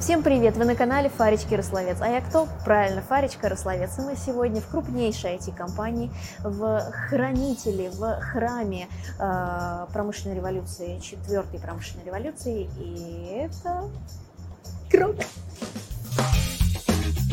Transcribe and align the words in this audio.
Всем 0.00 0.22
привет! 0.22 0.56
Вы 0.56 0.64
на 0.64 0.76
канале 0.76 1.08
Фаречки 1.08 1.54
Рословец. 1.54 1.96
А 2.00 2.06
я 2.06 2.20
кто? 2.20 2.46
Правильно, 2.64 3.02
Фаречка 3.02 3.48
Рословец. 3.48 3.98
И 3.98 4.02
мы 4.02 4.14
сегодня 4.14 4.60
в 4.60 4.68
крупнейшей 4.68 5.34
IT-компании, 5.34 6.12
в 6.38 6.80
хранителе, 7.08 7.90
в 7.90 8.20
храме 8.20 8.86
э, 9.18 9.86
промышленной 9.92 10.36
революции, 10.36 11.00
четвертой 11.00 11.58
промышленной 11.58 12.04
революции. 12.04 12.70
И 12.78 13.26
это 13.34 13.90
круто! 14.88 15.24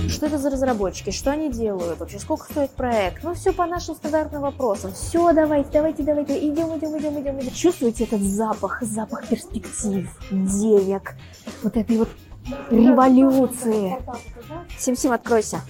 Что 0.10 0.26
это 0.26 0.40
за 0.40 0.50
разработчики? 0.50 1.12
Что 1.12 1.32
они 1.32 1.52
делают? 1.52 2.00
Вообще, 2.00 2.20
сколько 2.20 2.52
стоит 2.52 2.72
проект? 2.72 3.24
Ну, 3.24 3.36
все 3.36 3.54
по 3.54 3.68
нашим 3.68 3.96
стандартным 3.96 4.42
вопросам. 4.42 4.92
Все, 4.94 5.34
давайте, 5.34 5.70
давайте, 5.72 6.04
давайте. 6.04 6.40
Идем, 6.40 6.78
идем, 6.78 6.98
идем, 6.98 7.22
идем, 7.22 7.40
идем. 7.40 7.52
Чувствуете 7.52 8.06
этот 8.06 8.22
запах? 8.22 8.82
Запах 8.82 9.28
перспектив, 9.28 10.10
денег, 10.32 11.16
вот 11.64 11.78
этой 11.78 11.98
вот 11.98 12.10
революции. 12.70 13.98
Сим-Сим, 14.78 15.12
откройся. 15.12 15.62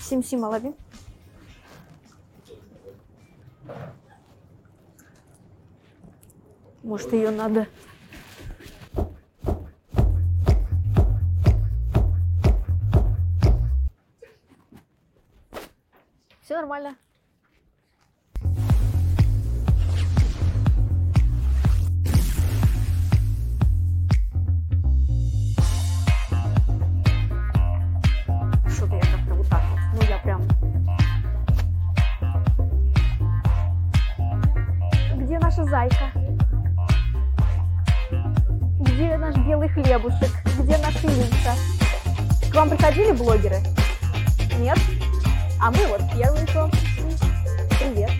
Сим-Сим, 0.00 0.40
лови. 0.40 0.74
Может, 6.82 7.12
ее 7.12 7.30
надо... 7.30 7.66
Все 16.42 16.56
нормально. 16.56 16.96
Я 30.12 30.18
прям... 30.18 30.42
Где 35.16 35.38
наша 35.38 35.64
зайка? 35.64 36.10
Где 38.80 39.16
наш 39.16 39.36
белый 39.36 39.68
хлебушек? 39.68 40.30
Где 40.58 40.76
наша 40.78 41.06
Линка? 41.06 41.54
К 42.50 42.54
вам 42.54 42.68
приходили 42.68 43.12
блогеры? 43.12 43.58
Нет? 44.58 44.78
А 45.60 45.70
мы 45.70 45.86
вот 45.86 46.02
первые 46.14 46.46
к. 46.46 46.70
Привет. 47.80 48.10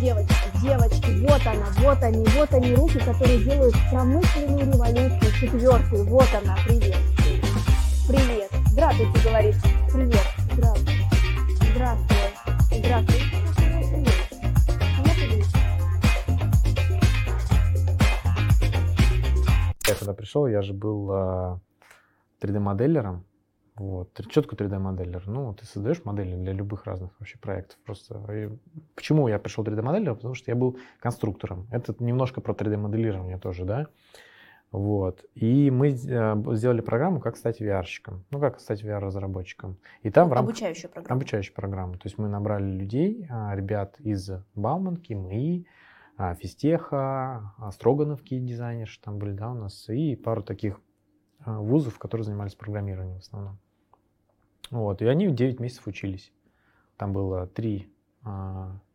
Девочки, 0.00 0.34
девочки, 0.60 1.26
вот 1.26 1.46
она, 1.46 1.66
вот 1.78 2.02
они, 2.02 2.26
вот 2.36 2.52
они 2.52 2.74
руки, 2.74 2.98
которые 2.98 3.42
делают 3.44 3.74
промышленную 3.90 4.72
революцию 4.72 5.32
четвертую. 5.40 6.04
Вот 6.06 6.28
она, 6.42 6.56
привет. 6.66 6.96
Привет. 8.08 8.50
Здравствуйте, 8.66 9.18
говорит. 9.20 9.56
Привет. 9.92 10.33
Здравствуй. 10.54 10.94
Здравствуй. 11.72 12.16
Здравствуй. 12.70 13.20
Я 19.88 19.94
когда 19.98 20.14
пришел, 20.14 20.46
я 20.46 20.62
же 20.62 20.72
был 20.72 21.10
а, 21.10 21.60
3D-моделером. 22.40 23.24
Вот. 23.74 24.12
Такое 24.12 24.44
3D-моделер? 24.44 25.24
Ну, 25.26 25.54
ты 25.54 25.66
создаешь 25.66 26.04
модели 26.04 26.36
для 26.36 26.52
любых 26.52 26.84
разных 26.84 27.10
вообще 27.18 27.36
проектов. 27.38 27.76
Просто. 27.84 28.22
И 28.32 28.48
почему 28.94 29.26
я 29.26 29.40
пришел 29.40 29.64
3D-моделером? 29.64 30.14
Потому 30.14 30.34
что 30.34 30.52
я 30.52 30.54
был 30.54 30.78
конструктором. 31.00 31.66
Это 31.72 31.96
немножко 31.98 32.40
про 32.40 32.52
3D-моделирование 32.52 33.38
тоже, 33.38 33.64
да? 33.64 33.88
Вот. 34.74 35.24
И 35.36 35.70
мы 35.70 35.90
э, 35.90 36.56
сделали 36.56 36.80
программу, 36.80 37.20
как 37.20 37.36
стать 37.36 37.62
VR-щиком. 37.62 38.24
Ну, 38.32 38.40
как 38.40 38.58
стать 38.58 38.82
VR-разработчиком. 38.82 39.76
И 40.02 40.10
там 40.10 40.28
в 40.28 40.32
рамках... 40.32 40.50
Обучающая 40.50 40.88
программа. 40.88 41.16
Обучающую 41.16 41.54
программу. 41.54 41.92
То 41.92 42.06
есть 42.06 42.18
мы 42.18 42.26
набрали 42.26 42.68
людей, 42.68 43.24
а, 43.30 43.54
ребят 43.54 43.94
из 44.00 44.32
Бауманки, 44.56 45.12
МИИ, 45.12 45.68
а, 46.16 46.34
Физтеха, 46.34 47.52
а, 47.56 47.70
Строгановки 47.70 48.36
дизайнерши 48.36 49.00
там 49.00 49.20
были, 49.20 49.30
да, 49.30 49.52
у 49.52 49.54
нас, 49.54 49.88
и 49.88 50.16
пару 50.16 50.42
таких 50.42 50.80
вузов, 51.46 52.00
которые 52.00 52.24
занимались 52.24 52.56
программированием 52.56 53.20
в 53.20 53.22
основном. 53.22 53.58
Вот, 54.72 55.02
и 55.02 55.06
они 55.06 55.28
9 55.28 55.60
месяцев 55.60 55.86
учились. 55.86 56.32
Там 56.96 57.12
было 57.12 57.46
3 57.46 57.92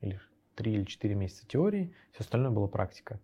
или, 0.01 0.19
3 0.55 0.73
или 0.73 0.83
4 0.83 1.15
месяца 1.15 1.47
теории, 1.47 1.93
все 2.11 2.23
остальное 2.23 2.51
было 2.51 2.67
практика. 2.67 3.21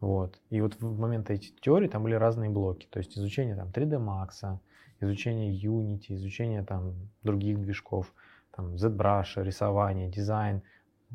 Вот. 0.00 0.38
И 0.50 0.60
вот 0.60 0.74
в 0.80 0.98
момент 0.98 1.30
эти 1.30 1.52
теории 1.60 1.88
там 1.88 2.02
были 2.02 2.14
разные 2.14 2.50
блоки. 2.50 2.86
То 2.90 2.98
есть 2.98 3.16
изучение 3.16 3.56
там 3.56 3.68
3D 3.68 3.98
Max, 3.98 4.58
изучение 5.00 5.54
Unity, 5.54 6.14
изучение 6.14 6.62
там 6.62 6.94
других 7.22 7.60
движков, 7.60 8.12
там 8.54 8.74
ZBrush, 8.74 9.42
рисование, 9.42 10.08
дизайн, 10.08 10.62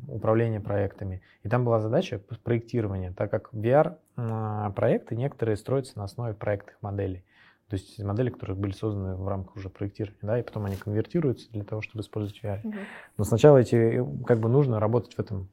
управление 0.08 0.60
проектами. 0.60 1.22
И 1.42 1.48
там 1.48 1.64
была 1.64 1.80
задача 1.80 2.20
проектирования, 2.42 3.12
так 3.12 3.30
как 3.30 3.52
VR 3.52 3.98
а, 4.16 4.72
некоторые 5.10 5.56
строятся 5.56 5.98
на 5.98 6.04
основе 6.04 6.34
проектных 6.34 6.80
моделей. 6.82 7.24
То 7.68 7.76
есть 7.76 7.98
модели, 8.02 8.28
которые 8.28 8.54
были 8.56 8.72
созданы 8.72 9.14
в 9.16 9.26
рамках 9.26 9.56
уже 9.56 9.70
проектирования, 9.70 10.18
да, 10.20 10.38
и 10.38 10.42
потом 10.42 10.66
они 10.66 10.76
конвертируются 10.76 11.50
для 11.52 11.64
того, 11.64 11.80
чтобы 11.80 12.02
использовать 12.02 12.42
VR. 12.44 12.60
Мгм. 12.62 12.78
Но 13.16 13.24
сначала 13.24 13.56
эти, 13.56 13.76
э, 13.76 14.24
как 14.26 14.40
бы 14.40 14.50
нужно 14.50 14.78
работать 14.78 15.14
в 15.14 15.18
этом 15.18 15.48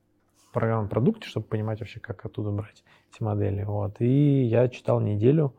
программном 0.51 0.89
продукте, 0.89 1.27
чтобы 1.27 1.45
понимать 1.47 1.79
вообще, 1.79 1.99
как 1.99 2.25
оттуда 2.25 2.51
брать 2.51 2.83
эти 3.13 3.23
модели. 3.23 3.63
Вот. 3.63 3.99
И 3.99 4.43
я 4.43 4.67
читал 4.69 4.99
неделю 4.99 5.53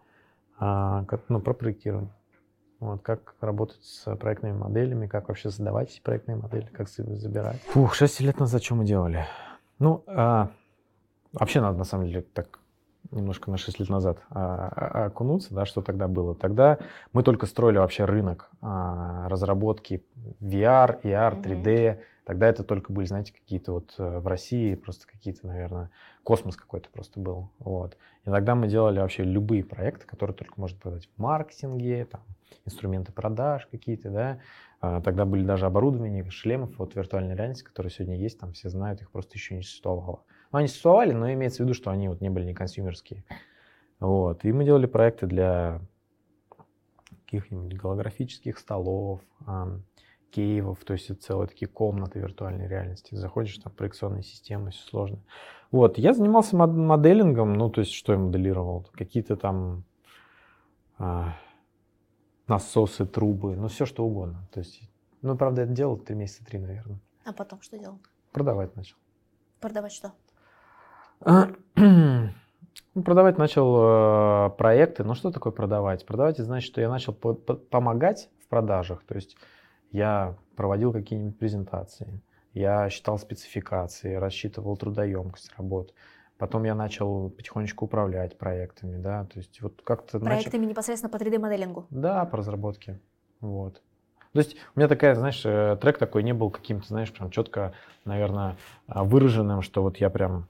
а, 0.59 1.05
как, 1.05 1.23
ну, 1.29 1.41
про 1.41 1.55
проектирование. 1.55 2.11
Вот, 2.81 3.03
как 3.03 3.35
работать 3.43 3.83
с 3.83 4.17
проектными 4.17 4.57
моделями, 4.57 5.07
как 5.07 5.29
вообще 5.29 5.51
создавать 5.51 5.91
эти 5.91 6.01
проектные 6.01 6.37
модели, 6.37 6.67
как 6.73 6.89
забирать. 6.89 7.61
Фух, 7.69 7.95
6 7.95 8.21
лет 8.21 8.41
назад 8.41 8.63
что 8.63 8.75
мы 8.75 8.87
делали? 8.87 9.27
Ну, 9.79 10.03
а, 10.07 10.49
вообще 11.33 11.61
надо 11.61 11.77
на 11.77 11.85
самом 11.85 12.07
деле 12.07 12.23
так 12.23 12.59
немножко 13.11 13.51
на 13.51 13.59
6 13.59 13.81
лет 13.81 13.89
назад 13.91 14.23
а, 14.31 14.69
а- 14.75 15.05
окунуться, 15.07 15.55
да, 15.55 15.67
что 15.67 15.83
тогда 15.83 16.09
было. 16.09 16.35
Тогда 16.35 16.79
мы 17.13 17.23
только 17.23 17.45
строили 17.47 17.79
вообще 17.79 18.07
рынок 18.07 18.51
а, 18.63 19.29
разработки 19.29 20.03
VR, 20.41 21.01
AR, 21.03 21.35
Мгм. 21.37 21.43
3D. 21.43 21.99
Тогда 22.31 22.47
это 22.47 22.63
только 22.63 22.93
были, 22.93 23.07
знаете, 23.07 23.33
какие-то 23.33 23.73
вот 23.73 23.93
э, 23.99 24.21
в 24.21 24.27
России 24.29 24.77
просто 24.77 25.05
какие-то, 25.05 25.49
наверное, 25.49 25.91
космос 26.23 26.55
какой-то 26.55 26.89
просто 26.89 27.19
был. 27.19 27.51
Вот. 27.59 27.97
И 28.25 28.31
мы 28.55 28.69
делали 28.69 29.01
вообще 29.01 29.25
любые 29.25 29.65
проекты, 29.65 30.07
которые 30.07 30.37
только 30.37 30.53
можно 30.61 30.79
продать 30.79 31.09
в 31.09 31.21
маркетинге, 31.21 32.05
там, 32.05 32.21
инструменты 32.65 33.11
продаж 33.11 33.67
какие-то, 33.69 34.11
да. 34.11 34.41
А, 34.81 35.01
Тогда 35.01 35.25
были 35.25 35.43
даже 35.43 35.67
оборудования, 35.67 36.25
шлемов, 36.31 36.79
вот 36.79 36.95
виртуальной 36.95 37.35
реальности, 37.35 37.65
которые 37.65 37.91
сегодня 37.91 38.17
есть, 38.17 38.39
там 38.39 38.53
все 38.53 38.69
знают, 38.69 39.01
их 39.01 39.11
просто 39.11 39.35
еще 39.35 39.57
не 39.57 39.63
существовало. 39.63 40.23
Ну, 40.53 40.59
они 40.59 40.69
существовали, 40.69 41.11
но 41.11 41.33
имеется 41.33 41.65
в 41.65 41.67
виду, 41.67 41.75
что 41.75 41.91
они 41.91 42.09
вот 42.09 42.21
не 42.21 42.31
были 42.31 42.45
не 42.45 42.55
консюмерские. 42.55 43.25
Вот. 43.99 44.45
И 44.45 44.53
мы 44.53 44.65
делали 44.65 44.87
проекты 44.87 45.27
для 45.27 45.81
каких-нибудь 47.25 47.75
голографических 47.75 48.57
столов, 48.57 49.21
кейвов, 50.31 50.79
то 50.85 50.93
есть 50.93 51.11
это 51.11 51.21
целые 51.21 51.49
такие 51.49 51.69
комнаты 51.69 52.19
виртуальной 52.19 52.69
реальности. 52.69 53.15
Заходишь, 53.15 53.59
там 53.59 53.73
проекционные 53.73 54.23
системы, 54.23 54.71
все 54.71 54.89
сложно. 54.89 55.19
Вот, 55.71 55.99
я 55.99 56.15
занимался 56.15 56.57
мод- 56.57 56.73
моделингом, 56.73 57.53
ну, 57.55 57.71
то 57.71 57.81
есть 57.81 57.93
что 57.93 58.13
я 58.13 58.19
моделировал? 58.19 58.89
Какие-то 58.93 59.37
там 59.37 59.85
а, 60.99 61.37
насосы, 62.47 63.07
трубы, 63.07 63.57
ну, 63.57 63.69
все 63.69 63.87
что 63.87 64.05
угодно. 64.05 64.49
То 64.53 64.61
есть, 64.61 64.81
ну, 65.23 65.37
правда, 65.37 65.63
это 65.63 65.73
делал 65.73 65.97
три 65.97 66.17
месяца, 66.17 66.45
три, 66.45 66.59
наверное. 66.59 67.01
А 67.25 67.33
потом 67.33 67.61
что 67.63 67.79
делал? 67.79 67.99
Продавать 68.33 68.75
начал. 68.77 68.97
Продавать 69.61 69.93
что? 69.93 70.13
Ну, 72.95 73.03
Продавать 73.05 73.39
начал 73.39 74.47
э, 74.47 74.51
проекты. 74.59 75.05
Ну, 75.05 75.15
что 75.15 75.31
такое 75.31 75.53
продавать? 75.53 76.05
Продавать 76.05 76.37
это 76.37 76.45
значит, 76.45 76.67
что 76.67 76.81
я 76.81 76.89
начал 76.89 77.13
по- 77.13 77.35
по- 77.35 77.55
помогать 77.55 78.29
в 78.45 78.49
продажах. 78.49 79.05
То 79.05 79.15
есть 79.15 79.37
я 79.91 80.37
проводил 80.57 80.93
какие-нибудь 80.93 81.39
презентации, 81.39 82.21
я 82.53 82.89
считал 82.91 83.19
спецификации, 83.19 84.15
рассчитывал 84.15 84.77
трудоемкость 84.77 85.53
работ. 85.57 85.95
Потом 86.39 86.65
я 86.65 86.75
начал 86.75 87.31
потихонечку 87.31 87.85
управлять 87.85 88.39
проектами, 88.39 88.97
да, 88.97 89.25
то 89.27 89.39
есть 89.39 89.61
вот 89.61 89.83
как-то 89.85 90.19
начал... 90.19 90.29
Проектами 90.29 90.67
непосредственно 90.67 91.11
по 91.11 91.23
3D-моделингу. 91.23 91.87
Да, 91.91 92.25
по 92.25 92.39
разработке. 92.39 92.99
Вот. 93.41 93.83
То 94.33 94.39
есть 94.39 94.57
у 94.75 94.79
меня 94.79 94.89
такая, 94.89 95.15
знаешь, 95.17 95.43
э, 95.45 95.77
трек 95.81 95.99
такой 95.99 96.23
не 96.23 96.33
был 96.33 96.51
каким-то, 96.51 96.87
знаешь, 96.87 97.13
прям 97.13 97.31
четко, 97.31 97.75
наверное, 98.05 98.57
а, 98.87 99.05
выраженным, 99.05 99.61
что 99.61 99.83
вот 99.83 99.97
я 99.97 100.09
прям 100.09 100.47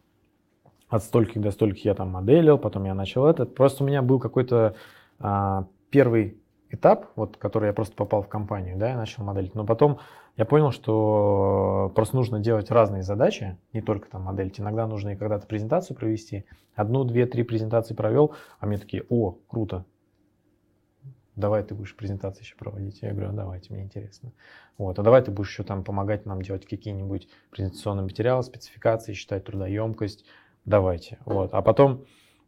от 0.89 1.03
стольких 1.03 1.41
до 1.41 1.51
стольких 1.51 1.85
я 1.85 1.95
там 1.95 2.11
моделил, 2.11 2.59
потом 2.59 2.85
я 2.85 2.95
начал 2.95 3.27
этот. 3.27 3.55
Просто 3.55 3.83
у 3.83 3.87
меня 3.87 4.03
был 4.03 4.19
какой-то 4.19 4.75
а, 5.19 5.67
первый 5.89 6.37
этап, 6.71 7.11
вот, 7.17 7.37
который 7.37 7.67
я 7.67 7.73
просто 7.73 7.95
попал 7.95 8.23
в 8.23 8.29
компанию, 8.29 8.77
да, 8.79 8.91
я 8.91 8.97
начал 8.97 9.25
моделить. 9.25 9.55
Но 9.55 9.67
потом 9.67 9.99
я 10.37 10.45
понял, 10.45 10.71
что 10.71 11.93
просто 11.95 12.17
нужно 12.17 12.41
делать 12.41 12.71
разные 12.71 13.03
задачи, 13.03 13.59
не 13.73 13.83
только 13.83 14.09
там 14.09 14.23
моделить. 14.23 14.61
Иногда 14.61 14.87
нужно 14.87 15.11
и 15.11 15.17
когда-то 15.17 15.47
презентацию 15.47 15.97
провести. 15.97 16.45
Одну, 16.75 17.05
две, 17.05 17.27
три 17.27 17.43
презентации 17.43 17.95
провел, 17.95 18.35
а 18.59 18.67
мне 18.67 18.79
такие, 18.79 19.05
о, 19.09 19.37
круто, 19.49 19.85
давай 21.37 21.63
ты 21.63 21.75
будешь 21.75 21.97
презентации 21.97 22.43
еще 22.43 22.57
проводить. 22.57 23.03
Я 23.03 23.13
говорю, 23.13 23.31
а 23.31 23.33
давайте, 23.33 23.73
мне 23.73 23.83
интересно. 23.83 24.33
Вот, 24.79 24.99
а 24.99 25.03
давай 25.03 25.23
ты 25.23 25.31
будешь 25.31 25.51
еще 25.51 25.65
там 25.65 25.85
помогать 25.85 26.25
нам 26.25 26.41
делать 26.41 26.67
какие-нибудь 26.67 27.29
презентационные 27.51 28.05
материалы, 28.05 28.43
спецификации, 28.43 29.13
считать 29.13 29.45
трудоемкость. 29.45 30.25
Давайте. 30.65 31.19
Вот. 31.25 31.53
А 31.53 31.63
потом 31.63 32.05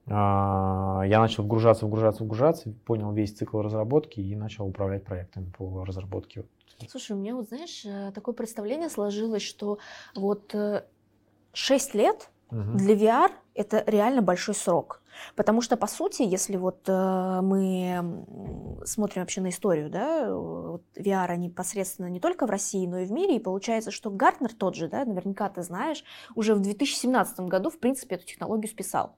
я 0.07 1.19
начал 1.21 1.45
вгружаться, 1.45 1.87
вгружаться, 1.87 2.25
вгружаться, 2.25 2.73
понял 2.85 3.13
весь 3.13 3.33
цикл 3.33 3.61
разработки 3.61 4.19
и 4.19 4.35
начал 4.35 4.67
управлять 4.67 5.05
проектами 5.05 5.53
по 5.57 5.85
разработке. 5.85 6.45
Слушай, 6.89 7.13
у 7.13 7.17
меня 7.17 7.35
вот, 7.37 7.49
знаешь, 7.49 7.85
э, 7.85 8.13
такое 8.13 8.35
представление 8.35 8.91
сложилось, 8.91 9.43
что 9.43 9.79
вот 10.15 10.55
6 11.53 11.95
э, 11.95 11.99
лет 11.99 12.31
угу. 12.51 12.77
для 12.77 12.95
VR 12.95 13.31
это 13.55 13.85
реально 13.87 14.23
большой 14.23 14.55
срок. 14.55 15.03
Потому 15.37 15.61
что, 15.61 15.77
по 15.77 15.87
сути, 15.87 16.23
если 16.23 16.57
вот 16.57 16.89
э, 16.89 17.41
мы 17.43 18.25
смотрим 18.85 19.23
вообще 19.23 19.43
на 19.43 19.51
историю, 19.51 19.91
да, 19.91 20.35
вот 20.35 20.83
VR 20.97 21.37
непосредственно 21.37 22.07
не 22.07 22.19
только 22.19 22.47
в 22.47 22.51
России, 22.51 22.87
но 22.87 22.99
и 22.99 23.05
в 23.05 23.13
мире, 23.13 23.37
и 23.37 23.41
получается, 23.41 23.91
что 23.91 24.11
Гартнер 24.11 24.55
тот 24.55 24.75
же, 24.75 24.89
да, 24.89 25.05
наверняка 25.05 25.51
ты 25.51 25.63
знаешь, 25.63 26.03
уже 26.35 26.55
в 26.55 26.61
2017 26.61 27.41
году, 27.41 27.69
в 27.69 27.79
принципе, 27.79 28.17
эту 28.17 28.27
технологию 28.27 28.71
списал. 28.71 29.17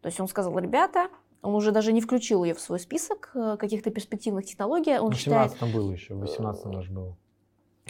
То 0.00 0.06
есть 0.06 0.20
он 0.20 0.28
сказал, 0.28 0.58
ребята, 0.58 1.08
он 1.42 1.54
уже 1.54 1.72
даже 1.72 1.92
не 1.92 2.00
включил 2.00 2.44
ее 2.44 2.54
в 2.54 2.60
свой 2.60 2.78
список 2.78 3.30
э, 3.34 3.56
каких-то 3.58 3.90
перспективных 3.90 4.46
технологий. 4.46 4.98
Он 4.98 5.12
в 5.12 5.20
17 5.20 5.52
считает... 5.52 5.74
было 5.74 5.90
еще, 5.90 6.14
в 6.14 6.20
18 6.20 6.64
даже 6.70 6.90
было. 6.90 7.16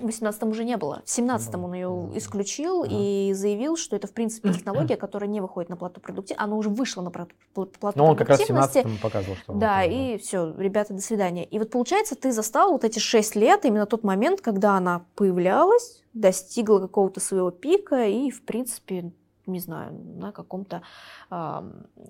В 0.01 0.07
18 0.07 0.43
уже 0.45 0.65
не 0.65 0.77
было. 0.77 1.03
В 1.05 1.11
17 1.11 1.55
он 1.57 1.75
ее 1.75 2.11
исключил 2.15 2.83
ага. 2.83 2.91
и 2.91 3.33
заявил, 3.35 3.77
что 3.77 3.97
это, 3.97 4.07
в 4.07 4.12
принципе, 4.12 4.53
технология, 4.55 4.97
которая 4.97 5.29
не 5.29 5.41
выходит 5.41 5.69
на 5.69 5.77
плату 5.77 6.01
продуктивности. 6.01 6.43
Она 6.43 6.57
уже 6.57 6.69
вышла 6.69 7.03
на 7.03 7.11
плату 7.11 7.35
продуктивности. 7.53 7.99
Но 7.99 8.07
он 8.07 8.17
как 8.17 8.29
раз 8.29 8.41
в 8.41 8.47
17 8.47 9.01
показывал, 9.01 9.37
что 9.37 9.53
Да, 9.55 9.85
и 9.85 10.17
все, 10.19 10.55
ребята, 10.56 10.95
до 10.95 11.03
свидания. 11.03 11.45
И 11.45 11.59
вот 11.59 11.71
получается, 11.71 12.15
ты 12.15 12.33
застал 12.33 12.73
вот 12.73 12.85
эти 12.85 12.99
6 12.99 13.37
лет, 13.37 13.65
именно 13.65 13.87
тот 13.87 14.03
момент, 14.03 14.41
когда 14.41 14.77
она 14.77 15.05
появлялась, 15.17 16.03
достигла 16.15 16.79
какого-то 16.79 17.21
своего 17.21 17.51
пика 17.51 18.06
и, 18.06 18.31
в 18.31 18.43
принципе, 18.43 19.13
не 19.52 19.61
знаю, 19.61 19.93
на 19.93 20.32
каком-то 20.32 20.82
э, 21.31 21.62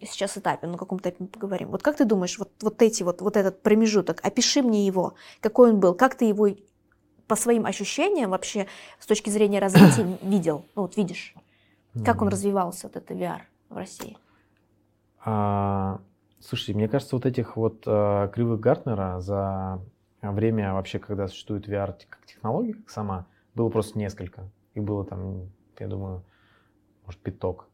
сейчас 0.03 0.39
этапе, 0.39 0.67
на 0.67 0.79
каком-то 0.79 1.11
этапе 1.11 1.25
мы 1.25 1.29
поговорим. 1.29 1.71
Вот 1.71 1.83
как 1.83 1.97
ты 1.97 2.05
думаешь, 2.05 2.39
вот, 2.39 2.51
вот 2.61 2.83
эти 2.83 3.03
вот, 3.03 3.21
вот 3.21 3.37
этот 3.37 3.63
промежуток, 3.63 4.21
опиши 4.23 4.63
мне 4.63 4.87
его, 4.87 5.15
какой 5.41 5.73
он 5.73 5.81
был, 5.81 5.95
как 5.95 6.15
ты 6.15 6.25
его 6.25 6.49
по 7.27 7.37
своим 7.37 7.67
ощущениям 7.67 8.31
вообще 8.31 8.67
с 8.99 9.07
точки 9.07 9.31
зрения 9.31 9.61
развития 9.61 10.19
видел, 10.23 10.65
ну 10.75 10.83
вот 10.83 10.97
видишь, 10.97 11.35
как 12.05 12.23
он 12.23 12.29
развивался, 12.29 12.89
вот 12.89 12.97
это 12.97 13.15
VR 13.15 13.41
в 13.69 13.77
России? 13.77 14.17
А, 15.25 16.01
слушай, 16.41 16.75
мне 16.75 16.89
кажется, 16.89 17.17
вот 17.17 17.27
этих 17.27 17.57
вот 17.57 17.83
а, 17.87 18.29
кривых 18.29 18.61
Гартнера 18.61 19.21
за 19.21 19.81
время 20.23 20.75
вообще, 20.75 20.99
когда 20.99 21.29
существует 21.29 21.69
VR 21.69 21.95
как 22.09 22.25
технология, 22.27 22.75
как 22.75 22.91
сама, 22.91 23.27
было 23.55 23.69
просто 23.69 23.99
несколько. 23.99 24.49
Их 24.75 24.83
было 24.83 25.05
там, 25.05 25.51
я 25.79 25.89
думаю, 25.89 26.23
может, 27.11 27.23
пяток. 27.23 27.69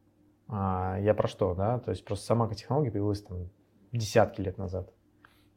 А, 0.48 0.98
я 0.98 1.12
про 1.12 1.28
что, 1.28 1.54
да? 1.54 1.78
То 1.80 1.90
есть 1.90 2.04
просто 2.06 2.24
сама 2.24 2.48
технология 2.54 2.90
появилась 2.90 3.22
там 3.22 3.50
десятки 3.92 4.40
лет 4.40 4.56
назад. 4.56 4.90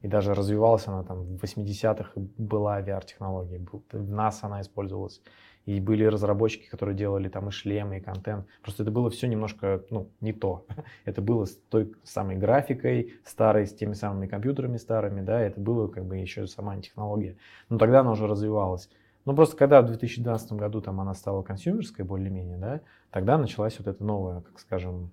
И 0.02 0.08
даже 0.08 0.34
развивалась 0.34 0.88
она 0.88 1.04
там 1.04 1.38
в 1.38 1.44
80-х, 1.44 2.12
была 2.38 2.82
VR-технология, 2.82 3.66
в 3.92 4.10
нас 4.10 4.44
она 4.44 4.62
использовалась. 4.62 5.22
И 5.66 5.80
были 5.80 6.04
разработчики, 6.04 6.68
которые 6.70 6.96
делали 6.98 7.30
там 7.30 7.48
и 7.50 7.52
шлемы, 7.52 7.98
и 7.98 8.02
контент. 8.02 8.48
Просто 8.62 8.84
это 8.84 8.92
было 8.92 9.10
все 9.10 9.28
немножко, 9.28 9.84
ну, 9.90 10.10
не 10.20 10.34
то. 10.34 10.66
Это 11.06 11.22
было 11.22 11.46
с 11.46 11.56
той 11.70 11.94
самой 12.04 12.38
графикой 12.38 13.14
старой, 13.24 13.66
с 13.66 13.74
теми 13.74 13.94
самыми 13.94 14.28
компьютерами 14.28 14.78
старыми, 14.78 15.22
да, 15.22 15.40
это 15.40 15.60
было 15.60 15.88
как 15.88 16.06
бы 16.06 16.18
еще 16.18 16.48
сама 16.48 16.78
технология. 16.82 17.38
Но 17.70 17.78
тогда 17.78 18.00
она 18.00 18.12
уже 18.12 18.26
развивалась. 18.26 18.90
Ну, 19.30 19.36
просто 19.36 19.56
когда 19.56 19.84
в 19.84 19.86
2012 19.86 20.54
году 20.54 20.82
там 20.82 21.00
она 21.00 21.14
стала 21.14 21.44
консюмерской 21.44 22.04
более-менее, 22.04 22.58
да, 22.58 22.82
тогда 23.12 23.38
началась 23.38 23.78
вот 23.78 23.88
эта 23.88 24.04
новая, 24.04 24.42
как 24.42 24.60
скажем, 24.60 25.12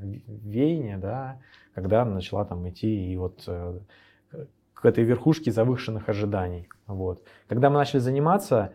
веяние, 0.00 0.96
да, 0.96 1.38
когда 1.74 2.00
она 2.00 2.14
начала 2.14 2.46
там 2.46 2.66
идти 2.70 3.12
и 3.12 3.14
вот 3.18 3.44
э, 3.46 3.78
к 4.72 4.86
этой 4.86 5.04
верхушке 5.04 5.52
завышенных 5.52 6.08
ожиданий. 6.08 6.66
Вот. 6.86 7.26
Когда 7.46 7.68
мы 7.68 7.76
начали 7.76 7.98
заниматься, 7.98 8.72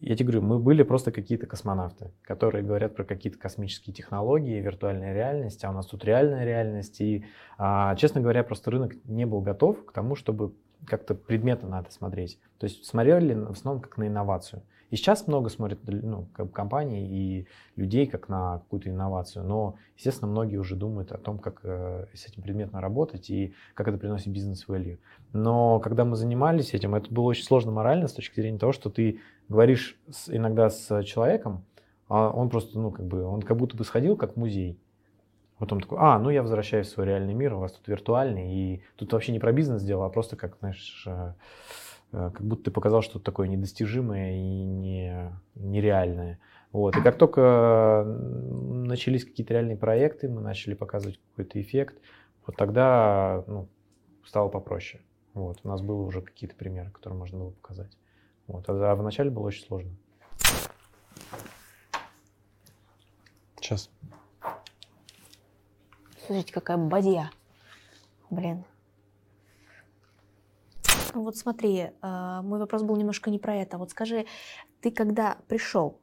я 0.00 0.16
тебе 0.16 0.32
говорю, 0.32 0.40
мы 0.40 0.58
были 0.58 0.84
просто 0.84 1.12
какие-то 1.12 1.46
космонавты, 1.46 2.10
которые 2.22 2.64
говорят 2.64 2.96
про 2.96 3.04
какие-то 3.04 3.38
космические 3.38 3.92
технологии, 3.94 4.58
виртуальная 4.58 5.12
реальность, 5.12 5.62
а 5.66 5.68
у 5.68 5.74
нас 5.74 5.84
тут 5.84 6.02
реальная 6.02 6.46
реальность. 6.46 6.98
И, 7.02 7.26
а, 7.58 7.94
честно 7.96 8.22
говоря, 8.22 8.42
просто 8.42 8.70
рынок 8.70 8.94
не 9.04 9.26
был 9.26 9.42
готов 9.42 9.84
к 9.84 9.92
тому, 9.92 10.14
чтобы 10.16 10.54
как-то 10.86 11.14
предметно 11.14 11.68
надо 11.68 11.90
смотреть. 11.90 12.38
То 12.58 12.64
есть 12.64 12.84
смотрели 12.84 13.34
в 13.34 13.52
основном 13.52 13.82
как 13.82 13.96
на 13.98 14.06
инновацию. 14.06 14.62
И 14.90 14.96
сейчас 14.96 15.26
много 15.26 15.50
смотрят 15.50 15.80
ну, 15.86 16.26
компаний 16.52 17.08
и 17.08 17.46
людей 17.74 18.06
как 18.06 18.28
на 18.28 18.58
какую-то 18.58 18.90
инновацию, 18.90 19.44
но, 19.44 19.74
естественно, 19.96 20.30
многие 20.30 20.58
уже 20.58 20.76
думают 20.76 21.10
о 21.10 21.18
том, 21.18 21.38
как 21.38 21.60
э, 21.64 22.06
с 22.14 22.26
этим 22.26 22.42
предметно 22.42 22.80
работать 22.80 23.28
и 23.28 23.54
как 23.74 23.88
это 23.88 23.98
приносит 23.98 24.28
бизнес-value. 24.28 24.98
Но 25.32 25.80
когда 25.80 26.04
мы 26.04 26.14
занимались 26.14 26.74
этим, 26.74 26.94
это 26.94 27.12
было 27.12 27.24
очень 27.24 27.44
сложно 27.44 27.72
морально 27.72 28.06
с 28.06 28.12
точки 28.12 28.40
зрения 28.40 28.58
того, 28.58 28.70
что 28.70 28.88
ты 28.88 29.20
говоришь 29.48 29.98
с, 30.08 30.28
иногда 30.28 30.70
с 30.70 31.02
человеком, 31.02 31.64
а 32.08 32.30
он 32.30 32.48
просто, 32.48 32.78
ну, 32.78 32.92
как 32.92 33.06
бы, 33.06 33.24
он 33.24 33.42
как 33.42 33.56
будто 33.56 33.76
бы 33.76 33.84
сходил 33.84 34.16
как 34.16 34.34
в 34.34 34.36
музей, 34.36 34.78
Потом 35.64 35.80
такой, 35.80 35.96
а, 35.98 36.18
ну 36.18 36.28
я 36.28 36.42
возвращаюсь 36.42 36.88
в 36.88 36.90
свой 36.90 37.06
реальный 37.06 37.32
мир, 37.32 37.54
у 37.54 37.58
вас 37.58 37.72
тут 37.72 37.88
виртуальный, 37.88 38.54
и 38.54 38.82
тут 38.96 39.14
вообще 39.14 39.32
не 39.32 39.38
про 39.38 39.50
бизнес 39.50 39.82
дело, 39.82 40.04
а 40.04 40.10
просто 40.10 40.36
как, 40.36 40.58
знаешь, 40.58 41.04
э, 41.06 41.32
э, 42.12 42.30
как 42.34 42.42
будто 42.42 42.64
ты 42.64 42.70
показал 42.70 43.00
что-то 43.00 43.24
такое 43.24 43.48
недостижимое 43.48 44.36
и 44.36 44.64
не, 44.66 45.32
нереальное. 45.54 46.38
Вот. 46.70 46.98
И 46.98 47.00
как 47.00 47.16
только 47.16 48.04
начались 48.04 49.24
какие-то 49.24 49.54
реальные 49.54 49.78
проекты, 49.78 50.28
мы 50.28 50.42
начали 50.42 50.74
показывать 50.74 51.18
какой-то 51.30 51.58
эффект, 51.58 51.96
вот 52.46 52.56
тогда 52.56 53.42
ну, 53.46 53.66
стало 54.22 54.50
попроще. 54.50 55.02
Вот. 55.32 55.60
У 55.64 55.68
нас 55.68 55.80
было 55.80 56.02
уже 56.02 56.20
какие-то 56.20 56.54
примеры, 56.56 56.90
которые 56.90 57.18
можно 57.18 57.38
было 57.38 57.50
показать. 57.52 57.96
Вот. 58.48 58.66
А 58.68 58.94
вначале 58.96 59.30
было 59.30 59.44
очень 59.44 59.64
сложно. 59.64 59.92
Сейчас. 63.56 63.88
Смотрите, 66.26 66.52
какая 66.52 66.76
бадья. 66.76 67.30
Блин. 68.30 68.64
Вот 71.12 71.36
смотри, 71.36 71.90
э, 72.02 72.40
мой 72.42 72.58
вопрос 72.58 72.82
был 72.82 72.96
немножко 72.96 73.30
не 73.30 73.38
про 73.38 73.54
это. 73.56 73.78
Вот 73.78 73.90
скажи, 73.90 74.26
ты 74.80 74.90
когда 74.90 75.38
пришел, 75.48 76.00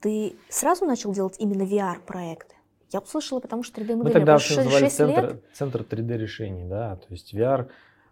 ты 0.00 0.36
сразу 0.48 0.84
начал 0.84 1.12
делать 1.12 1.36
именно 1.38 1.62
VR-проекты? 1.62 2.56
Я 2.92 3.00
услышала, 3.00 3.40
потому 3.40 3.62
что 3.62 3.80
3D-модели 3.80 4.02
Мы 4.04 4.10
тогда 4.10 4.38
6, 4.38 4.56
называли 4.56 4.84
6 4.84 4.96
центр, 4.96 5.26
лет. 5.26 5.44
центр 5.52 5.82
3D-решений, 5.82 6.64
да, 6.64 6.96
то 6.96 7.06
есть 7.10 7.34
VR 7.34 7.68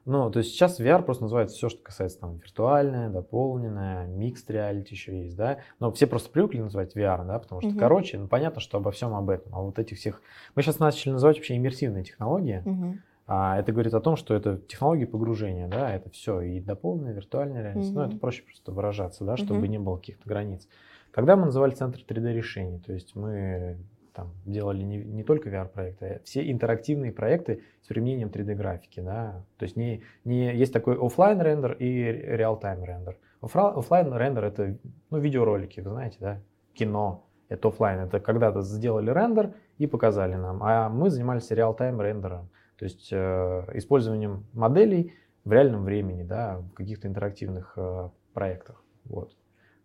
ну, 0.07 0.31
то 0.31 0.41
есть 0.41 0.53
сейчас 0.53 0.79
VR 0.81 1.03
просто 1.03 1.25
называется 1.25 1.57
все, 1.57 1.69
что 1.71 1.83
касается 1.83 2.21
там 2.21 2.37
виртуальное, 2.37 3.09
дополненное, 3.09 4.07
mixed 4.07 4.49
reality 4.49 4.89
еще 4.91 5.25
есть, 5.25 5.37
да. 5.37 5.61
Но 5.81 5.91
все 5.93 6.07
просто 6.07 6.31
привыкли 6.31 6.61
называть 6.61 6.95
VR, 6.95 7.27
да, 7.27 7.39
потому 7.39 7.63
что 7.63 7.71
uh-huh. 7.71 7.79
короче, 7.79 8.19
ну 8.19 8.29
понятно, 8.29 8.61
что 8.61 8.79
обо 8.79 8.91
всем 8.91 9.15
об 9.15 9.31
этом. 9.31 9.55
А 9.55 9.61
вот 9.61 9.79
этих 9.79 9.97
всех... 9.97 10.21
Мы 10.55 10.63
сейчас 10.63 10.79
начали 10.79 11.13
называть 11.13 11.37
вообще 11.37 11.57
иммерсивные 11.57 12.05
технологии. 12.05 12.63
Uh-huh. 12.65 12.99
А 13.27 13.59
это 13.59 13.73
говорит 13.73 13.95
о 13.95 14.01
том, 14.01 14.17
что 14.17 14.35
это 14.35 14.59
технологии 14.59 15.07
погружения, 15.07 15.69
да, 15.69 15.95
это 15.95 16.11
все 16.11 16.43
и 16.43 16.61
дополненная 16.61 17.15
виртуальная 17.15 17.63
реальность. 17.63 17.93
Uh-huh. 17.93 17.95
Ну, 17.95 18.03
это 18.03 18.17
проще 18.19 18.43
просто 18.43 18.73
выражаться, 18.73 19.25
да, 19.25 19.39
чтобы 19.39 19.63
uh-huh. 19.63 19.69
не 19.69 19.79
было 19.79 19.97
каких-то 19.97 20.29
границ. 20.29 20.69
Тогда 21.15 21.37
мы 21.37 21.47
называли 21.47 21.73
центр 21.73 22.01
3D 22.07 22.35
решений, 22.35 22.81
то 22.81 22.93
есть 22.93 23.15
мы 23.15 23.79
там 24.15 24.33
делали 24.47 24.83
не, 24.83 24.99
не 24.99 25.25
только 25.25 25.51
VR-проекты, 25.51 26.07
а 26.07 26.21
все 26.25 26.51
интерактивные 26.51 27.13
проекты 27.13 27.63
с 27.83 27.89
применением 27.89 28.29
3D-графики. 28.29 29.01
Да? 29.01 29.45
То 29.59 29.65
есть 29.65 29.77
не, 29.77 30.03
не, 30.25 30.55
есть 30.55 30.73
такой 30.73 30.97
офлайн 30.97 31.41
рендер 31.41 31.73
и 31.73 31.87
реал-тайм 31.87 32.85
рендер. 32.85 33.19
Офлайн 33.41 34.15
рендер 34.15 34.45
это 34.45 34.79
ну, 35.11 35.19
видеоролики, 35.19 35.81
вы 35.81 35.91
знаете, 35.91 36.17
да? 36.21 36.41
кино. 36.75 37.27
Это 37.49 37.69
офлайн, 37.69 38.01
это 38.01 38.21
когда-то 38.21 38.63
сделали 38.63 39.11
рендер 39.11 39.55
и 39.79 39.87
показали 39.87 40.35
нам. 40.35 40.63
А 40.63 40.89
мы 40.89 41.11
занимались 41.11 41.51
реал-тайм 41.51 42.01
рендером, 42.01 42.49
то 42.79 42.85
есть 42.85 43.13
э, 43.13 43.65
использованием 43.75 44.47
моделей 44.53 45.13
в 45.45 45.53
реальном 45.53 45.85
времени, 45.85 46.23
да, 46.23 46.59
в 46.59 46.71
каких-то 46.71 47.07
интерактивных 47.07 47.75
э, 47.77 48.09
проектах. 48.33 48.83
Вот. 49.05 49.37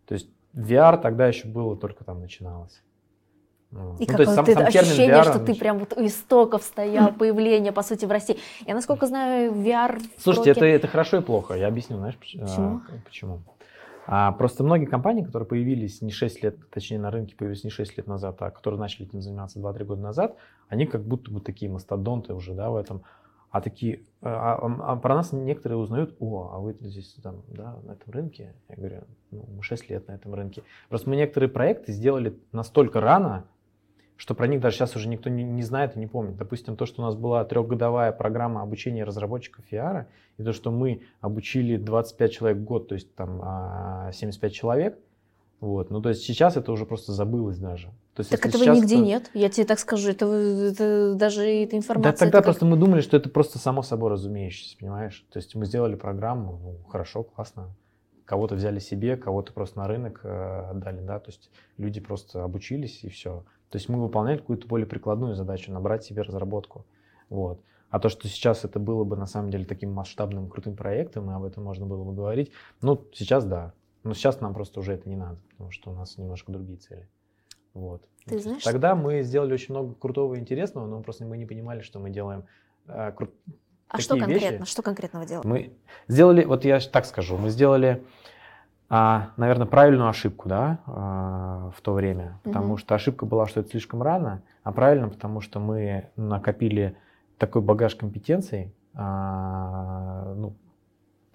То 0.06 0.14
есть 0.14 0.30
VR 0.56 1.02
тогда 1.02 1.28
еще 1.28 1.48
было 1.48 1.76
только 1.76 2.06
там 2.06 2.22
начиналось. 2.22 2.82
И 3.72 3.76
ну, 3.76 3.96
какое 4.08 4.26
ты, 4.26 4.54
ощущение, 4.54 5.16
VR, 5.16 5.24
что 5.24 5.40
ты 5.40 5.54
прям 5.54 5.78
вот 5.78 5.94
у 5.96 6.04
истоков 6.04 6.64
стоял, 6.64 7.14
появление, 7.14 7.72
по 7.72 7.84
сути, 7.84 8.06
в 8.06 8.12
России. 8.12 8.38
Я, 8.66 8.74
насколько 8.74 9.06
знаю, 9.06 9.52
VR... 9.52 10.02
Слушайте, 10.18 10.52
это, 10.52 10.66
это 10.66 10.88
хорошо 10.88 11.18
и 11.18 11.22
плохо. 11.22 11.54
Я 11.54 11.68
объясню, 11.68 11.98
знаешь, 11.98 12.18
почему? 12.18 12.48
А, 12.48 12.82
почему? 13.06 13.42
А, 14.08 14.32
просто 14.32 14.64
многие 14.64 14.86
компании, 14.86 15.24
которые 15.24 15.48
появились 15.48 16.02
не 16.02 16.10
6 16.10 16.42
лет, 16.42 16.58
точнее 16.72 16.98
на 16.98 17.12
рынке 17.12 17.36
появились 17.36 17.64
не 17.64 17.70
6 17.70 17.96
лет 17.96 18.08
назад, 18.08 18.42
а 18.42 18.50
которые 18.50 18.80
начали 18.80 19.06
этим 19.06 19.22
заниматься 19.22 19.60
2-3 19.60 19.84
года 19.86 20.02
назад, 20.02 20.36
они 20.68 20.88
как 20.88 21.04
будто 21.04 21.30
бы 21.30 21.40
такие 21.40 21.72
мастодонты 21.72 22.34
уже, 22.34 22.56
да, 22.56 22.72
в 22.72 22.76
этом. 22.76 23.04
А 23.52 23.62
такие, 23.62 24.02
а, 24.24 24.56
а, 24.56 24.94
а 24.94 24.96
про 24.96 25.14
нас 25.14 25.32
некоторые 25.32 25.78
узнают, 25.78 26.16
о, 26.20 26.50
а 26.54 26.58
вы 26.58 26.76
здесь 26.80 27.16
там, 27.22 27.44
да, 27.50 27.78
на 27.84 27.92
этом 27.92 28.12
рынке? 28.12 28.56
Я 28.68 28.76
говорю, 28.78 29.02
ну, 29.30 29.46
мы 29.56 29.62
6 29.62 29.92
лет 29.92 30.08
на 30.08 30.14
этом 30.14 30.34
рынке. 30.34 30.64
Просто 30.88 31.08
мы 31.08 31.16
некоторые 31.16 31.50
проекты 31.50 31.92
сделали 31.92 32.36
настолько 32.52 33.02
рано, 33.02 33.46
что 34.20 34.36
про 34.36 34.48
них 34.48 34.60
даже 34.60 34.76
сейчас 34.76 34.98
уже 34.98 35.08
никто 35.08 35.30
не, 35.30 35.44
не 35.44 35.64
знает 35.64 35.96
и 35.96 36.00
не 36.00 36.06
помнит. 36.06 36.36
Допустим, 36.36 36.76
то, 36.76 36.86
что 36.86 37.02
у 37.02 37.06
нас 37.06 37.16
была 37.16 37.46
трехгодовая 37.46 38.12
программа 38.12 38.62
обучения 38.62 39.06
разработчиков 39.06 39.64
VR, 39.72 40.08
и 40.38 40.44
то, 40.44 40.52
что 40.52 40.72
мы 40.72 41.04
обучили 41.22 41.78
25 41.78 42.32
человек 42.32 42.58
в 42.58 42.64
год, 42.66 42.90
то 42.90 42.96
есть 42.96 43.16
там 43.16 43.40
75 44.12 44.52
а, 44.52 44.54
человек, 44.54 45.00
вот. 45.62 45.90
Ну, 45.90 46.02
то 46.02 46.10
есть 46.10 46.24
сейчас 46.24 46.58
это 46.58 46.74
уже 46.74 46.86
просто 46.86 47.14
забылось 47.14 47.60
даже. 47.60 47.88
То 48.14 48.20
есть, 48.20 48.30
так 48.30 48.46
этого 48.46 48.64
нигде 48.76 48.98
то... 48.98 49.02
нет, 49.02 49.32
я 49.34 49.48
тебе 49.48 49.66
так 49.66 49.80
скажу, 49.80 50.10
это, 50.10 50.26
это 50.26 51.16
даже 51.16 51.46
эта 51.46 51.78
информация. 51.78 52.12
Да, 52.12 52.18
тогда 52.18 52.38
как... 52.40 52.44
просто 52.44 52.66
мы 52.66 52.76
думали, 52.76 53.00
что 53.00 53.16
это 53.16 53.30
просто 53.30 53.58
само 53.58 53.84
собой 53.84 54.12
разумеющееся, 54.12 54.78
понимаешь? 54.78 55.26
То 55.32 55.40
есть 55.40 55.56
мы 55.56 55.66
сделали 55.66 55.96
программу, 55.96 56.60
ну, 56.62 56.90
хорошо, 56.90 57.24
классно, 57.24 57.70
кого-то 58.26 58.56
взяли 58.56 58.80
себе, 58.80 59.16
кого-то 59.16 59.54
просто 59.54 59.80
на 59.80 59.88
рынок 59.88 60.20
э, 60.24 60.70
отдали, 60.72 61.00
да, 61.00 61.20
то 61.20 61.30
есть 61.30 61.50
люди 61.78 62.02
просто 62.02 62.44
обучились 62.44 63.06
и 63.06 63.10
все. 63.10 63.46
То 63.70 63.78
есть 63.78 63.90
мы 63.90 64.02
выполняли 64.02 64.38
какую-то 64.38 64.68
более 64.68 64.88
прикладную 64.88 65.36
задачу, 65.36 65.72
набрать 65.72 66.04
себе 66.04 66.24
разработку. 66.24 66.86
Вот. 67.30 67.62
А 67.90 68.00
то, 68.00 68.10
что 68.10 68.28
сейчас 68.28 68.66
это 68.66 68.80
было 68.80 69.04
бы 69.04 69.16
на 69.16 69.26
самом 69.26 69.50
деле 69.50 69.66
таким 69.66 69.92
масштабным 69.92 70.48
крутым 70.50 70.76
проектом, 70.76 71.30
и 71.30 71.34
об 71.34 71.44
этом 71.44 71.64
можно 71.64 71.86
было 71.86 72.04
бы 72.04 72.14
говорить, 72.14 72.52
ну, 72.82 73.04
сейчас 73.14 73.46
да. 73.46 73.74
Но 74.04 74.14
сейчас 74.14 74.42
нам 74.42 74.54
просто 74.54 74.80
уже 74.80 74.94
это 74.94 75.10
не 75.10 75.16
надо, 75.16 75.40
потому 75.52 75.72
что 75.72 75.92
у 75.92 75.94
нас 75.94 76.18
немножко 76.18 76.52
другие 76.52 76.78
цели. 76.78 77.08
Вот. 77.74 78.04
Ты 78.26 78.40
знаешь, 78.40 78.64
Тогда 78.64 78.96
мы 78.96 79.22
сделали 79.24 79.54
очень 79.54 79.74
много 79.74 79.94
крутого 79.96 80.36
и 80.36 80.40
интересного, 80.40 80.88
но 80.88 81.02
просто 81.02 81.26
мы 81.26 81.38
не 81.38 81.46
понимали, 81.46 81.82
что 81.82 82.00
мы 82.00 82.10
делаем 82.10 82.46
э, 82.88 83.12
кру- 83.12 83.32
А 83.88 84.00
что 84.00 84.18
конкретно? 84.18 84.60
Вещи. 84.60 84.72
Что 84.72 84.82
конкретного 84.82 85.26
делали? 85.26 85.48
Мы 85.48 85.74
сделали, 86.08 86.44
вот 86.46 86.66
я 86.66 86.80
так 86.80 87.06
скажу, 87.06 87.38
мы 87.38 87.50
сделали 87.50 88.04
а, 88.90 89.30
наверное, 89.38 89.68
правильную 89.68 90.10
ошибку, 90.10 90.50
да, 90.50 90.80
а, 90.88 91.72
в 91.76 91.82
то 91.82 91.94
время, 91.94 92.40
потому 92.44 92.78
что 92.78 92.96
ошибка 92.96 93.26
была, 93.26 93.46
что 93.48 93.60
это 93.60 93.70
слишком 93.70 94.02
рано, 94.02 94.42
а 94.64 94.72
правильно, 94.72 95.10
потому 95.10 95.42
что 95.42 95.60
мы 95.60 96.10
накопили 96.16 96.98
такой 97.38 97.62
багаж 97.62 97.96
компетенций, 97.96 98.74
а, 98.96 100.34
ну, 100.36 100.56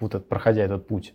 вот 0.00 0.14
этот, 0.16 0.28
проходя 0.28 0.62
этот 0.62 0.88
путь, 0.88 1.14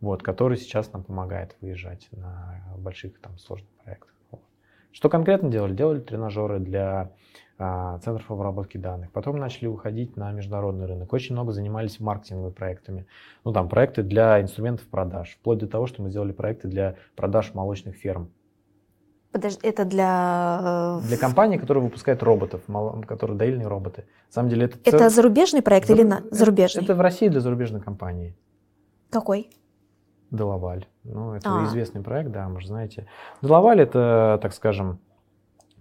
вот, 0.00 0.22
который 0.22 0.58
сейчас 0.58 0.92
нам 0.92 1.02
помогает 1.02 1.56
выезжать 1.60 2.08
на 2.12 2.62
больших 2.76 3.18
там 3.20 3.38
сложных 3.38 3.70
проектах. 3.82 4.14
Вот. 4.30 4.42
Что 4.92 5.08
конкретно 5.08 5.48
делали? 5.50 5.74
Делали 5.74 6.00
тренажеры 6.00 6.58
для 6.60 7.12
центров 7.58 8.30
обработки 8.30 8.78
данных. 8.78 9.10
Потом 9.10 9.36
начали 9.36 9.66
выходить 9.66 10.16
на 10.16 10.30
международный 10.30 10.86
рынок. 10.86 11.12
Очень 11.12 11.34
много 11.34 11.52
занимались 11.52 11.98
маркетинговыми 11.98 12.52
проектами. 12.52 13.06
Ну, 13.44 13.52
там, 13.52 13.68
проекты 13.68 14.04
для 14.04 14.40
инструментов 14.40 14.86
продаж. 14.86 15.36
Вплоть 15.40 15.58
до 15.58 15.66
того, 15.66 15.86
что 15.86 16.02
мы 16.02 16.10
сделали 16.10 16.30
проекты 16.30 16.68
для 16.68 16.94
продаж 17.16 17.54
молочных 17.54 17.96
ферм. 17.96 18.30
Подожди, 19.32 19.66
это 19.66 19.84
для... 19.84 21.00
Э, 21.02 21.06
для 21.06 21.18
компании, 21.18 21.58
которая 21.58 21.84
выпускает 21.84 22.22
роботов, 22.22 22.62
которые 23.06 23.36
доильные 23.36 23.66
роботы. 23.66 24.04
На 24.28 24.32
самом 24.32 24.48
деле 24.50 24.66
это... 24.66 24.78
Это 24.84 24.98
цел... 24.98 25.10
зарубежный 25.10 25.60
проект 25.60 25.88
За... 25.88 25.94
или 25.94 26.02
на... 26.04 26.22
зарубежный? 26.30 26.84
Это, 26.84 26.94
в 26.94 27.00
России 27.00 27.28
для 27.28 27.40
зарубежной 27.40 27.80
компании. 27.80 28.36
Какой? 29.10 29.50
Делаваль. 30.30 30.86
Ну, 31.04 31.32
это 31.34 31.48
а. 31.50 31.64
известный 31.66 32.02
проект, 32.02 32.30
да, 32.30 32.48
может, 32.48 32.68
знаете. 32.68 33.06
Делаваль 33.42 33.80
это, 33.80 34.38
так 34.40 34.54
скажем, 34.54 35.00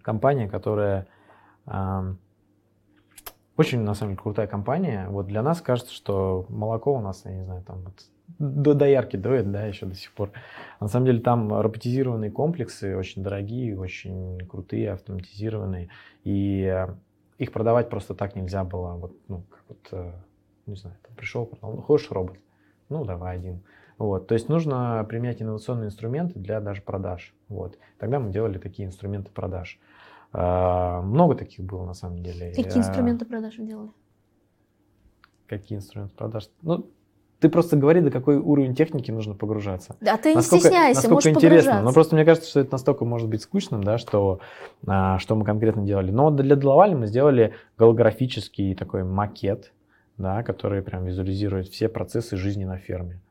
компания, 0.01 0.49
которая 0.49 1.07
очень, 3.57 3.81
на 3.81 3.93
самом 3.95 4.13
деле, 4.13 4.21
крутая 4.21 4.47
компания. 4.47 5.07
Вот 5.09 5.27
для 5.27 5.41
нас 5.41 5.61
кажется, 5.61 5.93
что 5.93 6.45
молоко 6.49 6.93
у 6.93 7.01
нас, 7.01 7.25
я 7.25 7.31
не 7.31 7.43
знаю, 7.43 7.63
там 7.63 7.81
вот 7.81 7.93
до 8.39 8.73
доярки 8.73 9.15
доят, 9.15 9.51
да, 9.51 9.65
еще 9.65 9.85
до 9.85 9.95
сих 9.95 10.13
пор. 10.13 10.31
На 10.79 10.87
самом 10.87 11.05
деле 11.05 11.19
там 11.21 11.59
роботизированные 11.59 12.29
комплексы, 12.29 12.95
очень 12.95 13.23
дорогие, 13.23 13.77
очень 13.79 14.39
крутые, 14.47 14.91
автоматизированные. 14.91 15.89
И 16.23 16.63
э, 16.63 16.87
их 17.37 17.51
продавать 17.51 17.89
просто 17.89 18.13
так 18.13 18.35
нельзя 18.35 18.63
было. 18.63 18.93
Вот, 18.93 19.13
ну, 19.27 19.43
как 19.49 19.63
вот, 19.69 19.87
э, 19.91 20.11
не 20.65 20.75
знаю, 20.75 20.97
там 21.01 21.15
пришел, 21.15 21.45
продал, 21.45 21.73
ну, 21.73 21.81
хочешь 21.81 22.11
робот? 22.11 22.37
Ну, 22.89 23.05
давай 23.05 23.37
один. 23.37 23.63
Вот, 23.97 24.27
то 24.27 24.35
есть 24.35 24.49
нужно 24.49 25.03
применять 25.09 25.41
инновационные 25.41 25.87
инструменты 25.87 26.37
для 26.37 26.61
даже 26.61 26.81
продаж. 26.81 27.33
Вот. 27.47 27.79
Тогда 27.97 28.19
мы 28.19 28.31
делали 28.31 28.59
такие 28.59 28.87
инструменты 28.87 29.31
продаж. 29.31 29.79
А, 30.33 31.01
много 31.01 31.35
таких 31.35 31.65
было 31.65 31.85
на 31.85 31.93
самом 31.93 32.23
деле. 32.23 32.53
Какие 32.55 32.79
инструменты 32.79 33.25
продаж 33.25 33.57
вы 33.57 33.65
делали? 33.65 33.89
Какие 35.47 35.77
инструменты 35.77 36.15
продаж? 36.15 36.49
Ну, 36.61 36.89
ты 37.39 37.49
просто 37.49 37.77
говори, 37.77 38.01
до 38.01 38.09
какой 38.09 38.37
уровень 38.37 38.75
техники 38.75 39.11
нужно 39.11 39.35
погружаться. 39.35 39.95
Да, 40.01 40.17
ты 40.17 40.33
насколько, 40.33 40.55
не 40.55 40.61
стесняйся, 40.61 40.95
насколько 40.95 41.13
можешь 41.13 41.31
интересно. 41.31 41.81
Но 41.81 41.93
просто 41.93 42.15
мне 42.15 42.25
кажется, 42.25 42.49
что 42.49 42.59
это 42.59 42.71
настолько 42.71 43.05
может 43.05 43.29
быть 43.29 43.43
скучным, 43.43 43.83
да, 43.83 43.97
что, 43.97 44.39
а, 44.87 45.19
что 45.19 45.35
мы 45.35 45.45
конкретно 45.45 45.83
делали. 45.83 46.11
Но 46.11 46.31
для 46.31 46.55
Дловали 46.55 46.95
мы 46.95 47.05
сделали 47.05 47.53
голографический 47.77 48.73
такой 48.73 49.03
макет, 49.03 49.71
да, 50.17 50.41
который 50.41 50.81
прям 50.81 51.05
визуализирует 51.05 51.67
все 51.67 51.89
процессы 51.89 52.35
жизни 52.37 52.65
на 52.65 52.77
ферме. 52.77 53.21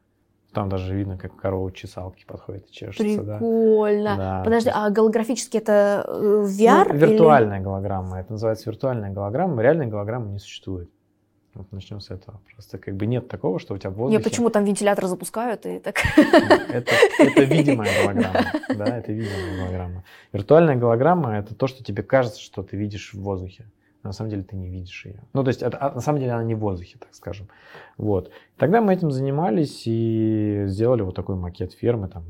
Там 0.57 0.71
даже 0.71 0.95
видно, 0.95 1.19
как 1.19 1.37
корова 1.37 1.71
чесалки 1.71 2.25
подходит 2.27 2.67
и 2.71 2.73
чешется. 2.73 3.03
Прикольно. 3.03 4.17
Да. 4.17 4.43
Подожди, 4.43 4.71
а 4.73 4.89
голографически 4.89 5.59
это 5.59 6.03
э, 6.09 6.47
VR? 6.47 6.87
Ну, 6.89 6.95
виртуальная 6.95 7.59
или... 7.59 7.65
голограмма. 7.65 8.21
Это 8.21 8.33
называется 8.33 8.71
виртуальная 8.71 9.11
голограмма. 9.11 9.63
Реальной 9.63 9.87
голограммы 9.87 10.31
не 10.31 10.39
существует. 10.39 10.89
Вот 11.53 11.71
начнем 11.73 12.01
с 12.01 12.11
этого. 12.11 12.41
Просто 12.55 12.79
как 12.79 12.97
бы 12.97 13.05
нет 13.05 13.29
такого, 13.29 13.59
что 13.59 13.75
у 13.75 13.77
тебя 13.77 13.91
в 13.91 13.97
воздухе... 13.97 14.17
Нет, 14.17 14.25
почему 14.25 14.49
там 14.49 14.65
вентилятор 14.65 15.05
запускают 15.05 15.67
и 15.67 15.79
так... 15.79 15.97
Это, 16.17 16.93
это 17.19 17.45
видимая 17.45 17.91
голограмма. 18.03 18.47
Да, 18.79 18.97
это 18.97 19.13
видимая 19.13 19.59
голограмма. 19.59 20.05
Виртуальная 20.33 20.77
голограмма— 20.77 21.37
это 21.39 21.55
то, 21.55 21.67
что 21.67 21.85
тебе 21.85 22.03
кажется, 22.03 22.41
что 22.41 22.63
ты 22.63 22.79
видишь 22.79 23.13
в 23.13 23.21
воздухе 23.21 23.67
на 24.07 24.13
самом 24.13 24.31
деле 24.31 24.43
ты 24.43 24.57
не 24.57 24.69
видишь 24.69 25.05
ее. 25.07 25.23
Ну, 25.33 25.43
то 25.43 25.49
есть, 25.49 25.63
это, 25.63 25.79
а, 25.81 25.95
на 25.95 26.01
самом 26.01 26.21
деле 26.21 26.33
она 26.33 26.45
не 26.45 26.55
в 26.55 26.59
воздухе, 26.59 26.97
так 26.99 27.15
скажем. 27.15 27.49
Вот. 27.97 28.31
Тогда 28.57 28.81
мы 28.81 28.95
этим 28.95 29.11
занимались 29.11 29.83
и 29.87 30.65
сделали 30.67 31.03
вот 31.03 31.15
такой 31.15 31.37
макет 31.37 31.73
фермы, 31.73 32.09
там 32.09 32.25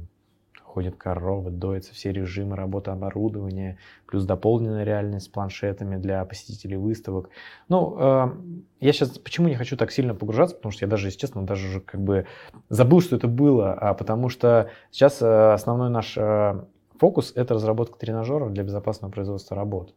ходят 0.76 0.96
коровы, 0.96 1.50
доятся 1.50 1.94
все 1.94 2.12
режимы 2.12 2.54
работы 2.54 2.90
оборудования, 2.90 3.78
плюс 4.06 4.26
дополненная 4.26 4.84
реальность 4.84 5.24
с 5.24 5.28
планшетами 5.28 5.96
для 5.96 6.22
посетителей 6.26 6.76
выставок. 6.76 7.30
Ну, 7.70 7.96
э, 7.98 8.28
я 8.80 8.92
сейчас 8.92 9.08
почему 9.18 9.48
не 9.48 9.54
хочу 9.54 9.78
так 9.78 9.90
сильно 9.90 10.14
погружаться, 10.14 10.54
потому 10.54 10.72
что 10.72 10.84
я 10.84 10.90
даже, 10.90 11.06
естественно, 11.06 11.46
даже 11.46 11.66
уже 11.66 11.80
как 11.80 12.02
бы 12.02 12.26
забыл, 12.68 13.00
что 13.00 13.16
это 13.16 13.26
было, 13.26 13.72
а 13.72 13.94
потому 13.94 14.28
что 14.28 14.68
сейчас 14.90 15.22
э, 15.22 15.52
основной 15.54 15.88
наш 15.88 16.14
э, 16.18 16.62
фокус– 16.98 17.32
это 17.34 17.54
разработка 17.54 17.98
тренажеров 17.98 18.52
для 18.52 18.62
безопасного 18.62 19.10
производства 19.10 19.56
работ. 19.56 19.94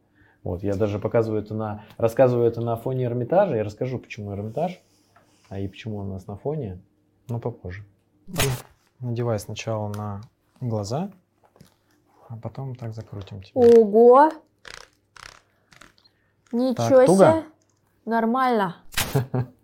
Вот, 0.49 0.63
я 0.63 0.73
даже 0.73 0.97
показываю 0.97 1.43
это 1.43 1.53
на, 1.53 1.83
рассказываю 1.97 2.47
это 2.47 2.59
на 2.61 2.75
фоне 2.75 3.05
Эрмитажа, 3.05 3.55
я 3.55 3.63
расскажу, 3.63 3.99
почему 3.99 4.33
Эрмитаж, 4.33 4.81
а 5.47 5.59
и 5.59 5.67
почему 5.67 5.97
он 5.97 6.09
у 6.09 6.13
нас 6.13 6.25
на 6.25 6.37
фоне, 6.37 6.79
но 7.27 7.39
попозже. 7.39 7.83
Надевай 8.99 9.37
сначала 9.37 9.89
на 9.89 10.21
глаза, 10.59 11.11
а 12.27 12.35
потом 12.37 12.73
так 12.73 12.95
закрутим 12.95 13.43
тебя. 13.43 13.61
Ого! 13.61 14.31
Ничего 16.51 17.05
так, 17.05 17.09
себе! 17.09 17.43
Нормально. 18.05 18.77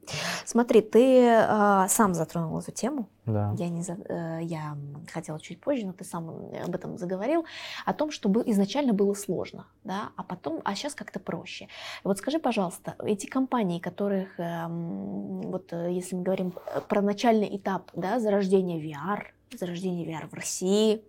Смотри, 0.55 0.79
ты 0.79 1.19
э, 1.19 1.85
сам 1.89 2.13
затронул 2.13 2.57
эту 2.57 2.71
тему. 2.71 3.09
Да. 3.25 3.53
Я, 3.57 3.67
не, 3.67 3.81
э, 3.81 4.39
я 4.43 4.77
хотела 5.11 5.37
чуть 5.37 5.59
позже, 5.59 5.85
но 5.85 5.91
ты 5.91 6.05
сам 6.05 6.29
об 6.65 6.73
этом 6.73 6.97
заговорил, 6.97 7.43
о 7.85 7.93
том, 7.93 8.09
что 8.09 8.29
был, 8.29 8.41
изначально 8.45 8.93
было 8.93 9.13
сложно, 9.15 9.67
да, 9.83 10.11
а 10.15 10.23
потом, 10.23 10.61
а 10.63 10.73
сейчас 10.73 10.95
как-то 10.95 11.19
проще. 11.19 11.67
Вот 12.05 12.19
скажи, 12.19 12.39
пожалуйста, 12.39 12.95
эти 13.03 13.25
компании, 13.25 13.79
которых, 13.79 14.39
эм, 14.39 15.41
вот 15.41 15.73
э, 15.73 15.91
если 15.91 16.15
мы 16.15 16.23
говорим 16.23 16.53
про 16.87 17.01
начальный 17.01 17.57
этап, 17.57 17.91
да, 17.93 18.21
зарождения 18.21 18.79
VR, 18.79 19.23
зарождения 19.59 20.05
VR 20.05 20.29
в 20.29 20.33
России, 20.33 21.03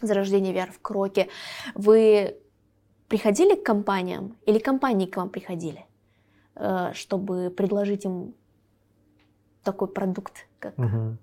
зарождения 0.00 0.52
VR 0.52 0.72
в 0.72 0.80
Кроке, 0.82 1.28
вы 1.76 2.36
приходили 3.06 3.54
к 3.54 3.62
компаниям 3.62 4.36
или 4.44 4.58
компании 4.58 5.06
к 5.06 5.16
вам 5.18 5.28
приходили, 5.28 5.86
э, 6.56 6.90
чтобы 6.94 7.48
предложить 7.50 8.06
им 8.06 8.34
такой 9.62 9.88
продукт, 9.88 10.46
как... 10.58 10.78
Угу. 10.78 11.16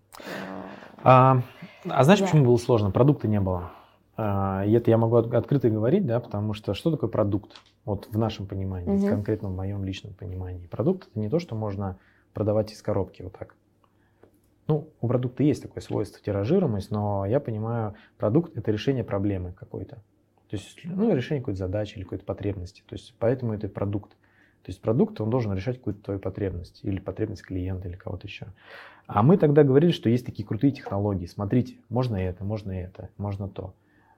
А, 1.04 1.42
а 1.86 2.04
знаешь, 2.04 2.20
да. 2.20 2.26
почему 2.26 2.46
было 2.46 2.58
сложно? 2.58 2.92
Продукта 2.92 3.28
не 3.28 3.40
было. 3.40 3.72
А, 4.18 4.66
и 4.66 4.72
это 4.74 4.92
я 4.92 4.98
могу 4.98 5.16
открыто 5.16 5.70
говорить, 5.70 6.06
да, 6.06 6.20
потому 6.20 6.54
что 6.54 6.74
что 6.74 6.92
такое 6.92 7.10
продукт? 7.10 7.54
Вот 7.86 8.08
в 8.12 8.18
нашем 8.18 8.48
понимании, 8.48 8.98
угу. 8.98 9.08
конкретно 9.08 9.50
в 9.50 9.56
моем 9.56 9.84
личном 9.84 10.14
понимании. 10.14 10.68
Продукт 10.68 11.08
это 11.10 11.20
не 11.20 11.30
то, 11.30 11.40
что 11.40 11.56
можно 11.56 11.98
продавать 12.34 12.72
из 12.72 12.82
коробки 12.82 13.22
вот 13.22 13.34
так. 13.38 13.56
Ну, 14.68 14.90
у 15.02 15.08
продукта 15.08 15.42
есть 15.42 15.64
такое 15.64 15.82
свойство 15.82 16.22
тиражируемость, 16.22 16.92
но 16.92 17.26
я 17.26 17.40
понимаю, 17.40 17.96
продукт 18.18 18.56
это 18.56 18.72
решение 18.72 19.04
проблемы 19.04 19.54
какой-то. 19.54 19.96
То 20.50 20.56
есть, 20.56 20.82
ну, 20.84 21.14
решение 21.16 21.42
какой-то 21.42 21.60
задачи 21.60 21.96
или 21.96 22.04
какой-то 22.04 22.26
потребности. 22.26 22.84
То 22.88 22.96
есть, 22.96 23.16
поэтому 23.20 23.54
это 23.54 23.68
продукт. 23.68 24.16
То 24.64 24.72
есть 24.72 24.82
продукт, 24.82 25.20
он 25.22 25.30
должен 25.30 25.54
решать 25.54 25.78
какую-то 25.78 26.04
твою 26.04 26.20
потребность 26.20 26.80
или 26.84 27.00
потребность 27.00 27.44
клиента 27.44 27.88
или 27.88 27.96
кого-то 27.96 28.28
еще. 28.28 28.48
А 29.08 29.24
мы 29.24 29.38
тогда 29.38 29.64
говорили, 29.64 29.92
что 29.92 30.10
есть 30.10 30.26
такие 30.26 30.48
крутые 30.48 30.72
технологии. 30.72 31.26
Смотрите, 31.26 31.78
можно 31.90 32.16
это, 32.18 32.44
можно 32.44 32.72
это, 32.72 33.10
можно 33.18 33.48
то. 33.48 33.74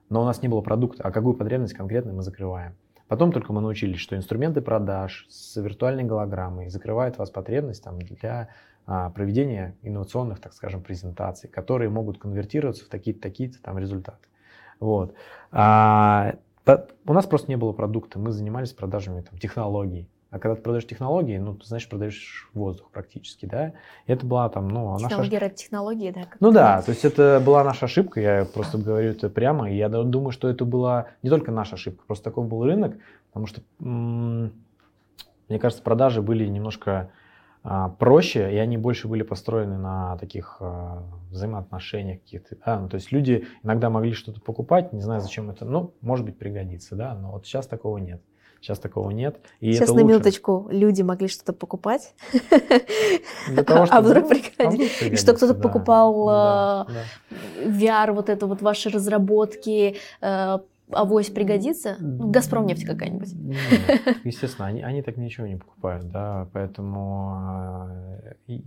Но 0.08 0.22
у 0.22 0.24
нас 0.24 0.42
не 0.42 0.48
было 0.48 0.60
продукта, 0.60 1.04
а 1.04 1.10
какую 1.10 1.34
потребность 1.34 1.74
конкретно 1.74 2.12
мы 2.12 2.22
закрываем. 2.22 2.74
Потом 3.08 3.30
только 3.32 3.52
мы 3.52 3.60
научились, 3.60 3.98
что 3.98 4.16
инструменты 4.16 4.60
продаж 4.62 5.26
с 5.28 5.56
виртуальной 5.60 6.04
голограммой 6.04 6.68
закрывают 6.68 7.18
вас 7.18 7.30
потребность 7.30 7.84
там, 7.84 7.98
для 7.98 8.48
а, 8.86 9.10
проведения 9.10 9.76
инновационных, 9.82 10.40
так 10.40 10.52
скажем, 10.52 10.82
презентаций, 10.82 11.48
которые 11.48 11.88
могут 11.88 12.18
конвертироваться 12.18 12.84
в 12.84 12.88
такие-то 12.88 13.20
такие 13.20 13.50
там 13.62 13.78
результаты. 13.78 14.28
Вот. 14.80 15.14
А, 15.50 16.34
у 17.06 17.12
нас 17.12 17.26
просто 17.26 17.48
не 17.48 17.56
было 17.56 17.72
продукта, 17.72 18.18
мы 18.18 18.32
занимались 18.32 18.72
продажами 18.72 19.20
там, 19.20 19.38
технологий. 19.38 20.08
А 20.32 20.38
когда 20.38 20.56
ты 20.56 20.62
продаешь 20.62 20.86
технологии, 20.86 21.36
ну, 21.36 21.54
ты, 21.54 21.66
значит, 21.66 21.90
продаешь 21.90 22.48
воздух 22.54 22.88
практически, 22.90 23.44
да. 23.44 23.74
И 24.06 24.12
это 24.12 24.24
была 24.24 24.48
там, 24.48 24.66
ну, 24.66 24.90
наша... 24.98 25.10
технологии, 25.56 26.10
да. 26.10 26.22
Ну 26.40 26.50
да, 26.50 26.80
то 26.80 26.90
есть 26.90 27.04
это 27.04 27.40
была 27.44 27.62
наша 27.62 27.84
ошибка, 27.84 28.18
я 28.18 28.46
просто 28.46 28.78
говорю 28.78 29.10
это 29.10 29.28
прямо. 29.28 29.70
И 29.70 29.76
я 29.76 29.90
думаю, 29.90 30.32
что 30.32 30.48
это 30.48 30.64
была 30.64 31.08
не 31.22 31.28
только 31.28 31.52
наша 31.52 31.74
ошибка, 31.74 32.02
просто 32.06 32.24
такой 32.24 32.44
был 32.44 32.64
рынок, 32.64 32.96
потому 33.28 33.46
что, 33.46 33.60
мне 33.78 34.50
кажется, 35.60 35.82
продажи 35.82 36.22
были 36.22 36.46
немножко 36.46 37.10
а, 37.62 37.90
проще, 37.90 38.54
и 38.54 38.56
они 38.56 38.78
больше 38.78 39.08
были 39.08 39.22
построены 39.24 39.76
на 39.76 40.16
таких 40.16 40.56
а, 40.60 41.02
взаимоотношениях 41.30 42.22
каких-то. 42.22 42.56
Да? 42.64 42.80
Ну, 42.80 42.88
то 42.88 42.94
есть 42.94 43.12
люди 43.12 43.46
иногда 43.62 43.90
могли 43.90 44.14
что-то 44.14 44.40
покупать, 44.40 44.94
не 44.94 45.02
знаю, 45.02 45.20
зачем 45.20 45.50
это, 45.50 45.66
ну, 45.66 45.92
может 46.00 46.24
быть, 46.24 46.38
пригодится, 46.38 46.96
да, 46.96 47.14
но 47.14 47.32
вот 47.32 47.44
сейчас 47.44 47.66
такого 47.66 47.98
нет. 47.98 48.22
Сейчас 48.62 48.78
такого 48.78 49.10
нет. 49.10 49.40
И 49.58 49.72
Сейчас 49.72 49.88
на 49.88 49.94
лучше. 49.94 50.06
минуточку 50.06 50.68
люди 50.70 51.02
могли 51.02 51.26
что-то 51.26 51.52
покупать, 51.52 52.14
того, 53.66 53.86
а 53.90 54.00
вдруг 54.00 54.28
пригодится. 54.28 55.06
И 55.06 55.16
что 55.16 55.34
кто-то 55.34 55.54
покупал 55.54 56.26
да. 56.26 56.86
VR, 57.66 58.12
вот 58.12 58.28
это 58.28 58.46
вот 58.46 58.62
ваши 58.62 58.88
разработки, 58.88 59.96
э, 60.20 60.58
авось 60.92 61.30
пригодится? 61.30 61.96
Ну, 61.98 62.30
Газпром 62.30 62.64
нефть 62.66 62.84
какая-нибудь. 62.84 63.32
Нет, 63.34 63.58
естественно, 64.24 64.68
они, 64.68 64.82
они 64.82 65.02
так 65.02 65.16
ничего 65.16 65.48
не 65.48 65.56
покупают, 65.56 66.08
да, 66.12 66.46
поэтому 66.52 67.88
э, 68.46 68.60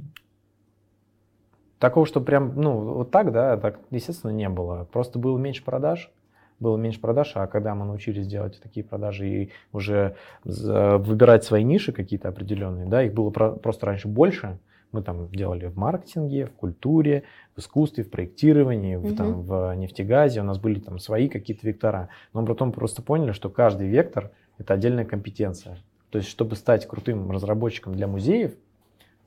такого, 1.80 2.06
что 2.06 2.20
прям, 2.20 2.60
ну, 2.60 2.96
вот 2.96 3.12
так, 3.12 3.32
да, 3.32 3.56
так, 3.56 3.80
естественно, 3.92 4.32
не 4.32 4.50
было. 4.50 4.90
Просто 4.92 5.20
было 5.20 5.38
меньше 5.38 5.64
продаж, 5.64 6.12
было 6.66 6.78
меньше 6.78 7.00
продаж, 7.00 7.32
а 7.36 7.48
когда 7.48 7.76
мы 7.76 7.86
научились 7.86 8.28
делать 8.28 8.60
такие 8.62 8.84
продажи 8.84 9.28
и 9.28 9.52
уже 9.72 10.16
выбирать 10.44 11.44
свои 11.44 11.64
ниши 11.64 11.92
какие-то 11.92 12.28
определенные, 12.30 12.88
да, 12.88 13.04
их 13.04 13.14
было 13.14 13.30
просто 13.30 13.86
раньше 13.86 14.08
больше, 14.08 14.58
мы 14.92 15.04
там 15.04 15.30
делали 15.30 15.68
в 15.68 15.78
маркетинге, 15.78 16.46
в 16.46 16.54
культуре, 16.54 17.24
в 17.56 17.60
искусстве, 17.60 18.04
в 18.04 18.10
проектировании, 18.10 18.96
в, 18.96 19.16
там, 19.16 19.44
в 19.44 19.76
нефтегазе. 19.76 20.42
У 20.42 20.44
нас 20.44 20.58
были 20.58 20.80
там 20.80 21.00
свои 21.00 21.28
какие-то 21.28 21.68
вектора. 21.68 22.08
Но 22.34 22.46
потом 22.46 22.72
просто 22.72 23.02
поняли, 23.02 23.34
что 23.34 23.50
каждый 23.50 23.88
вектор– 23.88 24.32
это 24.58 24.74
отдельная 24.74 25.06
компетенция. 25.06 25.78
То 26.12 26.20
есть, 26.20 26.30
чтобы 26.30 26.56
стать 26.56 26.88
крутым 26.88 27.30
разработчиком 27.30 27.94
для 27.94 28.08
музеев, 28.08 28.54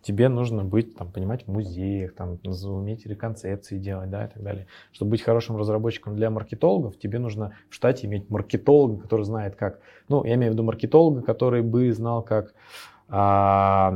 тебе 0.02 0.28
нужно 0.28 0.64
быть, 0.64 0.96
там, 0.96 1.10
понимать 1.10 1.44
в 1.46 1.50
музеях, 1.50 2.14
там, 2.14 2.38
уметь 2.44 3.06
реконцепции 3.06 3.78
делать, 3.78 4.10
да, 4.10 4.26
и 4.26 4.28
так 4.28 4.42
далее. 4.42 4.66
Чтобы 4.92 5.12
быть 5.12 5.22
хорошим 5.22 5.56
разработчиком 5.56 6.16
для 6.16 6.30
маркетологов, 6.30 6.98
тебе 6.98 7.18
нужно 7.18 7.52
в 7.68 7.74
штате 7.74 8.06
иметь 8.06 8.30
маркетолога, 8.30 9.02
который 9.02 9.24
знает 9.24 9.56
как, 9.56 9.80
ну, 10.08 10.24
я 10.24 10.34
имею 10.34 10.52
в 10.52 10.54
виду 10.54 10.64
маркетолога, 10.64 11.22
который 11.22 11.62
бы 11.62 11.92
знал, 11.92 12.22
как 12.22 12.54
а, 13.08 13.94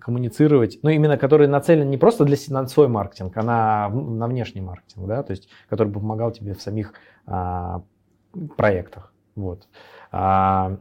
коммуницировать, 0.00 0.80
ну, 0.82 0.90
именно 0.90 1.16
который 1.16 1.46
нацелен 1.46 1.88
не 1.88 1.96
просто 1.96 2.24
для, 2.24 2.36
на 2.48 2.66
свой 2.66 2.88
маркетинг, 2.88 3.36
а 3.36 3.42
на, 3.42 3.88
на 3.88 4.26
внешний 4.26 4.60
маркетинг, 4.60 5.06
да, 5.06 5.22
то 5.22 5.30
есть, 5.30 5.48
который 5.68 5.88
бы 5.88 6.00
помогал 6.00 6.32
тебе 6.32 6.54
в 6.54 6.60
самих 6.60 6.92
а, 7.26 7.82
проектах, 8.56 9.12
вот. 9.36 9.68
А, 10.10 10.78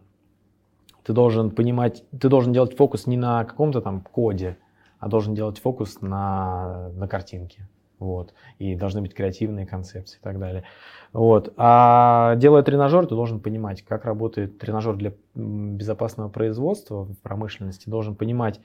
ты 1.03 1.13
должен 1.13 1.51
понимать, 1.51 2.03
ты 2.17 2.29
должен 2.29 2.53
делать 2.53 2.75
фокус 2.75 3.07
не 3.07 3.17
на 3.17 3.43
каком-то 3.43 3.81
там 3.81 4.01
коде, 4.01 4.57
а 4.99 5.07
должен 5.07 5.33
делать 5.33 5.59
фокус 5.59 6.01
на, 6.01 6.89
на 6.95 7.07
картинке, 7.07 7.67
вот, 7.99 8.33
и 8.59 8.75
должны 8.75 9.01
быть 9.01 9.13
креативные 9.13 9.65
концепции 9.65 10.17
и 10.19 10.23
так 10.23 10.39
далее. 10.39 10.63
Вот. 11.13 11.53
А 11.57 12.35
делая 12.35 12.63
тренажер, 12.63 13.05
ты 13.05 13.15
должен 13.15 13.39
понимать, 13.39 13.81
как 13.81 14.05
работает 14.05 14.59
тренажер 14.59 14.95
для 14.95 15.13
безопасного 15.35 16.29
производства 16.29 17.03
в 17.03 17.17
промышленности, 17.17 17.89
должен 17.89 18.15
понимать, 18.15 18.61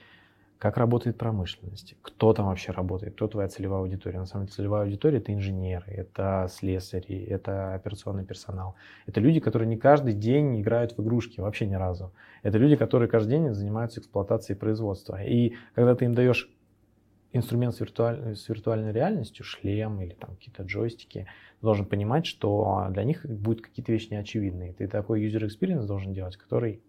как 0.59 0.79
работает 0.79 1.19
промышленность, 1.19 1.97
кто 2.01 2.33
там 2.33 2.47
вообще 2.47 2.73
работает, 2.73 3.15
кто 3.15 3.29
твоя 3.29 3.49
целевая 3.49 3.81
аудитория. 3.81 4.19
На 4.19 4.27
самом 4.27 4.47
деле 4.47 4.57
целевая 4.57 4.85
аудитория– 4.85 5.19
это 5.19 5.33
инженеры, 5.35 5.93
это 5.93 6.49
слесари, 6.51 7.25
это 7.25 7.75
операционный 7.75 8.25
персонал. 8.25 8.75
Это 9.07 9.21
люди, 9.21 9.41
которые 9.41 9.69
не 9.69 9.77
каждый 9.77 10.15
день 10.15 10.61
играют 10.61 10.97
в 10.97 11.03
игрушки, 11.03 11.41
вообще 11.41 11.67
ни 11.67 11.75
разу. 11.75 12.13
Это 12.43 12.57
люди, 12.57 12.77
которые 12.77 13.09
каждый 13.09 13.31
день 13.31 13.53
занимаются 13.53 14.01
эксплуатацией 14.01 14.59
производства. 14.59 15.23
И 15.23 15.55
когда 15.75 15.95
ты 15.95 16.07
им 16.07 16.15
даешь 16.15 16.51
инструмент 17.33 17.75
с, 17.75 17.81
виртуаль... 17.81 18.35
с 18.35 18.49
виртуальной 18.49 18.93
реальностью, 18.93 19.45
шлем 19.45 20.01
или 20.01 20.15
там 20.15 20.37
какие-то 20.37 20.63
джойстики, 20.63 21.27
должен 21.61 21.85
понимать, 21.85 22.25
что 22.25 22.87
для 22.91 23.05
них 23.05 23.27
будут 23.27 23.63
какие-то 23.63 23.93
вещи 23.93 24.09
неочевидные. 24.11 24.73
Ты 24.73 24.89
такой 24.89 25.23
user 25.27 25.47
experience 25.47 25.87
должен 25.87 26.15
делать, 26.15 26.37
который 26.37 26.81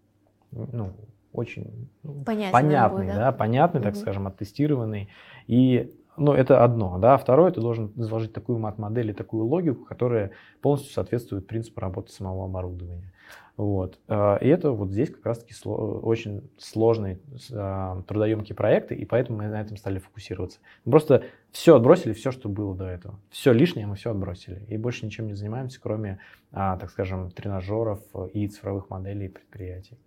ну, 0.52 0.94
очень 1.38 1.88
ну, 2.02 2.22
понятный, 2.24 2.52
понятный 2.52 2.98
будет, 2.98 3.14
да? 3.14 3.18
да, 3.18 3.32
понятный, 3.32 3.80
так 3.80 3.94
угу. 3.94 4.00
скажем, 4.00 4.26
оттестированный. 4.26 5.08
И 5.46 5.90
ну, 6.18 6.32
это 6.32 6.64
одно, 6.64 6.98
да. 6.98 7.16
Второе, 7.16 7.52
ты 7.52 7.60
должен 7.60 7.92
изложить 7.96 8.32
такую 8.32 8.58
мат-модель 8.58 9.10
и 9.10 9.14
такую 9.14 9.44
логику, 9.44 9.84
которая 9.84 10.32
полностью 10.60 10.92
соответствует 10.92 11.46
принципу 11.46 11.80
работы 11.80 12.12
самого 12.12 12.44
оборудования. 12.44 13.12
Вот. 13.56 13.98
А, 14.06 14.36
и 14.36 14.48
это 14.48 14.70
вот 14.70 14.90
здесь 14.90 15.10
как 15.10 15.26
раз-таки 15.26 15.52
очень 15.66 16.48
сложные 16.58 17.18
а, 17.52 18.02
трудоемкие 18.02 18.54
проекты, 18.54 18.94
и 18.94 19.04
поэтому 19.04 19.38
мы 19.38 19.48
на 19.48 19.60
этом 19.60 19.76
стали 19.76 19.98
фокусироваться. 19.98 20.60
Мы 20.84 20.92
просто 20.92 21.24
все 21.50 21.74
отбросили, 21.76 22.12
все, 22.12 22.30
что 22.30 22.48
было 22.48 22.74
до 22.76 22.86
этого. 22.86 23.18
Все 23.30 23.52
лишнее 23.52 23.86
мы 23.86 23.96
все 23.96 24.10
отбросили. 24.10 24.64
И 24.68 24.76
больше 24.76 25.06
ничем 25.06 25.26
не 25.26 25.34
занимаемся, 25.34 25.80
кроме, 25.80 26.20
а, 26.52 26.76
так 26.76 26.90
скажем, 26.90 27.30
тренажеров 27.30 28.00
и 28.32 28.46
цифровых 28.46 28.90
моделей 28.90 29.28
предприятий. 29.28 29.98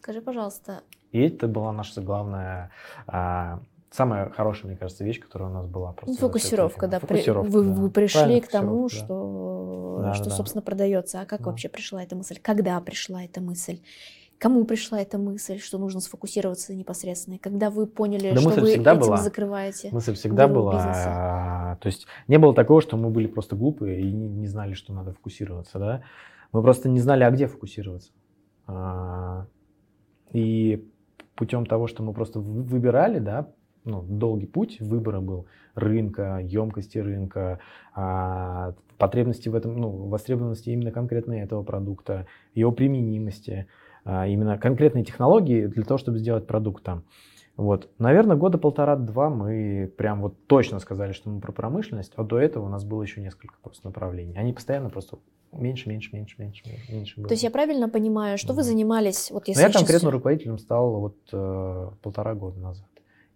Скажи, 0.00 0.20
пожалуйста. 0.22 0.82
И 1.12 1.20
это 1.20 1.46
была 1.48 1.72
наша 1.72 2.00
главная 2.00 2.70
самая 3.90 4.30
хорошая, 4.30 4.70
мне 4.70 4.78
кажется, 4.78 5.04
вещь, 5.04 5.20
которая 5.20 5.50
у 5.50 5.52
нас 5.52 5.66
была. 5.66 5.92
Просто 5.92 6.16
Фокусировка, 6.20 6.86
да. 6.86 7.00
Фокусировка, 7.00 7.50
вы, 7.50 7.64
да. 7.64 7.70
вы 7.72 7.90
пришли 7.90 8.20
Правильно, 8.20 8.46
к 8.46 8.48
тому, 8.48 8.88
что, 8.88 9.98
да, 10.02 10.14
что 10.14 10.24
да, 10.26 10.30
собственно, 10.30 10.62
да. 10.62 10.66
продается. 10.66 11.20
А 11.20 11.26
как 11.26 11.40
да. 11.40 11.50
вообще 11.50 11.68
пришла 11.68 12.02
эта 12.02 12.16
мысль? 12.16 12.38
Когда 12.40 12.80
пришла 12.80 13.24
эта 13.24 13.40
мысль? 13.40 13.80
Кому 14.38 14.64
пришла 14.64 15.00
эта 15.00 15.18
мысль, 15.18 15.58
что 15.58 15.76
нужно 15.76 16.00
сфокусироваться 16.00 16.74
непосредственно? 16.74 17.38
Когда 17.38 17.68
вы 17.68 17.86
поняли, 17.86 18.32
да, 18.32 18.40
что 18.40 18.60
вы 18.60 18.72
этим 18.72 18.98
была. 18.98 19.18
закрываете? 19.18 19.90
Мысль 19.92 20.14
всегда 20.14 20.48
была. 20.48 20.76
Бизнеса? 20.76 21.78
То 21.82 21.86
есть 21.86 22.06
не 22.26 22.38
было 22.38 22.54
такого, 22.54 22.80
что 22.80 22.96
мы 22.96 23.10
были 23.10 23.26
просто 23.26 23.54
глупые 23.54 24.00
и 24.00 24.10
не, 24.10 24.28
не 24.28 24.46
знали, 24.46 24.72
что 24.72 24.94
надо 24.94 25.12
фокусироваться. 25.12 25.78
Да? 25.78 26.02
Мы 26.52 26.62
просто 26.62 26.88
не 26.88 27.00
знали, 27.00 27.24
а 27.24 27.30
где 27.30 27.48
фокусироваться. 27.48 28.12
И 30.32 30.86
путем 31.34 31.66
того, 31.66 31.86
что 31.86 32.02
мы 32.02 32.12
просто 32.12 32.40
выбирали, 32.40 33.18
да, 33.18 33.48
ну, 33.84 34.02
долгий 34.02 34.46
путь 34.46 34.80
выбора 34.80 35.20
был 35.20 35.46
рынка, 35.74 36.38
емкости 36.42 36.98
рынка, 36.98 37.60
а, 37.94 38.74
потребности 38.98 39.48
в 39.48 39.54
этом, 39.54 39.76
ну, 39.76 39.90
востребованности 40.08 40.70
именно 40.70 40.90
конкретно 40.90 41.32
этого 41.32 41.62
продукта, 41.62 42.26
его 42.54 42.72
применимости, 42.72 43.66
а, 44.04 44.26
именно 44.26 44.58
конкретные 44.58 45.04
технологии 45.04 45.66
для 45.66 45.84
того, 45.84 45.98
чтобы 45.98 46.18
сделать 46.18 46.46
продукт 46.46 46.84
там. 46.84 47.04
Вот. 47.56 47.90
Наверное, 47.98 48.36
года 48.36 48.58
полтора-два 48.58 49.28
мы 49.28 49.92
прям 49.96 50.22
вот 50.22 50.46
точно 50.46 50.78
сказали, 50.78 51.12
что 51.12 51.28
мы 51.28 51.40
про 51.40 51.52
промышленность, 51.52 52.12
а 52.16 52.24
до 52.24 52.38
этого 52.38 52.66
у 52.66 52.68
нас 52.68 52.84
было 52.84 53.02
еще 53.02 53.20
несколько 53.20 53.54
просто 53.62 53.86
направлений. 53.86 54.36
Они 54.36 54.52
постоянно 54.52 54.88
просто 54.88 55.18
меньше, 55.52 55.88
меньше, 55.88 56.10
меньше, 56.12 56.36
меньше, 56.38 56.64
меньше 56.88 57.16
было. 57.16 57.28
То 57.28 57.34
есть 57.34 57.42
я 57.42 57.50
правильно 57.50 57.88
понимаю, 57.88 58.38
что 58.38 58.48
да. 58.48 58.54
вы 58.54 58.62
занимались, 58.62 59.30
вот 59.30 59.48
если 59.48 59.60
Но 59.60 59.66
я 59.68 59.72
конкретно 59.72 60.00
сейчас... 60.00 60.12
руководителем 60.12 60.58
стал 60.58 61.00
вот 61.00 61.16
э, 61.32 61.90
полтора 62.02 62.34
года 62.34 62.58
назад. 62.60 62.86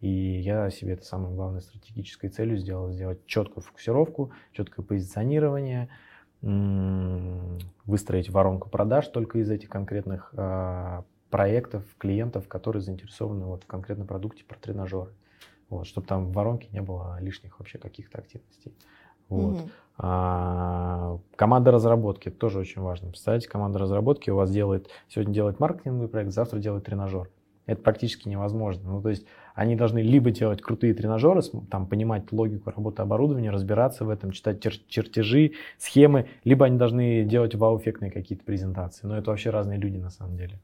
И 0.01 0.09
я 0.09 0.69
себе 0.71 0.93
это 0.93 1.05
самой 1.05 1.35
главной 1.35 1.63
стратегической 1.63 2.29
целью 2.29 2.59
сделал, 2.59 2.91
сделать 2.91 3.25
четкую 3.27 3.65
фокусировку, 3.65 4.33
четкое 4.53 4.85
позиционирование, 4.85 5.89
выстроить 6.43 8.29
воронку 8.29 8.69
продаж 8.69 9.09
только 9.09 9.39
из 9.39 9.51
этих 9.51 9.71
конкретных 9.71 10.35
а, 10.37 11.05
проектов, 11.31 11.85
клиентов, 11.97 12.49
которые 12.49 12.83
заинтересованы 12.83 13.47
вот 13.47 13.65
в 13.65 13.67
конкретном 13.67 14.07
продукте 14.07 14.45
про 14.45 14.59
тренажеры. 14.59 15.11
Вот, 15.71 15.87
чтобы 15.87 16.07
там 16.07 16.27
в 16.27 16.33
воронке 16.33 16.69
не 16.71 16.83
было 16.83 17.19
лишних 17.21 17.59
вообще 17.59 17.79
каких-то 17.79 18.19
активностей. 18.19 18.75
Вот. 19.35 19.55
Угу. 19.57 19.69
А, 19.97 21.19
команда 21.37 21.71
разработки 21.71 22.31
тоже 22.31 22.59
очень 22.59 22.83
важно. 22.83 23.09
Представляете, 23.09 23.49
команда 23.49 23.79
разработки 23.79 24.31
у 24.31 24.37
вас 24.37 24.51
делает, 24.51 24.89
сегодня 25.09 25.33
делает 25.33 25.61
маркетинговый 25.61 26.09
проект, 26.09 26.33
завтра 26.33 26.59
делает 26.59 26.85
тренажер. 26.85 27.31
Это 27.67 27.81
практически 27.81 28.29
невозможно. 28.29 28.91
Ну, 28.91 29.01
то 29.01 29.09
есть 29.09 29.25
они 29.55 29.75
должны 29.75 30.01
либо 30.01 30.31
делать 30.31 30.61
крутые 30.61 30.93
тренажеры, 30.93 31.41
там, 31.71 31.87
понимать 31.87 32.31
логику 32.31 32.71
работы 32.71 33.01
оборудования, 33.01 33.51
разбираться 33.51 34.05
в 34.05 34.11
этом, 34.11 34.33
читать 34.33 34.59
чер- 34.65 34.83
чертежи, 34.89 35.53
схемы, 35.79 36.27
либо 36.43 36.67
они 36.67 36.77
должны 36.77 37.25
делать 37.25 37.55
вау-эффектные 37.55 38.11
какие-то 38.11 38.45
презентации. 38.45 39.07
Но 39.07 39.17
это 39.17 39.31
вообще 39.31 39.51
разные 39.51 39.79
люди 39.79 39.97
на 39.97 40.11
самом 40.11 40.37
деле. 40.37 40.61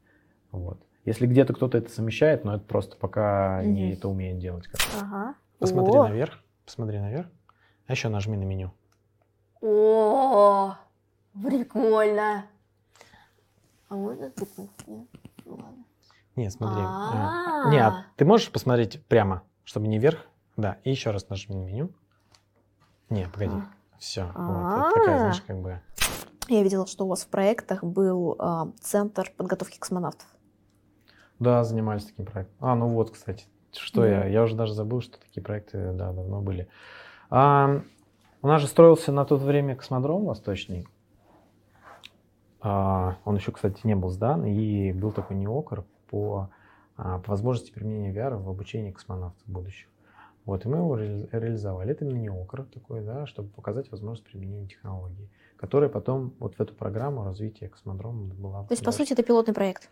Вот. 0.51 0.77
Если 1.05 1.25
где-то 1.25 1.53
кто-то 1.53 1.79
это 1.79 1.89
совмещает, 1.89 2.43
но 2.43 2.55
это 2.55 2.63
просто 2.65 2.95
пока 2.97 3.63
mm-hmm. 3.63 3.67
не 3.67 3.93
это 3.93 4.07
умеет 4.07 4.37
делать. 4.37 4.65
Ага. 5.01 5.33
Посмотри 5.57 5.97
О. 5.97 6.03
наверх. 6.03 6.43
Посмотри 6.65 6.99
наверх. 6.99 7.27
А 7.91 7.93
еще 7.93 8.07
нажми 8.07 8.37
на 8.37 8.43
меню. 8.43 8.71
О, 9.59 10.77
прикольно. 11.33 12.45
А 13.89 13.95
можно 13.95 14.29
тут? 14.29 14.47
Нет? 14.87 15.07
Ну 15.43 15.55
ладно. 15.55 15.83
Нет, 16.37 16.53
смотри. 16.53 16.81
А. 16.81 17.69
Нет, 17.69 17.93
ты 18.15 18.23
можешь 18.23 18.49
посмотреть 18.49 19.05
прямо, 19.07 19.43
чтобы 19.65 19.89
не 19.89 19.99
вверх? 19.99 20.25
Да, 20.55 20.77
и 20.85 20.89
еще 20.89 21.11
раз 21.11 21.27
нажми 21.27 21.53
на 21.53 21.65
меню. 21.65 21.89
Не, 23.09 23.27
погоди. 23.27 23.61
Все. 23.99 24.23
Вот, 24.23 24.31
это 24.37 24.91
такая, 24.93 25.19
знаешь, 25.19 25.41
как 25.41 25.59
бы... 25.59 25.81
Я 26.47 26.63
видела, 26.63 26.87
что 26.87 27.03
у 27.03 27.09
вас 27.09 27.23
в 27.23 27.27
проектах 27.27 27.83
был 27.83 28.37
э, 28.39 28.71
центр 28.79 29.33
подготовки 29.35 29.77
космонавтов. 29.77 30.27
Да, 31.39 31.65
занимались 31.65 32.05
таким 32.05 32.25
проектом. 32.25 32.55
А, 32.61 32.73
ну 32.73 32.87
вот, 32.87 33.11
кстати, 33.11 33.47
что 33.73 34.05
я, 34.05 34.27
я 34.27 34.43
уже 34.43 34.55
даже 34.55 34.73
забыл, 34.73 35.01
что 35.01 35.19
такие 35.19 35.43
проекты, 35.43 35.91
да, 35.91 36.13
давно 36.13 36.39
были. 36.39 36.69
А, 37.31 37.81
у 38.41 38.47
нас 38.47 38.61
же 38.61 38.67
строился 38.67 39.13
на 39.13 39.23
то 39.23 39.37
время 39.37 39.75
космодром 39.75 40.25
восточный. 40.25 40.85
А, 42.59 43.15
он 43.23 43.37
еще, 43.37 43.53
кстати, 43.53 43.79
не 43.85 43.95
был 43.95 44.09
сдан, 44.09 44.45
и 44.45 44.91
был 44.91 45.13
такой 45.13 45.37
неокр 45.37 45.85
по, 46.09 46.49
а, 46.97 47.19
по 47.19 47.31
возможности 47.31 47.71
применения 47.71 48.13
VR 48.13 48.35
в 48.35 48.49
обучении 48.49 48.91
космонавтов 48.91 49.41
будущих. 49.47 49.87
Вот, 50.43 50.65
и 50.65 50.67
мы 50.67 50.77
его 50.77 50.95
ре 50.95 51.29
реализовали. 51.31 51.91
Это 51.91 52.03
именно 52.03 52.17
неокр 52.17 52.65
такой, 52.65 53.01
да, 53.01 53.25
чтобы 53.27 53.47
показать 53.49 53.89
возможность 53.91 54.25
применения 54.25 54.67
технологии, 54.67 55.29
которая 55.55 55.89
потом 55.89 56.33
вот 56.39 56.55
в 56.55 56.59
эту 56.59 56.73
программу 56.73 57.23
развития 57.23 57.69
космодрома 57.69 58.25
была. 58.33 58.63
То 58.65 58.73
есть, 58.73 58.83
по 58.83 58.91
сути, 58.91 59.13
это 59.13 59.23
пилотный 59.23 59.53
проект? 59.53 59.89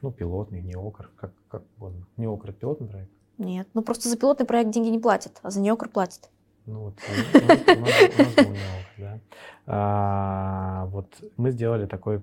Ну, 0.00 0.12
пилотный, 0.12 0.62
неокр, 0.62 1.10
как, 1.16 1.32
как 1.48 1.64
угодно. 1.76 2.06
Неокр– 2.16 2.50
это 2.50 2.58
пилотный 2.60 2.86
проект? 2.86 3.10
Нет, 3.38 3.68
ну 3.74 3.82
просто 3.82 4.08
за 4.08 4.16
пилотный 4.16 4.46
проект 4.46 4.70
деньги 4.70 4.88
не 4.88 4.98
платят, 4.98 5.40
а 5.42 5.50
за 5.50 5.60
неокр 5.60 5.88
платят. 5.88 6.30
Ну 6.66 6.80
вот, 6.80 6.94
у 7.08 7.46
нас, 7.46 7.60
у 7.66 7.80
нас, 7.80 8.34
был 8.34 8.52
неокр, 8.52 8.90
да. 8.98 9.20
А, 9.66 10.86
вот 10.86 11.08
мы 11.36 11.50
сделали 11.52 11.86
такой 11.86 12.22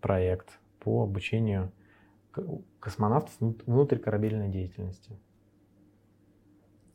проект 0.00 0.58
по 0.80 1.04
обучению 1.04 1.72
космонавтов 2.80 3.32
внутрикорабельной 3.40 4.48
деятельности. 4.48 5.18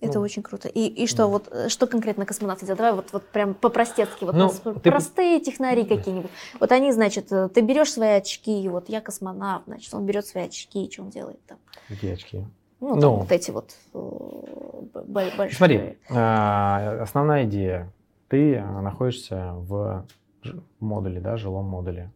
Это 0.03 0.19
ну, 0.19 0.25
очень 0.25 0.43
круто. 0.43 0.67
И, 0.67 0.85
и 0.87 1.07
что, 1.07 1.19
да. 1.19 1.27
вот, 1.27 1.47
э, 1.49 1.69
что 1.69 1.87
конкретно 1.87 2.25
космонавты 2.25 2.65
делают? 2.65 2.77
Давай 2.77 2.93
вот, 2.93 3.13
вот 3.13 3.25
прям 3.29 3.53
по-простецки. 3.53 4.25
Вот 4.25 4.35
ну, 4.35 4.49
ты... 4.49 4.91
простые 4.91 5.39
технари 5.39 5.85
какие-нибудь. 5.85 6.29
Вот 6.59 6.71
они, 6.73 6.91
значит, 6.91 7.31
э, 7.31 7.47
ты 7.47 7.61
берешь 7.61 7.93
свои 7.93 8.09
очки, 8.09 8.67
вот 8.67 8.89
я 8.89 8.99
космонавт, 8.99 9.65
значит, 9.65 9.93
он 9.93 10.05
берет 10.05 10.25
свои 10.25 10.43
очки, 10.43 10.85
и 10.85 10.91
что 10.91 11.03
он 11.03 11.09
делает 11.09 11.39
там? 11.45 11.57
Какие 11.87 12.13
очки? 12.13 12.45
Ну, 12.83 12.95
ну 12.95 13.15
вот 13.19 13.31
эти 13.31 13.49
вот 13.49 13.73
э, 13.93 15.03
большие. 15.07 15.49
Смотри, 15.51 15.97
а, 16.09 16.99
основная 17.01 17.45
идея. 17.45 17.93
Ты 18.27 18.61
находишься 18.61 19.53
в 19.53 20.05
модуле, 20.81 21.21
да, 21.21 21.37
жилом 21.37 21.65
модуле. 21.65 22.11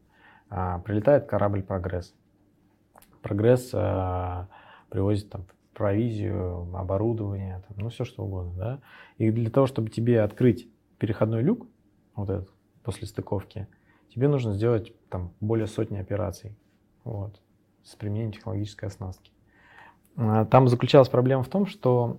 А, 0.49 0.79
прилетает 0.79 1.25
корабль 1.25 1.63
«Прогресс». 1.63 2.13
«Прогресс» 3.21 3.69
привозит 4.89 5.29
там 5.29 5.45
провизию, 5.73 6.75
оборудование, 6.75 7.63
там, 7.67 7.77
ну 7.77 7.89
все 7.89 8.03
что 8.03 8.25
угодно, 8.25 8.53
да. 8.57 8.79
И 9.17 9.31
для 9.31 9.49
того, 9.49 9.67
чтобы 9.67 9.89
тебе 9.89 10.21
открыть 10.21 10.67
переходной 10.97 11.43
люк, 11.43 11.65
вот 12.15 12.29
этот, 12.29 12.49
после 12.83 13.07
стыковки, 13.07 13.67
тебе 14.13 14.27
нужно 14.27 14.53
сделать 14.53 14.91
там 15.09 15.31
более 15.39 15.67
сотни 15.67 15.97
операций, 15.97 16.57
вот, 17.05 17.39
с 17.83 17.95
применением 17.95 18.33
технологической 18.33 18.89
оснастки. 18.89 19.31
А, 20.17 20.45
там 20.45 20.67
заключалась 20.67 21.09
проблема 21.09 21.43
в 21.43 21.47
том, 21.47 21.65
что 21.65 22.17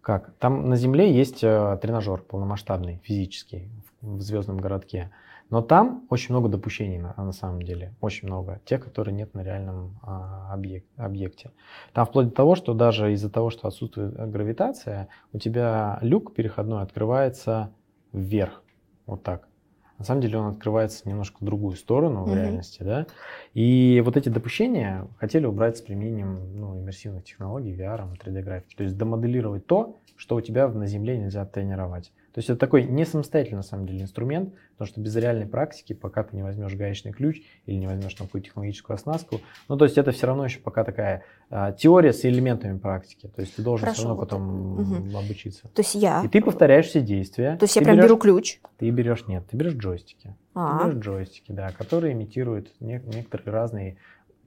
как? 0.00 0.32
Там 0.38 0.70
на 0.70 0.76
Земле 0.76 1.12
есть 1.12 1.44
э, 1.44 1.78
тренажер 1.82 2.22
полномасштабный, 2.22 3.00
физический, 3.04 3.68
в 4.00 4.20
звездном 4.22 4.56
городке. 4.56 5.10
Но 5.50 5.62
там 5.62 6.06
очень 6.10 6.34
много 6.34 6.48
допущений 6.48 6.98
на, 6.98 7.14
на 7.16 7.32
самом 7.32 7.62
деле, 7.62 7.94
очень 8.00 8.28
много, 8.28 8.60
тех, 8.64 8.84
которые 8.84 9.14
нет 9.14 9.34
на 9.34 9.42
реальном 9.42 9.98
а, 10.02 10.52
объект, 10.52 10.86
объекте. 10.96 11.52
Там 11.94 12.04
вплоть 12.06 12.28
до 12.28 12.34
того, 12.34 12.54
что 12.54 12.74
даже 12.74 13.12
из-за 13.12 13.30
того, 13.30 13.48
что 13.48 13.66
отсутствует 13.68 14.14
гравитация, 14.30 15.08
у 15.32 15.38
тебя 15.38 15.98
люк 16.02 16.34
переходной 16.34 16.82
открывается 16.82 17.70
вверх, 18.12 18.62
вот 19.06 19.22
так. 19.22 19.48
На 19.98 20.04
самом 20.04 20.20
деле 20.20 20.38
он 20.38 20.46
открывается 20.52 21.08
немножко 21.08 21.38
в 21.40 21.44
другую 21.44 21.76
сторону 21.76 22.24
в 22.24 22.28
mm-hmm. 22.28 22.36
реальности, 22.36 22.82
да. 22.82 23.06
И 23.52 24.00
вот 24.04 24.16
эти 24.16 24.28
допущения 24.28 25.08
хотели 25.18 25.44
убрать 25.44 25.78
с 25.78 25.80
применением 25.80 26.56
ну, 26.56 26.78
иммерсивных 26.78 27.24
технологий, 27.24 27.74
VR, 27.74 28.08
3D-графики. 28.24 28.76
То 28.76 28.84
есть 28.84 28.96
домоделировать 28.96 29.66
то, 29.66 29.98
что 30.16 30.36
у 30.36 30.40
тебя 30.40 30.68
на 30.68 30.86
Земле 30.86 31.18
нельзя 31.18 31.44
тренировать. 31.44 32.12
То 32.38 32.40
есть 32.40 32.50
это 32.50 32.60
такой 32.60 32.84
не 32.84 33.04
самостоятельный 33.04 33.56
на 33.56 33.62
самом 33.64 33.88
деле 33.88 34.02
инструмент, 34.02 34.54
потому 34.74 34.86
что 34.86 35.00
без 35.00 35.16
реальной 35.16 35.46
практики, 35.46 35.92
пока 35.92 36.22
ты 36.22 36.36
не 36.36 36.44
возьмешь 36.44 36.72
гаечный 36.72 37.10
ключ 37.10 37.42
или 37.66 37.74
не 37.74 37.88
возьмешь 37.88 38.14
там 38.14 38.28
какую-то 38.28 38.46
технологическую 38.46 38.94
оснастку, 38.94 39.40
ну 39.66 39.76
то 39.76 39.84
есть 39.84 39.98
это 39.98 40.12
все 40.12 40.28
равно 40.28 40.44
еще 40.44 40.60
пока 40.60 40.84
такая 40.84 41.24
а, 41.50 41.72
теория 41.72 42.12
с 42.12 42.24
элементами 42.24 42.78
практики. 42.78 43.28
То 43.34 43.40
есть 43.40 43.56
ты 43.56 43.62
должен 43.62 43.86
Хорошо, 43.86 43.98
все 43.98 44.02
равно 44.04 44.20
вот 44.20 44.28
потом 44.28 44.78
угу. 44.78 45.18
обучиться. 45.18 45.66
То 45.74 45.82
есть 45.82 45.96
я. 45.96 46.22
И 46.24 46.28
ты 46.28 46.40
повторяешь 46.40 46.86
все 46.86 47.00
действия. 47.00 47.56
То 47.56 47.64
есть 47.64 47.74
я 47.74 47.82
прям 47.82 47.96
берешь, 47.96 48.06
беру 48.06 48.18
ключ. 48.18 48.60
Ты 48.76 48.88
берешь 48.90 49.26
нет, 49.26 49.44
ты 49.50 49.56
берешь 49.56 49.74
джойстики. 49.74 50.36
А-а. 50.54 50.78
Ты 50.78 50.90
берешь 50.92 51.04
джойстики, 51.04 51.50
да, 51.50 51.72
которые 51.72 52.12
имитируют 52.12 52.72
не, 52.78 53.02
некоторые 53.04 53.52
разные 53.52 53.96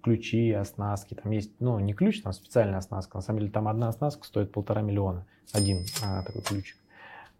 ключи, 0.01 0.53
оснастки. 0.53 1.13
Там 1.13 1.29
есть, 1.33 1.51
ну, 1.59 1.77
не 1.79 1.93
ключ, 1.93 2.21
там 2.21 2.31
специальная 2.31 2.77
оснастка. 2.77 3.17
На 3.17 3.21
самом 3.21 3.39
деле 3.39 3.51
там 3.51 3.67
одна 3.67 3.89
оснастка 3.89 4.25
стоит 4.25 4.53
полтора 4.53 4.81
миллиона. 4.81 5.25
Один 5.51 5.83
а, 6.01 6.23
такой 6.23 6.41
ключик. 6.41 6.77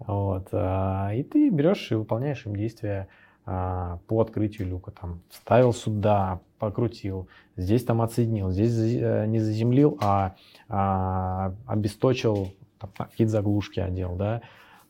Вот, 0.07 0.49
а, 0.51 1.11
и 1.13 1.23
ты 1.23 1.49
берешь 1.49 1.91
и 1.91 1.95
выполняешь 1.95 2.45
им 2.45 2.55
действия 2.55 3.07
а, 3.45 3.99
по 4.07 4.21
открытию 4.21 4.67
люка. 4.67 4.91
Там 4.91 5.21
вставил 5.29 5.73
сюда, 5.73 6.41
покрутил, 6.57 7.27
здесь 7.55 7.83
там 7.83 8.01
отсоединил, 8.01 8.51
здесь 8.51 8.73
э, 8.75 9.25
не 9.27 9.39
заземлил, 9.39 9.97
а, 10.01 10.35
а 10.69 11.53
обесточил, 11.67 12.53
какие-то 12.97 13.31
заглушки 13.31 13.79
одел, 13.79 14.15
да. 14.15 14.41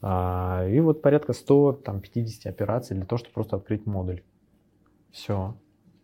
А, 0.02 0.65
и 0.67 0.80
вот 0.80 1.02
порядка 1.02 1.34
150 1.34 2.45
операций 2.45 2.95
для 2.95 3.06
того, 3.06 3.17
чтобы 3.19 3.34
просто 3.34 3.58
открыть 3.58 3.86
модуль. 3.86 4.21
Все. 5.12 5.56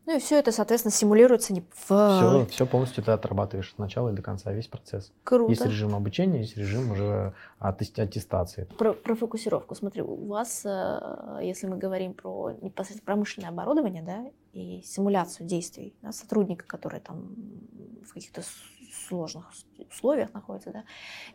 Ну 0.07 0.15
и 0.15 0.19
все 0.19 0.39
это, 0.39 0.53
соответственно, 0.53 0.93
симулируется 0.93 1.51
не 1.51 1.59
в... 1.69 1.83
Все, 1.83 2.45
все 2.49 2.65
полностью 2.65 3.03
ты 3.03 3.11
отрабатываешь 3.11 3.73
от 3.73 3.77
начала 3.77 4.07
и 4.07 4.13
до 4.13 4.21
конца, 4.21 4.53
весь 4.53 4.67
процесс. 4.67 5.11
Круто. 5.25 5.51
Есть 5.51 5.65
режим 5.65 5.93
обучения, 5.93 6.39
есть 6.39 6.55
режим 6.55 6.91
уже 6.91 7.33
аттестации. 7.59 8.69
Про, 8.77 8.93
про 8.93 9.15
фокусировку. 9.15 9.75
Смотри, 9.75 10.01
у 10.01 10.27
вас, 10.27 10.65
э, 10.65 11.39
если 11.41 11.67
мы 11.67 11.75
говорим 11.75 12.13
про 12.13 12.53
непосредственно 12.61 13.05
промышленное 13.05 13.49
оборудование, 13.49 14.01
да, 14.01 14.23
и 14.53 14.81
симуляцию 14.81 15.45
действий 15.45 15.93
да, 16.01 16.13
сотрудника, 16.13 16.65
который 16.65 17.01
там 17.01 17.35
в 18.07 18.13
каких-то 18.13 18.43
сложных 19.09 19.51
условиях 19.89 20.33
находится, 20.33 20.71
да, 20.71 20.83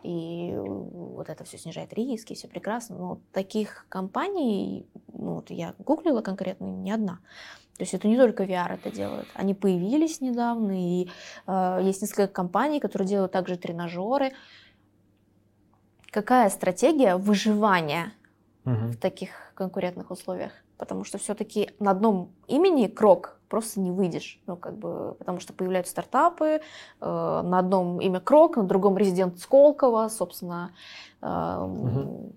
и 0.03 0.55
вот 0.57 1.29
это 1.29 1.45
все 1.45 1.59
снижает 1.59 1.93
риски, 1.93 2.33
все 2.33 2.49
прекрасно. 2.49 2.97
Но 2.97 3.21
таких 3.33 3.85
компаний, 3.91 4.87
ну, 5.13 5.35
вот 5.35 5.51
я 5.51 5.75
гуглила 5.79 6.23
конкретно, 6.23 6.65
не 6.65 6.91
одна. 6.91 7.19
То 7.77 7.83
есть 7.83 7.95
это 7.95 8.07
не 8.07 8.17
только 8.17 8.45
VR 8.45 8.75
это 8.75 8.91
делают. 8.91 9.29
Они 9.35 9.55
появились 9.55 10.21
недавно, 10.21 10.73
и 10.73 11.09
э, 11.47 11.81
есть 11.83 12.03
несколько 12.03 12.29
компаний, 12.29 12.81
которые 12.81 13.09
делают 13.09 13.33
также 13.33 13.57
тренажеры. 13.57 14.33
Какая 16.11 16.51
стратегия 16.51 17.17
выживания 17.17 18.13
угу. 18.65 18.89
в 18.89 18.97
таких 18.97 19.31
конкурентных 19.55 20.11
условиях? 20.11 20.53
Потому 20.77 21.05
что 21.05 21.19
все-таки 21.19 21.71
на 21.79 21.93
одном 21.93 22.33
имени 22.47 22.87
крок 22.89 23.41
просто 23.53 23.81
не 23.81 23.91
выйдешь. 23.91 24.41
Ну, 24.47 24.57
как 24.57 24.79
бы, 24.79 25.15
потому 25.19 25.39
что 25.39 25.53
появляются 25.53 25.93
стартапы, 25.93 26.47
э, 26.47 26.61
на 27.01 27.59
одном 27.59 28.01
имя 28.01 28.19
Крок, 28.19 28.57
на 28.57 28.65
другом 28.65 28.97
резидент 28.97 29.39
Сколково, 29.39 30.09
собственно, 30.09 30.71
э, 31.21 31.59
угу. 31.61 32.33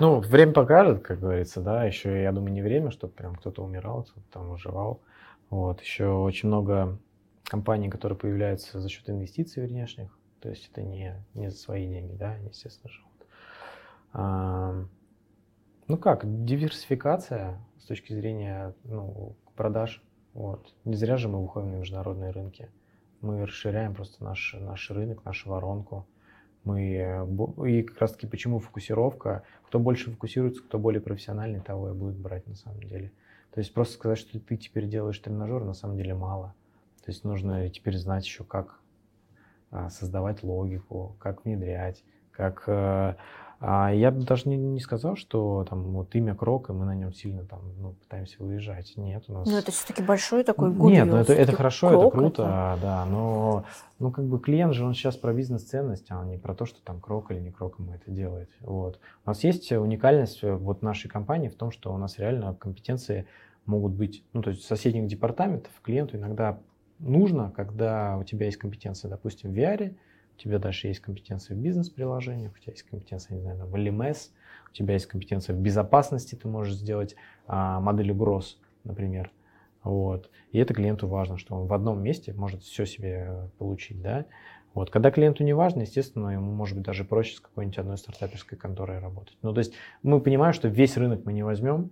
Ну, 0.00 0.18
время 0.18 0.52
покажет, 0.52 1.00
как 1.04 1.20
говорится, 1.20 1.60
да. 1.60 1.84
Еще, 1.84 2.22
я 2.22 2.32
думаю, 2.32 2.52
не 2.52 2.60
время, 2.60 2.90
чтобы 2.90 3.12
прям 3.12 3.36
кто-то 3.36 3.62
умирал, 3.62 4.02
кто-то 4.02 4.26
там 4.32 4.50
выживал. 4.50 5.00
Вот. 5.48 5.80
Еще 5.80 6.08
очень 6.08 6.48
много 6.48 6.98
компаний, 7.44 7.88
которые 7.88 8.18
появляются 8.18 8.80
за 8.80 8.88
счет 8.88 9.08
инвестиций 9.08 9.64
внешних. 9.64 10.10
То 10.40 10.48
есть 10.48 10.68
это 10.72 10.82
не, 10.82 11.24
не 11.34 11.50
за 11.50 11.56
свои 11.56 11.86
деньги, 11.86 12.16
да, 12.16 12.32
они, 12.32 12.48
естественно, 12.48 12.90
живут. 12.92 13.26
А, 14.12 14.74
ну 15.86 15.96
как, 15.98 16.44
диверсификация 16.44 17.60
с 17.78 17.84
точки 17.84 18.12
зрения 18.12 18.74
ну, 18.82 19.36
продаж. 19.54 20.02
Вот. 20.34 20.74
Не 20.84 20.94
зря 20.94 21.16
же 21.16 21.28
мы 21.28 21.42
выходим 21.42 21.72
на 21.72 21.76
международные 21.76 22.30
рынки. 22.30 22.70
Мы 23.20 23.42
расширяем 23.42 23.94
просто 23.94 24.24
наш, 24.24 24.54
наш 24.58 24.90
рынок, 24.90 25.24
нашу 25.24 25.50
воронку. 25.50 26.06
Мы, 26.64 27.26
и 27.66 27.82
как 27.82 27.98
раз 27.98 28.12
таки 28.12 28.26
почему 28.26 28.60
фокусировка, 28.60 29.42
кто 29.66 29.78
больше 29.78 30.10
фокусируется, 30.10 30.62
кто 30.62 30.78
более 30.78 31.00
профессиональный, 31.00 31.60
того 31.60 31.90
и 31.90 31.92
будет 31.92 32.16
брать 32.16 32.46
на 32.46 32.54
самом 32.54 32.82
деле. 32.84 33.12
То 33.52 33.60
есть 33.60 33.74
просто 33.74 33.94
сказать, 33.94 34.18
что 34.18 34.38
ты 34.38 34.56
теперь 34.56 34.88
делаешь 34.88 35.18
тренажер, 35.18 35.64
на 35.64 35.74
самом 35.74 35.96
деле 35.96 36.14
мало. 36.14 36.54
То 37.04 37.10
есть 37.10 37.24
нужно 37.24 37.68
теперь 37.68 37.96
знать 37.98 38.24
еще, 38.24 38.44
как 38.44 38.80
а, 39.70 39.90
создавать 39.90 40.42
логику, 40.42 41.16
как 41.18 41.44
внедрять, 41.44 42.04
как 42.30 42.64
э, 42.66 43.16
а 43.64 43.90
я 43.94 44.10
бы 44.10 44.24
даже 44.24 44.48
не, 44.48 44.56
не 44.56 44.80
сказал, 44.80 45.14
что 45.14 45.64
там 45.70 45.92
вот 45.92 46.12
имя 46.16 46.34
Крок, 46.34 46.70
и 46.70 46.72
мы 46.72 46.84
на 46.84 46.96
нем 46.96 47.14
сильно 47.14 47.44
там 47.44 47.60
ну, 47.78 47.92
пытаемся 47.92 48.42
выезжать. 48.42 48.92
Нет, 48.96 49.22
у 49.28 49.34
нас... 49.34 49.48
Ну, 49.48 49.56
это 49.56 49.70
все-таки 49.70 50.02
большой 50.02 50.42
такой 50.42 50.72
год. 50.72 50.90
Нет, 50.90 51.06
ну 51.06 51.18
это, 51.18 51.32
это 51.32 51.52
хорошо, 51.52 51.90
Крок, 51.90 52.06
это 52.06 52.10
круто, 52.10 52.42
это... 52.42 52.82
да, 52.82 53.06
но 53.06 53.64
ну 54.00 54.10
как 54.10 54.24
бы 54.24 54.40
клиент 54.40 54.74
же, 54.74 54.84
он 54.84 54.94
сейчас 54.94 55.16
про 55.16 55.32
бизнес-ценность, 55.32 56.06
а 56.08 56.24
не 56.24 56.38
про 56.38 56.56
то, 56.56 56.66
что 56.66 56.82
там 56.82 57.00
Крок 57.00 57.30
или 57.30 57.38
не 57.38 57.52
Крок 57.52 57.78
ему 57.78 57.92
это 57.92 58.10
делает. 58.10 58.50
Вот. 58.62 58.98
У 59.24 59.30
нас 59.30 59.44
есть 59.44 59.70
уникальность 59.70 60.42
э, 60.42 60.52
вот 60.52 60.82
нашей 60.82 61.08
компании 61.08 61.48
в 61.48 61.54
том, 61.54 61.70
что 61.70 61.94
у 61.94 61.98
нас 61.98 62.18
реально 62.18 62.56
компетенции 62.56 63.28
могут 63.64 63.92
быть, 63.92 64.24
ну 64.32 64.42
то 64.42 64.50
есть 64.50 64.64
соседних 64.64 65.06
департаментов 65.06 65.70
клиенту 65.84 66.16
иногда 66.16 66.58
нужно, 66.98 67.52
когда 67.54 68.16
у 68.18 68.24
тебя 68.24 68.46
есть 68.46 68.58
компетенция, 68.58 69.08
допустим, 69.08 69.52
в 69.52 69.56
VR, 69.56 69.94
у 70.36 70.40
тебя 70.40 70.58
дальше 70.58 70.88
есть 70.88 71.00
компетенция 71.00 71.56
в 71.56 71.60
бизнес-приложениях, 71.60 72.52
у 72.52 72.58
тебя 72.58 72.72
есть 72.72 72.84
компетенция, 72.84 73.36
не 73.36 73.42
знаю, 73.42 73.66
в 73.66 73.74
LMS, 73.74 74.30
у 74.70 74.74
тебя 74.74 74.94
есть 74.94 75.06
компетенция 75.06 75.54
в 75.54 75.58
безопасности, 75.58 76.34
ты 76.34 76.48
можешь 76.48 76.74
сделать 76.74 77.14
а, 77.46 77.80
модель 77.80 78.12
угроз, 78.12 78.58
например. 78.84 79.30
Вот. 79.82 80.30
И 80.52 80.58
это 80.58 80.74
клиенту 80.74 81.08
важно, 81.08 81.38
что 81.38 81.54
он 81.54 81.66
в 81.66 81.72
одном 81.72 82.02
месте 82.02 82.32
может 82.32 82.62
все 82.62 82.86
себе 82.86 83.50
получить, 83.58 84.00
да. 84.00 84.26
Вот. 84.74 84.90
Когда 84.90 85.10
клиенту 85.10 85.44
не 85.44 85.52
важно, 85.52 85.82
естественно, 85.82 86.28
ему 86.30 86.50
может 86.52 86.76
быть 86.76 86.86
даже 86.86 87.04
проще 87.04 87.36
с 87.36 87.40
какой-нибудь 87.40 87.78
одной 87.78 87.98
стартаперской 87.98 88.56
конторой 88.56 88.98
работать. 88.98 89.36
Ну, 89.42 89.52
то 89.52 89.58
есть 89.58 89.74
мы 90.02 90.20
понимаем, 90.20 90.54
что 90.54 90.68
весь 90.68 90.96
рынок 90.96 91.24
мы 91.24 91.32
не 91.32 91.42
возьмем, 91.42 91.90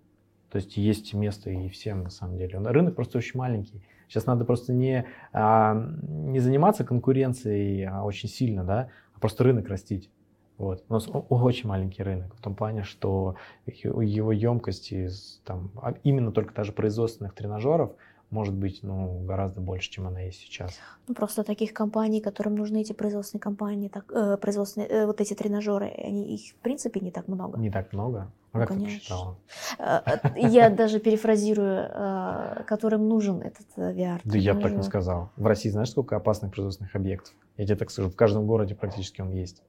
то 0.50 0.56
есть 0.56 0.76
есть 0.76 1.14
место 1.14 1.50
и 1.50 1.68
всем 1.68 2.02
на 2.02 2.10
самом 2.10 2.36
деле. 2.36 2.58
Рынок 2.58 2.96
просто 2.96 3.18
очень 3.18 3.38
маленький. 3.38 3.82
Сейчас 4.08 4.26
надо 4.26 4.44
просто 4.44 4.72
не, 4.72 5.06
а, 5.32 5.74
не 6.02 6.40
заниматься 6.40 6.84
конкуренцией 6.84 7.84
а 7.84 8.02
очень 8.02 8.28
сильно, 8.28 8.64
да, 8.64 8.88
а 9.14 9.20
просто 9.20 9.44
рынок 9.44 9.68
растить. 9.68 10.10
Вот. 10.58 10.84
У 10.88 10.92
нас 10.92 11.08
очень 11.08 11.68
маленький 11.68 12.02
рынок 12.02 12.34
в 12.34 12.42
том 12.42 12.54
плане, 12.54 12.82
что 12.82 13.36
его 13.64 14.32
емкость 14.32 14.92
из 14.92 15.40
там, 15.44 15.70
а 15.80 15.94
именно 16.02 16.32
только 16.32 16.52
даже 16.52 16.72
производственных 16.72 17.34
тренажеров 17.34 17.92
может 18.30 18.54
быть 18.54 18.80
ну, 18.82 19.20
гораздо 19.24 19.60
больше, 19.60 19.90
чем 19.90 20.06
она 20.06 20.20
есть 20.20 20.40
сейчас. 20.40 20.78
Ну, 21.08 21.14
просто 21.14 21.44
таких 21.44 21.72
компаний, 21.72 22.20
которым 22.20 22.54
нужны 22.54 22.80
эти 22.80 22.92
производственные 22.92 23.40
компании, 23.40 23.88
так, 23.88 24.10
э, 24.12 24.36
производственные, 24.36 24.88
э, 24.88 25.06
вот 25.06 25.20
эти 25.20 25.34
тренажеры, 25.34 25.88
они, 25.88 26.34
их 26.34 26.52
в 26.52 26.56
принципе 26.56 27.00
не 27.00 27.10
так 27.10 27.28
много. 27.28 27.58
Не 27.58 27.70
так 27.70 27.92
много? 27.92 28.32
А 28.52 28.58
ну, 28.58 28.60
как 28.60 28.68
конечно. 28.68 28.88
ты 28.88 28.98
посчитала? 28.98 29.36
Э, 29.78 30.00
э, 30.36 30.48
я 30.48 30.70
даже 30.70 31.00
перефразирую, 31.00 32.64
которым 32.66 33.08
нужен 33.08 33.40
этот 33.40 33.66
VR. 33.76 34.20
Да 34.24 34.38
я 34.38 34.54
бы 34.54 34.62
так 34.62 34.72
не 34.72 34.82
сказал. 34.82 35.30
В 35.36 35.46
России 35.46 35.70
знаешь, 35.70 35.90
сколько 35.90 36.16
опасных 36.16 36.52
производственных 36.52 36.94
объектов? 36.94 37.34
Я 37.56 37.66
тебе 37.66 37.76
так 37.76 37.90
скажу, 37.90 38.10
в 38.10 38.16
каждом 38.16 38.46
городе 38.46 38.74
практически 38.74 39.20
он 39.20 39.30
есть 39.30 39.62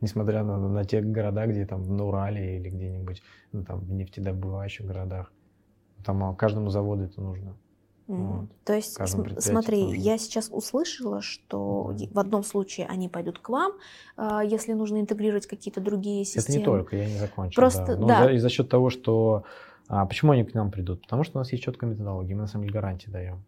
несмотря 0.00 0.44
на, 0.44 0.58
на 0.58 0.84
те 0.84 1.00
города, 1.00 1.46
где 1.46 1.64
там 1.64 1.96
на 1.96 2.04
Урале 2.04 2.58
или 2.58 2.68
где-нибудь, 2.68 3.22
ну, 3.52 3.64
там 3.64 3.80
в 3.80 3.90
нефтедобывающих 3.90 4.84
городах. 4.84 5.32
Там 6.04 6.22
а, 6.24 6.34
каждому 6.34 6.70
заводу 6.70 7.04
это 7.04 7.20
нужно. 7.20 7.56
Вот. 8.06 8.48
То 8.64 8.74
есть, 8.74 8.94
см- 8.94 9.40
смотри, 9.40 9.82
нужно. 9.84 9.96
я 9.96 10.18
сейчас 10.18 10.50
услышала, 10.52 11.22
что 11.22 11.92
mm. 11.92 12.12
в 12.12 12.18
одном 12.18 12.42
случае 12.42 12.86
они 12.86 13.08
пойдут 13.08 13.38
к 13.38 13.48
вам, 13.48 13.72
э, 14.18 14.40
если 14.44 14.74
нужно 14.74 15.00
интегрировать 15.00 15.46
какие-то 15.46 15.80
другие 15.80 16.26
системы. 16.26 16.44
Это 16.44 16.58
не 16.58 16.64
только, 16.64 16.96
я 16.96 17.06
не 17.06 17.16
закончил. 17.16 17.56
Просто, 17.56 17.86
да. 17.86 17.96
Но 17.96 18.06
да. 18.06 18.24
За, 18.24 18.32
и 18.32 18.38
за 18.38 18.48
счет 18.50 18.68
того, 18.68 18.90
что... 18.90 19.44
А, 19.88 20.04
почему 20.06 20.32
они 20.32 20.44
к 20.44 20.52
нам 20.54 20.70
придут? 20.70 21.02
Потому 21.02 21.24
что 21.24 21.38
у 21.38 21.40
нас 21.40 21.50
есть 21.52 21.64
четкая 21.64 21.90
методология, 21.90 22.34
мы 22.34 22.42
на 22.42 22.46
самом 22.46 22.64
деле 22.64 22.74
гарантии 22.74 23.08
даем. 23.08 23.42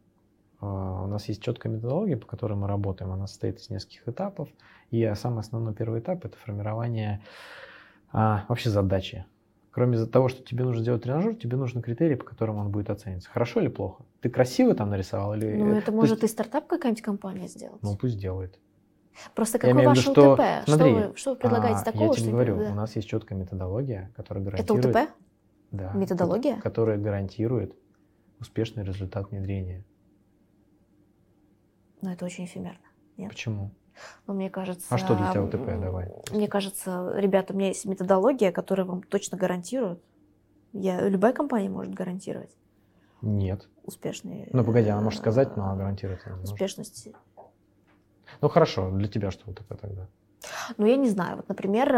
А, 0.61 1.05
у 1.05 1.07
нас 1.07 1.29
есть 1.29 1.43
четкая 1.43 1.73
методология, 1.73 2.17
по 2.17 2.27
которой 2.27 2.55
мы 2.55 2.67
работаем. 2.67 3.13
Она 3.13 3.27
состоит 3.27 3.59
из 3.59 3.69
нескольких 3.69 4.09
этапов. 4.09 4.49
И 4.91 5.13
самый 5.17 5.41
основной 5.41 5.75
первый 5.75 6.01
этап– 6.01 6.25
это 6.25 6.37
формирование 6.39 7.23
а, 8.11 8.47
вообще 8.49 8.71
задачи 8.71 9.27
Кроме 9.77 10.07
того, 10.07 10.29
что 10.29 10.43
тебе 10.43 10.65
нужно 10.65 10.81
сделать 10.81 11.03
тренажер, 11.03 11.35
тебе 11.35 11.59
нужны 11.59 11.83
критерии, 11.83 12.15
по 12.15 12.25
которым 12.25 12.57
он 12.57 12.71
будет 12.71 12.89
оцениваться. 12.89 13.29
Хорошо 13.29 13.61
или 13.61 13.69
плохо? 13.69 14.07
Ты 14.23 14.31
красиво 14.31 14.75
там 14.75 14.89
нарисовал 14.89 15.35
или... 15.35 15.53
Ну, 15.55 15.75
это 15.75 15.93
может 15.93 16.23
есть... 16.23 16.33
и 16.33 16.35
стартап 16.35 16.67
какая-нибудь 16.67 17.03
компания 17.03 17.47
сделать. 17.47 17.83
Ну, 17.83 17.95
пусть 17.95 18.19
делает. 18.19 18.59
Просто 19.35 19.59
какой 19.59 19.85
ваш 19.85 19.99
виду, 19.99 20.13
что... 20.13 20.33
УТП? 20.33 20.41
Смотри, 20.65 20.93
что, 20.93 21.09
вы, 21.09 21.17
что 21.17 21.31
вы 21.33 21.37
предлагаете 21.37 21.81
а, 21.81 21.85
такого? 21.85 22.15
Я 22.15 22.19
тебе 22.19 22.31
говорю, 22.31 22.57
да. 22.57 22.71
у 22.71 22.75
нас 22.75 22.97
есть 22.97 23.07
четкая 23.07 23.39
методология, 23.39 24.11
которая 24.17 24.45
гарантирует... 24.45 24.87
Это 24.87 25.03
УТП? 25.03 25.11
Да. 25.73 25.93
Методология? 25.93 26.57
Которая 26.63 26.97
гарантирует 26.97 27.77
успешный 28.41 28.83
результат 28.83 29.31
внедрения. 29.31 29.85
Ну, 32.01 32.13
это 32.13 32.25
очень 32.25 32.47
эфемерно. 32.47 32.81
Нет? 33.19 33.29
Почему? 33.29 33.73
Но 34.27 34.35
мне 34.35 34.51
кажется... 34.51 34.87
А 34.91 34.99
что 34.99 35.17
для 35.17 35.31
тебя 35.31 35.43
УТП? 35.43 35.81
Давай. 35.81 36.13
Мне 36.31 36.49
кажется, 36.49 37.13
ребята, 37.17 37.53
у 37.53 37.57
меня 37.57 37.69
есть 37.69 37.85
методология, 37.85 38.53
которая 38.53 38.87
вам 38.87 39.03
точно 39.03 39.39
гарантирует. 39.39 40.03
Я, 40.73 41.09
любая 41.09 41.33
компания 41.33 41.69
может 41.69 41.95
гарантировать. 41.95 42.55
Нет. 43.23 43.69
Успешные... 43.85 44.49
Ну, 44.53 44.65
погоди, 44.65 44.89
она 44.89 45.01
может 45.01 45.21
сказать, 45.21 45.57
но 45.57 45.75
гарантировать 45.77 46.27
не 46.27 46.45
Успешность. 46.45 47.09
Ну, 48.41 48.49
хорошо. 48.49 48.91
Для 48.91 49.09
тебя 49.09 49.31
что 49.31 49.51
УТП 49.51 49.75
тогда? 49.81 50.07
Ну, 50.77 50.87
я 50.87 50.97
не 50.97 51.09
знаю. 51.09 51.37
Вот, 51.37 51.49
например, 51.49 51.93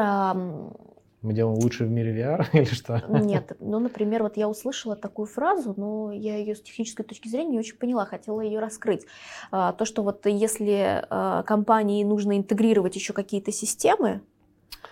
мы 1.22 1.32
делаем 1.32 1.58
лучше 1.58 1.84
в 1.84 1.90
мире 1.90 2.14
VR 2.16 2.46
или 2.52 2.64
что? 2.64 3.02
Нет, 3.08 3.56
ну, 3.60 3.78
например, 3.78 4.22
вот 4.22 4.36
я 4.36 4.48
услышала 4.48 4.96
такую 4.96 5.26
фразу, 5.26 5.74
но 5.76 6.12
я 6.12 6.36
ее 6.36 6.54
с 6.54 6.62
технической 6.62 7.04
точки 7.04 7.28
зрения 7.28 7.50
не 7.50 7.58
очень 7.58 7.76
поняла, 7.76 8.04
хотела 8.04 8.40
ее 8.40 8.60
раскрыть. 8.60 9.04
А, 9.50 9.72
то, 9.72 9.84
что 9.84 10.02
вот 10.02 10.26
если 10.26 11.04
а, 11.10 11.42
компании 11.42 12.04
нужно 12.04 12.36
интегрировать 12.36 12.94
еще 12.94 13.12
какие-то 13.12 13.52
системы, 13.52 14.20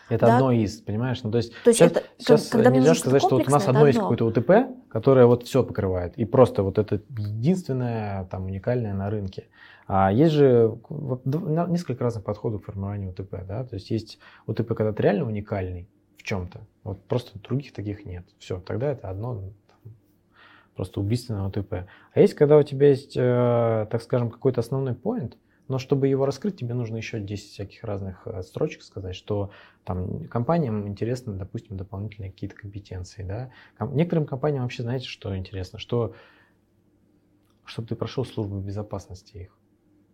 это 0.08 0.26
да? 0.26 0.36
одно 0.36 0.52
из, 0.52 0.80
понимаешь? 0.80 1.22
Ну, 1.22 1.30
то 1.32 1.38
есть, 1.38 1.52
то 1.64 1.70
есть 1.70 1.78
сейчас, 1.78 1.90
это, 1.90 2.04
сейчас 2.18 2.48
когда 2.48 2.70
нельзя 2.70 2.94
сказать, 2.94 3.22
что 3.22 3.36
вот 3.36 3.48
у 3.48 3.50
нас 3.50 3.66
одно 3.66 3.86
есть 3.86 3.98
какое-то 3.98 4.26
УТП, 4.26 4.50
которое 4.88 5.26
вот 5.26 5.44
все 5.44 5.64
покрывает, 5.64 6.16
и 6.16 6.24
просто 6.24 6.62
вот 6.62 6.78
это 6.78 7.00
единственное, 7.18 8.24
там, 8.26 8.44
уникальное 8.46 8.94
на 8.94 9.10
рынке. 9.10 9.48
А 9.88 10.12
есть 10.12 10.32
же 10.32 10.78
несколько 11.24 12.04
разных 12.04 12.24
подходов 12.24 12.62
к 12.62 12.66
формированию 12.66 13.10
УТП, 13.10 13.44
да, 13.46 13.64
то 13.64 13.74
есть 13.74 13.90
есть 13.90 14.18
УТП, 14.46 14.74
когда 14.74 14.92
ты 14.92 15.02
реально 15.02 15.26
уникальный, 15.26 15.88
чем-то. 16.26 16.60
Вот 16.84 17.02
просто 17.04 17.38
других 17.38 17.72
таких 17.72 18.04
нет. 18.04 18.24
Все, 18.38 18.60
тогда 18.60 18.90
это 18.90 19.08
одно 19.08 19.34
там, 19.68 19.92
просто 20.74 21.00
убийственное 21.00 21.46
ОТП. 21.46 21.88
А 22.12 22.20
есть, 22.20 22.34
когда 22.34 22.58
у 22.58 22.62
тебя 22.62 22.88
есть, 22.88 23.16
э, 23.16 23.86
так 23.90 24.02
скажем, 24.02 24.30
какой-то 24.30 24.60
основной 24.60 24.94
поинт, 24.94 25.38
но 25.68 25.78
чтобы 25.78 26.08
его 26.08 26.26
раскрыть, 26.26 26.56
тебе 26.56 26.74
нужно 26.74 26.96
еще 26.96 27.20
10 27.20 27.50
всяких 27.50 27.82
разных 27.84 28.22
э, 28.26 28.42
строчек 28.42 28.82
сказать, 28.82 29.14
что 29.14 29.50
там 29.84 30.26
компаниям 30.28 30.86
интересны, 30.86 31.34
допустим, 31.34 31.76
дополнительные 31.76 32.30
какие-то 32.30 32.56
компетенции. 32.56 33.22
Да? 33.22 33.50
Некоторым 33.80 34.26
компаниям 34.26 34.62
вообще, 34.64 34.82
знаете, 34.82 35.06
что 35.06 35.36
интересно? 35.36 35.78
Что 35.78 36.14
чтобы 37.64 37.88
ты 37.88 37.96
прошел 37.96 38.24
службу 38.24 38.60
безопасности 38.60 39.36
их. 39.38 39.58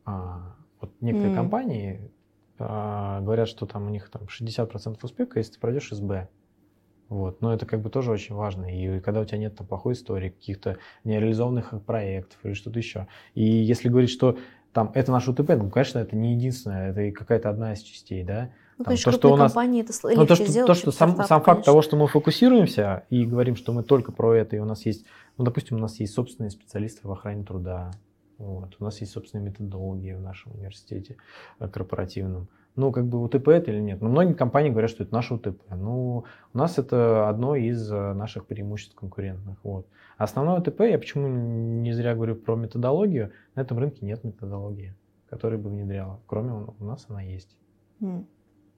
А, 0.06 0.56
вот 0.80 0.90
некоторые 1.02 1.34
mm. 1.34 1.36
компании 1.36 2.10
говорят, 2.58 3.48
что 3.48 3.66
там 3.66 3.86
у 3.86 3.90
них 3.90 4.10
там 4.10 4.22
60% 4.22 4.98
успеха, 5.02 5.38
если 5.38 5.54
ты 5.54 5.60
пройдешь 5.60 5.90
СБ. 5.90 6.28
Вот. 7.08 7.42
Но 7.42 7.52
это 7.52 7.66
как 7.66 7.82
бы 7.82 7.90
тоже 7.90 8.10
очень 8.10 8.34
важно. 8.34 8.74
И 8.74 9.00
когда 9.00 9.20
у 9.20 9.24
тебя 9.24 9.38
нет 9.38 9.54
там 9.54 9.66
плохой 9.66 9.92
истории, 9.92 10.30
каких-то 10.30 10.78
нереализованных 11.04 11.74
проектов 11.84 12.38
или 12.42 12.54
что-то 12.54 12.78
еще. 12.78 13.06
И 13.34 13.44
если 13.44 13.90
говорить, 13.90 14.10
что 14.10 14.38
там 14.72 14.90
это 14.94 15.12
наш 15.12 15.28
УТП, 15.28 15.50
ну, 15.50 15.68
конечно, 15.68 15.98
это 15.98 16.16
не 16.16 16.34
единственное, 16.34 16.90
это 16.90 17.12
какая-то 17.12 17.50
одна 17.50 17.74
из 17.74 17.80
частей, 17.80 18.24
да. 18.24 18.50
Ну, 18.78 18.84
там, 18.84 18.92
конечно, 18.92 19.12
то, 19.12 19.18
что 19.18 19.32
у 19.32 19.36
нас, 19.36 19.52
компании 19.52 19.82
это 19.82 19.92
ну, 20.16 20.26
то, 20.26 20.34
что, 20.34 20.46
сделать, 20.46 20.66
то, 20.66 20.74
что 20.74 20.90
сам, 20.90 21.22
сам 21.24 21.42
факт 21.42 21.64
того, 21.64 21.82
что 21.82 21.96
мы 21.96 22.08
фокусируемся 22.08 23.04
и 23.10 23.26
говорим, 23.26 23.56
что 23.56 23.72
мы 23.72 23.82
только 23.82 24.12
про 24.12 24.34
это, 24.34 24.56
и 24.56 24.58
у 24.58 24.64
нас 24.64 24.86
есть, 24.86 25.04
ну, 25.36 25.44
допустим, 25.44 25.76
у 25.76 25.80
нас 25.80 26.00
есть 26.00 26.14
собственные 26.14 26.50
специалисты 26.50 27.06
в 27.06 27.12
охране 27.12 27.44
труда, 27.44 27.90
вот. 28.42 28.76
У 28.80 28.84
нас 28.84 29.00
есть 29.00 29.12
собственные 29.12 29.50
методологии 29.50 30.14
в 30.14 30.20
нашем 30.20 30.52
университете 30.52 31.16
э, 31.60 31.68
корпоративном. 31.68 32.48
ну, 32.74 32.90
как 32.90 33.06
бы 33.06 33.22
УТП 33.22 33.48
это 33.48 33.70
или 33.70 33.80
нет. 33.80 34.00
Но 34.00 34.08
многие 34.08 34.34
компании 34.34 34.70
говорят, 34.70 34.90
что 34.90 35.04
это 35.04 35.14
наше 35.14 35.34
УТП. 35.34 35.62
Ну, 35.70 36.24
у 36.52 36.58
нас 36.58 36.76
это 36.76 37.28
одно 37.28 37.54
из 37.54 37.90
э, 37.92 38.14
наших 38.14 38.46
преимуществ 38.46 38.96
конкурентных. 38.96 39.58
Вот. 39.62 39.86
Основное 40.18 40.58
УТП, 40.58 40.80
я 40.80 40.98
почему 40.98 41.28
не 41.28 41.92
зря 41.92 42.16
говорю 42.16 42.34
про 42.34 42.56
методологию, 42.56 43.30
на 43.54 43.60
этом 43.60 43.78
рынке 43.78 44.04
нет 44.04 44.24
методологии, 44.24 44.96
которая 45.30 45.60
бы 45.60 45.70
внедряла. 45.70 46.20
Кроме 46.26 46.66
у 46.78 46.84
нас 46.84 47.06
она 47.08 47.22
есть. 47.22 47.56
Mm. 48.00 48.26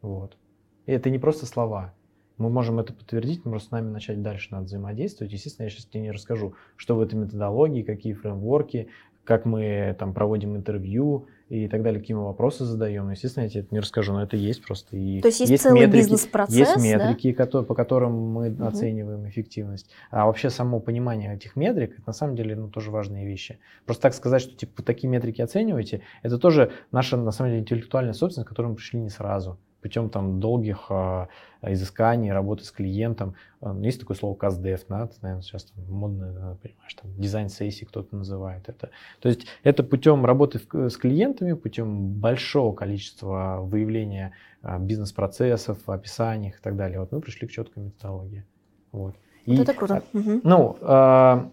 Вот. 0.02 0.36
И 0.84 0.92
это 0.92 1.08
не 1.08 1.18
просто 1.18 1.46
слова. 1.46 1.94
Мы 2.36 2.50
можем 2.50 2.80
это 2.80 2.92
подтвердить, 2.92 3.44
мы 3.44 3.52
просто 3.52 3.68
с 3.68 3.70
нами 3.70 3.90
начать 3.90 4.20
дальше 4.20 4.48
надо 4.50 4.64
взаимодействовать. 4.64 5.32
Естественно, 5.32 5.64
я 5.64 5.70
сейчас 5.70 5.86
тебе 5.86 6.02
не 6.02 6.10
расскажу, 6.10 6.54
что 6.76 6.96
в 6.96 7.00
этой 7.00 7.14
методологии, 7.14 7.82
какие 7.82 8.12
фреймворки, 8.12 8.88
как 9.24 9.44
мы 9.44 9.96
там 9.98 10.12
проводим 10.12 10.56
интервью 10.56 11.26
и 11.48 11.68
так 11.68 11.82
далее, 11.82 12.00
какие 12.00 12.16
мы 12.16 12.24
вопросы 12.24 12.64
задаем. 12.64 13.10
Естественно, 13.10 13.44
я 13.44 13.50
тебе 13.50 13.60
это 13.60 13.74
не 13.74 13.80
расскажу, 13.80 14.12
но 14.12 14.22
это 14.22 14.36
есть 14.36 14.64
просто. 14.64 14.96
И 14.96 15.20
То 15.20 15.28
есть 15.28 15.40
есть, 15.40 15.50
есть 15.50 15.62
целый 15.62 15.86
бизнес-процесс, 15.86 16.56
Есть 16.56 16.76
метрики, 16.82 17.34
да? 17.34 17.62
по 17.62 17.74
которым 17.74 18.12
мы 18.12 18.50
угу. 18.50 18.64
оцениваем 18.64 19.28
эффективность. 19.28 19.90
А 20.10 20.26
вообще 20.26 20.50
само 20.50 20.80
понимание 20.80 21.34
этих 21.34 21.56
метрик, 21.56 21.98
это 21.98 22.02
на 22.06 22.12
самом 22.12 22.36
деле 22.36 22.56
ну, 22.56 22.68
тоже 22.68 22.90
важные 22.90 23.26
вещи. 23.26 23.58
Просто 23.84 24.02
так 24.02 24.14
сказать, 24.14 24.42
что 24.42 24.56
типа 24.56 24.82
такие 24.82 25.08
метрики 25.08 25.42
оцениваете, 25.42 26.02
это 26.22 26.38
тоже 26.38 26.72
наша, 26.92 27.16
на 27.16 27.30
самом 27.30 27.50
деле, 27.50 27.60
интеллектуальная 27.60 28.14
собственность, 28.14 28.46
к 28.46 28.48
которой 28.48 28.68
мы 28.68 28.74
пришли 28.76 29.00
не 29.00 29.10
сразу 29.10 29.58
путем 29.84 30.08
там 30.08 30.40
долгих 30.40 30.86
э, 30.88 31.26
изысканий, 31.60 32.32
работы 32.32 32.64
с 32.64 32.70
клиентом. 32.70 33.34
А, 33.60 33.78
есть 33.80 34.00
такое 34.00 34.16
слово 34.16 34.34
CastDev, 34.34 34.80
да, 34.88 35.08
ты, 35.08 35.16
наверное, 35.20 35.42
сейчас 35.42 35.64
там 35.64 35.84
модно, 35.90 36.32
да, 36.32 36.56
понимаешь, 36.62 36.94
там 36.94 37.14
дизайн-сессии 37.18 37.84
кто-то 37.84 38.16
называет 38.16 38.66
это. 38.66 38.88
То 39.20 39.28
есть 39.28 39.46
это 39.62 39.82
путем 39.82 40.24
работы 40.24 40.58
с 40.58 40.96
клиентами, 40.96 41.52
путем 41.52 42.14
большого 42.14 42.74
количества 42.74 43.58
выявления 43.60 44.32
э, 44.62 44.78
бизнес-процессов, 44.78 45.86
описаний 45.86 46.48
и 46.48 46.62
так 46.62 46.76
далее. 46.76 47.00
Вот 47.00 47.12
мы 47.12 47.20
пришли 47.20 47.46
к 47.46 47.50
четкой 47.50 47.82
методологии. 47.82 48.46
Вот. 48.90 49.16
И, 49.44 49.54
вот 49.54 49.68
это 49.68 49.74
круто. 49.74 50.02
Ну, 50.14 50.78
э, 50.80 51.48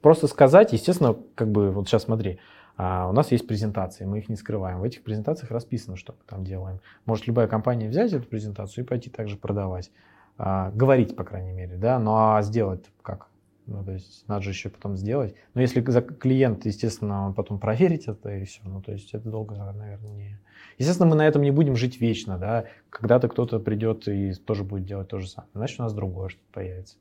просто 0.00 0.26
сказать, 0.26 0.72
естественно, 0.72 1.14
как 1.36 1.48
бы, 1.52 1.70
вот 1.70 1.86
сейчас 1.86 2.02
смотри, 2.02 2.40
а 2.76 3.08
у 3.08 3.12
нас 3.12 3.32
есть 3.32 3.46
презентации, 3.46 4.04
мы 4.04 4.18
их 4.18 4.28
не 4.28 4.36
скрываем. 4.36 4.80
В 4.80 4.84
этих 4.84 5.02
презентациях 5.02 5.50
расписано, 5.50 5.96
что 5.96 6.12
мы 6.12 6.18
там 6.26 6.44
делаем. 6.44 6.80
Может 7.06 7.26
любая 7.26 7.48
компания 7.48 7.88
взять 7.88 8.12
эту 8.12 8.28
презентацию 8.28 8.84
и 8.84 8.86
пойти 8.86 9.08
также 9.08 9.36
продавать. 9.36 9.90
А, 10.38 10.70
говорить, 10.72 11.16
по 11.16 11.24
крайней 11.24 11.52
мере, 11.52 11.76
да, 11.76 11.98
ну 11.98 12.14
а 12.14 12.42
сделать 12.42 12.84
как? 13.02 13.28
Ну, 13.66 13.84
то 13.84 13.92
есть 13.92 14.28
надо 14.28 14.42
же 14.42 14.50
еще 14.50 14.68
потом 14.68 14.96
сделать. 14.96 15.34
Но 15.54 15.60
если 15.60 15.80
за 15.90 16.00
клиент, 16.00 16.66
естественно, 16.66 17.26
он 17.26 17.34
потом 17.34 17.58
проверить 17.58 18.06
это 18.06 18.30
и 18.30 18.44
все, 18.44 18.60
ну, 18.64 18.80
то 18.80 18.92
есть 18.92 19.12
это 19.12 19.28
долго, 19.28 19.56
наверное, 19.56 20.12
не... 20.12 20.38
Естественно, 20.78 21.08
мы 21.08 21.16
на 21.16 21.26
этом 21.26 21.42
не 21.42 21.50
будем 21.50 21.74
жить 21.74 22.00
вечно, 22.00 22.38
да. 22.38 22.66
Когда-то 22.90 23.28
кто-то 23.28 23.58
придет 23.58 24.06
и 24.08 24.34
тоже 24.34 24.62
будет 24.62 24.84
делать 24.84 25.08
то 25.08 25.18
же 25.18 25.26
самое. 25.26 25.50
Значит, 25.54 25.80
у 25.80 25.82
нас 25.82 25.94
другое 25.94 26.28
что-то 26.28 26.46
появится. 26.52 26.96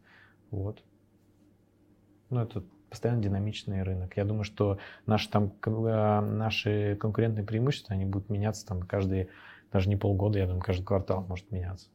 Вот. 0.50 0.82
Ну, 2.30 2.40
это 2.40 2.64
постоянно 2.96 3.22
динамичный 3.22 3.84
рынок. 3.84 4.16
Я 4.16 4.24
думаю, 4.24 4.46
что 4.46 4.78
наши, 5.06 5.30
там, 5.30 5.52
э, 5.66 6.22
наши 6.22 6.96
конкурентные 6.96 7.46
преимущества, 7.46 7.94
они 7.94 8.06
будут 8.06 8.30
меняться 8.30 8.66
там 8.66 8.84
каждые, 8.84 9.28
даже 9.74 9.90
не 9.90 9.98
полгода, 9.98 10.40
я 10.40 10.46
думаю, 10.46 10.64
каждый 10.64 10.86
квартал 10.86 11.26
может 11.28 11.52
меняться. 11.52 11.90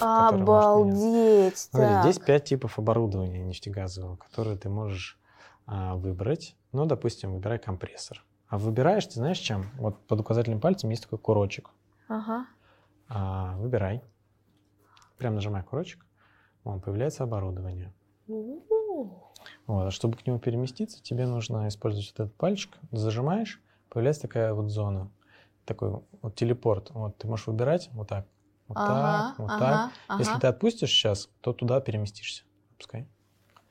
Обалдеть! 0.00 1.58
Смотри, 1.58 2.00
здесь 2.02 2.18
пять 2.18 2.44
типов 2.44 2.78
оборудования 2.78 3.44
нефтегазового, 3.44 4.16
которые 4.16 4.56
ты 4.56 4.70
можешь 4.70 5.18
а, 5.66 5.96
выбрать. 5.96 6.56
Ну, 6.72 6.86
допустим, 6.86 7.34
выбирай 7.34 7.58
компрессор. 7.58 8.24
А 8.48 8.56
выбираешь, 8.56 9.06
ты 9.06 9.14
знаешь, 9.14 9.38
чем? 9.38 9.70
Вот 9.74 10.06
под 10.06 10.20
указательным 10.20 10.60
пальцем 10.60 10.88
есть 10.88 11.02
такой 11.02 11.18
курочек. 11.18 11.70
Ага. 12.08 12.46
А, 13.08 13.54
выбирай. 13.58 14.02
Прям 15.18 15.34
нажимай 15.34 15.62
курочек. 15.62 16.06
Вон, 16.64 16.80
появляется 16.80 17.24
оборудование. 17.24 17.92
Вот. 19.68 19.86
А 19.86 19.90
чтобы 19.90 20.16
к 20.16 20.26
нему 20.26 20.38
переместиться, 20.38 21.00
тебе 21.02 21.26
нужно 21.26 21.68
использовать 21.68 22.08
вот 22.08 22.24
этот 22.24 22.36
пальчик, 22.36 22.72
зажимаешь, 22.90 23.60
появляется 23.90 24.22
такая 24.22 24.54
вот 24.54 24.70
зона, 24.70 25.10
такой 25.66 26.00
вот 26.22 26.34
телепорт. 26.34 26.90
Вот 26.94 27.18
ты 27.18 27.28
можешь 27.28 27.46
выбирать 27.46 27.90
вот 27.92 28.08
так, 28.08 28.26
вот 28.66 28.78
ага, 28.78 29.28
так, 29.28 29.38
вот 29.38 29.50
ага, 29.50 29.58
так. 29.58 29.92
Ага. 30.08 30.22
Если 30.22 30.38
ты 30.40 30.46
отпустишь 30.46 30.88
сейчас, 30.88 31.28
то 31.42 31.52
туда 31.52 31.80
переместишься. 31.82 32.44
Пускай. 32.78 33.06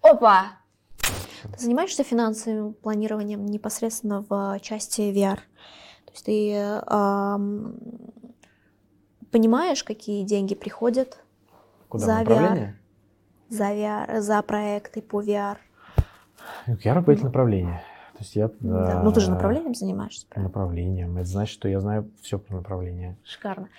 Опа! 0.02 0.60
Ты 1.00 1.58
занимаешься 1.58 2.04
финансовым 2.04 2.76
планированием 2.76 3.44
непосредственно 3.48 4.24
в 4.30 4.60
части 4.62 5.02
VR? 5.02 5.38
То 6.06 6.12
есть 6.12 6.26
ты 6.26 6.54
эм, 6.54 7.80
понимаешь, 9.32 9.84
какие 9.84 10.24
деньги 10.24 10.54
приходят 10.54 11.18
Куда, 11.90 12.06
за 12.06 12.22
VR? 12.22 12.74
За 13.50 13.72
VR, 13.72 14.22
за 14.22 14.44
проекты 14.44 15.02
по 15.02 15.24
VR? 15.24 15.58
Я 16.84 16.94
руководитель 16.94 17.28
направления. 17.28 17.82
То 18.18 18.24
есть 18.24 18.36
я, 18.36 18.50
да. 18.62 19.04
Ну, 19.04 19.12
ты 19.12 19.20
же 19.20 19.30
направлением 19.30 19.76
занимаешься, 19.76 20.26
правильно? 20.28 20.50
Направлением. 20.50 21.18
Это 21.18 21.28
значит, 21.28 21.54
что 21.54 21.70
я 21.70 21.80
знаю 21.80 22.10
все 22.20 22.40
про 22.40 22.56
направление. 22.56 23.16
Шикарно. 23.24 23.70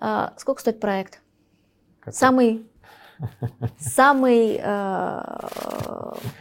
А, 0.00 0.32
сколько 0.38 0.62
стоит 0.62 0.80
проект? 0.80 1.20
Как 2.00 2.14
самый, 2.14 2.66
самый, 3.78 4.58
э, 4.62 5.22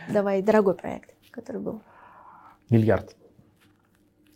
давай, 0.09 0.41
дорогой 0.41 0.75
проект, 0.75 1.13
который 1.29 1.59
был? 1.59 1.81
Миллиард. 2.69 3.17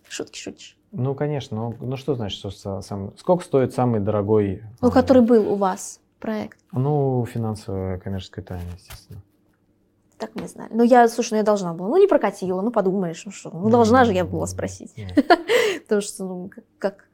Шутки 0.09 0.37
шутишь? 0.37 0.77
Ну, 0.91 1.15
конечно. 1.15 1.55
Ну, 1.55 1.75
ну 1.79 1.95
что 1.95 2.15
значит, 2.15 2.39
что 2.39 2.81
сам... 2.81 3.15
Сколько 3.17 3.45
стоит 3.45 3.73
самый 3.73 4.01
дорогой... 4.01 4.63
Ну, 4.81 4.91
который 4.91 5.21
был 5.21 5.53
у 5.53 5.55
вас 5.55 6.01
проект? 6.19 6.59
Ну, 6.73 7.25
финансовая 7.25 7.97
коммерческая 7.99 8.43
тайна, 8.43 8.71
естественно 8.75 9.21
так 10.19 10.35
не 10.35 10.47
знали. 10.47 10.69
Ну, 10.73 10.83
я, 10.83 11.07
слушай, 11.07 11.31
ну 11.31 11.37
я 11.37 11.43
должна 11.43 11.73
была. 11.73 11.89
Ну, 11.89 11.97
не 11.97 12.07
прокатила, 12.07 12.61
ну, 12.61 12.71
подумаешь, 12.71 13.23
ну 13.25 13.31
что. 13.31 13.49
Ну, 13.51 13.69
должна 13.69 14.05
же 14.05 14.13
я 14.13 14.25
была 14.25 14.45
спросить. 14.45 14.93
Потому 15.83 16.01
что, 16.01 16.23
ну, 16.25 16.51
как... 16.77 17.05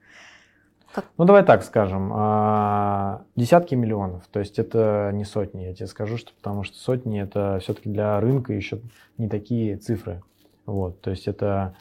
Ну, 1.18 1.26
давай 1.26 1.44
так 1.44 1.64
скажем. 1.64 2.12
А, 2.14 3.24
десятки 3.36 3.76
миллионов. 3.76 4.28
То 4.28 4.40
есть 4.40 4.60
это 4.60 5.12
не 5.14 5.26
сотни, 5.26 5.64
я 5.64 5.74
тебе 5.74 5.88
скажу, 5.88 6.18
что 6.18 6.34
потому 6.34 6.64
что 6.64 6.78
сотни 6.78 7.22
это 7.22 7.60
все-таки 7.62 7.90
для 7.90 8.20
рынка 8.20 8.54
еще 8.54 8.82
не 9.18 9.30
такие 9.30 9.78
цифры. 9.78 10.24
Вот, 10.66 11.00
то 11.02 11.12
есть 11.12 11.28
это 11.28 11.76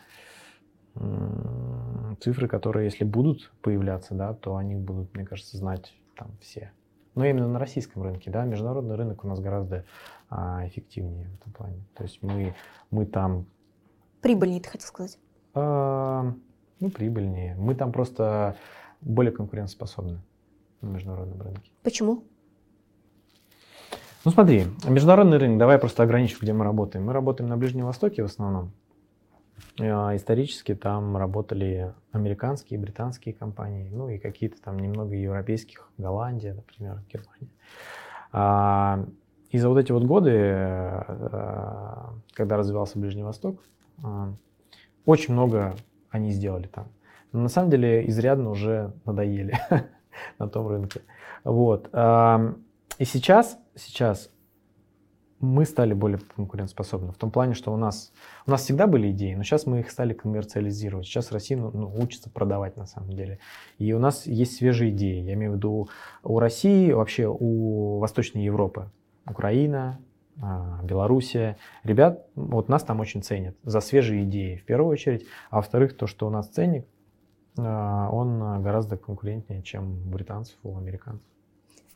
цифры, 2.21 2.47
которые, 2.47 2.85
если 2.85 3.05
будут 3.05 3.51
появляться, 3.63 4.15
да, 4.15 4.35
то 4.35 4.57
они 4.57 4.77
будут, 4.77 5.15
мне 5.15 5.25
кажется, 5.25 5.57
знать 5.57 5.93
там 6.17 6.31
все. 6.41 6.71
Но 7.15 7.25
именно 7.25 7.49
на 7.49 7.59
российском 7.59 8.03
рынке, 8.03 8.31
да, 8.31 8.45
международный 8.45 8.97
рынок 8.97 9.25
у 9.25 9.29
нас 9.29 9.41
гораздо 9.41 9.85
эффективнее 10.31 11.29
в 11.29 11.35
этом 11.41 11.53
плане. 11.53 11.85
То 11.95 12.03
есть 12.03 12.23
мы, 12.23 12.55
мы 12.91 13.07
там... 13.07 13.47
Прибыльнее, 14.21 14.61
ты 14.61 14.71
хотел 14.71 14.89
сказать? 14.89 15.19
А, 15.55 16.35
ну, 16.81 16.91
прибыльнее. 16.91 17.55
Мы 17.57 17.75
там 17.75 17.93
просто 17.93 18.57
более 19.01 19.33
конкурентоспособны 19.33 20.21
на 20.81 20.87
международном 20.87 21.41
рынке. 21.41 21.71
Почему? 21.83 22.25
Ну 24.25 24.31
смотри, 24.31 24.67
международный 24.89 25.37
рынок, 25.37 25.59
давай 25.59 25.79
просто 25.79 26.03
ограничу, 26.03 26.39
где 26.41 26.55
мы 26.55 26.65
работаем. 26.65 27.05
Мы 27.05 27.13
работаем 27.13 27.49
на 27.49 27.59
Ближнем 27.59 27.85
Востоке 27.85 28.23
в 28.23 28.27
основном. 28.27 28.73
А, 29.79 30.17
исторически 30.17 30.75
там 30.75 31.17
работали 31.17 31.93
американские, 32.13 32.81
британские 32.81 33.35
компании, 33.35 33.91
ну 33.91 34.09
и 34.09 34.19
какие-то 34.19 34.61
там 34.63 34.79
немного 34.79 35.15
европейских, 35.15 35.91
Голландия, 35.99 36.55
например, 36.55 37.03
Германия. 37.13 37.51
И 39.55 39.59
за 39.59 39.69
вот 39.69 39.79
эти 39.79 39.93
вот 39.93 40.03
годы, 40.03 40.33
э, 40.33 41.03
когда 42.33 42.57
развивался 42.57 42.99
Ближний 42.99 43.23
Восток, 43.23 43.63
э, 44.03 44.33
очень 45.07 45.33
много 45.33 45.77
они 46.11 46.33
сделали 46.33 46.67
там. 46.67 46.89
Но 47.31 47.43
на 47.43 47.49
самом 47.49 47.71
деле 47.71 48.05
изрядно 48.09 48.51
уже 48.51 48.93
надоели 49.05 49.57
на 50.41 50.49
том 50.49 50.67
рынке. 50.67 51.03
Вот. 51.45 51.87
И 51.87 53.05
сейчас, 53.05 53.57
сейчас 53.77 54.29
мы 55.39 55.65
стали 55.67 55.95
более 55.95 56.19
конкурентоспособны. 56.19 57.13
В 57.13 57.17
том 57.17 57.31
плане, 57.31 57.55
что 57.55 57.73
у 57.73 57.77
нас, 57.77 58.13
у 58.49 58.51
нас 58.51 58.63
всегда 58.63 58.89
были 58.89 59.13
идеи, 59.13 59.35
но 59.35 59.45
сейчас 59.45 59.67
мы 59.67 59.81
их 59.81 59.91
стали 59.93 60.15
коммерциализировать. 60.15 61.07
Сейчас 61.07 61.31
Россия 61.31 61.57
ну, 61.57 61.71
ну, 61.73 61.95
учится 61.97 62.29
продавать 62.29 62.77
на 62.77 62.87
самом 62.87 63.13
деле. 63.13 63.39
И 63.79 63.93
у 63.93 64.01
нас 64.01 64.27
есть 64.27 64.57
свежие 64.57 64.91
идеи. 64.91 65.21
Я 65.21 65.35
имею 65.35 65.53
в 65.53 65.57
виду 65.57 65.89
у 66.25 66.41
России, 66.41 66.91
вообще 66.91 67.29
у 67.29 68.01
Восточной 68.01 68.43
Европы. 68.43 68.91
Украина, 69.27 70.01
а, 70.41 70.81
Белоруссия. 70.83 71.57
Ребят, 71.85 72.27
вот 72.35 72.69
нас 72.69 72.83
там 72.83 73.01
очень 73.01 73.23
ценят 73.23 73.57
за 73.63 73.81
свежие 73.81 74.25
идеи 74.25 74.57
в 74.57 74.65
первую 74.65 74.91
очередь, 74.91 75.27
а 75.51 75.57
во-вторых, 75.57 75.97
то, 75.97 76.07
что 76.07 76.27
у 76.27 76.31
нас 76.31 76.49
ценник, 76.49 76.87
а, 77.57 78.09
он 78.11 78.63
гораздо 78.63 78.97
конкурентнее, 78.97 79.63
чем 79.63 80.07
у 80.07 80.11
британцев, 80.11 80.57
у 80.63 80.77
американцев. 80.77 81.27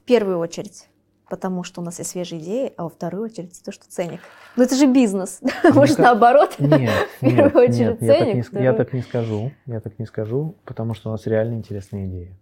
В 0.03 0.05
первую 0.05 0.39
очередь. 0.39 0.89
потому 1.29 1.62
что 1.62 1.83
у 1.83 1.85
нас 1.85 1.99
есть 1.99 2.11
свежие 2.12 2.41
идеи, 2.41 2.72
а 2.79 2.85
во 2.85 2.89
вторую 2.89 3.24
очередь 3.24 3.61
то, 3.62 3.70
что 3.70 3.87
ценник. 3.87 4.20
Ну 4.57 4.62
это 4.62 4.74
же 4.74 4.87
бизнес. 4.91 5.43
Может, 5.74 5.99
наоборот? 5.99 6.57
Нет, 6.59 6.91
В 7.20 7.20
первую 7.20 7.45
нет, 7.45 7.57
очередь 7.57 8.01
нет, 8.01 8.03
я 8.03 8.09
так, 8.09 8.18
ценник, 8.18 8.53
не, 8.53 8.62
я 8.62 8.72
так 8.72 8.93
не 8.95 9.03
скажу. 9.03 9.53
Я 9.66 9.81
так 9.81 9.99
не 9.99 10.07
скажу, 10.07 10.57
потому 10.64 10.95
что 10.95 11.11
у 11.11 11.12
нас 11.12 11.26
реально 11.26 11.55
интересные 11.55 12.07
идеи. 12.07 12.39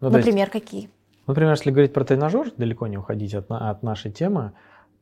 Ну, 0.00 0.08
есть, 0.08 0.18
Например, 0.18 0.50
какие? 0.50 0.90
Например, 1.28 1.52
если 1.52 1.70
говорить 1.70 1.92
про 1.92 2.04
тренажер, 2.04 2.52
далеко 2.56 2.86
не 2.86 2.96
уходить 2.96 3.34
от, 3.34 3.50
от 3.50 3.82
нашей 3.82 4.10
темы, 4.10 4.52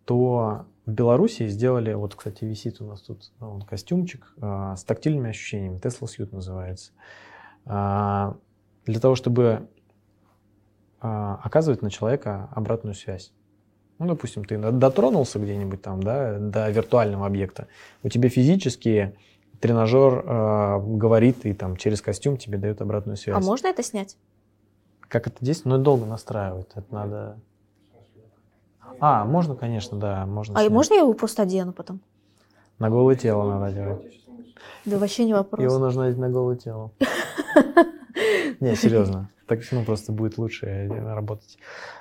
то 0.05 0.67
в 0.85 0.91
Беларуси 0.91 1.47
сделали, 1.47 1.93
вот, 1.95 2.17
кстати, 2.17 2.45
висит 2.45 2.81
у 2.81 2.85
нас 2.85 3.01
тут 3.01 3.33
ну, 3.39 3.61
костюмчик 3.61 4.35
а, 4.41 4.75
с 4.75 4.83
тактильными 4.83 5.31
ощущениями, 5.31 5.79
Tesla 5.79 6.07
Suit 6.07 6.35
называется. 6.35 6.91
А, 7.65 8.37
для 8.87 8.99
того, 8.99 9.15
чтобы 9.15 9.69
а, 11.01 11.41
оказывать 11.45 11.83
на 11.83 11.91
человека 11.91 12.49
обратную 12.53 12.95
связь. 12.95 13.33
Ну, 13.99 14.09
допустим, 14.09 14.45
ты 14.45 14.59
дотронулся 14.59 15.39
где-нибудь 15.39 15.81
там, 15.81 16.03
да, 16.03 16.39
до 16.39 16.69
виртуального 16.71 17.27
объекта. 17.27 17.69
У 18.03 18.09
тебя 18.09 18.29
физически 18.29 19.17
тренажер 19.61 20.25
а, 20.27 20.79
говорит 20.81 21.47
и 21.47 21.53
там 21.53 21.77
через 21.77 22.03
костюм 22.03 22.37
тебе 22.37 22.59
дает 22.59 22.81
обратную 22.81 23.17
связь. 23.17 23.37
А 23.37 23.41
можно 23.41 23.69
это 23.69 23.85
снять? 23.85 24.17
Как 25.09 25.27
это 25.27 25.37
действует? 25.45 25.77
Ну, 25.79 25.83
долго 25.83 26.07
настраивать. 26.07 26.69
Это 26.75 26.95
надо... 26.95 27.39
А, 28.99 29.25
можно, 29.25 29.55
конечно, 29.55 29.99
да. 29.99 30.27
Можно 30.27 30.55
А 30.57 30.61
снять. 30.61 30.73
можно 30.73 30.95
я 30.95 31.01
его 31.01 31.13
просто 31.13 31.43
одену 31.43 31.73
потом? 31.73 32.01
На 32.79 32.91
голое 32.91 33.17
тело 33.17 33.49
надо 33.59 33.73
делать. 33.73 34.03
Да 34.85 34.99
вообще 34.99 35.25
не 35.25 35.35
вопрос. 35.35 35.63
Его 35.63 35.79
нужно 35.79 36.03
надеть 36.05 36.19
на 36.19 36.29
голое 36.31 36.57
тело. 36.57 36.91
Не, 38.61 38.75
серьезно. 38.77 39.29
Так 39.47 39.61
ну, 39.71 39.85
просто 39.85 40.13
будет 40.13 40.39
лучше 40.39 40.67
э, 40.67 41.15
работать. 41.15 41.57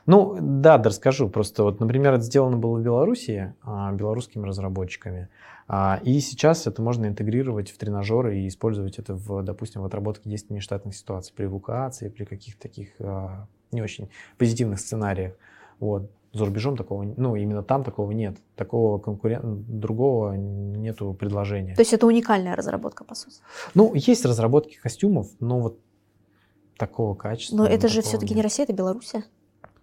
Ну, 0.08 0.36
да, 0.40 0.78
да, 0.78 0.90
расскажу. 0.90 1.30
Просто 1.30 1.64
вот, 1.64 1.80
например, 1.80 2.14
это 2.14 2.24
сделано 2.24 2.58
было 2.58 2.80
в 2.80 2.84
Беларуси 2.84 3.54
а, 3.62 3.92
белорусскими 3.92 4.46
разработчиками. 4.48 5.30
А, 5.68 6.00
И 6.04 6.20
сейчас 6.22 6.66
это 6.66 6.82
можно 6.82 7.06
интегрировать 7.06 7.70
в 7.70 7.78
тренажеры 7.78 8.40
и 8.40 8.48
использовать 8.48 8.98
это, 8.98 9.14
в, 9.14 9.44
допустим, 9.44 9.82
в 9.82 9.86
отработке 9.86 10.30
10 10.30 10.50
нештатных 10.50 10.96
ситуаций, 10.96 11.34
при 11.36 11.46
эвакуации, 11.46 12.10
при 12.10 12.26
каких-то 12.26 12.62
таких 12.62 12.90
а, 13.00 13.48
не 13.72 13.84
очень 13.84 14.10
позитивных 14.38 14.80
сценариях. 14.80 15.34
Вот. 15.80 16.10
За 16.34 16.46
рубежом 16.46 16.76
такого, 16.76 17.04
ну, 17.04 17.38
именно 17.38 17.64
там 17.64 17.84
такого 17.84 18.12
нет. 18.12 18.38
Такого 18.58 18.98
конкурента, 19.00 19.48
другого 19.48 20.34
нету 20.34 21.14
предложения. 21.14 21.76
То 21.76 21.82
есть 21.82 21.94
это 21.94 22.06
уникальная 22.08 22.58
разработка, 22.58 23.06
по 23.06 23.16
сути. 23.16 23.38
Ну, 23.74 23.94
есть 23.94 24.26
разработки 24.26 24.78
костюмов, 24.78 25.28
но 25.40 25.60
вот 25.60 25.80
такого 26.78 27.16
качества. 27.16 27.58
Но 27.58 27.66
это 27.66 27.88
же 27.88 28.02
все-таки 28.02 28.34
не. 28.34 28.42
Россия, 28.42 28.66
это 28.66 28.74
Белоруссия. 28.74 29.24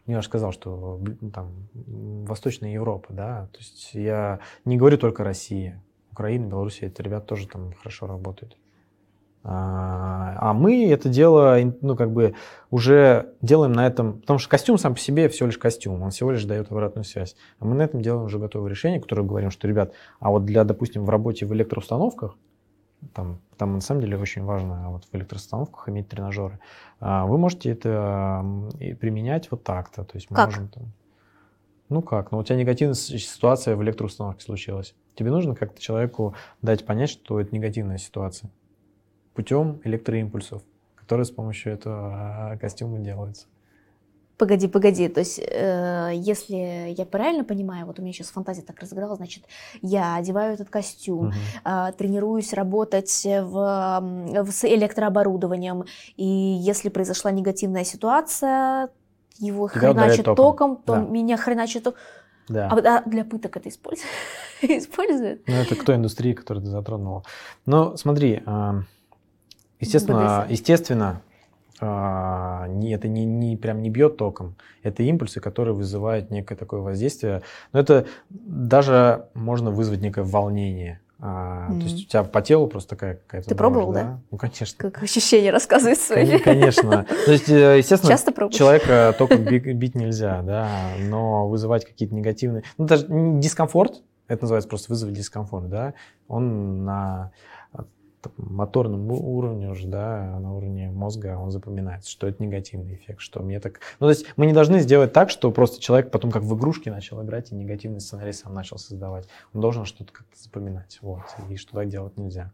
Я 0.06 0.20
же 0.20 0.26
сказал, 0.26 0.52
что 0.52 1.00
ну, 1.20 1.30
там 1.30 1.68
Восточная 1.74 2.72
Европа, 2.72 3.12
да. 3.12 3.48
То 3.52 3.58
есть 3.58 3.90
я 3.94 4.40
не 4.64 4.76
говорю 4.76 4.98
только 4.98 5.22
Россия. 5.22 5.82
Украина, 6.10 6.46
Беларусь, 6.46 6.78
это 6.82 7.02
ребят 7.02 7.26
тоже 7.26 7.48
там 7.48 7.72
хорошо 7.72 8.06
работают. 8.06 8.56
А, 9.44 10.36
а 10.38 10.52
мы 10.52 10.88
это 10.88 11.08
дело, 11.08 11.58
ну, 11.80 11.96
как 11.96 12.12
бы 12.12 12.34
уже 12.70 13.34
делаем 13.40 13.72
на 13.72 13.86
этом, 13.86 14.20
потому 14.20 14.38
что 14.38 14.48
костюм 14.48 14.78
сам 14.78 14.94
по 14.94 15.00
себе 15.00 15.28
всего 15.28 15.46
лишь 15.46 15.58
костюм, 15.58 16.02
он 16.02 16.10
всего 16.10 16.30
лишь 16.30 16.44
дает 16.44 16.70
обратную 16.70 17.04
связь. 17.04 17.34
А 17.58 17.64
мы 17.64 17.74
на 17.74 17.82
этом 17.82 18.02
делаем 18.02 18.26
уже 18.26 18.38
готовое 18.38 18.70
решение, 18.70 19.00
которое 19.00 19.22
говорим, 19.22 19.50
что, 19.50 19.66
ребят, 19.66 19.94
а 20.20 20.30
вот 20.30 20.44
для, 20.44 20.62
допустим, 20.62 21.04
в 21.04 21.10
работе 21.10 21.44
в 21.44 21.52
электроустановках, 21.54 22.36
там, 23.14 23.40
там 23.56 23.74
на 23.74 23.80
самом 23.80 24.00
деле 24.00 24.16
очень 24.16 24.44
важно 24.44 24.90
вот 24.90 25.04
в 25.04 25.14
электроустановках 25.14 25.88
иметь 25.88 26.08
тренажеры, 26.08 26.58
а, 27.00 27.26
вы 27.26 27.38
можете 27.38 27.70
это 27.70 28.44
применять 29.00 29.50
вот 29.50 29.64
так-то. 29.64 30.04
То 30.04 30.16
есть 30.16 30.30
мы 30.30 30.36
Как? 30.36 30.46
можем 30.46 30.68
там- 30.68 30.92
ну 31.88 32.02
как? 32.02 32.30
Ну 32.32 32.38
у 32.38 32.44
тебя 32.44 32.56
негативная 32.56 32.94
ситуация 32.94 33.76
в 33.76 33.82
электроустановке 33.82 34.42
случилась. 34.42 34.94
Тебе 35.14 35.30
нужно 35.30 35.54
как-то 35.54 35.80
человеку 35.80 36.34
дать 36.62 36.86
понять, 36.86 37.10
что 37.10 37.40
это 37.40 37.54
негативная 37.54 37.98
ситуация 37.98 38.50
путем 39.34 39.80
электроимпульсов, 39.84 40.62
которые 40.94 41.24
с 41.24 41.30
помощью 41.30 41.72
этого 41.72 42.52
а, 42.52 42.56
костюма 42.58 42.98
делаются. 42.98 43.46
Погоди, 44.42 44.66
погоди. 44.66 45.06
То 45.08 45.20
есть, 45.20 45.38
э, 45.38 46.10
если 46.16 46.92
я 46.98 47.06
правильно 47.06 47.44
понимаю, 47.44 47.86
вот 47.86 48.00
у 48.00 48.02
меня 48.02 48.12
сейчас 48.12 48.26
фантазия 48.30 48.62
так 48.62 48.80
разыграла, 48.80 49.14
значит, 49.14 49.44
я 49.82 50.16
одеваю 50.16 50.54
этот 50.54 50.68
костюм, 50.68 51.26
Мгм. 51.26 51.34
а, 51.62 51.92
тренируюсь 51.92 52.52
работать 52.52 53.22
в, 53.24 54.00
в- 54.42 54.50
с 54.50 54.64
электрооборудованием, 54.64 55.84
и 56.16 56.26
если 56.26 56.88
произошла 56.88 57.30
негативная 57.30 57.84
ситуация, 57.84 58.88
его 59.38 59.68
Тебя 59.68 59.78
хреначит 59.92 60.24
током. 60.24 60.36
током, 60.36 60.76
то 60.84 60.92
Да. 60.94 61.00
меня 61.02 61.36
хреначит 61.36 61.84
током. 61.84 62.00
Да. 62.48 62.66
А, 62.68 62.96
а 62.98 63.08
для 63.08 63.24
пыток 63.24 63.56
это 63.58 63.68
используют? 63.68 64.10
Используют? 64.62 65.42
Ну, 65.46 65.54
это 65.54 65.76
к 65.76 65.84
той 65.84 65.94
индустрии, 65.94 66.32
которую 66.32 66.64
ты 66.64 66.70
затронула. 66.70 67.22
Но 67.64 67.96
смотри, 67.96 68.42
а, 68.44 68.80
естественно, 69.78 70.46
естественно, 70.50 71.22
а, 71.82 72.66
не, 72.68 72.92
это 72.94 73.08
не, 73.08 73.24
не 73.24 73.56
прям 73.56 73.82
не 73.82 73.90
бьет 73.90 74.16
током. 74.16 74.54
Это 74.82 75.02
импульсы, 75.02 75.40
которые 75.40 75.74
вызывают 75.74 76.30
некое 76.30 76.54
такое 76.56 76.80
воздействие. 76.80 77.42
Но 77.72 77.80
это 77.80 78.06
даже 78.30 79.26
можно 79.34 79.70
вызвать 79.70 80.00
некое 80.00 80.22
волнение. 80.22 81.00
А, 81.24 81.66
То 81.68 81.72
Мгм. 81.74 81.80
есть 81.82 82.06
у 82.06 82.08
тебя 82.08 82.24
по 82.24 82.42
телу 82.42 82.66
просто 82.66 82.90
такая 82.90 83.14
какая-то 83.16 83.48
Ты 83.48 83.54
дрожь, 83.54 83.58
пробовал, 83.72 83.92
да? 83.92 84.20
Ну, 84.30 84.38
конечно. 84.38 84.90
Как 84.90 85.02
ощущение 85.02 85.52
рассказывает 85.52 85.98
свои. 85.98 86.26
Кон- 86.32 86.40
Конечно. 86.42 87.06
То 87.26 87.32
есть, 87.32 87.48
э, 87.48 87.78
естественно, 87.78 88.12
Часто 88.12 88.32
пробуешь? 88.32 88.56
человека 88.58 89.14
током 89.18 89.44
би- 89.44 89.72
бить 89.72 89.94
нельзя, 89.94 90.42
да, 90.42 90.68
но 91.00 91.48
вызывать 91.48 91.84
какие-то 91.84 92.14
негативные... 92.14 92.64
Ну, 92.76 92.86
даже 92.86 93.06
дискомфорт, 93.08 94.02
это 94.26 94.42
называется 94.42 94.68
просто 94.68 94.90
вызвать 94.90 95.14
дискомфорт, 95.14 95.68
да, 95.68 95.94
он 96.26 96.84
на 96.84 97.30
моторном 98.36 99.10
уровне 99.10 99.70
уже, 99.70 99.86
да, 99.86 100.38
на 100.38 100.54
уровне 100.54 100.90
мозга 100.90 101.38
он 101.38 101.50
запоминается, 101.50 102.10
что 102.10 102.26
это 102.26 102.42
негативный 102.42 102.94
эффект, 102.94 103.20
что 103.20 103.42
мне 103.42 103.60
так... 103.60 103.80
Ну, 104.00 104.06
то 104.06 104.10
есть 104.10 104.26
мы 104.36 104.46
не 104.46 104.52
должны 104.52 104.80
сделать 104.80 105.12
так, 105.12 105.30
что 105.30 105.50
просто 105.50 105.80
человек 105.80 106.10
потом 106.10 106.30
как 106.30 106.42
в 106.42 106.56
игрушки 106.56 106.88
начал 106.88 107.22
играть 107.22 107.52
и 107.52 107.54
негативный 107.54 108.00
сценарий 108.00 108.32
сам 108.32 108.54
начал 108.54 108.78
создавать. 108.78 109.28
Он 109.52 109.60
должен 109.60 109.84
что-то 109.84 110.12
как-то 110.12 110.40
запоминать, 110.40 110.98
вот, 111.02 111.22
и 111.48 111.56
что 111.56 111.74
так 111.74 111.88
делать 111.88 112.16
нельзя. 112.16 112.52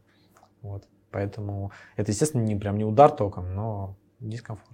Вот. 0.63 0.85
Поэтому 1.11 1.73
это, 1.97 2.11
естественно, 2.11 2.43
не 2.43 2.57
прям 2.57 2.77
не 2.77 2.85
удар 2.85 3.11
током, 3.11 3.55
но 3.55 3.97
дискомфорт. 4.21 4.69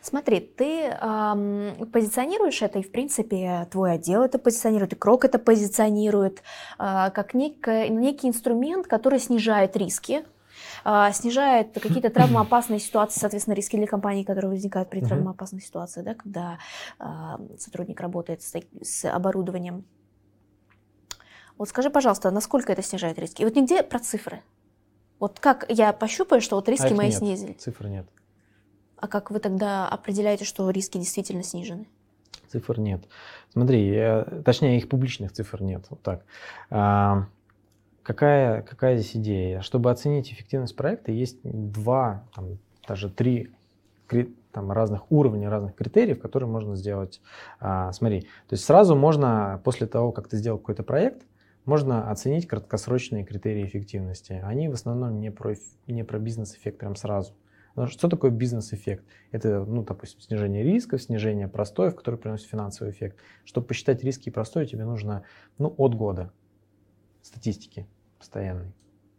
Смотри, 0.00 0.40
ты 0.40 0.96
ам, 1.00 1.88
позиционируешь 1.92 2.62
это, 2.62 2.78
и 2.78 2.82
в 2.82 2.92
принципе 2.92 3.66
твой 3.70 3.94
отдел 3.94 4.22
это 4.22 4.38
позиционирует, 4.38 4.92
и 4.92 4.96
Крок 4.96 5.24
это 5.24 5.38
позиционирует, 5.38 6.42
а, 6.78 7.10
как 7.10 7.34
некое- 7.34 7.88
некий 7.88 8.28
инструмент, 8.28 8.86
который 8.86 9.18
снижает 9.18 9.76
риски, 9.76 10.24
а, 10.84 11.10
снижает 11.12 11.72
какие-то 11.74 12.10
травмоопасные 12.14 12.78
ситуации, 12.78 13.18
соответственно, 13.18 13.54
риски 13.54 13.76
для 13.76 13.88
компании, 13.88 14.22
которые 14.22 14.50
возникают 14.50 14.88
при 14.90 15.00
травмоопасной 15.00 15.60
ситуации, 15.60 16.02
да, 16.02 16.14
когда 16.14 16.58
а, 17.00 17.40
сотрудник 17.58 18.00
работает 18.00 18.42
с, 18.42 18.54
с 18.82 19.04
оборудованием. 19.10 19.84
Вот 21.58 21.68
скажи, 21.68 21.90
пожалуйста, 21.90 22.30
насколько 22.30 22.70
это 22.72 22.82
снижает 22.82 23.18
риски? 23.18 23.42
И 23.42 23.44
вот 23.44 23.56
нигде 23.56 23.82
про 23.82 23.98
цифры. 23.98 24.42
Вот 25.18 25.40
как 25.40 25.64
я 25.68 25.92
пощупаю, 25.92 26.42
что 26.42 26.56
вот 26.56 26.68
риски 26.68 26.92
А 26.92 26.94
мои 26.94 27.08
нет, 27.08 27.18
снизили? 27.18 27.52
Цифр 27.54 27.86
нет. 27.86 28.06
А 29.06 29.08
как 29.08 29.30
вы 29.30 29.38
тогда 29.38 29.88
определяете, 29.88 30.44
что 30.44 30.68
риски 30.68 30.98
действительно 30.98 31.44
снижены? 31.44 31.86
Цифр 32.48 32.80
нет. 32.80 33.04
Смотри, 33.52 33.88
э, 33.94 34.42
точнее, 34.44 34.78
их 34.78 34.88
публичных 34.88 35.30
цифр 35.30 35.62
нет. 35.62 35.86
Вот 35.90 36.02
так. 36.02 36.24
А, 36.70 37.28
какая, 38.02 38.62
какая 38.62 38.96
здесь 38.96 39.14
идея? 39.14 39.60
Чтобы 39.60 39.92
оценить 39.92 40.32
эффективность 40.32 40.74
проекта, 40.74 41.12
есть 41.12 41.38
два, 41.44 42.24
там, 42.34 42.58
даже 42.88 43.08
три 43.08 43.52
там, 44.50 44.72
разных 44.72 45.12
уровня, 45.12 45.50
разных 45.50 45.76
критериев, 45.76 46.20
которые 46.20 46.48
можно 46.48 46.74
сделать. 46.74 47.20
А, 47.60 47.92
смотри, 47.92 48.22
то 48.22 48.54
есть 48.54 48.64
сразу 48.64 48.96
можно, 48.96 49.60
после 49.62 49.86
того, 49.86 50.10
как 50.10 50.26
ты 50.26 50.36
сделал 50.36 50.58
какой-то 50.58 50.82
проект, 50.82 51.22
можно 51.64 52.10
оценить 52.10 52.48
краткосрочные 52.48 53.24
критерии 53.24 53.64
эффективности. 53.64 54.42
Они 54.44 54.68
в 54.68 54.72
основном 54.72 55.20
не 55.20 55.30
про, 55.30 55.54
не 55.86 56.02
про 56.02 56.18
бизнес-эффект 56.18 56.78
прям 56.78 56.96
сразу. 56.96 57.34
Что, 57.88 58.08
такое 58.08 58.30
бизнес-эффект? 58.30 59.04
Это, 59.32 59.64
ну, 59.64 59.82
допустим, 59.82 60.20
снижение 60.20 60.62
рисков, 60.62 61.02
снижение 61.02 61.46
простоев, 61.46 61.94
которые 61.94 62.18
приносят 62.18 62.48
финансовый 62.48 62.90
эффект. 62.90 63.18
Чтобы 63.44 63.66
посчитать 63.66 64.02
риски 64.02 64.28
и 64.28 64.32
простой, 64.32 64.66
тебе 64.66 64.84
нужно 64.84 65.24
ну, 65.58 65.74
от 65.76 65.94
года 65.94 66.32
статистики 67.22 67.86
постоянной. 68.18 68.72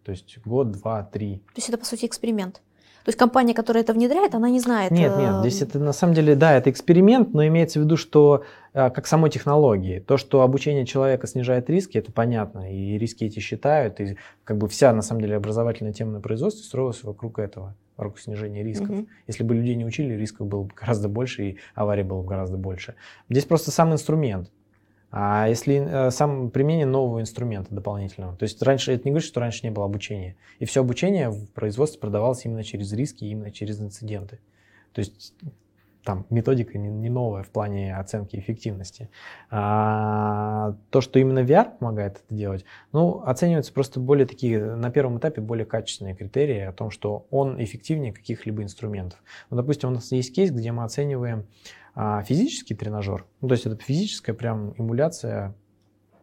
То 0.03 0.12
есть 0.12 0.39
год, 0.43 0.72
два, 0.72 1.03
три. 1.03 1.38
То 1.38 1.58
есть 1.58 1.70
это, 1.70 1.78
по 1.78 1.86
сути, 1.86 2.05
эксперимент. 2.05 2.62
То 3.08 3.10
есть 3.10 3.20
компания, 3.20 3.53
которая 3.53 3.84
это 3.84 3.93
внедряет, 3.93 4.36
она 4.36 4.49
не 4.49 4.60
знает. 4.60 4.91
Нет, 4.91 5.14
э, 5.16 5.22
нет, 5.22 5.36
здесь 5.39 5.62
это 5.62 5.80
на 5.80 5.93
самом 5.93 6.14
деле, 6.14 6.36
да, 6.36 6.53
это 6.53 6.70
эксперимент, 6.70 7.34
но 7.34 7.47
имеется 7.47 7.80
в 7.80 7.84
виду, 7.84 7.95
что 7.95 8.43
э, 8.74 8.89
как 8.89 9.08
самой 9.08 9.30
технологии, 9.30 9.99
то, 9.99 10.18
что 10.18 10.41
обучение 10.41 10.86
человека 10.86 11.26
снижает 11.26 11.70
риски, 11.70 11.97
это 11.97 12.12
понятно, 12.12 12.70
и 12.70 12.97
риски 12.97 13.24
эти 13.24 13.39
считают, 13.39 14.01
и 14.01 14.18
как 14.43 14.58
бы 14.58 14.68
вся, 14.68 14.91
на 14.91 15.01
самом 15.01 15.22
деле, 15.22 15.38
образовательная 15.38 15.93
тема 15.93 16.12
на 16.12 16.20
производстве 16.20 16.66
строилась 16.66 17.01
вокруг 17.01 17.39
этого. 17.39 17.76
Вокруг 17.98 18.20
снижения 18.20 18.64
рисков. 18.64 18.89
Мгм. 18.89 19.08
Если 19.28 19.43
бы 19.43 19.56
людей 19.56 19.76
не 19.76 19.86
учили, 19.86 20.14
рисков 20.14 20.48
было 20.48 20.64
бы 20.64 20.74
гораздо 20.74 21.10
больше, 21.10 21.50
и 21.50 21.58
аварий 21.76 22.04
было 22.04 22.22
бы 22.22 22.28
гораздо 22.28 22.58
больше. 22.58 22.95
Здесь 23.30 23.45
просто 23.45 23.72
сам 23.72 23.91
инструмент. 23.91 24.52
А 25.10 25.48
если 25.48 26.08
э, 26.08 26.12
сам 26.12 26.52
применение 26.52 26.86
нового 26.86 27.22
инструмента 27.22 27.74
дополнительного. 27.74 28.36
То 28.36 28.43
есть 28.43 28.62
раньше, 28.62 28.91
это 28.91 29.06
не 29.06 29.12
говорит, 29.12 29.28
что 29.28 29.39
раньше 29.39 29.62
не 29.64 29.72
было 29.72 29.86
обучения. 29.86 30.36
И 30.60 30.66
все 30.66 30.82
обучение 30.82 31.30
в 31.30 31.48
производстве 31.52 32.00
продавалось 32.00 32.45
именно 32.45 32.64
через 32.64 32.91
риски, 32.91 33.24
именно 33.24 33.52
через 33.52 33.82
инциденты. 33.82 34.39
То 34.91 35.00
есть 35.00 35.34
там 36.08 36.26
методика 36.30 36.78
не, 36.78 36.88
не 36.88 37.10
новая 37.10 37.43
в 37.43 37.49
плане 37.49 37.93
оценки 37.93 38.38
эффективности. 38.38 39.10
А, 39.51 40.74
то, 40.89 41.01
что 41.01 41.20
именно 41.20 41.39
VR 41.39 41.78
помогает 41.78 42.24
это 42.26 42.34
делать, 42.34 42.64
ну, 42.93 43.22
оцениваются 43.26 43.74
просто 43.74 43.99
более 43.99 44.26
такие, 44.26 44.76
на 44.76 44.89
первом 44.89 45.18
этапе 45.18 45.41
более 45.41 45.66
качественные 45.66 46.16
критерии 46.16 46.62
о 46.62 46.72
том, 46.72 46.91
что 46.91 47.28
он 47.30 47.62
эффективнее 47.62 48.14
каких-либо 48.14 48.64
инструментов. 48.64 49.22
Ну, 49.49 49.58
допустим, 49.58 49.89
у 49.89 49.91
нас 49.91 50.10
есть 50.14 50.34
кейс, 50.34 50.49
где 50.49 50.72
мы 50.72 50.86
оцениваем 50.86 51.45
а, 51.93 52.24
физический 52.24 52.74
тренажер, 52.74 53.26
ну, 53.41 53.49
то 53.49 53.55
есть 53.55 53.66
это 53.66 53.76
физическая 53.76 54.34
прям 54.34 54.76
эмуляция, 54.78 55.55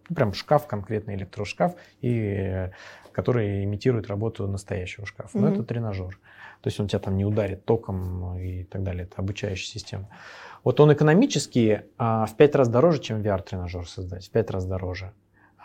ну, 0.08 0.16
прям 0.16 0.32
шкаф, 0.32 0.66
конкретный 0.66 1.14
электрошкаф, 1.14 1.74
и, 2.00 2.18
э, 2.18 2.70
который 3.12 3.64
имитирует 3.64 4.06
работу 4.06 4.46
настоящего 4.46 5.04
шкафа. 5.04 5.36
Но 5.36 5.48
Мгм. 5.48 5.52
это 5.52 5.62
тренажер. 5.62 6.18
То 6.64 6.68
есть 6.68 6.80
он 6.80 6.88
тебя 6.88 6.98
там 6.98 7.18
не 7.18 7.26
ударит 7.26 7.66
током 7.66 8.38
и 8.38 8.64
так 8.64 8.82
далее. 8.82 9.04
Это 9.04 9.16
обучающая 9.18 9.70
система. 9.70 10.08
Вот 10.62 10.80
он 10.80 10.94
экономически 10.94 11.82
а, 11.98 12.24
в 12.24 12.34
пять 12.38 12.54
раз 12.54 12.70
дороже, 12.70 13.02
чем 13.02 13.20
VR-тренажер 13.20 13.86
создать. 13.86 14.26
В 14.26 14.30
пять 14.30 14.50
раз 14.50 14.64
дороже. 14.64 15.12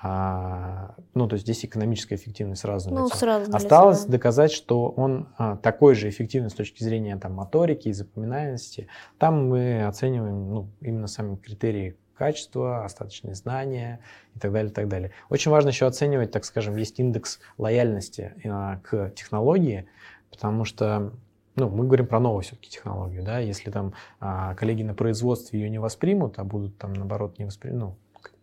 А, 0.02 0.96
ну, 1.14 1.30
то 1.30 1.36
есть 1.36 1.46
здесь 1.46 1.64
экономическая 1.64 2.16
эффективность 2.16 2.64
сразу 2.64 2.94
Ну, 2.94 3.08
сразу 3.08 3.50
Осталось 3.56 4.04
да. 4.04 4.12
доказать, 4.12 4.52
что 4.52 4.90
он 4.90 5.30
а, 5.38 5.56
такой 5.56 5.96
же 5.96 6.10
эффективный 6.10 6.50
с 6.50 6.54
точки 6.54 6.84
зрения 6.84 7.16
там, 7.16 7.32
моторики 7.32 7.88
и 7.88 7.94
запоминаемости. 7.94 8.90
Там 9.20 9.48
мы 9.48 9.86
оцениваем 9.86 10.54
ну, 10.54 10.70
именно 10.82 11.08
сами 11.08 11.38
критерии 11.38 11.96
качества, 12.20 12.84
остаточные 12.84 13.34
знания 13.36 14.02
и 14.36 14.40
так 14.40 14.52
далее, 14.52 14.70
и 14.70 14.74
так 14.74 14.90
далее. 14.90 15.12
Очень 15.30 15.52
важно 15.52 15.70
еще 15.70 15.88
оценивать, 15.88 16.32
так 16.32 16.44
скажем, 16.44 16.76
есть 16.76 17.00
индекс 17.00 17.40
лояльности 17.58 18.34
а, 18.44 18.82
к 18.84 19.12
технологии, 19.16 19.88
потому 20.40 20.64
что 20.64 21.12
ну, 21.58 21.68
мы 21.68 21.86
говорим 21.86 22.08
про 22.08 22.22
новую 22.22 22.44
все-таки 22.44 22.70
технологию, 22.70 23.24
да, 23.24 23.40
если 23.40 23.70
там 23.72 23.94
а, 24.22 24.56
коллеги 24.56 24.84
на 24.84 24.94
производстве 24.94 25.60
ее 25.60 25.70
не 25.70 25.80
воспримут, 25.80 26.40
а 26.40 26.46
будут 26.46 26.78
там 26.78 26.94
наоборот 26.94 27.38
не 27.40 27.44
воспримут, 27.44 27.80
ну, 27.80 27.96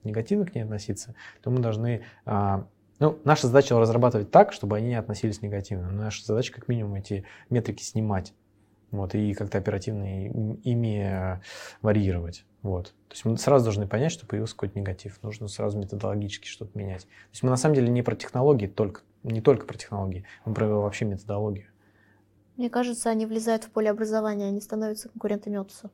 негативно 0.05 0.44
к 0.44 0.55
ней 0.55 0.61
относиться, 0.61 1.14
то 1.40 1.51
мы 1.51 1.61
должны 1.61 2.03
а, 2.26 2.66
ну, 2.99 3.18
наша 3.24 3.47
задача 3.47 3.78
разрабатывать 3.78 4.30
так, 4.30 4.53
чтобы 4.53 4.76
они 4.76 4.88
не 4.88 4.94
относились 4.94 5.40
негативно. 5.40 5.90
Наша 5.90 6.22
задача 6.22 6.53
как 6.53 6.68
минимум 6.68 6.97
эти 6.97 7.24
метрики 7.49 7.82
снимать. 7.82 8.34
Вот, 8.90 9.14
и 9.14 9.32
как-то 9.32 9.59
оперативно 9.59 10.26
ими 10.62 11.03
э, 11.03 11.40
варьировать. 11.82 12.44
Вот. 12.62 12.94
То 13.09 13.14
есть 13.14 13.24
мы 13.24 13.36
сразу 13.36 13.64
должны 13.64 13.86
понять, 13.86 14.12
что 14.12 14.26
появился 14.26 14.55
какой-то 14.55 14.78
негатив. 14.78 15.18
Нужно 15.22 15.49
сразу 15.49 15.78
методологически 15.78 16.47
что-то 16.47 16.78
менять. 16.78 17.03
То 17.03 17.32
есть 17.32 17.42
мы 17.42 17.51
на 17.51 17.57
самом 17.57 17.74
деле 17.74 17.88
не 17.88 18.03
про 18.03 18.14
технологии, 18.14 18.66
только, 18.66 19.03
не 19.22 19.40
только 19.40 19.66
про 19.66 19.76
технологии, 19.76 20.24
мы 20.44 20.55
про 20.55 20.66
вообще 20.68 21.05
методологию. 21.05 21.66
Мне 22.57 22.70
кажется, 22.70 23.11
они 23.11 23.26
влезают 23.26 23.64
в 23.64 23.70
поле 23.70 23.90
образования, 23.90 24.46
они 24.46 24.61
становятся 24.61 25.09
конкурентами 25.09 25.59
Отуса. 25.59 25.90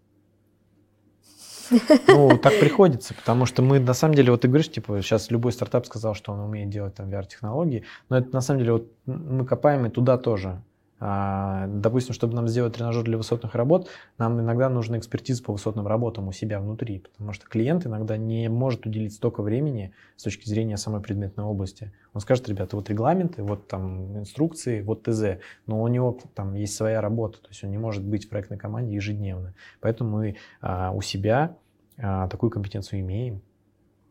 Ну, 2.08 2.38
так 2.38 2.58
приходится, 2.60 3.14
потому 3.14 3.46
что 3.46 3.62
мы, 3.62 3.80
на 3.80 3.94
самом 3.94 4.14
деле, 4.14 4.30
вот 4.30 4.42
ты 4.42 4.48
говоришь, 4.48 4.70
типа, 4.70 5.00
сейчас 5.00 5.30
любой 5.30 5.52
стартап 5.52 5.86
сказал, 5.86 6.14
что 6.14 6.32
он 6.32 6.40
умеет 6.40 6.68
делать 6.70 6.94
там 6.94 7.08
VR-технологии, 7.08 7.84
но 8.08 8.18
это, 8.18 8.32
на 8.32 8.40
самом 8.40 8.60
деле, 8.60 8.72
вот 8.72 8.92
мы 9.06 9.46
копаем 9.46 9.86
и 9.86 9.90
туда 9.90 10.18
тоже. 10.18 10.62
А, 11.04 11.66
допустим, 11.66 12.14
чтобы 12.14 12.36
нам 12.36 12.46
сделать 12.46 12.74
тренажер 12.74 13.02
для 13.02 13.16
высотных 13.16 13.56
работ, 13.56 13.90
нам 14.18 14.40
иногда 14.40 14.68
нужна 14.68 14.98
экспертиза 14.98 15.42
по 15.42 15.52
высотным 15.52 15.88
работам 15.88 16.28
у 16.28 16.32
себя 16.32 16.60
внутри, 16.60 17.00
потому 17.00 17.32
что 17.32 17.48
клиент 17.48 17.84
иногда 17.84 18.16
не 18.16 18.48
может 18.48 18.86
уделить 18.86 19.12
столько 19.12 19.42
времени 19.42 19.92
с 20.14 20.22
точки 20.22 20.48
зрения 20.48 20.76
самой 20.76 21.00
предметной 21.00 21.42
области. 21.42 21.92
Он 22.14 22.20
скажет, 22.20 22.48
ребята, 22.48 22.76
вот 22.76 22.88
регламенты, 22.88 23.42
вот 23.42 23.66
там 23.66 24.16
инструкции, 24.16 24.80
вот 24.82 25.02
ТЗ, 25.02 25.40
но 25.66 25.82
у 25.82 25.88
него 25.88 26.20
там 26.36 26.54
есть 26.54 26.76
своя 26.76 27.00
работа, 27.00 27.38
то 27.42 27.48
есть 27.48 27.64
он 27.64 27.72
не 27.72 27.78
может 27.78 28.04
быть 28.04 28.26
в 28.26 28.28
проектной 28.28 28.58
команде 28.58 28.94
ежедневно. 28.94 29.54
Поэтому 29.80 30.18
мы 30.18 30.36
а, 30.60 30.92
у 30.92 31.02
себя 31.02 31.56
а, 31.98 32.28
такую 32.28 32.50
компетенцию 32.50 33.00
имеем. 33.00 33.42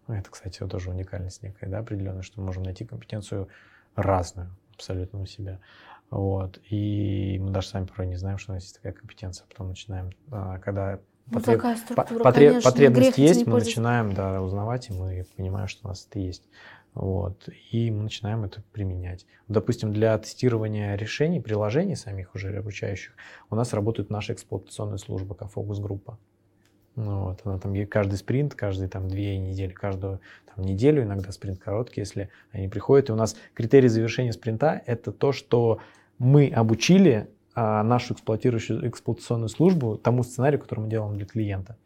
Ну, 0.09 0.15
Это, 0.15 0.29
кстати, 0.29 0.59
тоже 0.67 0.89
уникальность 0.89 1.41
некая, 1.41 1.69
да, 1.69 1.79
определенная, 1.79 2.21
что 2.21 2.41
мы 2.41 2.47
можем 2.47 2.63
найти 2.63 2.83
компетенцию 2.83 3.47
разную 3.95 4.49
абсолютно 4.81 5.21
у 5.21 5.25
себя. 5.25 5.59
Вот. 6.11 6.59
И 6.69 7.39
мы 7.41 7.51
даже 7.51 7.69
сами 7.69 7.85
порой 7.85 8.07
не 8.07 8.17
знаем, 8.17 8.37
что 8.37 8.51
у 8.51 8.55
нас 8.55 8.63
есть 8.63 8.75
такая 8.75 8.91
компетенция. 8.93 9.47
Потом 9.47 9.69
начинаем, 9.69 10.11
а, 10.29 10.59
когда 10.59 10.99
Ну, 11.27 11.39
потреб- 11.39 11.61
потреб- 11.95 12.33
конечно, 12.49 12.69
потребность 12.69 13.17
есть, 13.17 13.47
мы 13.47 13.59
начинаем 13.59 14.13
да, 14.13 14.41
узнавать, 14.41 14.89
и 14.89 14.93
мы 14.93 15.25
понимаем, 15.37 15.67
что 15.69 15.87
у 15.87 15.87
нас 15.87 16.05
это 16.09 16.19
есть. 16.19 16.43
Вот. 16.93 17.47
И 17.71 17.89
мы 17.89 18.03
начинаем 18.03 18.43
это 18.43 18.61
применять. 18.73 19.25
Допустим, 19.47 19.93
для 19.93 20.17
тестирования 20.17 20.95
решений, 20.95 21.39
приложений 21.39 21.95
самих 21.95 22.35
уже 22.35 22.53
обучающих, 22.57 23.13
у 23.49 23.55
нас 23.55 23.71
работает 23.71 24.09
наша 24.09 24.33
эксплуатационная 24.33 24.97
служба, 24.97 25.33
как 25.33 25.49
фокус-группа. 25.49 26.19
Ну, 26.97 27.23
вот, 27.23 27.39
она 27.45 27.57
там 27.57 27.73
каждый 27.87 28.15
спринт, 28.15 28.53
каждые 28.53 28.89
там 28.89 29.07
две 29.07 29.37
недели, 29.37 29.71
каждую 29.71 30.19
там, 30.53 30.65
неделю, 30.65 31.03
иногда 31.03 31.31
спринт 31.31 31.59
короткий, 31.59 32.01
если 32.01 32.29
они 32.51 32.67
приходят. 32.67 33.07
И 33.07 33.13
у 33.13 33.15
нас 33.15 33.37
критерий 33.53 33.87
завершения 33.87 34.33
спринта– 34.33 34.81
это 34.85 35.13
то, 35.13 35.31
что 35.31 35.79
мы 36.21 36.49
обучили 36.49 37.29
а, 37.55 37.81
нашу 37.83 38.13
эксплуатирующую 38.13 38.87
эксплуатационную 38.87 39.49
службу 39.49 39.97
тому 39.97 40.23
сценарию, 40.23 40.61
который 40.61 40.81
мы 40.81 40.87
делаем 40.89 41.15
для 41.17 41.25
клиента. 41.25 41.77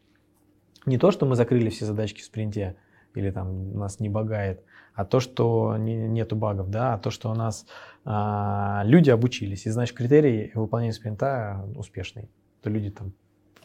Не 0.85 0.97
то, 0.97 1.11
что 1.11 1.25
мы 1.25 1.35
закрыли 1.35 1.69
все 1.69 1.85
задачки 1.85 2.21
в 2.21 2.25
спринте 2.25 2.75
или 3.13 3.31
там 3.31 3.73
нас 3.77 3.99
не 4.01 4.09
багает, 4.09 4.61
а 4.93 5.05
то, 5.05 5.19
что 5.21 5.77
не- 5.77 6.07
нету 6.09 6.35
багов, 6.35 6.69
да, 6.69 6.93
а 6.93 6.97
то, 6.97 7.11
что 7.11 7.31
у 7.31 7.33
нас 7.33 7.65
а, 8.03 8.81
люди 8.85 9.09
обучились, 9.09 9.65
и 9.65 9.69
значит 9.69 9.95
критерий 9.95 10.51
выполнения 10.53 10.91
спринта 10.93 11.65
успешный, 11.75 12.29
то 12.61 12.69
люди 12.69 12.89
там 12.91 13.13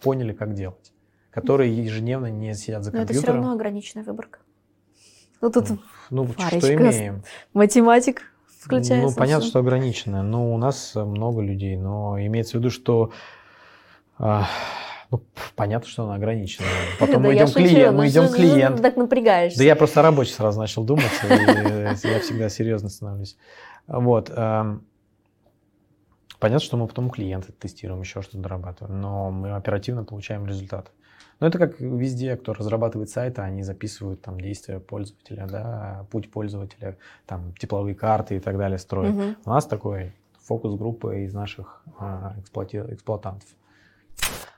поняли, 0.02 0.32
как 0.32 0.54
делать, 0.54 0.92
которые 1.32 1.76
ежедневно 1.84 2.26
не 2.30 2.54
сидят 2.54 2.84
за 2.84 2.92
Но 2.92 2.98
это 2.98 3.08
все 3.08 3.14
компьютером. 3.14 3.36
равно 3.42 3.52
ограниченная 3.54 4.04
выборка. 4.04 4.38
Ну, 5.40 5.50
тут 5.50 5.68
Ну, 6.10 6.22
вот 6.22 6.40
что 6.40 6.48
парочка 6.50 6.74
имеем. 6.76 7.22
математик 7.54 8.22
включается. 8.60 9.08
Ну, 9.08 9.14
понятно, 9.14 9.46
что 9.46 9.58
ограничено. 9.58 10.22
Но 10.22 10.52
у 10.52 10.58
нас 10.58 10.94
много 10.94 11.40
людей. 11.40 11.76
Но 11.76 12.18
имеется 12.20 12.52
в 12.52 12.60
виду, 12.60 12.70
что 12.70 13.12
а, 14.18 14.46
ну, 15.10 15.22
понятно, 15.56 15.88
что 15.88 16.04
она 16.04 16.14
ограничена. 16.14 16.66
Потом 17.00 17.22
Да 17.22 17.28
мы 17.28 17.34
идем 17.34 17.46
шучу, 17.46 17.58
клиент, 17.58 17.92
ну 17.92 17.98
мы 17.98 18.08
идем 18.08 18.28
ты 18.28 18.34
клиент. 18.34 18.82
Так 18.82 18.96
напрягаешься. 18.96 19.58
Да 19.58 19.64
я 19.64 19.74
просто 19.74 20.02
рабочий 20.02 20.32
сразу 20.32 20.60
начал 20.60 20.84
думать, 20.84 21.10
я 21.22 21.94
всегда 21.94 22.48
серьезно 22.48 22.88
становлюсь. 22.88 23.36
Вот. 23.86 24.30
эм, 24.30 24.84
Понятно, 26.40 26.64
что 26.64 26.78
мы 26.78 26.86
потом 26.86 27.10
клиента 27.10 27.52
тестируем, 27.52 28.00
еще 28.00 28.22
что-то 28.22 28.38
дорабатываем, 28.38 28.98
но 28.98 29.30
мы 29.30 29.54
оперативно 29.54 30.04
получаем 30.04 30.46
результат. 30.46 30.90
Но 31.40 31.46
это 31.46 31.58
как 31.58 31.80
везде, 31.80 32.36
кто 32.36 32.52
разрабатывает 32.52 33.08
сайты, 33.08 33.40
они 33.40 33.62
записывают 33.62 34.20
там 34.20 34.38
действия 34.38 34.78
пользователя, 34.78 35.46
да, 35.46 36.06
путь 36.10 36.30
пользователя, 36.30 36.98
там 37.26 37.54
тепловые 37.54 37.94
карты 37.94 38.36
и 38.36 38.40
так 38.40 38.58
далее 38.58 38.78
строят. 38.78 39.14
Мгм. 39.14 39.36
У 39.44 39.50
нас 39.50 39.66
такой 39.66 40.12
фокус-группа 40.42 41.16
из 41.24 41.32
наших 41.32 41.82
а, 41.98 42.34
эксплуати- 42.38 42.92
эксплуатантов. 42.94 43.48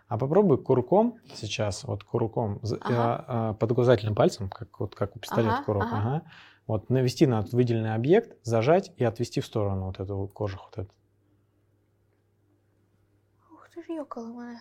А 0.08 0.18
попробуй 0.18 0.58
курком 0.58 1.18
сейчас, 1.34 1.84
вот 1.84 2.02
курком, 2.04 2.58
з- 2.62 2.78
Ага. 2.80 3.24
а, 3.28 3.54
под 3.54 3.72
указательным 3.72 4.14
пальцем, 4.14 4.48
как, 4.50 4.80
вот, 4.80 4.94
как 4.94 5.14
у 5.16 5.18
пистолета 5.20 5.54
Ага, 5.56 5.64
курок, 5.64 5.84
ага. 5.84 5.96
ага. 5.96 6.22
вот 6.66 6.90
навести 6.90 7.26
на 7.26 7.42
выделенный 7.52 7.94
объект, 7.94 8.36
зажать 8.42 8.92
и 8.96 9.04
отвести 9.04 9.40
в 9.40 9.46
сторону 9.46 9.86
вот 9.86 10.00
эту 10.00 10.28
кожух. 10.34 10.70
Вот 10.74 10.78
этот. 10.84 10.94
Ух 13.52 13.68
ты 13.74 13.82
ж 13.82 13.88
ёкала 13.88 14.26
моя. 14.26 14.58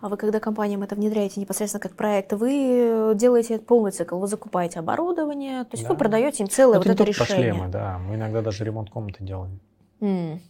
А 0.00 0.08
вы 0.08 0.16
когда 0.16 0.40
компаниям 0.40 0.82
это 0.82 0.94
внедряете 0.94 1.40
непосредственно 1.40 1.80
как 1.80 1.92
проект, 1.96 2.32
вы 2.32 3.12
делаете 3.16 3.58
полный 3.58 3.90
цикл, 3.90 4.18
вы 4.18 4.26
закупаете 4.26 4.78
оборудование, 4.78 5.64
то 5.64 5.70
есть 5.72 5.84
Да. 5.84 5.90
вы 5.90 5.96
продаете 5.98 6.42
им 6.44 6.48
целое 6.50 6.74
Ну, 6.74 6.80
вот 6.80 6.86
это 6.86 7.02
это 7.02 7.04
только 7.04 7.18
про 7.18 7.24
решение. 7.34 7.52
шлемы, 7.52 7.68
да. 7.68 7.98
Мы 7.98 8.14
иногда 8.16 8.42
даже 8.42 8.64
ремонт 8.64 8.90
комнаты 8.90 9.24
делаем. 9.24 9.60
М, 10.00 10.40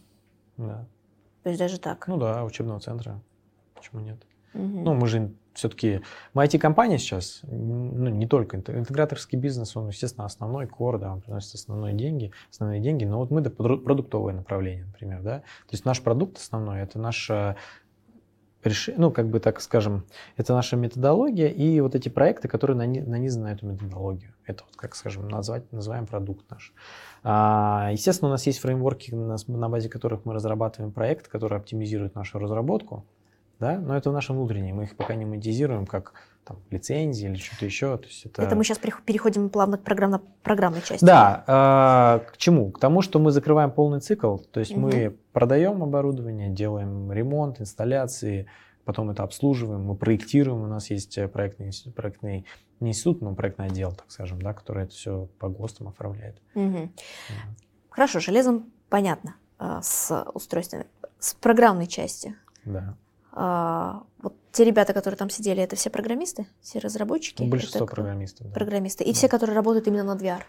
Да. 0.57 0.85
То 1.43 1.49
есть 1.49 1.59
даже 1.59 1.79
так. 1.79 2.07
Ну 2.07 2.17
да, 2.17 2.43
учебного 2.43 2.79
центра. 2.79 3.21
Почему 3.75 4.01
нет? 4.01 4.17
Мгм. 4.53 4.83
Ну, 4.83 4.93
мы 4.95 5.07
же 5.07 5.31
все-таки, 5.53 6.01
мы 6.33 6.43
IT-компания 6.43 6.97
сейчас, 6.97 7.39
ну, 7.43 8.09
не 8.09 8.27
только 8.27 8.57
инт- 8.57 8.69
интеграторский 8.69 9.37
бизнес, 9.39 9.75
он, 9.77 9.87
естественно, 9.87 10.25
основной 10.25 10.67
кор, 10.67 10.99
да, 10.99 11.13
он 11.13 11.21
приносит 11.21 11.55
основные 11.55 11.93
деньги, 11.93 12.31
основные 12.51 12.79
деньги, 12.79 13.05
но 13.05 13.17
вот 13.19 13.31
мы 13.31 13.41
это 13.41 13.49
проду- 13.49 13.79
продуктовое 13.79 14.33
направление, 14.33 14.85
например, 14.85 15.21
да, 15.23 15.39
то 15.39 15.71
есть 15.71 15.85
наш 15.85 16.01
продукт 16.01 16.37
основной, 16.37 16.81
это 16.81 16.99
наша 16.99 17.55
решение, 18.63 18.99
ну, 18.99 19.11
как 19.11 19.29
бы 19.29 19.39
так 19.39 19.61
скажем, 19.61 20.05
это 20.35 20.53
наша 20.53 20.75
методология 20.75 21.47
и 21.47 21.79
вот 21.79 21.95
эти 21.95 22.09
проекты, 22.09 22.47
которые 22.47 22.77
нани- 22.77 23.05
нанизаны 23.05 23.49
на 23.49 23.53
эту 23.53 23.65
методологию. 23.65 24.33
Это 24.45 24.63
вот, 24.65 24.75
как 24.75 24.95
скажем, 24.95 25.27
назвать, 25.27 25.71
называем 25.71 26.05
продукт 26.05 26.49
наш. 26.49 26.73
А, 27.23 27.89
естественно, 27.91 28.29
у 28.29 28.31
нас 28.31 28.45
есть 28.45 28.59
фреймворки, 28.59 29.13
на 29.13 29.69
базе 29.69 29.89
которых 29.89 30.25
мы 30.25 30.33
разрабатываем 30.33 30.91
проект, 30.91 31.27
который 31.27 31.57
оптимизирует 31.57 32.15
нашу 32.15 32.39
разработку. 32.39 33.05
Да? 33.59 33.79
Но 33.79 33.95
это 33.97 34.11
наши 34.11 34.33
внутренние. 34.33 34.73
Мы 34.73 34.83
их 34.83 34.95
пока 34.95 35.15
не 35.15 35.25
монетизируем 35.25 35.85
как 35.85 36.13
там, 36.47 36.57
лицензии 36.69 37.27
или 37.29 37.35
что-то 37.35 37.65
еще. 37.65 37.97
То 37.97 38.05
есть 38.05 38.25
это... 38.25 38.41
это 38.41 38.55
мы 38.55 38.63
сейчас 38.63 38.77
переходим 38.77 39.49
плавно 39.49 39.77
к 39.77 39.83
программно 39.83 40.21
программной 40.43 40.81
части. 40.81 41.03
Да. 41.03 41.43
А, 41.47 42.19
к 42.31 42.37
чему? 42.37 42.71
К 42.71 42.79
тому, 42.79 43.01
что 43.01 43.19
мы 43.19 43.31
закрываем 43.31 43.71
полный 43.71 43.99
цикл. 43.99 44.37
То 44.37 44.59
есть 44.59 44.71
угу. 44.71 44.81
мы 44.81 45.17
продаем 45.33 45.83
оборудование, 45.83 46.49
делаем 46.49 47.11
ремонт, 47.11 47.59
инсталляции, 47.59 48.47
потом 48.85 49.09
это 49.09 49.23
обслуживаем, 49.23 49.83
мы 49.83 49.95
проектируем, 49.95 50.63
у 50.63 50.67
нас 50.67 50.89
есть 50.89 51.19
проектный, 51.31 51.71
проектный 51.93 52.45
не 52.79 52.91
институт, 52.91 53.21
но 53.21 53.33
проектный 53.35 53.67
отдел, 53.67 53.91
так 53.91 54.05
скажем, 54.09 54.41
да, 54.41 54.53
который 54.53 54.83
это 54.83 54.93
все 54.93 55.27
по 55.39 55.49
ГОСТам 55.49 55.87
оформляет. 55.87 56.41
Угу. 56.55 56.89
Хорошо, 57.89 58.19
железом 58.19 58.71
понятно 58.89 59.35
э, 59.59 59.79
с 59.81 60.23
устройствами. 60.33 60.85
С 61.19 61.33
программной 61.33 61.87
части. 61.87 62.35
Да. 62.65 62.95
А, 63.31 64.03
вот 64.21 64.35
те 64.57 64.63
ребята, 64.63 64.93
которые 64.93 65.17
там 65.17 65.29
сидели, 65.29 65.61
это 65.61 65.75
все 65.75 65.91
программисты, 65.91 66.47
все 66.61 66.79
разработчики? 66.79 67.43
Ну, 67.43 67.49
большинство 67.49 67.85
это 67.85 67.93
программистов. 67.93 68.47
Да. 68.47 68.53
Программисты. 68.53 69.03
И 69.03 69.07
да. 69.07 69.13
все, 69.13 69.27
которые 69.27 69.55
работают 69.55 69.87
именно 69.87 70.03
над 70.03 70.19
VR? 70.19 70.41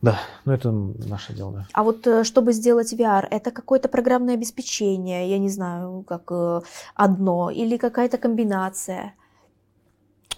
Да, 0.00 0.18
ну 0.46 0.52
это 0.54 0.70
наше 0.70 1.34
дело, 1.34 1.52
да. 1.52 1.66
А 1.74 1.82
вот 1.82 2.06
э, 2.06 2.24
чтобы 2.24 2.54
сделать 2.54 2.94
VR, 2.94 3.26
это 3.30 3.50
какое-то 3.50 3.88
программное 3.88 4.34
обеспечение, 4.34 5.28
я 5.30 5.38
не 5.38 5.50
знаю, 5.50 6.04
как 6.08 6.22
э, 6.30 6.60
одно, 6.94 7.50
или 7.50 7.76
какая-то 7.76 8.16
комбинация 8.16 9.12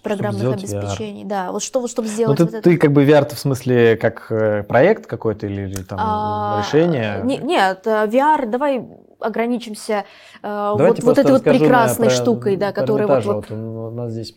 программных 0.03 0.55
обеспечений. 0.55 1.23
VR. 1.23 1.29
Да, 1.29 1.53
вот 1.53 1.63
что, 1.63 1.81
вот, 1.81 1.91
чтобы 1.91 2.09
сделать. 2.09 2.39
Ну, 2.39 2.47
ты, 2.47 2.53
вот 2.53 2.63
ты 2.65 2.71
это... 2.71 2.81
как 2.81 2.93
бы 2.93 3.05
VR 3.05 3.33
в 3.33 3.39
смысле 3.39 3.97
как 3.97 4.27
э, 4.31 4.65
проект 4.65 5.07
какой-то 5.07 5.47
или, 5.47 5.63
или 5.63 5.83
там 5.83 5.99
а, 6.03 6.61
решение? 6.65 7.21
Не, 7.23 7.39
нет, 7.39 7.87
VR, 7.87 8.47
давай 8.47 8.85
ограничимся 9.21 10.05
вот, 10.43 11.03
вот 11.03 11.19
этой 11.19 11.33
вот 11.33 11.45
прекрасной 11.45 12.11
штукой, 12.11 12.57
да, 12.57 12.73
которая 12.73 13.07
вот, 13.07 13.25
вот... 13.25 13.51
вот 13.51 13.51
у 13.51 13.91
нас 13.91 14.13
здесь 14.13 14.35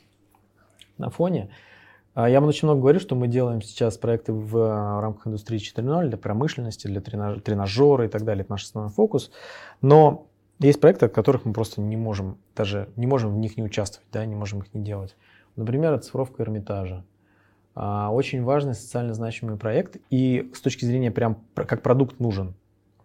на 0.97 1.09
фоне. 1.09 1.49
А 2.13 2.29
я 2.29 2.41
очень 2.41 2.67
много 2.67 2.81
говорю, 2.81 2.99
что 2.99 3.15
мы 3.15 3.27
делаем 3.27 3.61
сейчас 3.61 3.97
проекты 3.97 4.33
в 4.33 4.57
э, 4.57 4.99
рамках 4.99 5.27
индустрии 5.27 5.57
4.0 5.57 6.09
для 6.09 6.17
промышленности, 6.17 6.87
для 6.87 6.99
тренажера 6.99 8.05
и 8.05 8.07
так 8.09 8.25
далее. 8.25 8.41
Это 8.41 8.51
наш 8.51 8.63
основной 8.63 8.91
фокус. 8.91 9.31
Но 9.81 10.27
есть 10.59 10.81
проекты, 10.81 11.05
от 11.05 11.13
которых 11.13 11.45
мы 11.45 11.53
просто 11.53 11.79
не 11.79 11.95
можем, 11.95 12.37
даже 12.55 12.89
не 12.97 13.07
можем 13.07 13.33
в 13.33 13.37
них 13.37 13.55
не 13.55 13.63
участвовать, 13.63 14.07
да, 14.11 14.25
не 14.25 14.35
можем 14.35 14.59
их 14.59 14.73
не 14.73 14.83
делать. 14.83 15.15
Например, 15.55 15.93
оцифровка 15.93 16.43
Эрмитажа. 16.43 17.05
А, 17.75 18.11
очень 18.11 18.43
важный 18.43 18.73
социально 18.73 19.13
значимый 19.13 19.55
проект 19.55 19.97
и 20.09 20.51
с 20.53 20.59
точки 20.59 20.83
зрения 20.83 21.11
прям 21.11 21.37
как 21.53 21.81
продукт 21.81 22.19
нужен. 22.19 22.55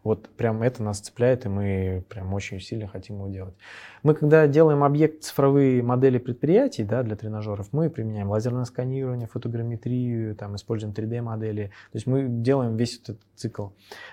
Вот 0.05 0.29
прям 0.29 0.63
это 0.63 0.83
нас 0.83 1.01
цепляет, 1.01 1.47
и 1.47 1.49
мы 1.49 2.05
прям 2.11 2.35
очень 2.35 2.61
сильно 2.61 2.87
хотим 2.87 3.17
его 3.17 3.29
делать. 3.29 3.55
Мы 4.03 4.15
когда 4.15 4.47
делаем 4.47 4.85
объект 4.85 5.25
цифровые 5.25 5.83
модели 5.83 6.19
предприятий 6.19 6.85
да, 6.85 7.03
для 7.03 7.17
тренажеров, 7.17 7.73
мы 7.73 7.89
применяем 7.89 8.29
лазерное 8.29 8.65
сканирование, 8.65 9.27
фотограмметрию, 9.27 10.37
там, 10.37 10.57
используем 10.57 10.93
3D-модели. 10.93 11.69
То 11.91 11.97
есть 11.97 12.07
мы 12.07 12.27
делаем 12.29 12.77
весь 12.77 13.01
этот 13.01 13.19
цикл. 13.35 13.69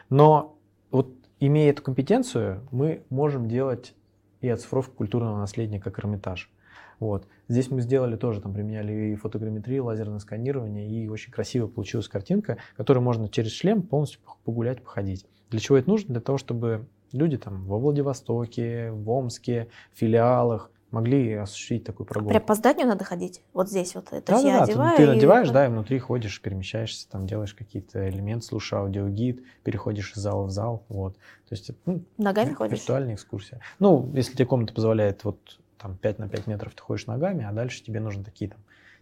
Но 0.10 0.58
вот 0.92 1.14
имея 1.42 1.72
эту 1.72 1.84
компетенцию, 1.84 2.66
мы 2.72 3.04
можем 3.10 3.50
делать 3.50 3.94
и 4.40 4.48
оцифровку 4.48 4.96
культурного 4.96 5.38
наследия 5.38 5.82
как 5.82 6.00
Эрмитаж. 6.00 6.50
Вот. 7.02 7.28
Здесь 7.50 7.70
мы 7.70 7.82
сделали 7.82 8.16
тоже, 8.16 8.40
там 8.40 8.54
применяли 8.54 8.94
и 9.12 9.16
фотограмметрию, 9.16 9.84
лазерное 9.84 10.20
сканирование, 10.20 10.90
и 10.90 11.10
очень 11.10 11.34
красиво 11.34 11.68
получилась 11.68 12.08
картинка, 12.08 12.60
которую 12.78 13.04
можно 13.04 13.28
через 13.28 13.52
шлем 13.52 13.82
полностью 13.82 14.22
погулять, 14.46 14.82
походить. 14.82 15.26
Для 15.52 15.60
чего 15.60 15.78
это 15.78 15.90
нужно? 15.90 16.14
Для 16.14 16.22
того, 16.22 16.38
чтобы 16.38 16.88
люди 17.12 17.38
там 17.38 17.66
во 17.66 17.78
Владивостоке, 17.78 18.92
в 18.92 19.10
Омске, 19.10 19.68
в 19.94 20.00
филиалах 20.00 20.72
могли 20.92 21.34
осуществить 21.34 21.84
такую 21.84 22.08
прогулку. 22.08 22.32
Прям 22.32 22.44
по 22.44 22.56
зданию 22.56 22.88
надо 22.88 23.04
ходить? 23.04 23.42
Вот 23.54 23.70
здесь 23.70 23.96
вот 23.96 24.08
это 24.12 24.32
да, 24.32 24.42
да, 24.42 24.48
я 24.48 24.64
одеваю? 24.64 24.98
Ты, 24.98 25.06
ты 25.06 25.14
надеваешь, 25.14 25.50
и... 25.50 25.52
да, 25.52 25.66
и 25.66 25.70
внутри 25.70 26.00
ходишь, 26.00 26.42
перемещаешься, 26.42 27.10
там 27.10 27.28
делаешь 27.28 27.54
какие-то 27.54 28.10
элементы, 28.10 28.46
слушаешь 28.46 28.82
аудиогид, 28.82 29.44
переходишь 29.64 30.14
из 30.14 30.22
зала 30.22 30.46
в 30.46 30.52
зал, 30.52 30.84
вот. 30.90 31.16
То 31.16 31.56
есть, 31.56 31.72
ну, 31.86 32.04
Ногами 32.18 32.54
ходишь? 32.54 32.80
Виртуальная 32.80 33.16
экскурсия. 33.16 33.62
Ну, 33.80 34.10
если 34.14 34.34
тебе 34.34 34.46
комната 34.46 34.74
позволяет 34.74 35.24
вот 35.24 35.60
там 35.78 35.98
5 35.98 36.20
на 36.20 36.30
5 36.30 36.48
метров 36.48 36.74
ты 36.76 36.82
ходишь 36.82 37.08
ногами, 37.08 37.46
а 37.46 37.52
дальше 37.52 37.84
тебе 37.84 38.00
нужно 38.00 38.24
такие 38.24 38.52
там 38.52 38.60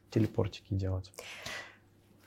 телепортики 0.10 0.74
делать. 0.74 1.12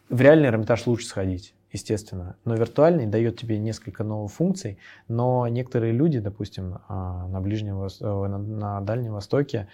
В 0.09 0.21
реальный 0.21 0.49
Эрмитаж 0.49 0.87
лучше 0.87 1.07
сходить 1.07 1.55
естественно. 1.73 2.37
Но 2.45 2.55
виртуальный 2.55 3.07
дает 3.07 3.39
тебе 3.39 3.59
несколько 3.59 4.05
новых 4.05 4.33
функций, 4.33 4.79
но 5.09 5.49
некоторые 5.49 5.93
люди, 5.93 6.21
допустим, 6.21 6.79
а, 6.89 7.27
на 7.29 7.41
Ближнем, 7.41 7.83
э, 7.83 8.27
на 8.27 8.81
Дальнем 8.81 9.15
Востоке, 9.15 9.69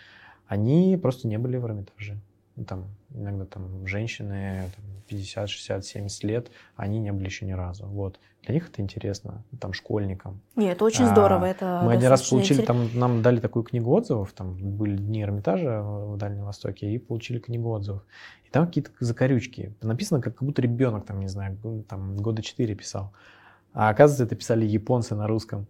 они 0.46 0.98
просто 1.00 1.28
не 1.28 1.38
были 1.38 1.56
в 1.56 1.66
Эрмитаже. 1.66 2.18
Ну, 2.58 2.64
там, 2.64 2.86
иногда 3.14 3.44
там 3.44 3.86
женщины 3.86 4.68
там, 4.74 4.84
50, 5.06 5.48
60, 5.48 5.84
70 5.84 6.24
лет, 6.24 6.50
они 6.74 6.98
не 6.98 7.12
были 7.12 7.26
еще 7.26 7.46
ни 7.46 7.52
разу. 7.52 7.86
Вот. 7.86 8.18
Для 8.42 8.54
них 8.54 8.68
это 8.68 8.82
интересно, 8.82 9.44
там, 9.60 9.72
школьникам. 9.72 10.40
Нет, 10.56 10.74
это 10.74 10.84
очень 10.84 11.06
здорово. 11.06 11.46
А, 11.46 11.48
это 11.50 11.82
мы 11.84 11.92
один 11.92 12.08
раз 12.08 12.28
получили, 12.28 12.62
интерес... 12.62 12.66
там, 12.66 12.98
нам 12.98 13.22
дали 13.22 13.38
такую 13.38 13.62
книгу 13.62 13.92
отзывов, 13.92 14.32
там 14.32 14.56
были 14.56 14.96
дни 14.96 15.22
Эрмитажа 15.22 15.82
в 15.82 16.16
Дальнем 16.16 16.46
Востоке, 16.46 16.90
и 16.90 16.98
получили 16.98 17.38
книгу 17.38 17.70
отзывов. 17.70 18.02
И 18.44 18.50
там 18.50 18.66
какие-то 18.66 18.90
закорючки. 18.98 19.76
Написано, 19.80 20.20
как, 20.20 20.34
как 20.34 20.42
будто 20.42 20.60
ребенок, 20.60 21.06
там, 21.06 21.20
не 21.20 21.28
знаю, 21.28 21.56
там, 21.88 22.16
года 22.16 22.42
4 22.42 22.74
писал. 22.74 23.12
А 23.72 23.90
оказывается, 23.90 24.24
это 24.24 24.34
писали 24.34 24.66
японцы 24.66 25.14
на 25.14 25.28
русском 25.28 25.68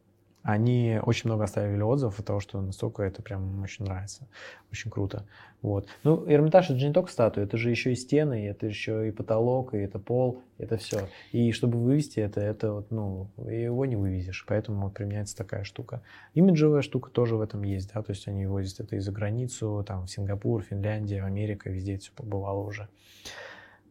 они 0.48 0.98
очень 1.02 1.28
много 1.28 1.44
оставили 1.44 1.82
отзывов 1.82 2.18
от 2.18 2.24
того, 2.24 2.40
что 2.40 2.58
настолько 2.62 3.02
это 3.02 3.20
прям 3.20 3.60
очень 3.62 3.84
нравится. 3.84 4.26
Очень 4.72 4.90
круто. 4.90 5.26
Вот. 5.60 5.86
Ну, 6.04 6.24
Эрмитаж 6.26 6.70
это 6.70 6.78
же 6.78 6.86
не 6.86 6.94
только 6.94 7.12
статуя, 7.12 7.44
это 7.44 7.58
же 7.58 7.68
еще 7.68 7.92
и 7.92 7.94
стены, 7.94 8.48
это 8.48 8.64
еще 8.64 9.06
и 9.06 9.10
потолок, 9.10 9.74
и 9.74 9.76
это 9.76 9.98
пол, 9.98 10.40
это 10.56 10.78
все. 10.78 11.10
И 11.32 11.52
чтобы 11.52 11.78
вывести 11.78 12.20
это, 12.20 12.40
это 12.40 12.72
вот, 12.72 12.90
ну, 12.90 13.28
его 13.46 13.84
не 13.84 13.96
вывезешь, 13.96 14.46
поэтому 14.48 14.90
применяется 14.90 15.36
такая 15.36 15.64
штука. 15.64 16.00
Имиджевая 16.32 16.80
штука 16.80 17.10
тоже 17.10 17.36
в 17.36 17.42
этом 17.42 17.62
есть, 17.62 17.92
да, 17.92 18.00
то 18.00 18.12
есть 18.12 18.26
они 18.26 18.46
возят 18.46 18.80
это 18.80 18.96
и 18.96 19.00
за 19.00 19.12
границу, 19.12 19.84
там, 19.86 20.06
в 20.06 20.10
Сингапур, 20.10 20.62
Финляндия, 20.62 21.24
Америка, 21.24 21.68
везде 21.68 21.96
это 21.96 22.04
все 22.04 22.12
побывало 22.12 22.64
уже. 22.64 22.88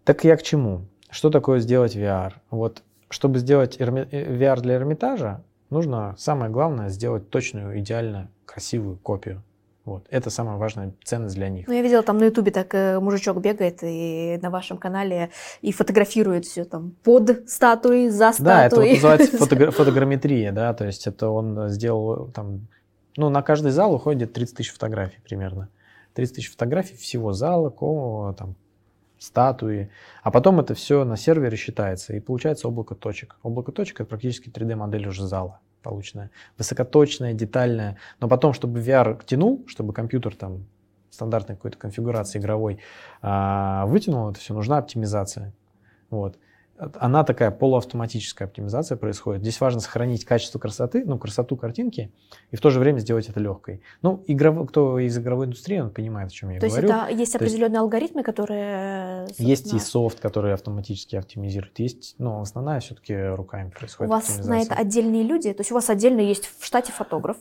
Так 0.04 0.24
я 0.24 0.36
к 0.36 0.42
чему? 0.42 0.88
Что 1.12 1.30
такое 1.30 1.60
сделать 1.60 1.96
VR? 1.96 2.34
Вот, 2.50 2.82
чтобы 3.10 3.38
сделать 3.38 3.78
VR 3.80 4.60
для 4.62 4.74
Эрмитажа, 4.74 5.44
нужно 5.70 6.16
самое 6.18 6.52
главное 6.52 6.90
сделать 6.90 7.30
точную, 7.30 7.80
идеально 7.80 8.30
красивую 8.46 8.98
копию. 8.98 9.44
Вот. 9.88 10.06
Это 10.10 10.30
самая 10.30 10.58
важная 10.58 10.94
ценность 11.06 11.36
для 11.36 11.48
них. 11.48 11.66
Ну, 11.66 11.74
я 11.74 11.82
видела 11.82 12.04
там 12.04 12.18
на 12.18 12.26
Ютубе 12.26 12.52
так 12.52 12.76
э, 12.76 13.00
мужичок 13.00 13.40
бегает 13.40 13.80
и 13.84 14.38
на 14.42 14.50
вашем 14.50 14.78
канале 14.78 15.30
и 15.62 15.72
фотографирует 15.72 16.44
все 16.44 16.66
там 16.66 16.92
под 17.04 17.50
статуей, 17.50 18.10
за 18.10 18.34
статуей. 18.34 18.44
Да, 18.44 18.66
это 18.66 18.76
вот 18.76 18.90
называется 18.90 19.38
фотогра- 19.40 19.72
фотограмметрия, 19.72 20.52
да, 20.52 20.74
то 20.74 20.86
есть 20.86 21.08
это 21.08 21.30
он 21.30 21.70
сделал 21.70 22.30
там, 22.34 22.68
ну, 23.16 23.30
на 23.30 23.42
каждый 23.42 23.72
зал 23.72 23.94
уходит 23.94 24.34
30 24.34 24.58
тысяч 24.58 24.74
фотографий 24.74 25.20
примерно. 25.24 25.70
30 26.16 26.36
тысяч 26.36 26.52
фотографий 26.52 26.98
всего 26.98 27.32
зала, 27.32 27.70
там, 28.38 28.56
статуи, 29.20 29.90
а 30.24 30.32
потом 30.32 30.60
это 30.60 30.74
все 30.74 31.04
на 31.04 31.18
сервере 31.18 31.58
считается, 31.58 32.14
и 32.14 32.20
получается 32.20 32.68
облако 32.68 32.96
точек. 32.96 33.38
Облако 33.44 33.72
точек— 33.72 34.00
это 34.02 34.10
практически 34.10 34.50
3D-модель 34.50 35.08
уже 35.08 35.26
зала 35.26 35.60
полученная, 35.84 36.32
высокоточная, 36.58 37.34
детальная, 37.34 37.98
но 38.20 38.28
потом, 38.28 38.52
чтобы 38.52 38.82
VR 38.82 39.24
тянул, 39.26 39.64
чтобы 39.68 39.94
компьютер 39.94 40.36
там 40.36 40.66
стандартной 41.10 41.56
какой-то 41.56 41.78
конфигурации 41.78 42.40
игровой 42.40 42.80
а, 43.22 43.86
вытянул 43.86 44.30
это 44.30 44.40
все, 44.40 44.54
нужна 44.54 44.80
оптимизация. 44.80 45.54
Вот 46.10 46.38
она 46.78 47.24
такая 47.24 47.52
полуавтоматическая 47.52 48.48
оптимизация 48.48 48.98
происходит. 48.98 49.42
Здесь 49.42 49.60
важно 49.60 49.80
сохранить 49.80 50.26
качество 50.26 50.60
красоты, 50.60 51.04
ну, 51.06 51.18
красоту 51.18 51.58
картинки, 51.58 52.12
и 52.52 52.56
в 52.56 52.62
то 52.62 52.70
же 52.70 52.80
время 52.80 53.00
сделать 53.00 53.28
это 53.30 53.40
легкой. 53.40 53.82
Ну, 54.02 54.24
игров... 54.28 54.68
кто 54.70 55.00
из 55.00 55.18
игровой 55.18 55.48
индустрии, 55.48 55.80
он 55.80 55.90
понимает, 55.90 56.30
о 56.30 56.34
чем 56.34 56.50
я 56.50 56.60
то 56.60 56.68
говорю. 56.68 56.88
То 56.88 57.08
есть 57.08 57.20
есть 57.20 57.36
определенные 57.36 57.76
есть, 57.76 57.82
алгоритмы, 57.82 58.24
которые... 58.24 59.28
Собственно... 59.28 59.48
Есть 59.48 59.74
и 59.74 59.80
софт, 59.80 60.20
который 60.20 60.54
автоматически 60.54 61.16
оптимизирует. 61.16 61.80
Есть, 61.80 62.16
ну, 62.18 62.42
основная 62.42 62.80
все-таки 62.80 63.16
руками 63.16 63.70
происходит 63.70 64.12
У 64.12 64.14
вас 64.14 64.46
на 64.46 64.62
это 64.62 64.76
отдельные 64.76 65.24
люди? 65.24 65.52
То 65.54 65.62
есть 65.62 65.72
у 65.72 65.76
вас 65.76 65.90
отдельно 65.90 66.22
есть 66.22 66.46
в 66.46 66.66
штате 66.66 66.92
фотограф? 66.92 67.38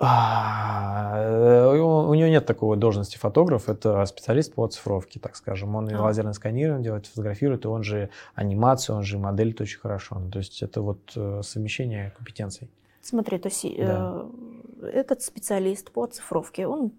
А, 0.00 1.16
э, 1.16 1.76
у 1.76 2.14
него 2.14 2.28
нет 2.28 2.46
такой 2.46 2.76
должности 2.76 3.16
фотограф, 3.18 3.68
это 3.68 4.04
специалист 4.06 4.54
по 4.54 4.64
оцифровке, 4.64 5.18
так 5.18 5.34
скажем. 5.34 5.74
Он 5.74 5.88
и 5.88 5.94
а. 5.94 6.00
лазерное 6.00 6.34
сканирование 6.34 6.84
делает, 6.84 7.06
фотографирует, 7.06 7.64
и 7.64 7.68
он 7.68 7.82
же 7.82 8.10
анимацию, 8.34 8.96
он 8.96 9.02
же 9.02 9.18
моделит 9.18 9.60
очень 9.60 9.80
хорошо. 9.80 10.18
Ну, 10.20 10.30
то 10.30 10.38
есть 10.38 10.62
это 10.62 10.82
вот 10.82 11.12
э, 11.16 11.40
совмещение 11.42 12.12
компетенций. 12.16 12.70
Смотри, 13.02 13.38
то 13.38 13.48
есть 13.48 13.64
да. 13.76 14.26
э, 14.82 14.86
этот 14.92 15.22
специалист 15.22 15.90
по 15.90 16.04
оцифровке, 16.04 16.68
он 16.68 16.92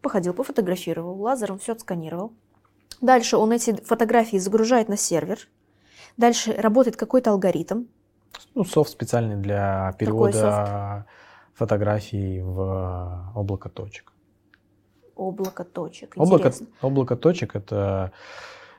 походил, 0.00 0.32
пофотографировал, 0.32 1.20
лазером 1.20 1.58
все 1.58 1.72
отсканировал. 1.72 2.32
Дальше 3.02 3.36
он 3.36 3.52
эти 3.52 3.74
фотографии 3.82 4.38
загружает 4.38 4.88
на 4.88 4.96
сервер. 4.96 5.48
Дальше 6.16 6.52
работает 6.52 6.96
какой-то 6.96 7.32
алгоритм. 7.32 7.84
Ну, 8.54 8.64
софт 8.64 8.90
специальный 8.90 9.36
для 9.36 9.94
перевода 9.98 11.04
фотографий 11.56 12.40
в 12.42 13.32
облако 13.34 13.68
точек. 13.68 14.12
Облако 15.16 15.64
точек. 15.64 16.12
Облако, 16.16 16.52
облако 16.82 17.16
точек 17.16 17.56
это 17.56 18.12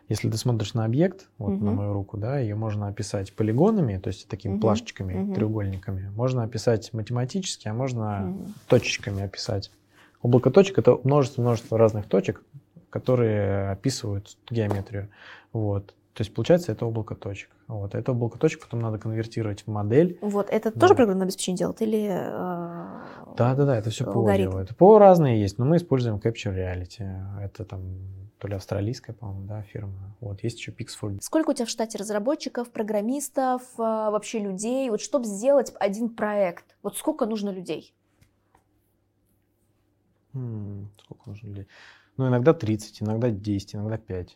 если 0.10 0.30
ты 0.30 0.38
смотришь 0.38 0.74
на 0.74 0.86
объект, 0.86 1.28
вот 1.38 1.56
угу. 1.56 1.66
на 1.66 1.72
мою 1.72 1.94
руку, 1.94 2.18
да, 2.18 2.40
ее 2.40 2.56
можно 2.56 2.88
описать 2.88 3.34
полигонами, 3.34 3.98
то 3.98 4.08
есть 4.08 4.30
такими 4.30 4.54
угу. 4.54 4.62
плашечками, 4.62 5.22
угу. 5.22 5.34
треугольниками. 5.34 6.10
Можно 6.16 6.44
описать 6.44 6.94
математически, 6.94 7.68
а 7.68 7.74
можно 7.74 8.30
угу. 8.30 8.46
точечками 8.68 9.24
описать. 9.24 9.70
Облако 10.22 10.50
точек 10.50 10.80
это 10.80 10.98
множество-множество 11.04 11.78
разных 11.78 12.08
точек, 12.08 12.42
которые 12.90 13.72
описывают 13.72 14.38
геометрию. 14.50 15.10
Вот. 15.52 15.94
То 16.18 16.24
есть, 16.24 16.34
получается, 16.34 16.72
это 16.72 16.84
облако 16.84 17.14
точек. 17.14 17.52
Вот. 17.68 17.94
Это 17.94 18.12
облако 18.12 18.40
точек 18.40 18.62
потом 18.62 18.80
надо 18.80 18.98
конвертировать 18.98 19.62
в 19.62 19.68
модель. 19.68 20.18
Вот. 20.22 20.50
Это 20.50 20.72
да. 20.74 20.80
тоже 20.80 20.96
программное 20.96 21.26
обеспечение 21.26 21.60
делает 21.60 21.80
или 21.84 22.08
э, 22.10 23.36
Да, 23.38 23.54
да, 23.54 23.66
да, 23.66 23.78
это 23.78 23.92
все 23.92 24.04
ПО 24.04 24.34
делает. 24.36 24.76
ПО 24.76 24.98
разные 24.98 25.40
есть, 25.40 25.60
но 25.60 25.66
мы 25.66 25.78
используем 25.78 26.16
Capture 26.16 26.56
Reality. 26.56 27.06
Это 27.40 27.66
там 27.66 27.84
то 28.40 28.48
ли 28.48 28.56
австралийская, 28.56 29.16
по-моему, 29.16 29.46
да, 29.46 29.62
фирма. 29.62 30.16
Вот, 30.20 30.44
есть 30.44 30.58
еще 30.58 30.72
Pix4. 30.72 31.20
Сколько 31.22 31.52
у 31.52 31.54
тебя 31.54 31.68
в 31.68 31.70
штате 31.70 32.00
разработчиков, 32.00 32.72
программистов, 32.72 33.62
э, 33.78 33.84
вообще 33.84 34.40
людей? 34.40 34.90
Вот 34.90 35.02
чтобы 35.02 35.26
сделать 35.26 35.72
один 35.80 36.10
проект, 36.10 36.66
вот 36.82 36.98
сколько 36.98 37.28
нужно 37.28 37.52
людей? 37.52 37.94
М-м, 40.34 40.90
сколько 41.00 41.30
нужно 41.30 41.48
людей? 41.48 41.68
Ну, 42.18 42.28
иногда 42.28 42.56
30, 42.56 43.04
иногда 43.04 43.30
10, 43.30 43.76
иногда 43.76 44.00
5. 44.00 44.36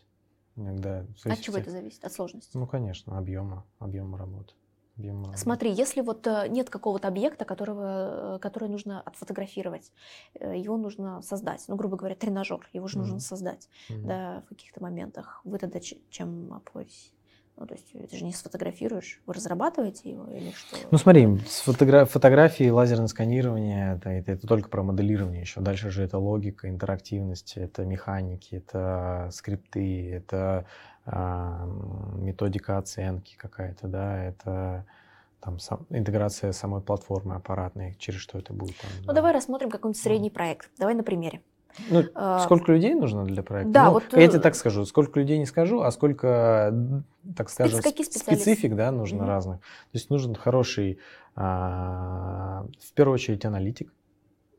Иногда, 0.56 1.06
От 1.24 1.40
чего 1.40 1.58
это 1.58 1.70
зависит? 1.70 2.04
От 2.04 2.12
сложности? 2.12 2.56
Ну, 2.56 2.66
конечно, 2.66 3.16
объема, 3.16 3.64
объема 3.78 4.18
работы. 4.18 4.54
Объема 4.98 5.34
Смотри, 5.36 5.72
если 5.72 6.02
вот 6.02 6.26
э, 6.26 6.48
нет 6.48 6.68
какого-то 6.68 7.08
объекта, 7.08 7.46
которого, 7.46 8.36
э, 8.36 8.38
который 8.40 8.68
нужно 8.68 9.00
отфотографировать, 9.00 9.90
э, 10.34 10.58
его 10.58 10.76
нужно 10.76 11.22
создать. 11.22 11.64
Ну, 11.68 11.76
грубо 11.76 11.96
говоря, 11.96 12.14
тренажер, 12.14 12.68
его 12.74 12.88
же 12.88 12.98
mm-hmm. 12.98 13.00
нужно 13.00 13.20
создать 13.20 13.70
mm-hmm. 13.88 14.06
да, 14.06 14.42
в 14.44 14.48
каких-то 14.50 14.82
моментах. 14.82 15.40
Вы 15.44 15.58
тогда 15.58 15.80
чем 15.80 16.52
обходитесь? 16.52 17.14
Ну, 17.56 17.66
то 17.66 17.74
есть 17.74 17.92
ты 17.92 18.16
же 18.16 18.24
не 18.24 18.32
сфотографируешь, 18.32 19.20
вы 19.26 19.34
разрабатываете 19.34 20.10
его 20.10 20.26
или 20.30 20.50
что? 20.52 20.76
Ну, 20.90 20.98
смотри, 20.98 21.26
фотогра- 21.66 22.06
фотографии, 22.06 22.70
лазерное 22.70 23.08
сканирование, 23.08 23.96
это, 23.96 24.10
это, 24.10 24.32
это 24.32 24.46
только 24.46 24.68
про 24.68 24.82
моделирование 24.82 25.42
еще. 25.42 25.60
Дальше 25.60 25.90
же 25.90 26.02
это 26.02 26.18
логика, 26.18 26.68
интерактивность, 26.68 27.56
это 27.56 27.84
механики, 27.84 28.54
это 28.54 29.28
скрипты, 29.32 30.12
это 30.12 30.66
а, 31.04 31.66
методика 32.16 32.78
оценки 32.78 33.36
какая-то, 33.36 33.86
да, 33.86 34.24
это 34.24 34.86
там 35.40 35.58
сам, 35.58 35.86
интеграция 35.90 36.52
самой 36.52 36.80
платформы 36.80 37.34
аппаратной, 37.34 37.96
через 37.98 38.20
что 38.20 38.38
это 38.38 38.52
будет. 38.52 38.76
Там, 38.78 38.90
ну, 39.00 39.06
да. 39.08 39.14
давай 39.14 39.32
рассмотрим 39.32 39.70
какой-нибудь 39.70 40.00
средний 40.00 40.30
проект. 40.30 40.70
Давай 40.78 40.94
на 40.94 41.02
примере. 41.02 41.42
Ну, 41.90 42.04
а, 42.14 42.40
сколько 42.40 42.72
людей 42.72 42.94
нужно 42.94 43.24
для 43.24 43.42
проекта? 43.42 43.72
Да, 43.72 43.84
ну, 43.86 43.92
вот... 43.92 44.04
Я 44.12 44.28
тебе 44.28 44.38
э, 44.38 44.42
так 44.42 44.54
скажу, 44.54 44.84
сколько 44.84 45.20
людей 45.20 45.38
не 45.38 45.46
скажу, 45.46 45.80
а 45.80 45.90
сколько, 45.90 46.74
так 47.36 47.50
скажем, 47.50 47.80
специфик 47.80 48.74
да, 48.74 48.90
нужно 48.90 49.22
mm-hmm. 49.22 49.26
разных. 49.26 49.60
То 49.60 49.94
есть 49.94 50.10
нужен 50.10 50.34
хороший, 50.34 50.98
а, 51.34 52.66
в 52.80 52.92
первую 52.92 53.14
очередь, 53.14 53.44
аналитик. 53.44 53.92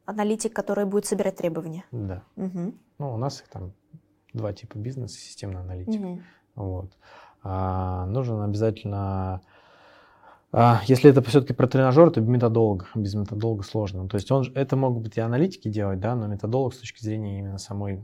Аналитик, 0.06 0.54
который 0.54 0.86
будет 0.86 1.06
собирать 1.06 1.38
требования. 1.38 1.86
Да. 1.92 2.24
Угу. 2.36 2.74
Ну, 3.00 3.14
у 3.14 3.18
нас 3.18 3.42
их 3.42 3.48
там 3.48 3.72
два 4.34 4.52
типа 4.52 4.78
бизнеса, 4.78 5.16
системный 5.16 5.62
аналитик. 5.62 6.02
Угу. 6.02 6.22
Вот. 6.56 6.98
А, 7.44 8.06
нужен 8.08 8.42
обязательно 8.42 9.42
если 10.86 11.10
это 11.10 11.24
все-таки 11.24 11.54
про 11.54 11.68
тренажер, 11.68 12.12
то 12.12 12.22
методолог. 12.22 12.90
Без 12.96 13.16
методолога 13.16 13.64
сложно. 13.64 14.08
То 14.08 14.16
есть 14.16 14.32
он, 14.32 14.46
это 14.54 14.76
могут 14.76 15.04
быть 15.04 15.18
и 15.18 15.22
аналитики 15.22 15.68
делать, 15.68 16.00
да, 16.00 16.16
но 16.16 16.28
методолог 16.28 16.74
с 16.74 16.78
точки 16.78 17.02
зрения 17.04 17.40
именно 17.40 17.58
самой, 17.58 18.02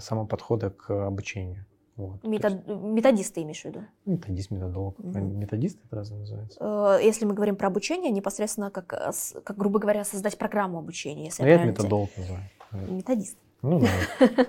самого 0.00 0.26
подхода 0.26 0.70
к 0.70 0.90
обучению. 1.06 1.64
Вот, 1.94 2.24
Метод, 2.24 2.54
есть, 2.54 2.68
методисты 2.68 3.42
имеешь 3.42 3.60
в 3.60 3.64
виду? 3.66 3.82
Методист, 4.06 4.50
методолог. 4.50 4.98
Угу. 4.98 5.18
Методист 5.18 5.78
это 5.84 5.96
разве 5.96 6.16
называется? 6.16 6.58
Э, 6.60 6.98
если 7.02 7.26
мы 7.26 7.34
говорим 7.34 7.54
про 7.54 7.68
обучение, 7.68 8.10
непосредственно 8.10 8.70
как, 8.70 8.94
э, 8.94 9.12
как 9.44 9.58
грубо 9.58 9.78
говоря, 9.78 10.02
создать 10.04 10.38
программу 10.38 10.78
обучения. 10.78 11.26
Если 11.26 11.42
ну, 11.42 11.48
я, 11.48 11.56
это 11.56 11.64
методолог 11.66 12.10
называю. 12.16 12.44
Методист. 12.90 13.36
Ну 13.60 13.80
да. 13.80 13.88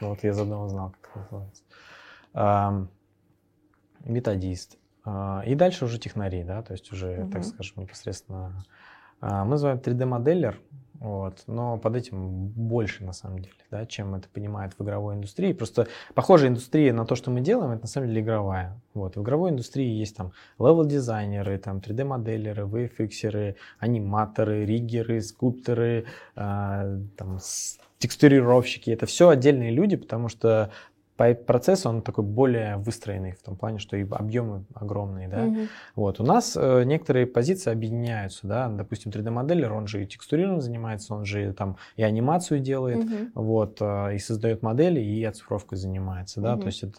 Вот 0.00 0.22
я 0.22 0.34
задумал, 0.34 0.68
знал, 0.68 0.94
как 1.00 1.16
это 1.16 1.34
называется. 2.34 2.88
Методист. 4.04 4.76
А, 5.04 5.42
и 5.46 5.54
дальше 5.54 5.84
уже 5.84 5.98
технари, 5.98 6.44
да, 6.44 6.62
то 6.62 6.72
есть 6.72 6.92
уже, 6.92 7.22
угу. 7.22 7.30
так 7.30 7.44
скажем, 7.44 7.82
непосредственно. 7.82 8.64
А, 9.20 9.44
мы 9.44 9.52
называем 9.52 9.78
3D-моделлер, 9.78 10.58
вот, 11.04 11.42
но 11.46 11.76
под 11.76 11.96
этим 11.96 12.46
больше 12.48 13.04
на 13.04 13.12
самом 13.12 13.40
деле, 13.40 13.54
да, 13.70 13.84
чем 13.84 14.14
это 14.14 14.26
понимает 14.28 14.72
в 14.78 14.82
игровой 14.82 15.16
индустрии. 15.16 15.52
Просто 15.52 15.86
похожая 16.14 16.48
индустрия 16.48 16.94
на 16.94 17.04
то, 17.04 17.14
что 17.14 17.30
мы 17.30 17.42
делаем, 17.42 17.72
это 17.72 17.82
на 17.82 17.88
самом 17.88 18.08
деле 18.08 18.22
игровая. 18.22 18.80
Вот, 18.94 19.16
в 19.16 19.22
игровой 19.22 19.50
индустрии 19.50 19.86
есть 19.86 20.16
там 20.16 20.32
левел-дизайнеры, 20.58 21.58
там 21.58 21.78
3D-моделлеры, 21.78 22.66
VFX-еры, 22.66 23.56
аниматоры, 23.78 24.64
риггеры, 24.64 25.20
скульпторы, 25.20 26.06
э, 26.36 27.00
там, 27.16 27.38
текстурировщики. 27.98 28.90
Это 28.90 29.04
все 29.04 29.28
отдельные 29.28 29.72
люди, 29.72 29.96
потому 29.96 30.28
что 30.28 30.70
процесс, 31.16 31.86
он 31.86 32.02
такой 32.02 32.24
более 32.24 32.76
выстроенный 32.76 33.32
в 33.32 33.42
том 33.42 33.56
плане, 33.56 33.78
что 33.78 33.96
и 33.96 34.06
объемы 34.10 34.64
огромные, 34.74 35.28
да. 35.28 35.44
Угу. 35.44 35.58
Вот, 35.96 36.20
у 36.20 36.24
нас 36.24 36.56
э, 36.56 36.82
некоторые 36.84 37.26
позиции 37.26 37.70
объединяются, 37.70 38.46
да, 38.46 38.68
допустим, 38.68 39.12
3D-моделер, 39.12 39.72
он 39.72 39.86
же 39.86 40.02
и 40.02 40.06
текстурированием 40.06 40.60
занимается, 40.60 41.14
он 41.14 41.24
же 41.24 41.52
там 41.52 41.76
и 41.96 42.02
анимацию 42.02 42.60
делает, 42.60 43.04
угу. 43.04 43.14
вот, 43.34 43.78
э, 43.80 44.16
и 44.16 44.18
создает 44.18 44.62
модели, 44.62 45.00
и 45.00 45.22
оцифровкой 45.24 45.78
занимается, 45.78 46.40
да, 46.40 46.54
угу. 46.54 46.62
то 46.62 46.66
есть 46.66 46.82
это... 46.82 46.98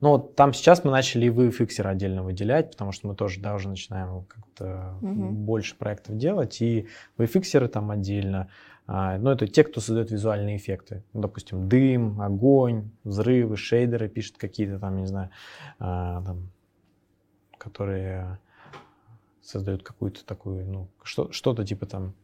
Ну, 0.00 0.08
вот 0.08 0.34
там 0.34 0.52
сейчас 0.52 0.82
мы 0.82 0.90
начали 0.90 1.26
и 1.26 1.28
VFX 1.28 1.80
отдельно 1.82 2.24
выделять, 2.24 2.72
потому 2.72 2.90
что 2.90 3.06
мы 3.06 3.14
тоже, 3.14 3.40
да, 3.40 3.54
уже 3.54 3.68
начинаем 3.68 4.24
как-то 4.24 4.96
угу. 5.00 5.30
больше 5.30 5.76
проектов 5.76 6.16
делать, 6.16 6.60
и 6.60 6.88
VFX 7.18 7.68
там 7.68 7.92
отдельно, 7.92 8.48
ну, 8.86 9.30
это 9.30 9.46
те, 9.46 9.64
кто 9.64 9.80
создает 9.80 10.10
визуальные 10.10 10.56
эффекты. 10.56 11.04
Ну, 11.12 11.20
допустим, 11.20 11.68
дым, 11.68 12.20
огонь, 12.20 12.90
взрывы, 13.04 13.56
шейдеры 13.56 14.08
пишут 14.08 14.38
какие-то 14.38 14.78
там, 14.78 14.96
не 14.96 15.06
знаю, 15.06 15.30
а, 15.78 16.22
там, 16.22 16.50
которые 17.58 18.38
создают 19.40 19.82
какую-то 19.82 20.24
такую, 20.24 20.66
ну, 20.66 20.88
что, 21.02 21.30
что-то 21.32 21.64
типа 21.64 21.86
там, 21.86 22.14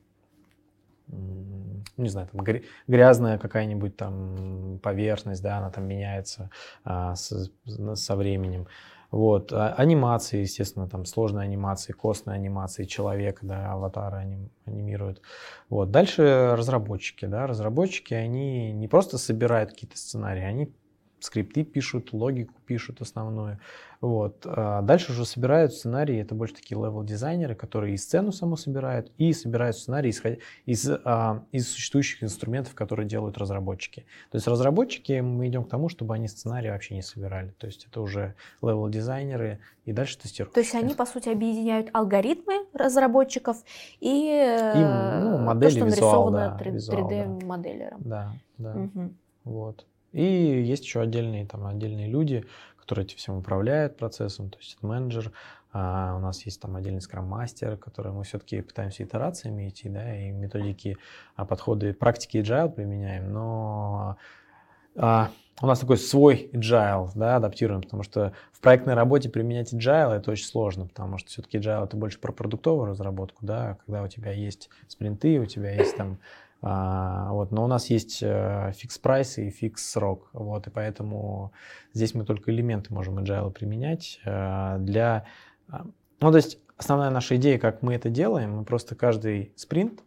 не 1.06 2.08
знаю, 2.08 2.28
там 2.30 2.44
грязная 2.86 3.38
какая-нибудь 3.38 3.96
там 3.96 4.78
поверхность, 4.82 5.42
да, 5.42 5.58
она 5.58 5.70
там 5.70 5.86
меняется 5.86 6.50
а, 6.84 7.14
с, 7.14 7.50
со 7.94 8.16
временем. 8.16 8.66
Вот. 9.10 9.52
А 9.52 9.72
анимации, 9.72 10.40
естественно, 10.40 10.88
там 10.88 11.04
сложные 11.04 11.44
анимации, 11.44 11.92
костные 11.92 12.34
анимации, 12.34 12.84
человека, 12.84 13.46
да, 13.46 13.72
аватары 13.72 14.18
аним, 14.18 14.50
анимируют. 14.66 15.22
Вот. 15.70 15.90
Дальше 15.90 16.54
разработчики, 16.56 17.24
да, 17.24 17.46
разработчики, 17.46 18.12
они 18.14 18.72
не 18.72 18.88
просто 18.88 19.16
собирают 19.16 19.70
какие-то 19.70 19.96
сценарии, 19.96 20.42
они 20.42 20.72
скрипты 21.20 21.64
пишут, 21.64 22.12
логику 22.12 22.54
пишут 22.66 23.00
основную. 23.00 23.58
Вот. 24.00 24.42
А 24.46 24.82
дальше 24.82 25.12
уже 25.12 25.24
собирают 25.24 25.74
сценарии, 25.74 26.20
это 26.20 26.34
больше 26.34 26.54
такие 26.54 26.80
левел-дизайнеры, 26.80 27.56
которые 27.56 27.94
и 27.94 27.96
сцену 27.96 28.30
саму 28.30 28.56
собирают, 28.56 29.10
и 29.18 29.32
собирают 29.32 29.76
сценарии 29.76 30.10
из, 30.10 30.22
из, 30.66 30.90
а, 31.04 31.44
из 31.50 31.68
существующих 31.72 32.22
инструментов, 32.22 32.74
которые 32.74 33.08
делают 33.08 33.38
разработчики. 33.38 34.06
То 34.30 34.36
есть 34.36 34.46
разработчики, 34.46 35.20
мы 35.20 35.48
идем 35.48 35.64
к 35.64 35.68
тому, 35.68 35.88
чтобы 35.88 36.14
они 36.14 36.28
сценарии 36.28 36.70
вообще 36.70 36.94
не 36.94 37.02
собирали. 37.02 37.50
То 37.58 37.66
есть 37.66 37.86
это 37.86 38.00
уже 38.00 38.34
левел-дизайнеры, 38.62 39.58
и 39.84 39.92
дальше 39.92 40.18
тестируют. 40.18 40.54
То 40.54 40.60
есть 40.60 40.74
они, 40.74 40.94
по 40.94 41.06
сути, 41.06 41.28
объединяют 41.28 41.88
алгоритмы 41.92 42.66
разработчиков 42.74 43.56
и, 44.00 44.06
и 44.06 45.24
ну, 45.24 45.38
модели, 45.38 45.70
то, 45.70 45.76
что 45.76 45.86
визуал, 45.86 46.30
нарисовано 46.30 46.58
да, 46.58 46.64
3D-моделером. 46.64 48.00
Да, 48.04 48.32
да. 48.58 48.74
Угу. 48.74 49.14
Вот. 49.44 49.86
И 50.18 50.62
есть 50.64 50.82
еще 50.84 51.00
отдельные, 51.00 51.46
там, 51.46 51.64
отдельные 51.64 52.08
люди, 52.08 52.44
которые 52.76 53.04
этим 53.04 53.18
всем 53.18 53.36
управляют 53.36 53.96
процессом, 53.96 54.50
то 54.50 54.58
есть 54.58 54.74
это 54.76 54.84
менеджер, 54.84 55.30
а 55.72 56.16
у 56.16 56.18
нас 56.18 56.44
есть 56.44 56.60
там 56.60 56.74
отдельный 56.74 57.00
scrum-мастер, 57.00 57.76
который 57.76 58.10
мы 58.10 58.24
все-таки 58.24 58.62
пытаемся 58.62 59.04
итерациями 59.04 59.68
идти, 59.68 59.88
да, 59.88 60.16
и 60.16 60.32
методики, 60.32 60.96
а, 61.36 61.44
подходы, 61.44 61.94
практики 61.94 62.38
agile 62.38 62.68
применяем, 62.68 63.32
но 63.32 64.16
а, 64.96 65.30
у 65.62 65.66
нас 65.68 65.78
такой 65.78 65.98
свой 65.98 66.50
agile, 66.52 67.12
да, 67.14 67.36
адаптируем, 67.36 67.82
потому 67.82 68.02
что 68.02 68.32
в 68.50 68.60
проектной 68.60 68.94
работе 68.94 69.28
применять 69.28 69.72
agile 69.72 70.16
это 70.16 70.32
очень 70.32 70.46
сложно, 70.46 70.88
потому 70.88 71.18
что 71.18 71.30
все-таки 71.30 71.58
agile 71.58 71.84
это 71.84 71.96
больше 71.96 72.18
про 72.18 72.32
продуктовую 72.32 72.86
разработку, 72.86 73.46
да, 73.46 73.78
когда 73.86 74.02
у 74.02 74.08
тебя 74.08 74.32
есть 74.32 74.68
спринты, 74.88 75.38
у 75.38 75.46
тебя 75.46 75.70
есть 75.70 75.96
там 75.96 76.18
А, 76.60 77.30
вот, 77.32 77.52
но 77.52 77.64
у 77.64 77.66
нас 77.68 77.88
есть 77.88 78.18
э, 78.20 78.72
fix 78.74 78.98
price 78.98 79.38
и 79.38 79.50
fix 79.50 79.90
срок, 79.90 80.28
вот, 80.32 80.66
и 80.66 80.70
поэтому 80.70 81.52
здесь 81.92 82.14
мы 82.14 82.24
только 82.24 82.50
элементы 82.50 82.92
можем 82.92 83.18
agile 83.18 83.52
применять 83.52 84.18
э, 84.24 84.76
для, 84.80 85.24
а, 85.68 85.84
ну, 86.20 86.30
то 86.32 86.36
есть 86.36 86.58
основная 86.76 87.10
наша 87.10 87.36
идея, 87.36 87.58
как 87.58 87.82
мы 87.82 87.94
это 87.94 88.10
делаем, 88.10 88.56
мы 88.56 88.64
просто 88.64 88.96
каждый 88.96 89.52
спринт 89.54 90.02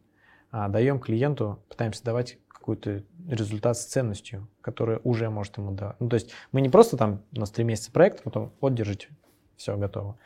а, 0.52 0.68
даем 0.68 1.00
клиенту, 1.00 1.64
пытаемся 1.70 2.04
давать 2.04 2.38
какой-то 2.50 3.04
результат 3.30 3.78
с 3.78 3.86
ценностью, 3.86 4.48
которая 4.60 5.00
уже 5.04 5.30
может 5.30 5.58
ему 5.58 5.72
дать. 5.72 5.96
Ну, 6.00 6.10
то 6.10 6.16
есть 6.16 6.32
мы 6.52 6.60
не 6.60 6.70
просто 6.70 6.98
там 6.98 7.22
у 7.36 7.40
нас 7.40 7.50
три 7.50 7.64
месяца 7.64 7.92
проект, 7.92 8.24
потом 8.24 8.52
вот 8.60 8.76
держите, 8.76 9.08
все 9.56 9.78
готово. 9.78 10.18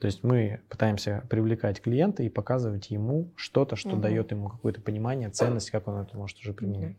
То 0.00 0.06
есть 0.06 0.24
мы 0.24 0.60
пытаемся 0.70 1.24
привлекать 1.28 1.82
клиента 1.82 2.22
и 2.22 2.30
показывать 2.30 2.90
ему 2.90 3.28
что-то, 3.36 3.76
что 3.76 3.90
угу. 3.90 4.00
дает 4.00 4.30
ему 4.30 4.48
какое-то 4.48 4.80
понимание, 4.80 5.28
ценность, 5.28 5.70
как 5.70 5.86
он 5.88 5.96
это 6.00 6.16
может 6.16 6.38
уже 6.38 6.54
применять. 6.54 6.96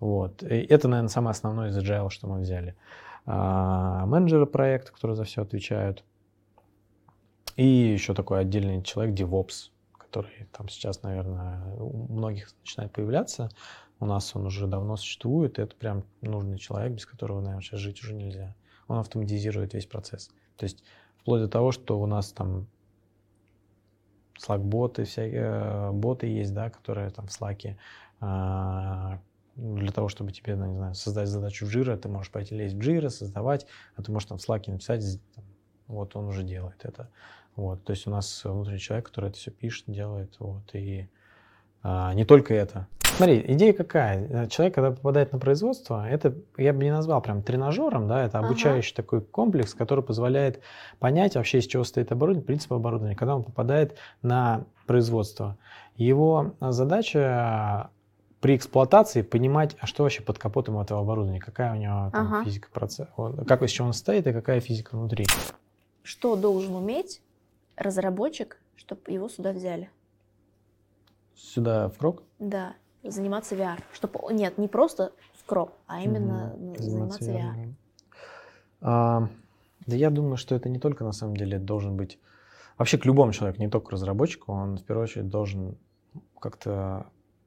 Угу. 0.00 0.08
Вот. 0.08 0.42
И 0.42 0.46
это, 0.46 0.88
наверное, 0.88 1.08
самое 1.08 1.30
основное 1.30 1.70
из 1.70 1.78
agile, 1.78 2.10
что 2.10 2.26
мы 2.26 2.40
взяли. 2.40 2.74
А, 3.26 4.04
менеджеры 4.06 4.46
проекта, 4.46 4.92
которые 4.92 5.14
за 5.14 5.22
все 5.22 5.42
отвечают. 5.42 6.02
И 7.54 7.64
еще 7.64 8.12
такой 8.12 8.40
отдельный 8.40 8.82
человек, 8.82 9.14
DevOps, 9.16 9.70
который 9.96 10.48
там 10.50 10.68
сейчас, 10.68 11.04
наверное, 11.04 11.64
у 11.76 12.12
многих 12.12 12.52
начинает 12.62 12.90
появляться. 12.90 13.50
У 14.00 14.06
нас 14.06 14.34
он 14.34 14.46
уже 14.46 14.66
давно 14.66 14.96
существует, 14.96 15.60
и 15.60 15.62
это 15.62 15.76
прям 15.76 16.02
нужный 16.22 16.58
человек, 16.58 16.94
без 16.94 17.06
которого, 17.06 17.40
наверное, 17.40 17.62
сейчас 17.62 17.78
жить 17.78 18.02
уже 18.02 18.14
нельзя. 18.14 18.56
Он 18.88 18.98
автоматизирует 18.98 19.74
весь 19.74 19.86
процесс. 19.86 20.30
То 20.56 20.64
есть 20.64 20.82
Вплоть 21.22 21.42
до 21.42 21.48
того, 21.48 21.72
что 21.72 22.00
у 22.00 22.06
нас 22.06 22.32
там 22.32 22.66
Slack-боты, 24.38 25.04
всякие 25.04 25.40
э, 25.40 25.90
боты 25.92 26.26
есть, 26.26 26.52
да, 26.52 26.70
которые 26.70 27.10
там 27.10 27.28
в 27.28 27.30
Slack 27.30 27.76
а, 28.20 29.20
для 29.56 29.92
того, 29.92 30.08
чтобы 30.08 30.32
тебе, 30.32 30.56
ну, 30.56 30.66
не 30.66 30.76
знаю, 30.76 30.94
создать 30.94 31.28
задачу 31.28 31.66
в 31.66 31.68
Jira, 31.68 31.96
ты 31.96 32.08
можешь 32.08 32.32
пойти 32.32 32.56
лезть 32.56 32.74
в 32.74 32.80
Jira, 32.80 33.08
создавать, 33.08 33.66
а 33.96 34.02
ты 34.02 34.10
можешь 34.10 34.28
там 34.28 34.38
в 34.38 34.48
Slack 34.48 34.70
написать, 34.70 35.20
вот 35.86 36.16
он 36.16 36.26
уже 36.26 36.42
делает 36.42 36.84
это. 36.84 37.08
Вот, 37.54 37.84
то 37.84 37.92
есть 37.92 38.06
у 38.06 38.10
нас 38.10 38.44
внутренний 38.44 38.78
человек, 38.78 39.06
который 39.06 39.30
это 39.30 39.38
все 39.38 39.50
пишет, 39.50 39.84
делает, 39.86 40.34
вот, 40.38 40.74
и 40.74 41.08
а, 41.82 42.14
не 42.14 42.24
только 42.24 42.54
это. 42.54 42.86
Смотри, 43.16 43.44
идея 43.48 43.72
какая? 43.74 44.46
Человек, 44.48 44.74
когда 44.74 44.90
попадает 44.90 45.32
на 45.32 45.38
производство, 45.38 46.08
это 46.08 46.34
я 46.56 46.72
бы 46.72 46.82
не 46.82 46.90
назвал 46.90 47.20
прям 47.20 47.42
тренажером, 47.42 48.08
да, 48.08 48.24
это 48.24 48.38
обучающий 48.38 48.92
ага. 48.94 49.02
такой 49.02 49.20
комплекс, 49.20 49.74
который 49.74 50.02
позволяет 50.02 50.60
понять 50.98 51.34
вообще, 51.36 51.58
из 51.58 51.66
чего 51.66 51.84
стоит 51.84 52.10
оборудование, 52.10 52.46
принцип 52.46 52.72
оборудования. 52.72 53.14
Когда 53.14 53.36
он 53.36 53.44
попадает 53.44 53.98
на 54.22 54.64
производство, 54.86 55.58
его 55.96 56.54
задача 56.60 57.90
при 58.40 58.56
эксплуатации 58.56 59.22
понимать, 59.22 59.76
а 59.78 59.86
что 59.86 60.04
вообще 60.04 60.22
под 60.22 60.38
капотом 60.38 60.78
этого 60.78 61.02
оборудования, 61.02 61.38
какая 61.38 61.72
у 61.72 61.76
него 61.76 62.10
там, 62.12 62.26
ага. 62.26 62.44
физика 62.44 62.68
процесса, 62.72 63.08
как 63.46 63.62
из 63.62 63.70
чего 63.70 63.88
он 63.88 63.92
стоит 63.92 64.26
и 64.26 64.32
какая 64.32 64.60
физика 64.60 64.96
внутри. 64.96 65.26
Что 66.02 66.34
должен 66.34 66.74
уметь 66.74 67.20
разработчик, 67.76 68.58
чтобы 68.74 69.02
его 69.12 69.28
сюда 69.28 69.52
взяли? 69.52 69.90
Сюда 71.42 71.88
в 71.88 71.98
крок? 71.98 72.22
Да 72.38 72.74
заниматься 73.02 73.56
VR. 73.56 73.82
Чтобы, 73.92 74.20
нет, 74.32 74.58
не 74.58 74.68
просто 74.68 75.12
в 75.34 75.44
кроп, 75.44 75.72
а 75.86 76.02
именно 76.02 76.54
mm 76.56 76.78
заниматься, 76.80 77.24
VR. 77.24 77.54
VR. 77.54 77.74
А, 78.80 79.28
да 79.86 79.96
я 79.96 80.10
думаю, 80.10 80.36
что 80.36 80.54
это 80.54 80.68
не 80.68 80.78
только 80.78 81.04
на 81.04 81.12
самом 81.12 81.36
деле 81.36 81.58
должен 81.58 81.96
быть... 81.96 82.18
Вообще 82.78 82.98
к 82.98 83.04
любому 83.04 83.32
человеку, 83.32 83.60
не 83.60 83.68
только 83.68 83.88
к 83.88 83.90
разработчику, 83.90 84.52
он 84.52 84.78
в 84.78 84.84
первую 84.84 85.04
очередь 85.04 85.28
должен 85.28 85.76
как-то 86.40 87.06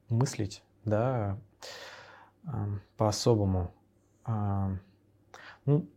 мыслить, 0.09 0.61
да, 0.85 1.37
по-особому. 2.95 3.71
Ну, 5.65 5.87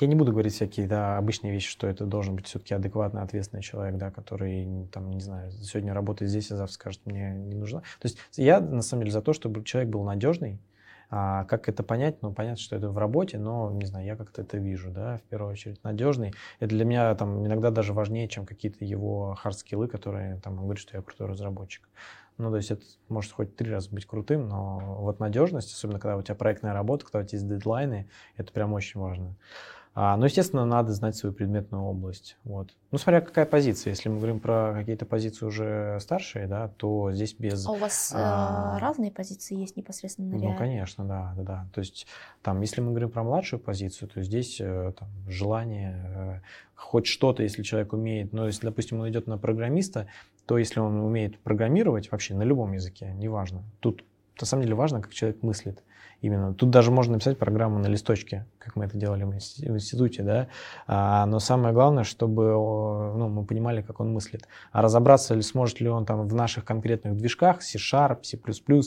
я 0.00 0.06
не 0.06 0.14
буду 0.14 0.32
говорить 0.32 0.54
всякие 0.54 0.86
да, 0.86 1.16
обычные 1.18 1.52
вещи, 1.52 1.68
что 1.68 1.86
это 1.86 2.04
должен 2.04 2.36
быть 2.36 2.46
все-таки 2.46 2.74
адекватный, 2.74 3.22
ответственный 3.22 3.62
человек, 3.62 3.96
да, 3.96 4.10
который, 4.10 4.88
там, 4.92 5.10
не 5.10 5.20
знаю, 5.20 5.50
сегодня 5.52 5.94
работает 5.94 6.30
здесь, 6.30 6.50
а 6.50 6.56
завтра 6.56 6.74
скажет, 6.74 7.00
мне 7.04 7.34
не 7.34 7.54
нужно. 7.54 7.80
То 8.00 8.08
есть 8.08 8.18
я, 8.36 8.60
на 8.60 8.82
самом 8.82 9.02
деле, 9.02 9.12
за 9.12 9.22
то, 9.22 9.32
чтобы 9.32 9.64
человек 9.64 9.90
был 9.90 10.02
надежный, 10.04 10.58
а 11.08 11.44
как 11.44 11.68
это 11.68 11.82
понять? 11.82 12.20
Ну, 12.22 12.32
понятно, 12.32 12.58
что 12.58 12.74
это 12.74 12.90
в 12.90 12.98
работе, 12.98 13.38
но, 13.38 13.70
не 13.70 13.86
знаю, 13.86 14.04
я 14.04 14.16
как-то 14.16 14.42
это 14.42 14.58
вижу, 14.58 14.90
да, 14.90 15.18
в 15.18 15.22
первую 15.22 15.52
очередь. 15.52 15.82
Надежный. 15.84 16.34
Это 16.58 16.70
для 16.70 16.84
меня 16.84 17.14
там 17.14 17.46
иногда 17.46 17.70
даже 17.70 17.92
важнее, 17.92 18.28
чем 18.28 18.44
какие-то 18.44 18.84
его 18.84 19.38
хард-скиллы, 19.40 19.86
которые 19.86 20.40
там 20.40 20.54
он 20.54 20.64
говорит, 20.64 20.80
что 20.80 20.96
я 20.96 21.02
крутой 21.02 21.28
разработчик. 21.28 21.88
Ну, 22.38 22.50
то 22.50 22.56
есть 22.56 22.70
это 22.70 22.82
может 23.08 23.32
хоть 23.32 23.56
три 23.56 23.70
раза 23.70 23.88
быть 23.90 24.04
крутым, 24.04 24.48
но 24.48 24.98
вот 25.00 25.20
надежность, 25.20 25.72
особенно 25.72 25.98
когда 25.98 26.16
у 26.16 26.22
тебя 26.22 26.34
проектная 26.34 26.74
работа, 26.74 27.04
когда 27.04 27.20
у 27.20 27.22
тебя 27.22 27.38
есть 27.38 27.48
дедлайны, 27.48 28.08
это 28.36 28.52
прям 28.52 28.74
очень 28.74 29.00
важно. 29.00 29.36
А, 29.98 30.14
ну, 30.18 30.26
естественно, 30.26 30.66
надо 30.66 30.92
знать 30.92 31.16
свою 31.16 31.34
предметную 31.34 31.82
область. 31.82 32.36
Вот. 32.44 32.68
Ну, 32.90 32.98
смотря 32.98 33.22
какая 33.22 33.46
позиция. 33.46 33.92
Если 33.92 34.10
мы 34.10 34.18
говорим 34.18 34.40
про 34.40 34.74
какие-то 34.74 35.06
позиции 35.06 35.46
уже 35.46 35.96
старшие, 36.02 36.46
да, 36.46 36.68
то 36.76 37.12
здесь 37.12 37.32
без... 37.32 37.66
А 37.66 37.72
у 37.72 37.76
вас 37.76 38.12
а, 38.14 38.78
разные 38.78 39.10
позиции 39.10 39.56
есть 39.56 39.74
непосредственно 39.74 40.36
на 40.36 40.36
Ну, 40.36 40.54
конечно, 40.54 41.06
да, 41.06 41.32
да, 41.38 41.42
да. 41.42 41.68
То 41.72 41.78
есть 41.78 42.06
там, 42.42 42.60
если 42.60 42.82
мы 42.82 42.90
говорим 42.90 43.08
про 43.08 43.22
младшую 43.22 43.58
позицию, 43.58 44.10
то 44.10 44.20
здесь 44.20 44.60
э, 44.60 44.92
там, 44.98 45.08
желание 45.26 46.04
э, 46.14 46.40
хоть 46.74 47.06
что-то, 47.06 47.42
если 47.42 47.62
человек 47.62 47.94
умеет, 47.94 48.34
но 48.34 48.48
если, 48.48 48.66
допустим, 48.66 49.00
он 49.00 49.08
идет 49.08 49.26
на 49.26 49.38
программиста, 49.38 50.08
то 50.44 50.58
если 50.58 50.78
он 50.78 51.00
умеет 51.00 51.38
программировать 51.38 52.12
вообще 52.12 52.34
на 52.34 52.42
любом 52.42 52.74
языке, 52.74 53.14
неважно. 53.14 53.62
Тут 53.80 54.04
на 54.38 54.46
самом 54.46 54.64
деле 54.64 54.74
важно, 54.74 55.00
как 55.00 55.14
человек 55.14 55.42
мыслит 55.42 55.82
именно. 56.20 56.54
Тут 56.54 56.70
даже 56.70 56.90
можно 56.90 57.14
написать 57.14 57.38
программу 57.38 57.78
на 57.78 57.86
листочке, 57.86 58.46
как 58.58 58.76
мы 58.76 58.84
это 58.84 58.96
делали 58.96 59.24
в 59.24 59.34
институте, 59.34 60.22
да. 60.22 60.48
А, 60.86 61.26
но 61.26 61.38
самое 61.38 61.74
главное, 61.74 62.04
чтобы 62.04 62.42
ну, 62.44 63.28
мы 63.28 63.44
понимали, 63.44 63.82
как 63.82 64.00
он 64.00 64.12
мыслит. 64.12 64.46
А 64.72 64.82
разобраться 64.82 65.34
ли 65.34 65.42
сможет 65.42 65.80
ли 65.80 65.88
он 65.88 66.06
там 66.06 66.26
в 66.26 66.34
наших 66.34 66.64
конкретных 66.64 67.16
движках, 67.16 67.62
C-Sharp, 67.62 68.22
C++, 68.22 68.38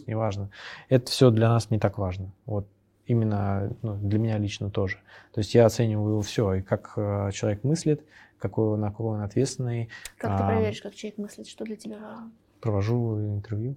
неважно, 0.07 0.49
это 0.89 1.09
все 1.09 1.30
для 1.30 1.49
нас 1.49 1.69
не 1.69 1.80
так 1.80 1.97
важно. 1.97 2.32
Вот 2.45 2.67
именно 3.05 3.75
ну, 3.82 3.95
для 3.95 4.19
меня 4.19 4.38
лично 4.38 4.69
тоже. 4.69 4.97
То 5.34 5.39
есть 5.39 5.55
я 5.55 5.65
оцениваю 5.65 6.21
все, 6.21 6.55
и 6.55 6.61
как 6.61 6.93
э, 6.95 7.32
человек 7.34 7.63
мыслит, 7.63 8.03
какой 8.38 8.67
он, 8.67 8.84
какой 8.84 9.17
он 9.17 9.21
ответственный. 9.21 9.89
Как 10.17 10.38
ты 10.38 10.43
проверишь, 10.43 10.82
как 10.82 10.93
человек 10.93 11.17
мыслит, 11.17 11.47
что 11.47 11.65
для 11.65 11.75
тебя 11.75 11.97
важно? 11.97 12.32
Провожу 12.61 13.19
интервью, 13.19 13.75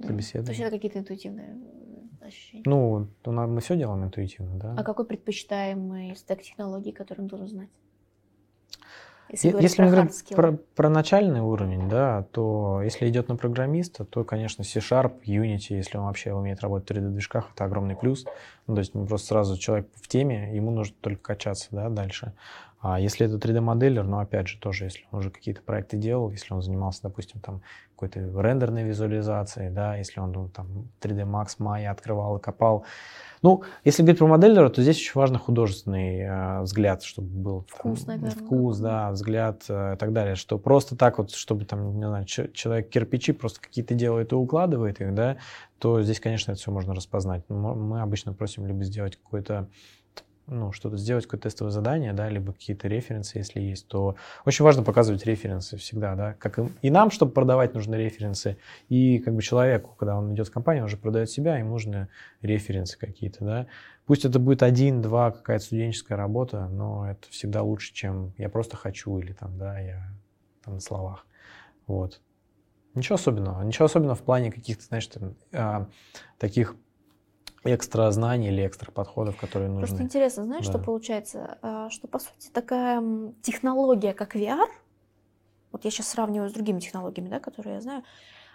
собеседование. 0.00 0.46
То 0.46 0.52
есть 0.52 0.60
это 0.60 0.70
какие-то 0.70 0.98
интуитивные 1.00 1.56
ощущения? 2.26 2.62
Ну, 2.66 3.08
мы 3.24 3.60
все 3.60 3.76
делаем 3.76 4.04
интуитивно, 4.04 4.58
да. 4.58 4.74
А 4.76 4.82
какой 4.82 5.04
предпочитаемый 5.04 6.14
стек 6.16 6.42
технологий, 6.42 6.92
который 6.92 7.20
он 7.20 7.26
должен 7.26 7.48
знать? 7.48 7.70
Если, 9.30 9.48
если 9.60 9.82
мы 9.82 9.90
говорим 9.90 10.10
про, 10.30 10.52
про 10.52 10.88
начальный 10.90 11.40
уровень, 11.40 11.88
да, 11.88 12.24
то 12.30 12.82
если 12.84 13.08
идет 13.08 13.28
на 13.28 13.36
программиста, 13.36 14.04
то, 14.04 14.22
конечно, 14.22 14.62
C-Sharp, 14.64 15.22
Unity, 15.24 15.76
если 15.76 15.96
он 15.96 16.04
вообще 16.04 16.34
умеет 16.34 16.60
работать 16.60 16.90
в 16.90 16.92
3D-движках, 16.92 17.50
это 17.54 17.64
огромный 17.64 17.96
плюс. 17.96 18.26
Ну, 18.66 18.74
то 18.74 18.80
есть 18.80 18.94
мы 18.94 19.06
просто 19.06 19.28
сразу 19.28 19.58
человек 19.58 19.88
в 19.94 20.08
теме, 20.08 20.54
ему 20.54 20.70
нужно 20.70 20.94
только 21.00 21.22
качаться 21.22 21.68
да, 21.70 21.88
дальше. 21.88 22.32
А 22.86 23.00
если 23.00 23.26
это 23.26 23.36
3D-моделер, 23.36 24.04
ну, 24.04 24.18
опять 24.18 24.46
же, 24.46 24.58
тоже, 24.58 24.84
если 24.84 25.04
он 25.10 25.20
уже 25.20 25.30
какие-то 25.30 25.62
проекты 25.62 25.96
делал, 25.96 26.30
если 26.30 26.52
он 26.52 26.60
занимался, 26.60 27.00
допустим, 27.04 27.40
там, 27.40 27.62
какой-то 27.96 28.20
рендерной 28.20 28.82
визуализацией, 28.84 29.70
да, 29.70 29.96
если 29.96 30.20
он 30.20 30.32
ну, 30.32 30.48
там 30.50 30.90
3D 31.00 31.24
Max, 31.24 31.56
Maya 31.58 31.86
открывал 31.86 32.36
и 32.36 32.42
копал. 32.42 32.84
Ну, 33.40 33.62
если 33.84 34.02
говорить 34.02 34.18
про 34.18 34.26
моделлера, 34.26 34.68
то 34.68 34.82
здесь 34.82 34.98
очень 34.98 35.12
важно 35.14 35.38
художественный 35.38 36.18
э, 36.20 36.60
взгляд, 36.60 37.02
чтобы 37.02 37.28
был 37.28 37.66
вкус, 37.70 38.04
там, 38.04 38.20
наверное. 38.20 38.44
вкус, 38.44 38.78
да, 38.78 39.10
взгляд 39.12 39.64
э, 39.70 39.94
и 39.94 39.96
так 39.96 40.12
далее, 40.12 40.34
что 40.34 40.58
просто 40.58 40.94
так 40.94 41.16
вот, 41.16 41.30
чтобы 41.30 41.64
там, 41.64 41.98
не 41.98 42.06
знаю, 42.06 42.26
человек 42.26 42.90
кирпичи 42.90 43.32
просто 43.32 43.62
какие-то 43.62 43.94
делает 43.94 44.32
и 44.32 44.34
укладывает 44.34 45.00
их, 45.00 45.14
да, 45.14 45.38
то 45.78 46.02
здесь, 46.02 46.20
конечно, 46.20 46.52
это 46.52 46.60
все 46.60 46.70
можно 46.70 46.94
распознать. 46.94 47.44
Мы 47.48 48.02
обычно 48.02 48.34
просим 48.34 48.66
либо 48.66 48.84
сделать 48.84 49.16
какой-то 49.16 49.68
ну, 50.46 50.72
что-то 50.72 50.96
сделать, 50.96 51.24
какое-то 51.24 51.48
тестовое 51.48 51.70
задание, 51.70 52.12
да, 52.12 52.28
либо 52.28 52.52
какие-то 52.52 52.86
референсы, 52.86 53.38
если 53.38 53.60
есть, 53.60 53.88
то 53.88 54.16
очень 54.44 54.64
важно 54.64 54.82
показывать 54.82 55.24
референсы 55.24 55.76
всегда, 55.76 56.14
да, 56.14 56.34
как 56.34 56.58
и, 56.58 56.68
и 56.82 56.90
нам, 56.90 57.10
чтобы 57.10 57.32
продавать, 57.32 57.74
нужны 57.74 57.94
референсы, 57.94 58.58
и 58.88 59.18
как 59.18 59.34
бы 59.34 59.42
человеку, 59.42 59.94
когда 59.98 60.16
он 60.16 60.34
идет 60.34 60.48
в 60.48 60.52
компанию, 60.52 60.84
он 60.84 60.86
уже 60.86 60.96
продает 60.96 61.30
себя, 61.30 61.58
им 61.58 61.70
нужны 61.70 62.08
референсы 62.42 62.98
какие-то, 62.98 63.44
да. 63.44 63.66
Пусть 64.06 64.24
это 64.26 64.38
будет 64.38 64.62
один, 64.62 65.00
два, 65.00 65.30
какая-то 65.30 65.64
студенческая 65.64 66.16
работа, 66.16 66.68
но 66.68 67.10
это 67.10 67.28
всегда 67.30 67.62
лучше, 67.62 67.94
чем 67.94 68.34
я 68.36 68.50
просто 68.50 68.76
хочу 68.76 69.18
или 69.18 69.32
там, 69.32 69.56
да, 69.56 69.78
я 69.78 70.12
там 70.62 70.74
на 70.74 70.80
словах, 70.80 71.26
вот. 71.86 72.20
Ничего 72.94 73.16
особенного, 73.16 73.62
ничего 73.62 73.86
особенного 73.86 74.14
в 74.14 74.22
плане 74.22 74.52
каких-то, 74.52 74.84
знаешь, 74.84 75.06
там, 75.08 75.34
а, 75.52 75.88
таких 76.38 76.76
экстра 77.64 78.10
знаний 78.10 78.48
или 78.48 78.66
экстра 78.66 78.90
подходов, 78.90 79.36
которые 79.36 79.68
нужны. 79.68 79.86
Просто 79.86 80.02
интересно, 80.02 80.44
знаешь, 80.44 80.66
да. 80.66 80.72
что 80.72 80.78
получается? 80.78 81.58
А, 81.62 81.90
что, 81.90 82.08
по 82.08 82.18
сути, 82.18 82.50
такая 82.52 83.02
технология, 83.42 84.12
как 84.12 84.36
VR, 84.36 84.68
вот 85.72 85.84
я 85.84 85.90
сейчас 85.90 86.08
сравниваю 86.08 86.50
с 86.50 86.52
другими 86.52 86.80
технологиями, 86.80 87.28
да, 87.28 87.40
которые 87.40 87.74
я 87.74 87.80
знаю, 87.80 88.02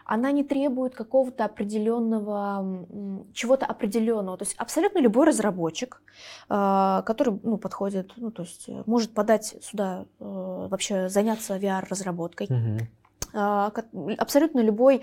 она 0.06 0.32
не 0.32 0.44
требует 0.44 0.96
какого-то 0.96 1.46
определенного, 1.46 2.86
чего-то 3.34 3.66
определенного. 3.68 4.38
То 4.38 4.44
есть 4.44 4.56
абсолютно 4.58 5.00
любой 5.00 5.28
разработчик, 5.28 6.02
э, 6.50 7.04
который 7.06 7.40
ну, 7.44 7.58
подходит, 7.58 8.14
ну, 8.18 8.32
то 8.32 8.42
есть 8.42 8.70
э, 8.70 8.84
может 8.88 9.14
подать 9.14 9.56
сюда, 9.62 10.06
вообще 10.20 11.10
заняться 11.10 11.58
VR-разработкой. 11.58 12.48
Угу 12.48 12.88
абсолютно 13.32 14.62
любой 14.62 15.02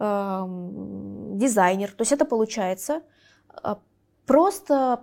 дизайнер. 0.00 1.92
То 1.92 2.02
есть 2.02 2.12
это 2.12 2.24
получается 2.24 3.02
просто, 4.26 5.00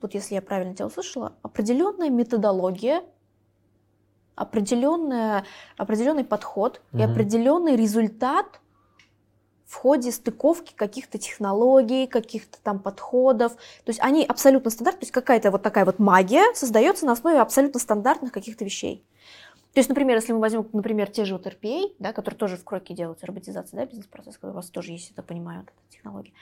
вот 0.00 0.14
если 0.14 0.34
я 0.34 0.42
правильно 0.42 0.74
тебя 0.74 0.86
услышала, 0.86 1.34
определенная 1.42 2.10
методология, 2.10 3.02
определенная, 4.34 5.44
определенный 5.76 6.24
подход 6.24 6.80
угу. 6.92 7.00
и 7.00 7.04
определенный 7.04 7.76
результат 7.76 8.60
в 9.66 9.74
ходе 9.74 10.12
стыковки 10.12 10.72
каких-то 10.74 11.18
технологий, 11.18 12.06
каких-то 12.06 12.58
там 12.62 12.78
подходов. 12.78 13.54
То 13.54 13.88
есть 13.88 14.00
они 14.00 14.24
абсолютно 14.24 14.70
стандартные, 14.70 15.00
то 15.00 15.04
есть 15.04 15.12
какая-то 15.12 15.50
вот 15.50 15.62
такая 15.62 15.84
вот 15.84 15.98
магия 15.98 16.54
создается 16.54 17.04
на 17.04 17.12
основе 17.12 17.40
абсолютно 17.40 17.80
стандартных 17.80 18.30
каких-то 18.30 18.64
вещей. 18.64 19.04
То 19.72 19.80
есть, 19.80 19.90
например, 19.90 20.16
если 20.16 20.32
мы 20.32 20.38
возьмем, 20.38 20.66
например, 20.72 21.10
те 21.10 21.26
же 21.26 21.34
вот 21.34 21.46
RPA, 21.46 21.92
да, 21.98 22.14
которые 22.14 22.38
тоже 22.38 22.56
в 22.56 22.64
Кроке 22.64 22.94
делаются, 22.94 23.26
роботизация, 23.26 23.76
да, 23.76 23.84
бизнес-процесс, 23.84 24.38
у 24.40 24.50
вас 24.52 24.70
тоже 24.70 24.92
есть, 24.92 25.14
так 25.14 25.26
понимаю, 25.26 25.60
вот 25.60 25.68
эта 25.68 25.92
технология. 25.92 26.32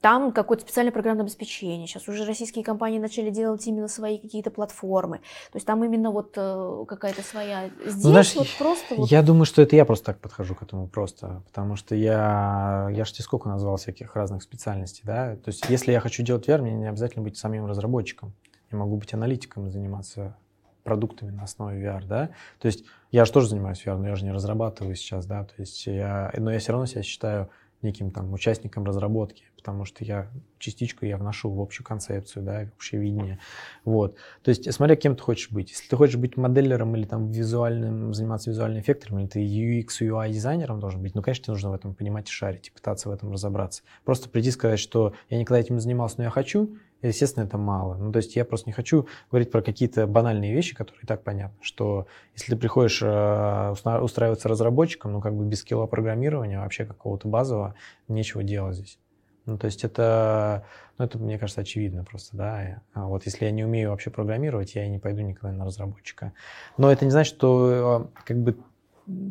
Там 0.00 0.32
какое-то 0.32 0.62
специальное 0.62 0.92
программное 0.92 1.24
обеспечение. 1.24 1.88
Сейчас 1.88 2.06
уже 2.08 2.24
российские 2.24 2.64
компании 2.64 3.00
начали 3.00 3.30
делать 3.30 3.66
именно 3.66 3.88
свои 3.88 4.18
какие-то 4.18 4.50
платформы. 4.50 5.18
То 5.50 5.56
есть 5.56 5.66
там 5.66 5.82
именно 5.82 6.12
вот 6.12 6.34
э, 6.36 6.84
какая-то 6.86 7.22
своя... 7.22 7.68
Здесь 7.84 8.04
ну, 8.04 8.10
Знаешь, 8.10 8.34
вот 8.36 8.46
просто... 8.58 8.94
Вот... 8.94 9.10
Я 9.10 9.22
думаю, 9.22 9.44
что 9.44 9.60
это 9.60 9.74
я 9.74 9.84
просто 9.84 10.06
так 10.06 10.20
подхожу 10.20 10.54
к 10.54 10.62
этому 10.62 10.86
просто. 10.86 11.42
Потому 11.46 11.74
что 11.74 11.96
я... 11.96 12.88
Я 12.92 13.04
же 13.04 13.12
тебе 13.12 13.24
сколько 13.24 13.48
назвал 13.48 13.76
всяких 13.76 14.14
разных 14.14 14.44
специальностей, 14.44 15.02
да? 15.04 15.34
То 15.34 15.48
есть 15.48 15.68
если 15.68 15.90
я 15.90 15.98
хочу 15.98 16.22
делать 16.22 16.48
VR, 16.48 16.62
мне 16.62 16.74
не 16.74 16.88
обязательно 16.88 17.24
быть 17.24 17.36
самим 17.36 17.66
разработчиком. 17.66 18.34
Я 18.70 18.78
могу 18.78 18.98
быть 18.98 19.12
аналитиком 19.14 19.66
и 19.66 19.70
заниматься 19.70 20.36
продуктами 20.84 21.30
на 21.30 21.42
основе 21.42 21.84
VR, 21.84 22.06
да. 22.06 22.30
То 22.60 22.66
есть 22.66 22.84
я 23.10 23.24
же 23.24 23.32
тоже 23.32 23.48
занимаюсь 23.48 23.82
VR, 23.84 23.96
но 23.96 24.08
я 24.08 24.14
же 24.14 24.24
не 24.24 24.32
разрабатываю 24.32 24.94
сейчас, 24.94 25.26
да. 25.26 25.42
То 25.42 25.54
есть 25.58 25.86
я... 25.86 26.32
Но 26.36 26.52
я 26.52 26.60
все 26.60 26.70
равно 26.70 26.86
себя 26.86 27.02
считаю 27.02 27.50
неким 27.82 28.10
там 28.10 28.32
участником 28.32 28.84
разработки, 28.84 29.44
потому 29.56 29.84
что 29.84 30.04
я 30.04 30.28
частичку 30.58 31.06
я 31.06 31.16
вношу 31.16 31.50
в 31.50 31.60
общую 31.60 31.86
концепцию, 31.86 32.44
да, 32.44 32.64
в 32.64 32.76
общее 32.76 33.00
видение. 33.00 33.38
Вот. 33.84 34.16
То 34.42 34.50
есть, 34.50 34.72
смотря 34.72 34.96
кем 34.96 35.14
ты 35.14 35.22
хочешь 35.22 35.50
быть. 35.50 35.70
Если 35.70 35.88
ты 35.88 35.96
хочешь 35.96 36.16
быть 36.16 36.36
моделлером 36.36 36.96
или 36.96 37.04
там 37.04 37.30
визуальным, 37.30 38.14
заниматься 38.14 38.50
визуальным 38.50 38.80
эффектом, 38.80 39.18
или 39.18 39.26
ты 39.26 39.40
UX, 39.40 39.86
UI 40.00 40.30
дизайнером 40.30 40.80
должен 40.80 41.02
быть, 41.02 41.14
ну, 41.14 41.22
конечно, 41.22 41.44
тебе 41.44 41.52
нужно 41.52 41.70
в 41.70 41.74
этом 41.74 41.94
понимать 41.94 42.28
и 42.28 42.32
шарить, 42.32 42.68
и 42.68 42.70
пытаться 42.70 43.08
в 43.08 43.12
этом 43.12 43.32
разобраться. 43.32 43.82
Просто 44.04 44.28
прийти 44.28 44.48
и 44.48 44.52
сказать, 44.52 44.80
что 44.80 45.14
я 45.30 45.38
никогда 45.38 45.60
этим 45.60 45.76
не 45.76 45.80
занимался, 45.80 46.16
но 46.18 46.24
я 46.24 46.30
хочу, 46.30 46.76
естественно, 47.02 47.44
это 47.44 47.58
мало. 47.58 47.96
Ну, 47.96 48.12
то 48.12 48.18
есть 48.18 48.36
я 48.36 48.44
просто 48.44 48.68
не 48.68 48.72
хочу 48.72 49.06
говорить 49.30 49.50
про 49.50 49.62
какие-то 49.62 50.06
банальные 50.06 50.52
вещи, 50.54 50.74
которые 50.74 51.02
и 51.02 51.06
так 51.06 51.22
понятны, 51.22 51.58
что 51.60 52.06
если 52.34 52.52
ты 52.52 52.58
приходишь 52.58 53.00
э, 53.02 53.74
устраиваться 54.00 54.48
разработчиком, 54.48 55.12
ну, 55.12 55.20
как 55.20 55.34
бы 55.34 55.44
без 55.44 55.60
скилла 55.60 55.86
программирования, 55.86 56.58
вообще 56.58 56.84
какого-то 56.84 57.28
базового, 57.28 57.74
нечего 58.08 58.42
делать 58.42 58.76
здесь. 58.76 58.98
Ну, 59.46 59.56
то 59.56 59.64
есть 59.64 59.82
это, 59.82 60.66
ну, 60.98 61.06
это, 61.06 61.18
мне 61.18 61.38
кажется, 61.38 61.62
очевидно 61.62 62.04
просто, 62.04 62.36
да. 62.36 62.82
А 62.92 63.06
вот 63.06 63.24
если 63.24 63.46
я 63.46 63.50
не 63.50 63.64
умею 63.64 63.90
вообще 63.90 64.10
программировать, 64.10 64.74
я 64.74 64.84
и 64.84 64.90
не 64.90 64.98
пойду 64.98 65.22
никогда 65.22 65.56
на 65.56 65.64
разработчика. 65.64 66.34
Но 66.76 66.92
это 66.92 67.06
не 67.06 67.10
значит, 67.10 67.34
что 67.34 68.10
э, 68.14 68.22
как 68.24 68.36
бы 68.36 68.58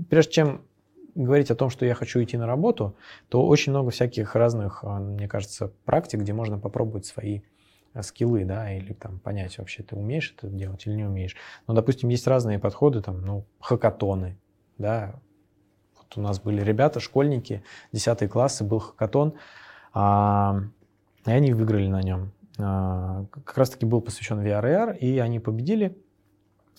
прежде 0.10 0.32
чем 0.32 0.62
говорить 1.14 1.52
о 1.52 1.56
том, 1.56 1.70
что 1.70 1.86
я 1.86 1.94
хочу 1.94 2.24
идти 2.24 2.38
на 2.38 2.48
работу, 2.48 2.96
то 3.30 3.46
очень 3.46 3.72
много 3.72 3.92
всяких 3.92 4.36
разных, 4.36 4.84
э, 4.84 4.88
мне 4.88 5.28
кажется, 5.28 5.72
практик, 5.86 6.22
где 6.22 6.34
можно 6.34 6.58
попробовать 6.58 7.06
свои 7.06 7.42
скиллы, 8.04 8.46
да, 8.46 8.72
или 8.72 8.94
там 8.94 9.20
понять 9.20 9.58
вообще, 9.58 9.84
ты 9.84 9.96
умеешь 9.96 10.34
это 10.38 10.48
делать 10.48 10.86
или 10.86 10.96
не 10.96 11.06
умеешь. 11.06 11.36
Ну, 11.68 11.74
допустим, 11.74 12.10
есть 12.10 12.28
разные 12.28 12.60
подходы, 12.60 13.02
там, 13.02 13.22
ну, 13.22 13.46
хакатоны, 13.60 14.38
да. 14.78 15.16
Вот 15.98 16.18
у 16.18 16.22
нас 16.22 16.40
были 16.40 16.62
ребята, 16.62 17.00
школьники, 17.00 17.64
10 17.92 18.30
классы, 18.30 18.64
был 18.64 18.80
хакатон, 18.80 19.34
а, 19.94 20.62
и 21.26 21.32
они 21.32 21.54
выиграли 21.54 21.88
на 21.88 22.02
нем. 22.02 22.32
А, 22.60 23.26
как 23.32 23.58
раз-таки 23.58 23.86
был 23.86 24.02
посвящен 24.02 24.40
VR 24.40 24.98
и 24.98 25.20
они 25.20 25.40
победили. 25.40 25.98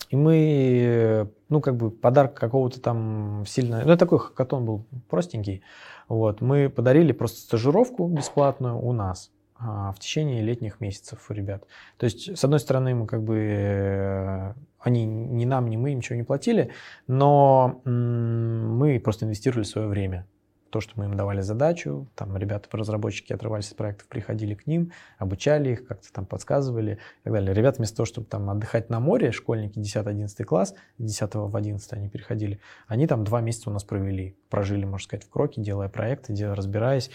И 0.09 0.15
мы, 0.15 1.29
ну, 1.49 1.61
как 1.61 1.75
бы 1.75 1.91
подарок 1.91 2.33
какого-то 2.33 2.81
там 2.81 3.43
сильно... 3.45 3.83
Ну, 3.85 3.95
такой 3.95 4.19
хакатон 4.19 4.65
был 4.65 4.85
простенький. 5.07 5.61
Вот, 6.07 6.41
мы 6.41 6.69
подарили 6.69 7.11
просто 7.11 7.41
стажировку 7.41 8.07
бесплатную 8.07 8.79
у 8.79 8.91
нас. 8.91 9.31
А, 9.61 9.91
в 9.91 9.99
течение 9.99 10.41
летних 10.41 10.79
месяцев 10.79 11.29
у 11.29 11.33
ребят. 11.33 11.65
То 11.97 12.05
есть, 12.05 12.37
с 12.37 12.43
одной 12.45 12.61
стороны, 12.61 12.95
мы 12.95 13.05
как 13.07 13.23
бы 13.23 13.37
э, 13.37 14.53
они 14.79 15.05
ни 15.05 15.43
нам, 15.43 15.69
ни 15.69 15.75
мы 15.75 15.93
ничего 15.93 16.15
не 16.15 16.23
платили, 16.23 16.71
но 17.07 17.81
мы 17.83 19.01
просто 19.01 19.25
инвестировали 19.25 19.63
свое 19.63 19.87
время 19.87 20.25
то, 20.69 20.81
что 20.81 20.93
мы 20.95 21.05
им 21.05 21.15
давали 21.15 21.41
задачу, 21.41 22.07
там 22.15 22.35
ребята-разработчики 22.37 23.33
отрывались 23.33 23.71
от 23.71 23.77
проектов, 23.77 24.07
приходили 24.07 24.53
к 24.53 24.67
ним, 24.67 24.91
обучали 25.17 25.71
их, 25.71 25.87
как-то 25.87 26.11
там 26.13 26.25
подсказывали 26.25 26.93
и 26.93 27.23
так 27.23 27.33
далее. 27.33 27.53
Ребята 27.53 27.77
вместо 27.77 27.97
того, 27.97 28.05
чтобы 28.05 28.27
там 28.27 28.49
отдыхать 28.49 28.89
на 28.89 28.99
море, 28.99 29.31
школьники 29.31 29.79
10-11 29.79 30.43
класс, 30.43 30.75
10 30.97 31.35
в 31.35 31.55
11 31.55 31.93
они 31.93 32.09
переходили, 32.09 32.59
они 32.87 33.07
там 33.07 33.23
два 33.23 33.41
месяца 33.41 33.69
у 33.69 33.73
нас 33.73 33.83
провели, 33.83 34.35
прожили, 34.49 34.85
можно 34.85 35.05
сказать, 35.05 35.25
в 35.25 35.29
Кроке, 35.29 35.61
делая 35.61 35.89
проекты, 35.89 36.33
делая, 36.33 36.55
разбираясь. 36.55 37.09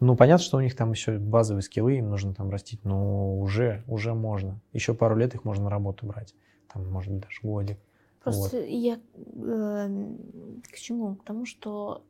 Ну, 0.00 0.16
понятно, 0.16 0.44
что 0.44 0.56
у 0.56 0.60
них 0.60 0.74
там 0.76 0.92
еще 0.92 1.18
базовые 1.18 1.62
скиллы, 1.62 1.96
им 1.96 2.08
нужно 2.08 2.34
там 2.34 2.50
растить, 2.50 2.84
но 2.84 3.38
уже, 3.38 3.84
уже 3.86 4.14
можно. 4.14 4.60
Еще 4.72 4.94
пару 4.94 5.16
лет 5.16 5.34
их 5.34 5.44
можно 5.44 5.64
на 5.64 5.70
работу 5.70 6.06
брать, 6.06 6.34
там, 6.72 6.90
может 6.90 7.12
быть, 7.12 7.22
даже 7.22 7.40
годик. 7.42 7.78
Просто 8.22 8.58
вот. 8.58 8.66
я 8.66 9.00
э, 9.16 10.06
к 10.70 10.76
чему? 10.76 11.16
К 11.16 11.24
тому, 11.24 11.46
что 11.46 12.04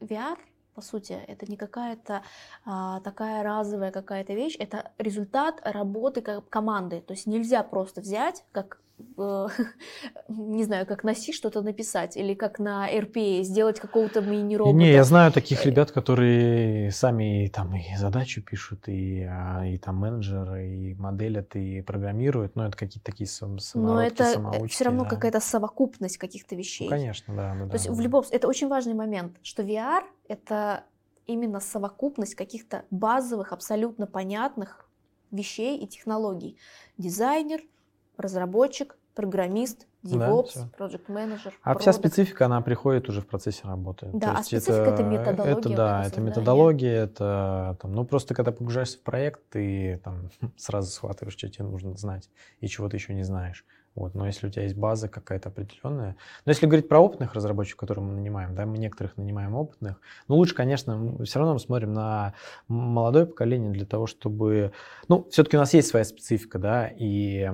VR, 0.00 0.38
по 0.74 0.82
сути, 0.82 1.12
это 1.26 1.50
не 1.50 1.56
какая-то 1.56 2.22
а, 2.64 3.00
такая 3.00 3.42
разовая 3.42 3.90
какая-то 3.90 4.34
вещь, 4.34 4.56
это 4.58 4.92
результат 4.98 5.60
работы 5.64 6.20
команды. 6.20 7.00
То 7.00 7.14
есть 7.14 7.26
нельзя 7.26 7.62
просто 7.62 8.02
взять, 8.02 8.44
как 8.52 8.78
не 10.28 10.64
знаю, 10.64 10.86
как 10.86 11.04
на 11.04 11.14
C 11.14 11.32
что-то 11.32 11.62
написать, 11.62 12.16
или 12.16 12.34
как 12.34 12.58
на 12.58 12.90
RPA 12.90 13.42
сделать 13.42 13.78
какого-то 13.78 14.20
мини-робота. 14.20 14.76
Не, 14.76 14.92
я 14.92 15.04
знаю 15.04 15.32
таких 15.32 15.64
э, 15.64 15.70
ребят, 15.70 15.90
которые 15.90 16.90
сами 16.92 17.50
там 17.52 17.74
и 17.76 17.96
задачу 17.96 18.42
пишут, 18.42 18.88
и, 18.88 19.22
а, 19.22 19.66
и 19.66 19.76
там 19.78 19.96
менеджеры, 19.96 20.66
и 20.66 20.94
моделят, 20.94 21.56
и 21.56 21.82
программируют, 21.82 22.56
но 22.56 22.66
это 22.66 22.76
какие-то 22.76 23.04
такие 23.04 23.26
самородки, 23.26 23.76
Но 23.76 24.02
это 24.02 24.66
все 24.68 24.84
равно 24.84 25.04
да. 25.04 25.10
какая-то 25.10 25.40
совокупность 25.40 26.18
каких-то 26.18 26.54
вещей. 26.54 26.84
Ну, 26.84 26.90
конечно, 26.90 27.34
да. 27.34 27.54
да 27.54 27.60
То 27.60 27.66
да, 27.66 27.72
есть 27.74 27.86
да. 27.86 27.92
в 27.92 28.00
любом... 28.00 28.24
Это 28.30 28.48
очень 28.48 28.68
важный 28.68 28.94
момент, 28.94 29.36
что 29.42 29.62
VR— 29.62 30.04
это 30.28 30.84
именно 31.26 31.60
совокупность 31.60 32.34
каких-то 32.34 32.84
базовых, 32.90 33.52
абсолютно 33.52 34.06
понятных 34.06 34.88
вещей 35.30 35.78
и 35.78 35.86
технологий. 35.86 36.56
Дизайнер— 36.96 37.60
разработчик, 38.16 38.96
программист, 39.14 39.86
DevOps, 40.04 40.52
да, 40.54 40.68
project 40.78 41.06
manager. 41.08 41.52
А 41.62 41.72
product. 41.74 41.80
вся 41.80 41.92
специфика, 41.92 42.46
она 42.46 42.60
приходит 42.60 43.08
уже 43.08 43.22
в 43.22 43.26
процессе 43.26 43.62
работы. 43.64 44.10
Да, 44.12 44.34
То 44.34 44.38
а 44.38 44.42
специфика 44.42 44.72
это, 44.72 44.92
это 44.92 45.02
методология. 45.02 45.52
Это 45.52 45.68
да, 45.70 46.06
это 46.06 46.20
методология, 46.20 47.04
это 47.04 47.78
там, 47.80 47.92
ну 47.92 48.04
просто 48.04 48.34
когда 48.34 48.52
погружаешься 48.52 48.98
в 48.98 49.02
проект, 49.02 49.40
ты 49.50 50.00
там 50.04 50.30
сразу 50.56 50.90
схватываешь, 50.90 51.36
что 51.36 51.48
тебе 51.48 51.64
нужно 51.64 51.96
знать 51.96 52.28
и 52.60 52.68
чего 52.68 52.88
ты 52.88 52.98
еще 52.98 53.14
не 53.14 53.24
знаешь. 53.24 53.64
Вот, 53.96 54.14
но 54.14 54.26
если 54.26 54.46
у 54.46 54.50
тебя 54.50 54.64
есть 54.64 54.76
база 54.76 55.08
какая-то 55.08 55.48
определенная. 55.48 56.16
Но 56.44 56.50
если 56.50 56.66
говорить 56.66 56.86
про 56.86 57.00
опытных 57.00 57.32
разработчиков, 57.32 57.80
которые 57.80 58.04
мы 58.04 58.12
нанимаем, 58.12 58.54
да, 58.54 58.66
мы 58.66 58.76
некоторых 58.76 59.16
нанимаем 59.16 59.54
опытных, 59.54 59.98
ну 60.28 60.36
лучше, 60.36 60.54
конечно, 60.54 61.24
все 61.24 61.38
равно 61.38 61.54
мы 61.54 61.60
смотрим 61.60 61.94
на 61.94 62.34
молодое 62.68 63.24
поколение 63.24 63.72
для 63.72 63.86
того, 63.86 64.06
чтобы... 64.06 64.72
Ну, 65.08 65.26
все-таки 65.30 65.56
у 65.56 65.60
нас 65.60 65.72
есть 65.72 65.88
своя 65.88 66.04
специфика, 66.04 66.58
да, 66.58 66.88
и 66.94 67.50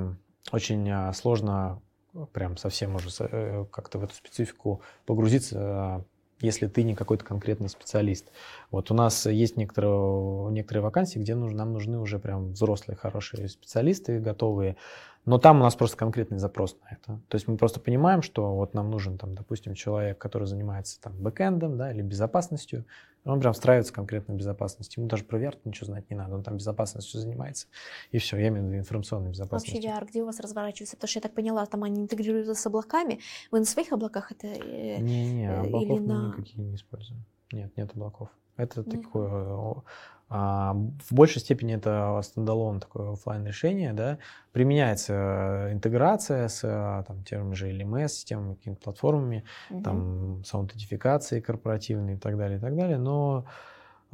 очень 0.51 0.89
а, 0.91 1.13
сложно 1.13 1.81
прям 2.33 2.57
совсем 2.57 2.95
уже 2.97 3.09
э, 3.21 3.65
как-то 3.71 3.99
в 3.99 4.05
эту 4.05 4.15
специфику 4.15 4.83
погрузиться, 5.07 5.57
а, 5.59 6.05
если 6.41 6.67
ты 6.67 6.83
не 6.83 6.95
какой-то 6.95 7.25
конкретный 7.25 7.69
специалист. 7.69 8.27
Вот 8.71 8.91
у 8.91 8.95
нас 8.95 9.27
есть 9.27 9.57
некоторые, 9.57 10.51
некоторые 10.51 10.83
вакансии, 10.83 11.19
где 11.19 11.35
нам 11.35 11.73
нужны 11.73 11.99
уже 11.99 12.19
прям 12.19 12.53
взрослые, 12.53 12.97
хорошие 12.97 13.49
специалисты, 13.49 14.19
готовые. 14.19 14.77
Но 15.25 15.39
там 15.39 15.61
у 15.61 15.63
нас 15.63 15.77
просто 15.77 15.97
конкретный 15.97 16.39
запрос 16.39 16.77
на 16.83 16.95
это. 16.95 17.21
То 17.29 17.37
есть 17.37 17.47
мы 17.47 17.57
просто 17.57 17.79
понимаем, 17.79 18.23
что 18.23 18.55
вот 18.55 18.75
нам 18.75 18.91
нужен, 18.91 19.19
там, 19.19 19.35
допустим, 19.35 19.75
человек, 19.75 20.19
который 20.19 20.49
занимается 20.49 21.01
там 21.01 21.17
бэкэндом 21.17 21.79
да, 21.79 21.93
или 21.93 22.03
безопасностью, 22.03 22.85
он 23.25 23.39
прям 23.39 23.53
встраивается 23.53 23.93
конкретно 23.93 24.35
в 24.35 24.37
безопасность. 24.37 24.97
Ему 24.97 25.07
даже 25.07 25.23
про 25.23 25.39
VR 25.39 25.57
ничего 25.65 25.87
знать 25.87 26.11
не 26.11 26.17
надо, 26.17 26.35
он 26.35 26.43
там 26.43 26.57
безопасностью 26.57 27.21
занимается. 27.21 27.69
И 28.11 28.19
все, 28.19 28.37
я 28.37 28.49
имею 28.49 28.65
в 28.65 28.67
виду 28.67 28.79
информационной 28.79 29.31
безопасностью. 29.31 29.81
Вообще 29.81 29.89
VR, 29.89 30.09
где 30.09 30.23
у 30.23 30.27
вас 30.27 30.41
разворачивается? 30.41 30.97
Потому 30.97 31.09
что 31.09 31.19
я 31.19 31.23
так 31.23 31.35
поняла, 31.35 31.67
там 31.67 31.85
они 31.85 32.01
интегрируются 32.01 32.55
с 32.55 32.67
облаками. 32.67 33.21
Вы 33.53 33.61
на 33.61 33.65
своих 33.65 33.93
облаках 33.93 34.33
это? 34.33 34.49
Не-не, 34.49 35.47
э, 35.47 35.59
облаков 35.61 35.83
или 35.83 35.99
мы 36.01 36.01
на... 36.01 36.29
никакие 36.29 36.65
не 36.65 36.75
используем. 36.75 37.25
нет, 37.53 37.77
нет 37.77 37.93
облаков. 37.93 38.29
Это 38.57 38.83
Нет. 38.83 39.03
такое... 39.03 39.83
а, 40.29 40.75
в 40.75 41.13
большей 41.15 41.41
степени 41.41 41.75
это 41.75 42.21
standalone 42.23 42.81
такое 42.81 43.13
оффлайн 43.13 43.47
решение, 43.47 43.93
да, 43.93 44.19
применяется 44.53 45.69
интеграция 45.73 46.49
с 46.49 46.61
э, 46.65 47.05
там, 47.07 47.23
тем 47.25 47.55
же 47.55 47.71
LMS, 47.71 48.09
системами, 48.09 48.55
какими-то 48.55 48.81
платформами, 48.83 49.45
Мгм. 49.71 49.83
там, 49.83 50.45
с 50.45 50.55
аутентификацией 50.55 51.43
корпоративной 51.43 52.15
и 52.15 52.19
так 52.19 52.39
далее, 52.39 52.59
и 52.59 52.61
так 52.61 52.75
далее, 52.77 52.99
но 52.99 53.45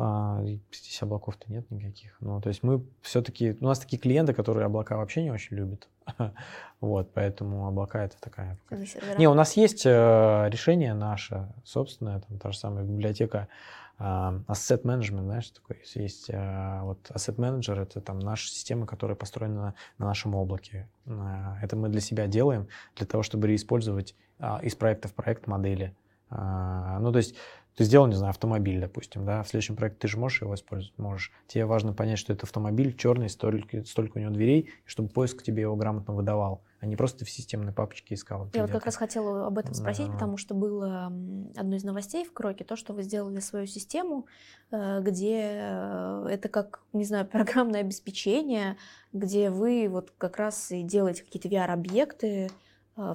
а, 0.00 0.40
здесь 0.72 1.02
облаков-то 1.02 1.50
нет 1.50 1.68
никаких. 1.70 2.16
Ну, 2.20 2.40
то 2.40 2.48
есть 2.48 2.62
мы 2.62 2.84
все-таки, 3.02 3.56
у 3.60 3.64
нас 3.64 3.80
такие 3.80 3.98
клиенты, 3.98 4.32
которые 4.32 4.66
облака 4.66 4.96
вообще 4.96 5.24
не 5.24 5.32
очень 5.32 5.56
любят, 5.56 5.88
вот, 6.80 7.12
поэтому 7.12 7.66
облака 7.66 8.04
это 8.04 8.16
такая... 8.20 8.58
Не, 9.18 9.28
у 9.28 9.34
нас 9.34 9.56
есть 9.56 9.84
э, 9.84 10.48
решение 10.50 10.94
наше 10.94 11.48
собственное, 11.64 12.20
там 12.20 12.38
та 12.38 12.52
же 12.52 12.58
самая 12.58 12.84
библиотека 12.84 13.48
а, 13.98 14.40
Asset 14.46 14.82
Management, 14.84 15.24
знаешь, 15.24 15.44
что 15.44 15.60
такое 15.60 15.78
есть? 15.94 16.30
Э, 16.30 16.82
вот 16.82 17.10
Asset 17.10 17.34
Manager, 17.36 17.80
это 17.82 18.00
там 18.00 18.20
наша 18.20 18.48
система, 18.48 18.86
которая 18.86 19.16
построена 19.16 19.54
на, 19.54 19.74
на 19.98 20.06
нашем 20.06 20.36
облаке. 20.36 20.88
А, 21.06 21.58
Это 21.62 21.76
мы 21.76 21.88
для 21.88 22.00
себя 22.00 22.28
делаем, 22.28 22.68
для 22.94 23.06
того, 23.06 23.24
чтобы 23.24 23.48
реиспользовать 23.48 24.14
а, 24.38 24.60
из 24.62 24.76
проекта 24.76 25.08
в 25.08 25.14
проект 25.14 25.48
модели. 25.48 25.96
А, 26.30 27.00
Ну, 27.00 27.10
то 27.10 27.18
есть 27.18 27.34
ты 27.78 27.84
сделал, 27.84 28.08
не 28.08 28.16
знаю, 28.16 28.30
автомобиль, 28.30 28.80
допустим, 28.80 29.24
да, 29.24 29.44
в 29.44 29.48
следующем 29.48 29.76
проекте 29.76 30.00
ты 30.00 30.08
же 30.08 30.18
можешь 30.18 30.42
его 30.42 30.52
использовать? 30.52 30.98
Можешь. 30.98 31.30
Тебе 31.46 31.64
важно 31.64 31.92
понять, 31.92 32.18
что 32.18 32.32
это 32.32 32.44
автомобиль 32.44 32.92
черный, 32.96 33.28
столько, 33.28 33.84
столько 33.84 34.18
у 34.18 34.20
него 34.20 34.32
дверей, 34.32 34.70
чтобы 34.84 35.10
поиск 35.10 35.44
тебе 35.44 35.62
его 35.62 35.76
грамотно 35.76 36.12
выдавал, 36.12 36.64
а 36.80 36.86
не 36.86 36.96
просто 36.96 37.24
в 37.24 37.30
системной 37.30 37.72
папочке 37.72 38.16
искал. 38.16 38.50
Я 38.52 38.62
вот 38.62 38.72
как 38.72 38.84
раз 38.84 38.96
хотела 38.96 39.46
об 39.46 39.58
этом 39.58 39.74
спросить, 39.74 40.08
Да. 40.08 40.14
потому 40.14 40.38
что 40.38 40.56
было 40.56 41.06
одно 41.56 41.76
из 41.76 41.84
новостей 41.84 42.24
в 42.24 42.32
Кроке, 42.32 42.64
то, 42.64 42.74
что 42.74 42.94
вы 42.94 43.04
сделали 43.04 43.38
свою 43.38 43.68
систему, 43.68 44.26
э, 44.72 45.00
где 45.00 45.42
э, 45.60 46.26
это 46.32 46.48
как, 46.48 46.82
не 46.92 47.04
знаю, 47.04 47.26
программное 47.30 47.82
обеспечение, 47.82 48.76
где 49.12 49.50
вы 49.50 49.86
вот 49.88 50.12
как 50.18 50.38
раз 50.38 50.72
и 50.72 50.82
делаете 50.82 51.22
какие-то 51.22 51.46
VR-объекты, 51.46 52.50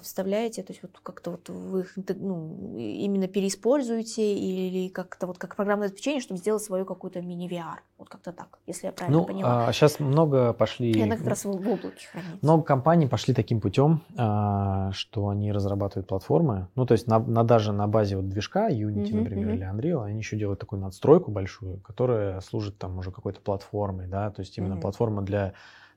вставляете, 0.02 0.64
то 0.64 0.74
есть 0.74 0.82
вот 0.82 0.92
как-то 1.02 1.32
вот 1.32 1.50
вы 1.50 1.82
их 1.82 1.94
ну, 2.20 2.78
именно 2.78 3.28
переиспользуете 3.28 4.36
или 4.36 4.90
как-то 4.90 5.28
вот 5.28 5.38
как 5.38 5.56
программное 5.56 5.88
обеспечение, 5.88 6.22
чтобы 6.22 6.40
сделать 6.40 6.64
свою 6.64 6.86
какую-то 6.86 7.22
мини-VR. 7.22 7.80
Вот 7.98 8.10
как-то 8.10 8.32
так, 8.32 8.60
если 8.68 8.88
я 8.88 8.92
правильно 8.94 9.20
Ну, 9.20 9.26
поняла. 9.26 9.72
сейчас 9.72 10.00
много 10.00 10.54
пошли... 10.54 10.92
И 10.92 11.02
она 11.02 11.16
как 11.18 11.28
раз 11.28 11.46
в, 11.46 11.50
облаке 11.50 12.08
хранится. 12.12 12.40
Много 12.42 12.64
компаний 12.64 13.08
пошли 13.08 13.34
таким 13.34 13.62
путем, 13.62 14.02
а, 14.18 14.92
что 14.92 15.30
они 15.30 15.52
разрабатывают 15.52 16.08
платформы. 16.08 16.68
Ну, 16.76 16.86
то 16.86 16.94
есть 16.94 17.08
на, 17.08 17.20
на- 17.20 17.44
даже 17.44 17.72
на 17.72 17.88
базе 17.88 18.18
вот 18.18 18.30
движка 18.30 18.70
Unity, 18.70 19.10
Мгм, 19.14 19.18
например, 19.24 19.48
мгм. 19.50 19.56
или 19.56 19.72
Unreal, 19.72 20.04
они 20.06 20.18
еще 20.20 20.38
делают 20.38 20.60
такую 20.60 20.82
надстройку 20.82 21.32
большую, 21.32 21.80
которая 21.80 22.40
служит 22.42 22.78
там 22.78 22.98
уже 22.98 23.12
какой-то 23.12 23.40
платформой, 23.42 24.08
да, 24.08 24.32
то 24.32 24.42
есть 24.42 24.58
именно 24.58 24.74
Мгм. 24.76 24.82
платформа 24.82 25.22
для 25.22 25.54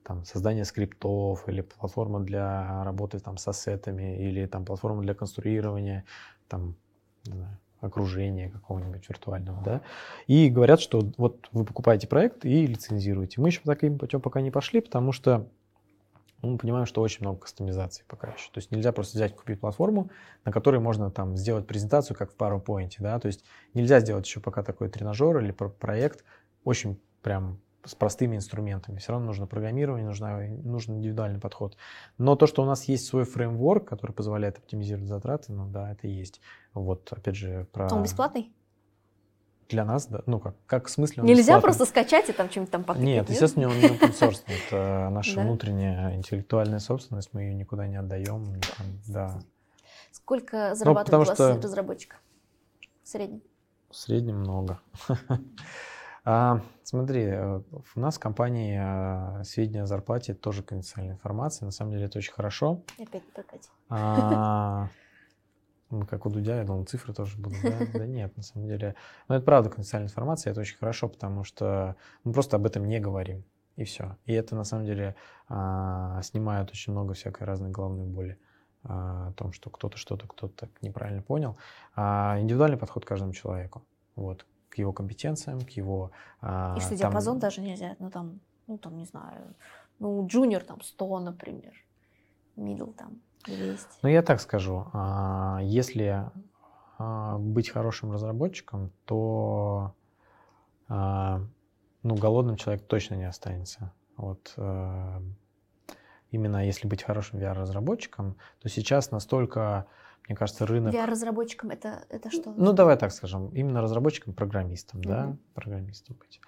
там, 0.07 0.25
создания 0.25 0.65
скриптов 0.65 1.49
или 1.49 1.63
платформа 1.63 2.21
для 2.21 2.85
работы 2.85 3.19
там 3.19 3.39
с 3.39 3.49
ассетами 3.49 4.17
или 4.17 4.47
там 4.47 4.65
платформа 4.65 5.03
для 5.03 5.15
конструирования 5.15 6.05
там, 6.49 6.77
не 7.25 7.33
знаю, 7.33 7.59
окружения 7.81 8.49
какого-нибудь 8.49 9.09
виртуального, 9.09 9.63
да. 9.65 9.81
И 10.27 10.49
говорят, 10.49 10.81
что 10.81 11.11
вот 11.19 11.49
вы 11.53 11.65
покупаете 11.65 12.07
проект 12.07 12.45
и 12.45 12.67
лицензируете. 12.67 13.41
Мы 13.41 13.49
еще 13.49 13.61
таким 13.65 13.99
путем 13.99 14.21
пока 14.21 14.41
не 14.41 14.51
пошли, 14.51 14.81
потому 14.81 15.11
что 15.13 15.49
ну, 16.43 16.53
мы 16.53 16.59
понимаем, 16.59 16.87
что 16.87 17.03
очень 17.03 17.23
много 17.23 17.41
кастомизации 17.41 18.05
пока 18.07 18.29
еще. 18.29 18.51
То 18.53 18.59
есть 18.59 18.71
нельзя 18.71 18.93
просто 18.93 19.17
взять, 19.17 19.35
купить 19.35 19.59
платформу, 19.59 20.11
на 20.45 20.53
которой 20.53 20.81
можно 20.81 21.11
там 21.11 21.37
сделать 21.37 21.67
презентацию, 21.67 22.17
как 22.17 22.33
в 22.33 22.37
PowerPoint, 22.37 22.93
да, 23.01 23.19
то 23.19 23.27
есть 23.27 23.45
нельзя 23.75 24.01
сделать 24.01 24.27
еще 24.27 24.39
пока 24.39 24.63
такой 24.63 24.89
тренажер 24.89 25.39
или 25.39 25.51
про- 25.51 25.71
проект 25.71 26.25
очень 26.65 27.01
прям 27.23 27.59
с 27.85 27.95
простыми 27.95 28.37
инструментами. 28.37 28.99
Все 28.99 29.13
равно 29.13 29.27
нужно 29.27 29.47
программирование, 29.47 30.07
нужна, 30.07 30.39
нужен 30.65 30.97
индивидуальный 30.97 31.41
подход. 31.41 31.77
Но 32.19 32.37
то, 32.37 32.47
что 32.47 32.63
у 32.63 32.67
нас 32.67 32.85
есть 32.85 33.07
свой 33.07 33.25
фреймворк, 33.25 33.89
который 33.89 34.13
позволяет 34.13 34.59
оптимизировать 34.59 35.09
затраты, 35.09 35.53
ну 35.53 35.69
да, 35.69 35.93
это 35.93 36.07
есть. 36.09 36.41
Вот, 36.75 37.13
опять 37.13 37.37
же, 37.37 37.67
про... 37.73 37.89
Он 37.93 38.03
бесплатный? 38.03 38.53
Для 39.69 39.85
нас, 39.85 40.07
да. 40.07 40.23
Ну 40.27 40.39
как, 40.39 40.55
как 40.67 40.87
в 40.87 40.91
смысле 40.91 41.23
он 41.23 41.29
Нельзя 41.29 41.43
бесплатный? 41.43 41.63
просто 41.63 41.87
скачать 41.87 42.29
и 42.29 42.33
там 42.33 42.51
что-нибудь 42.51 42.71
там 42.71 42.85
потыкать? 42.85 43.07
Нет, 43.07 43.31
естественно, 43.31 43.69
он 43.69 43.77
не 43.79 43.89
open 43.89 44.13
source. 44.13 44.43
Это 44.69 45.09
наша 45.11 45.41
внутренняя 45.41 46.15
интеллектуальная 46.15 46.79
собственность, 46.79 47.31
мы 47.33 47.43
ее 47.43 47.55
никуда 47.55 47.87
не 47.87 47.97
отдаем. 47.97 48.61
Да. 49.09 49.41
Сколько 50.13 50.75
зарабатывает 50.75 51.29
потому 51.29 51.51
у 51.51 51.55
вас 51.57 51.65
разработчик 51.65 52.17
в 53.03 53.09
среднем? 53.09 53.43
В 53.91 53.97
среднем 53.97 54.41
много. 54.41 54.81
А, 56.27 56.61
Смотри, 56.83 57.23
э, 57.23 57.61
у 57.97 58.01
нас 58.01 58.17
в 58.17 58.21
компании 58.21 58.79
э, 58.81 59.43
сведения 59.43 59.83
о 59.83 59.87
зарплате 59.87 60.35
тоже 60.35 60.63
конфиденциальная 60.63 61.15
информация. 61.15 61.67
На 61.67 61.73
самом 61.73 61.91
деле 61.91 62.05
это 62.05 62.19
очень 62.19 62.33
хорошо. 62.33 62.83
Опять 62.97 63.25
прокатил. 63.33 63.71
А, 63.89 64.89
ну, 65.91 66.07
как 66.07 66.27
у 66.27 66.31
Дудя, 66.31 66.59
я 66.59 66.65
думал, 66.65 66.85
цифры 66.85 67.13
тоже 67.13 67.39
будут. 67.39 67.61
Да, 67.63 67.79
Да 67.93 68.07
нет, 68.07 68.37
на 68.37 68.45
самом 68.45 68.69
деле. 68.69 68.95
Но 69.27 69.35
это 69.35 69.45
правда 69.45 69.69
конфиденциальная 69.69 70.09
информация, 70.09 70.53
это 70.53 70.61
очень 70.61 70.77
хорошо, 70.77 71.09
потому 71.09 71.43
что 71.43 71.97
мы 72.23 72.33
просто 72.33 72.55
об 72.55 72.67
этом 72.67 72.87
не 72.87 73.01
говорим. 73.01 73.45
И 73.75 73.83
все. 73.83 74.17
И 74.25 74.33
это 74.33 74.55
на 74.55 74.65
самом 74.65 74.85
деле 74.85 75.17
а, 75.49 76.23
снимает 76.23 76.71
очень 76.71 76.93
много 76.93 77.15
всякой 77.15 77.45
разной 77.49 77.71
головной 77.71 78.07
боли 78.07 78.39
а, 78.85 79.29
о 79.29 79.33
том, 79.33 79.53
что 79.53 79.71
кто-то 79.71 79.97
что-то, 79.97 80.29
кто-то 80.29 80.69
неправильно 80.83 81.23
понял. 81.23 81.57
А, 81.97 82.37
индивидуальный 82.41 82.79
подход 82.79 83.05
к 83.05 83.09
каждому 83.09 83.33
человеку. 83.33 83.85
Вот. 84.15 84.47
К 84.77 84.79
его 84.79 84.93
компетенциям, 84.93 85.63
к 85.63 85.71
его... 85.71 86.11
а, 86.43 86.75
И 86.77 86.81
что, 86.81 86.91
там- 86.91 86.99
диапазон 86.99 87.39
даже 87.39 87.63
нельзя? 87.63 87.97
Ну, 87.99 88.11
там, 88.11 88.41
ну, 88.67 88.77
там, 88.77 88.99
не 88.99 89.07
знаю, 89.07 89.55
ну, 89.99 90.27
джуниор 90.27 90.63
там 90.63 90.83
100, 90.83 91.19
например, 91.21 91.73
мидл 92.57 92.91
там 92.93 93.23
200. 93.47 93.87
Ну, 94.03 94.11
я 94.11 94.21
так 94.23 94.39
скажу. 94.39 94.87
а, 94.93 95.61
Если 95.63 96.31
а, 96.99 97.39
быть 97.39 97.71
хорошим 97.71 98.13
разработчиком, 98.13 98.91
то 99.07 99.95
а, 100.89 101.41
ну, 102.03 102.15
голодным 102.15 102.57
человек 102.57 102.87
точно 102.87 103.15
не 103.15 103.25
останется. 103.25 103.95
Вот 104.19 104.53
а, 104.59 105.23
именно 106.31 106.67
если 106.67 106.87
быть 106.87 107.03
хорошим 107.03 107.39
VR-разработчиком, 107.39 108.37
то 108.61 108.69
сейчас 108.69 109.11
настолько, 109.11 109.87
мне 110.29 110.37
кажется, 110.37 110.67
рынок... 110.67 110.95
VR-разработчиком 110.95 111.71
это, 111.71 112.05
это 112.09 112.31
что? 112.31 112.53
Ну, 112.57 112.73
давай 112.73 112.97
так 112.97 113.13
скажем, 113.13 113.49
именно 113.51 113.81
разработчиком, 113.81 114.35
программистом, 114.35 115.03
да, 115.03 115.27
Мгм. 115.27 115.39
программистом 115.55 116.17
быть. 116.17 116.41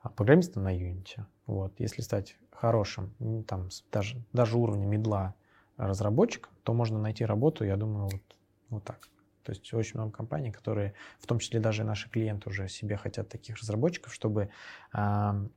А 0.00 0.08
программистом 0.08 0.64
на 0.64 0.76
Unity. 0.76 1.24
Вот, 1.46 1.72
если 1.78 2.02
стать 2.02 2.36
хорошим, 2.50 3.14
там, 3.46 3.68
даже, 3.90 4.22
даже 4.32 4.58
уровня 4.58 4.86
медла 4.86 5.34
разработчиком, 5.76 6.52
то 6.62 6.74
можно 6.74 6.98
найти 6.98 7.24
работу, 7.24 7.64
я 7.64 7.76
думаю, 7.76 8.04
вот, 8.04 8.22
вот 8.68 8.84
так. 8.84 9.08
То 9.44 9.50
есть 9.50 9.72
очень 9.74 9.98
много 9.98 10.12
компаний, 10.12 10.52
которые, 10.52 10.94
в 11.18 11.26
том 11.26 11.38
числе 11.38 11.58
даже 11.58 11.82
наши 11.84 12.08
клиенты 12.08 12.48
уже 12.48 12.68
себе 12.68 12.96
хотят 12.96 13.28
таких 13.28 13.56
разработчиков, 13.58 14.14
чтобы 14.14 14.50
ам, 14.92 15.50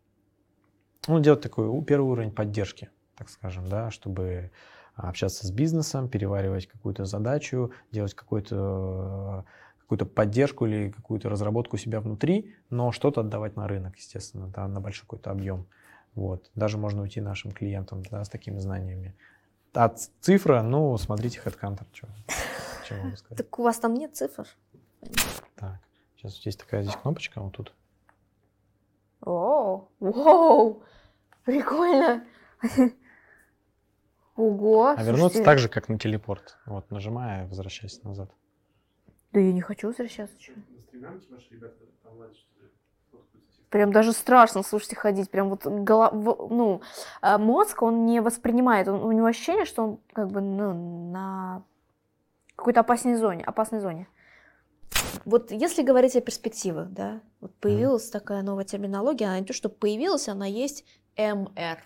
ну, 1.07 1.19
делать 1.19 1.41
такой 1.41 1.83
первый 1.83 2.09
уровень 2.09 2.31
поддержки, 2.31 2.89
так 3.15 3.29
скажем, 3.29 3.67
да, 3.67 3.91
чтобы 3.91 4.51
общаться 4.95 5.45
с 5.45 5.51
бизнесом, 5.51 6.09
переваривать 6.09 6.67
какую-то 6.67 7.05
задачу, 7.05 7.71
делать 7.91 8.13
какой-то 8.13 9.45
какую-то 9.79 10.05
поддержку 10.07 10.65
или 10.65 10.89
какую-то 10.89 11.29
разработку 11.29 11.77
себя 11.77 12.01
внутри, 12.01 12.55
но 12.71 12.91
что-то 12.91 13.21
отдавать 13.21 13.55
на 13.55 13.67
рынок, 13.67 13.95
естественно, 13.97 14.47
да, 14.47 14.67
на 14.67 14.81
большой 14.81 15.01
какой-то 15.01 15.29
объем. 15.29 15.67
Вот. 16.15 16.49
Даже 16.55 16.79
можно 16.79 17.03
уйти 17.03 17.21
нашим 17.21 17.51
клиентам 17.51 18.01
да, 18.01 18.23
с 18.23 18.29
такими 18.29 18.57
знаниями. 18.57 19.15
А 19.75 19.89
цифра, 20.21 20.63
ну, 20.63 20.97
смотрите 20.97 21.39
HeadHunter, 21.43 21.85
что, 21.93 22.07
что 22.83 22.95
могу 22.95 23.15
сказать. 23.15 23.37
Так 23.37 23.59
у 23.59 23.63
вас 23.63 23.77
там 23.77 23.93
нет 23.93 24.15
цифр? 24.15 24.47
Так, 25.55 25.79
сейчас 26.15 26.37
есть 26.37 26.59
такая 26.59 26.81
здесь 26.81 26.95
кнопочка 26.95 27.41
вот 27.41 27.53
тут. 27.53 27.73
О, 29.21 29.87
воу, 29.99 30.81
прикольно. 31.43 32.25
Ого. 34.35 34.87
А 34.89 34.95
вернуться 35.03 35.37
слушайте, 35.37 35.43
так 35.43 35.59
же, 35.59 35.69
как 35.69 35.87
на 35.89 35.97
телепорт. 35.97 36.57
Вот, 36.65 36.91
нажимая, 36.91 37.47
возвращайся 37.47 38.05
назад. 38.05 38.29
Да 39.31 39.39
я 39.39 39.53
не 39.53 39.61
хочу 39.61 39.87
возвращаться. 39.87 40.35
что 40.39 40.53
все. 40.53 40.61
Прям 43.69 43.91
даже 43.91 44.13
страшно, 44.13 44.63
слушайте, 44.63 44.95
ходить. 44.95 45.29
Прям 45.29 45.49
вот 45.49 45.65
голова, 45.65 46.11
ну, 46.49 46.81
а 47.21 47.37
мозг, 47.37 47.81
он 47.81 48.05
не 48.05 48.21
воспринимает. 48.21 48.87
Он- 48.87 49.03
у 49.03 49.11
него 49.11 49.25
ощущение, 49.27 49.65
что 49.65 49.83
он 49.83 49.99
как 50.13 50.29
бы 50.29 50.39
ну, 50.41 51.11
на 51.11 51.63
какой-то 52.55 52.81
опасной 52.81 53.15
зоне, 53.15 53.43
опасной 53.43 53.79
зоне. 53.79 54.07
Вот 55.25 55.51
если 55.51 55.81
говорить 55.81 56.15
о 56.15 56.21
перспективах, 56.21 56.89
да, 56.91 57.21
вот 57.41 57.53
появилась 57.55 58.09
такая 58.09 58.43
новая 58.43 58.63
терминология, 58.63 59.25
она 59.25 59.39
не 59.39 59.45
то, 59.45 59.53
что 59.53 59.69
появилась, 59.69 60.29
она 60.29 60.45
есть 60.45 60.85
МР. 61.17 61.79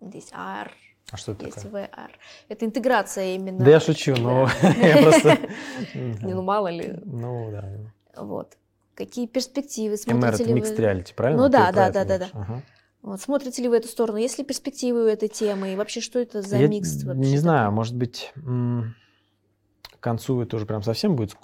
Есть 0.00 0.32
AR, 0.32 0.70
А 1.10 1.16
что 1.16 1.32
это 1.32 1.44
есть 1.44 1.62
такое? 1.62 1.84
VR. 1.84 2.10
Это 2.48 2.64
интеграция 2.64 3.34
именно. 3.34 3.64
Да 3.64 3.70
я 3.70 3.80
шучу, 3.80 4.14
но 4.16 4.48
Да. 4.62 4.68
я 4.86 5.02
просто... 5.02 5.38
Не, 5.94 6.34
ну 6.34 6.42
мало 6.42 6.68
ли. 6.68 6.98
Ну, 7.04 7.50
да. 7.50 7.68
Вот. 8.16 8.56
Какие 8.94 9.26
перспективы? 9.26 9.96
Смотрите 9.96 10.44
ли 10.44 10.60
mixed 10.60 10.76
вы... 10.76 10.82
reality, 10.82 11.14
правильно? 11.14 11.42
Ну 11.42 11.48
да, 11.48 11.72
да, 11.72 11.90
да, 11.90 12.04
да? 12.04 12.28
Ага. 12.32 12.62
Вот. 13.02 13.20
Смотрите 13.20 13.60
ли 13.60 13.68
вы 13.68 13.76
эту 13.76 13.88
сторону? 13.88 14.18
Есть 14.18 14.38
ли 14.38 14.44
перспективы 14.44 15.04
у 15.04 15.06
этой 15.08 15.28
темы? 15.28 15.72
И 15.74 15.76
вообще, 15.76 16.00
что 16.00 16.18
это 16.18 16.40
за 16.40 16.56
Я 16.56 16.68
микс 16.68 17.04
вообще? 17.04 17.20
не 17.20 17.36
знаю, 17.36 17.70
может 17.70 17.94
быть, 17.94 18.32
к 18.34 20.00
концу 20.00 20.40
это 20.40 20.56
уже 20.56 20.64
прям 20.64 20.82
совсем 20.82 21.14
будет 21.14 21.36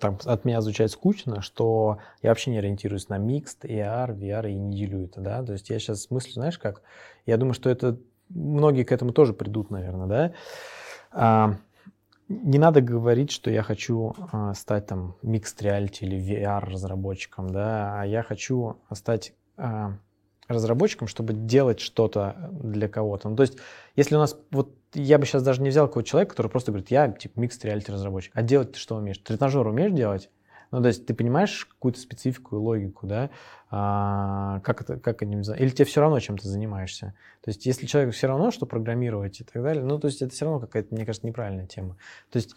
там, 0.00 0.18
от 0.24 0.44
меня 0.44 0.60
звучать 0.60 0.92
скучно, 0.92 1.42
что 1.42 1.98
я 2.22 2.30
вообще 2.30 2.50
не 2.50 2.58
ориентируюсь 2.58 3.08
на 3.08 3.18
микст, 3.18 3.64
AR, 3.64 4.16
VR 4.16 4.50
и 4.50 4.54
не 4.54 4.76
делю 4.76 5.04
это, 5.04 5.20
да, 5.20 5.42
то 5.42 5.52
есть 5.52 5.70
я 5.70 5.78
сейчас 5.78 6.10
мыслю, 6.10 6.32
знаешь, 6.32 6.58
как, 6.58 6.82
я 7.26 7.36
думаю, 7.36 7.54
что 7.54 7.70
это, 7.70 7.98
многие 8.28 8.84
к 8.84 8.92
этому 8.92 9.12
тоже 9.12 9.32
придут, 9.32 9.70
наверное, 9.70 10.06
да, 10.06 10.32
А, 11.10 11.56
не 12.28 12.58
надо 12.58 12.82
говорить, 12.82 13.30
что 13.30 13.50
я 13.50 13.62
хочу 13.62 14.14
а, 14.32 14.52
стать 14.54 14.86
там 14.86 15.16
mixed 15.22 15.62
reality 15.62 16.00
или 16.00 16.18
VR 16.18 16.60
разработчиком, 16.60 17.50
да, 17.50 18.00
а 18.00 18.04
я 18.04 18.22
хочу 18.22 18.76
стать 18.92 19.32
а, 19.56 19.94
разработчиком, 20.46 21.08
чтобы 21.08 21.32
делать 21.32 21.80
что-то 21.80 22.50
для 22.52 22.88
кого-то. 22.88 23.28
Ну, 23.28 23.36
то 23.36 23.42
есть, 23.42 23.58
если 23.96 24.16
у 24.16 24.18
нас, 24.18 24.38
вот 24.50 24.74
я 24.94 25.18
бы 25.18 25.26
сейчас 25.26 25.42
даже 25.42 25.62
не 25.62 25.70
взял 25.70 25.86
какого-то 25.86 26.08
человека, 26.08 26.32
который 26.32 26.50
просто 26.50 26.72
говорит, 26.72 26.90
я 26.90 27.08
типа 27.08 27.38
mixed 27.40 27.64
reality 27.64 27.92
разработчик, 27.92 28.32
а 28.34 28.42
делать 28.42 28.72
ты 28.72 28.78
что 28.78 28.96
умеешь? 28.96 29.18
Тренажер 29.18 29.66
умеешь 29.66 29.92
делать? 29.92 30.30
Ну, 30.70 30.82
то 30.82 30.88
есть 30.88 31.06
ты 31.06 31.14
понимаешь 31.14 31.64
какую-то 31.64 31.98
специфику 31.98 32.56
и 32.56 32.58
логику, 32.58 33.06
да, 33.06 33.30
а, 33.70 34.60
как 34.60 34.82
это, 34.82 34.98
как 34.98 35.22
за- 35.42 35.54
или 35.54 35.70
тебе 35.70 35.86
все 35.86 36.00
равно 36.00 36.20
чем 36.20 36.36
ты 36.36 36.46
занимаешься. 36.48 37.14
То 37.42 37.50
есть 37.50 37.64
если 37.64 37.86
человеку 37.86 38.12
все 38.12 38.26
равно, 38.26 38.50
что 38.50 38.66
программировать 38.66 39.40
и 39.40 39.44
так 39.44 39.62
далее, 39.62 39.82
ну, 39.82 39.98
то 39.98 40.08
есть 40.08 40.20
это 40.20 40.32
все 40.34 40.44
равно 40.44 40.60
какая-то, 40.60 40.94
мне 40.94 41.06
кажется, 41.06 41.26
неправильная 41.26 41.66
тема. 41.66 41.96
То 42.30 42.36
есть 42.36 42.54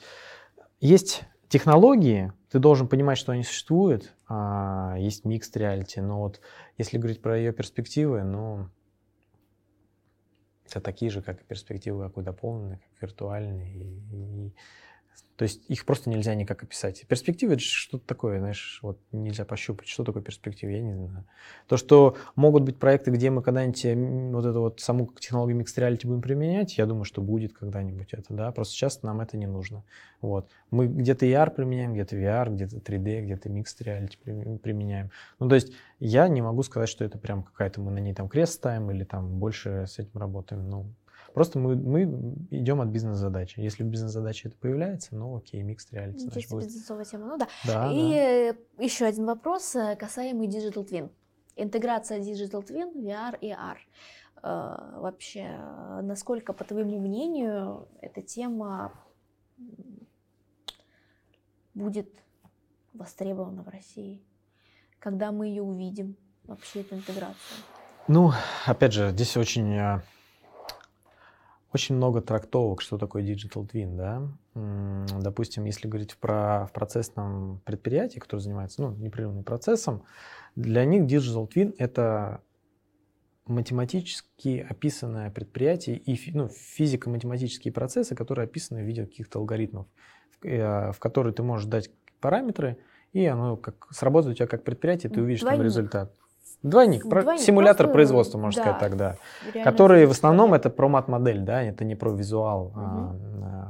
есть 0.82 1.24
технологии, 1.48 2.34
ты 2.50 2.60
должен 2.60 2.88
понимать, 2.88 3.18
что 3.18 3.32
они 3.32 3.44
существуют, 3.44 4.14
а, 4.28 4.96
есть 4.98 5.26
mixed 5.26 5.54
reality, 5.56 6.02
но 6.02 6.20
вот 6.20 6.42
если 6.78 6.98
говорить 6.98 7.22
про 7.22 7.38
ее 7.38 7.54
перспективы, 7.54 8.24
ну, 8.24 8.68
это 10.66 10.80
такие 10.82 11.12
же, 11.12 11.22
как 11.22 11.42
и 11.42 11.44
перспективы, 11.46 12.08
как 12.08 12.18
и 12.18 12.22
дополненные, 12.22 12.80
как 12.80 13.02
виртуальные. 13.10 13.74
И, 13.74 14.48
и- 14.48 14.54
то 15.42 15.44
есть 15.44 15.64
их 15.70 15.86
просто 15.88 16.12
нельзя 16.12 16.36
никак 16.36 16.62
описать. 16.62 17.04
Перспективы 17.08 17.54
это 17.54 17.64
что-то 17.64 18.06
такое, 18.06 18.38
знаешь, 18.38 18.78
вот 18.84 19.00
нельзя 19.12 19.44
пощупать. 19.44 19.88
Что 19.88 20.04
такое 20.04 20.22
перспектива, 20.22 20.70
я 20.70 20.82
не 20.82 20.94
знаю. 20.94 21.26
То, 21.68 21.78
что 21.78 22.16
могут 22.36 22.62
быть 22.62 22.78
проекты, 22.78 23.10
где 23.10 23.32
мы 23.32 23.42
когда-нибудь 23.42 23.84
м, 23.86 24.34
вот 24.34 24.46
эту 24.46 24.60
вот 24.62 24.82
саму 24.82 25.12
технологию 25.20 25.60
Mixed 25.60 25.76
Reality 25.78 26.06
будем 26.06 26.22
применять, 26.22 26.78
я 26.78 26.86
думаю, 26.86 27.06
что 27.06 27.24
будет 27.24 27.54
когда-нибудь 27.54 28.14
это, 28.14 28.36
да, 28.36 28.52
просто 28.52 28.76
сейчас 28.76 29.02
нам 29.02 29.20
это 29.20 29.36
не 29.36 29.48
нужно. 29.48 29.84
Вот. 30.22 30.52
Мы 30.70 30.86
где-то 30.86 31.26
AR 31.26 31.50
применяем, 31.50 31.94
где-то 31.94 32.16
VR, 32.18 32.54
где-то 32.54 32.80
3D, 32.80 33.22
где-то 33.22 33.50
Mixed 33.50 33.82
Reality 33.84 34.18
при- 34.24 34.58
применяем. 34.60 35.10
Ну, 35.40 35.50
то 35.50 35.56
есть 35.56 35.74
я 36.00 36.28
не 36.28 36.44
могу 36.44 36.62
сказать, 36.62 36.88
что 36.90 37.04
это 37.04 37.18
прям 37.18 37.42
какая-то, 37.42 37.82
мы 37.82 37.90
на 37.90 37.98
ней 37.98 38.14
там 38.14 38.30
крест 38.30 38.54
ставим 38.54 38.92
или 38.92 39.06
там 39.06 39.40
больше 39.40 39.88
с 39.88 39.98
этим 39.98 40.20
работаем. 40.20 40.70
Ну, 40.70 40.94
просто 41.34 41.60
мы, 41.60 41.76
мы 41.76 42.04
идем 42.50 42.82
от 42.82 42.90
бизнес-задачи. 42.90 43.60
Если 43.60 43.84
в 43.84 43.88
бизнес-задаче 43.88 44.50
это 44.50 44.58
появляется, 44.58 45.16
ну 45.16 45.36
окей. 45.38 45.64
Ну, 45.64 45.76
значит, 45.78 46.34
чисто 46.34 46.56
будет. 46.56 46.66
бизнесовая 46.68 47.06
тема. 47.06 47.28
Ну 47.28 47.38
да. 47.38 47.48
Да, 47.66 47.92
И 47.92 48.54
да. 48.78 48.84
еще 48.84 49.06
один 49.06 49.26
вопрос 49.26 49.76
э, 49.76 49.96
касаемый 49.96 50.48
Digital 50.48 50.86
Twin. 50.86 51.10
Интеграция 51.56 52.20
Digital 52.20 52.66
Twin, 52.66 52.94
VR 52.96 53.38
и 53.40 53.50
AR. 53.52 53.78
Э, 54.44 55.00
Вообще, 55.00 55.48
насколько, 56.02 56.54
по 56.54 56.64
твоему 56.64 57.00
мнению, 57.00 57.88
эта 58.02 58.22
тема 58.22 58.94
будет 61.74 62.10
востребована 62.94 63.64
в 63.64 63.70
России? 63.70 64.22
Когда 65.00 65.32
мы 65.32 65.48
ее 65.48 65.64
увидим, 65.64 66.16
вообще 66.44 66.82
эту 66.82 66.96
интеграцию? 66.96 67.36
Ну, 68.08 68.32
опять 68.66 68.94
же, 68.94 69.12
здесь 69.12 69.38
очень, 69.38 69.74
э, 69.74 70.02
очень 71.74 71.96
много 71.96 72.22
трактовок, 72.22 72.82
что 72.82 72.98
такое 72.98 73.24
Digital 73.24 73.70
Twin, 73.70 73.96
да. 73.96 75.18
Допустим, 75.20 75.66
если 75.66 75.88
говорить 75.88 76.18
про 76.18 76.66
в 76.68 76.74
процессном 76.74 77.62
предприятии, 77.66 78.20
которое 78.20 78.42
занимается 78.42 78.82
ну, 78.82 78.92
непрерывным 78.96 79.44
процессом, 79.44 80.04
для 80.56 80.84
них 80.86 81.04
Digital 81.04 81.48
Twin— 81.48 81.74
это 81.78 82.42
математически 83.46 84.66
описанное 84.68 85.30
предприятие 85.32 85.98
и 85.98 86.20
ну, 86.34 86.50
физико-математические 86.50 87.74
процессы, 87.74 88.16
которые 88.16 88.46
описаны 88.46 88.84
в 88.84 88.86
виде 88.86 89.06
каких-то 89.06 89.40
алгоритмов, 89.40 89.88
в, 90.40 90.46
э, 90.46 90.92
в 90.92 91.00
которые 91.00 91.34
ты 91.34 91.44
можешь 91.44 91.68
дать 91.68 91.90
параметры, 92.20 92.78
и 93.14 93.26
оно 93.26 93.58
как 93.58 93.88
сработает 93.92 94.34
у 94.34 94.38
тебя 94.38 94.48
как 94.48 94.64
предприятие, 94.64 95.12
ты 95.12 95.22
увидишь 95.22 95.42
там 95.42 95.56
Двойник. 95.56 95.66
результат. 95.66 96.16
Двойник, 96.64 97.08
Двойник, 97.08 97.42
симулятор 97.42 97.88
просто, 97.88 97.94
производства, 97.94 98.38
можно 98.38 98.64
да, 98.64 98.78
сказать 98.78 98.80
так, 98.80 98.98
да. 98.98 99.64
Который 99.64 100.06
в 100.06 100.12
основном 100.12 100.54
это 100.54 100.70
про 100.70 100.88
мат-модель, 100.90 101.40
да, 101.40 101.64
это 101.64 101.84
не 101.84 101.96
про 101.96 102.12
визуал. 102.12 102.72
а, 102.76 103.16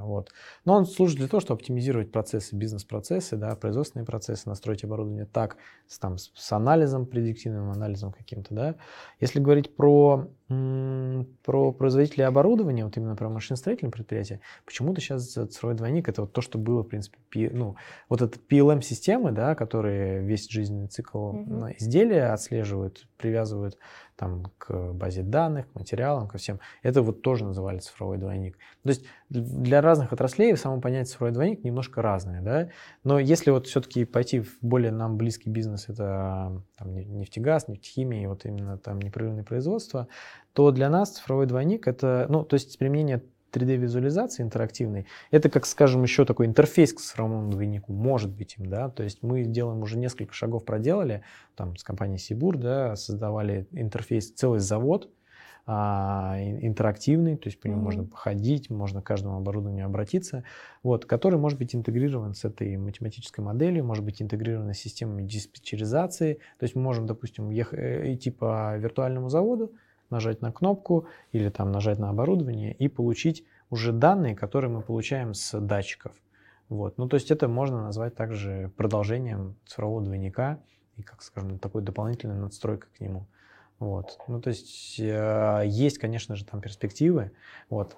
а, 0.02 0.04
вот. 0.04 0.30
Но 0.66 0.74
он 0.74 0.86
служит 0.86 1.18
для 1.18 1.30
того, 1.30 1.40
чтобы 1.40 1.60
оптимизировать 1.60 2.12
процессы, 2.12 2.54
бизнес-процессы, 2.54 3.38
да, 3.38 3.56
производственные 3.56 4.06
процессы, 4.06 4.50
настроить 4.50 4.84
оборудование 4.84 5.26
так, 5.26 5.56
с, 5.88 6.00
там, 6.00 6.18
с, 6.18 6.32
с 6.36 6.52
анализом, 6.52 7.06
предиктивным 7.06 7.72
анализом 7.72 8.12
каким-то, 8.12 8.54
да. 8.54 8.76
Если 9.22 9.40
говорить 9.40 9.74
про, 9.74 10.28
про 11.44 11.72
производителей 11.72 12.26
оборудования, 12.26 12.86
вот 12.86 12.98
именно 12.98 13.16
про 13.16 13.30
машиностроительные 13.30 13.92
предприятия, 13.92 14.42
почему-то 14.66 15.02
сейчас 15.02 15.32
цифровой 15.32 15.76
двойник 15.76 16.10
это 16.10 16.22
вот 16.22 16.34
то, 16.34 16.42
что 16.42 16.58
было, 16.58 16.84
в 16.84 16.88
принципе, 16.88 17.18
P- 17.30 17.50
ну, 17.52 17.76
вот 18.10 18.22
это 18.22 18.38
PLM-системы, 18.38 19.32
да, 19.32 19.56
которые 19.56 20.22
весь 20.22 20.50
жизненный 20.50 20.88
цикл 20.88 21.34
э, 21.34 21.76
изделия 21.80 22.34
отслеживают, 22.34 23.08
привязывают 23.18 23.78
там 24.16 24.52
к 24.58 24.94
базе 24.94 25.24
данных, 25.24 25.72
к 25.72 25.76
материалам, 25.76 26.28
ко 26.28 26.38
всем. 26.38 26.60
Это 26.84 27.02
вот 27.02 27.22
тоже 27.22 27.46
называли 27.46 27.80
цифровой 27.80 28.18
двойник. 28.18 28.58
То 28.84 28.90
есть 28.90 29.06
для 29.30 29.82
разных 29.82 30.14
отраслей 30.14 30.56
само 30.58 30.80
понятие 30.80 31.06
цифровой 31.06 31.34
двойник 31.34 31.64
немножко 31.64 32.02
разное, 32.02 32.42
да. 32.42 32.70
Но 33.04 33.18
если 33.20 33.52
вот 33.52 33.68
все-таки 33.68 34.06
пойти 34.06 34.42
в 34.42 34.58
более 34.62 34.92
нам 34.92 35.18
близкий 35.18 35.50
бизнес, 35.50 35.90
это 35.90 36.62
там, 36.82 36.94
не- 36.94 37.06
нефтегаз, 37.06 37.68
нефтехимия, 37.68 38.28
вот 38.28 38.46
именно 38.46 38.78
там 38.78 39.00
непрерывное 39.00 39.44
производство, 39.44 40.08
то 40.54 40.72
для 40.72 40.90
нас 40.90 41.12
цифровой 41.12 41.46
двойник 41.46 41.88
это, 41.88 42.26
ну, 42.30 42.44
то 42.44 42.56
есть 42.56 42.78
применение 42.78 43.22
3D-визуализации 43.52 44.42
интерактивной, 44.42 45.06
это, 45.30 45.50
как 45.50 45.66
скажем, 45.66 46.04
еще 46.04 46.26
такой 46.26 46.46
интерфейс 46.46 46.94
к 46.94 47.00
цифровому 47.00 47.52
двойнику, 47.52 47.92
может 47.94 48.32
быть 48.32 48.56
им, 48.58 48.68
да, 48.68 48.90
то 48.90 49.04
есть 49.04 49.22
мы 49.22 49.44
делаем 49.44 49.82
уже 49.82 49.98
несколько 49.98 50.34
шагов 50.34 50.66
проделали, 50.66 51.24
там 51.56 51.76
с 51.76 51.84
компанией 51.84 52.18
Сибур, 52.18 52.58
да, 52.58 52.96
создавали 52.96 53.68
интерфейс, 53.72 54.32
целый 54.32 54.60
завод, 54.60 55.10
а, 55.66 56.38
ин- 56.40 56.66
интерактивный, 56.68 57.38
то 57.38 57.48
есть 57.48 57.60
по 57.60 57.68
нему 57.68 57.78
Мгм. 57.78 57.86
можно 57.86 58.04
походить, 58.06 58.70
можно 58.70 59.02
к 59.02 59.06
каждому 59.06 59.38
оборудованию 59.38 59.86
обратиться, 59.86 60.44
вот, 60.84 61.06
который 61.06 61.40
может 61.40 61.60
быть 61.60 61.76
интегрирован 61.76 62.34
с 62.34 62.46
этой 62.46 62.78
математической 62.78 63.42
моделью, 63.42 63.86
может 63.86 64.04
быть 64.04 64.22
интегрирован 64.22 64.74
с 64.74 64.78
системами 64.78 65.24
диспетчеризации, 65.24 66.36
то 66.60 66.64
есть 66.64 66.76
мы 66.76 66.82
можем, 66.82 67.06
допустим, 67.06 67.50
ех- 67.50 67.74
э, 67.74 68.14
идти 68.14 68.32
по 68.32 68.76
виртуальному 68.78 69.30
заводу, 69.30 69.74
нажать 70.10 70.42
на 70.42 70.52
кнопку 70.52 71.08
или 71.32 71.50
там 71.50 71.72
нажать 71.72 72.00
на 72.00 72.10
оборудование 72.10 72.74
и 72.74 72.88
получить 72.90 73.46
уже 73.70 73.94
данные, 73.94 74.36
которые 74.36 74.70
мы 74.70 74.82
получаем 74.82 75.34
с 75.34 75.58
датчиков. 75.60 76.14
Вот. 76.68 76.98
Ну, 76.98 77.08
то 77.08 77.16
есть 77.16 77.32
это 77.32 77.48
можно 77.48 77.82
назвать 77.84 78.16
также 78.16 78.72
продолжением 78.76 79.56
цифрового 79.66 80.02
двойника 80.04 80.60
и, 80.98 81.02
как 81.02 81.22
скажем, 81.22 81.60
такой 81.60 81.82
дополнительной 81.82 82.36
надстройкой 82.36 82.90
к 82.98 83.00
нему. 83.00 83.28
Вот. 83.82 84.20
Ну, 84.28 84.40
то 84.40 84.50
есть 84.50 85.00
э, 85.00 85.64
есть, 85.66 85.98
конечно 85.98 86.36
же, 86.36 86.46
там 86.46 86.62
перспективы. 86.62 87.32
Вот. 87.68 87.98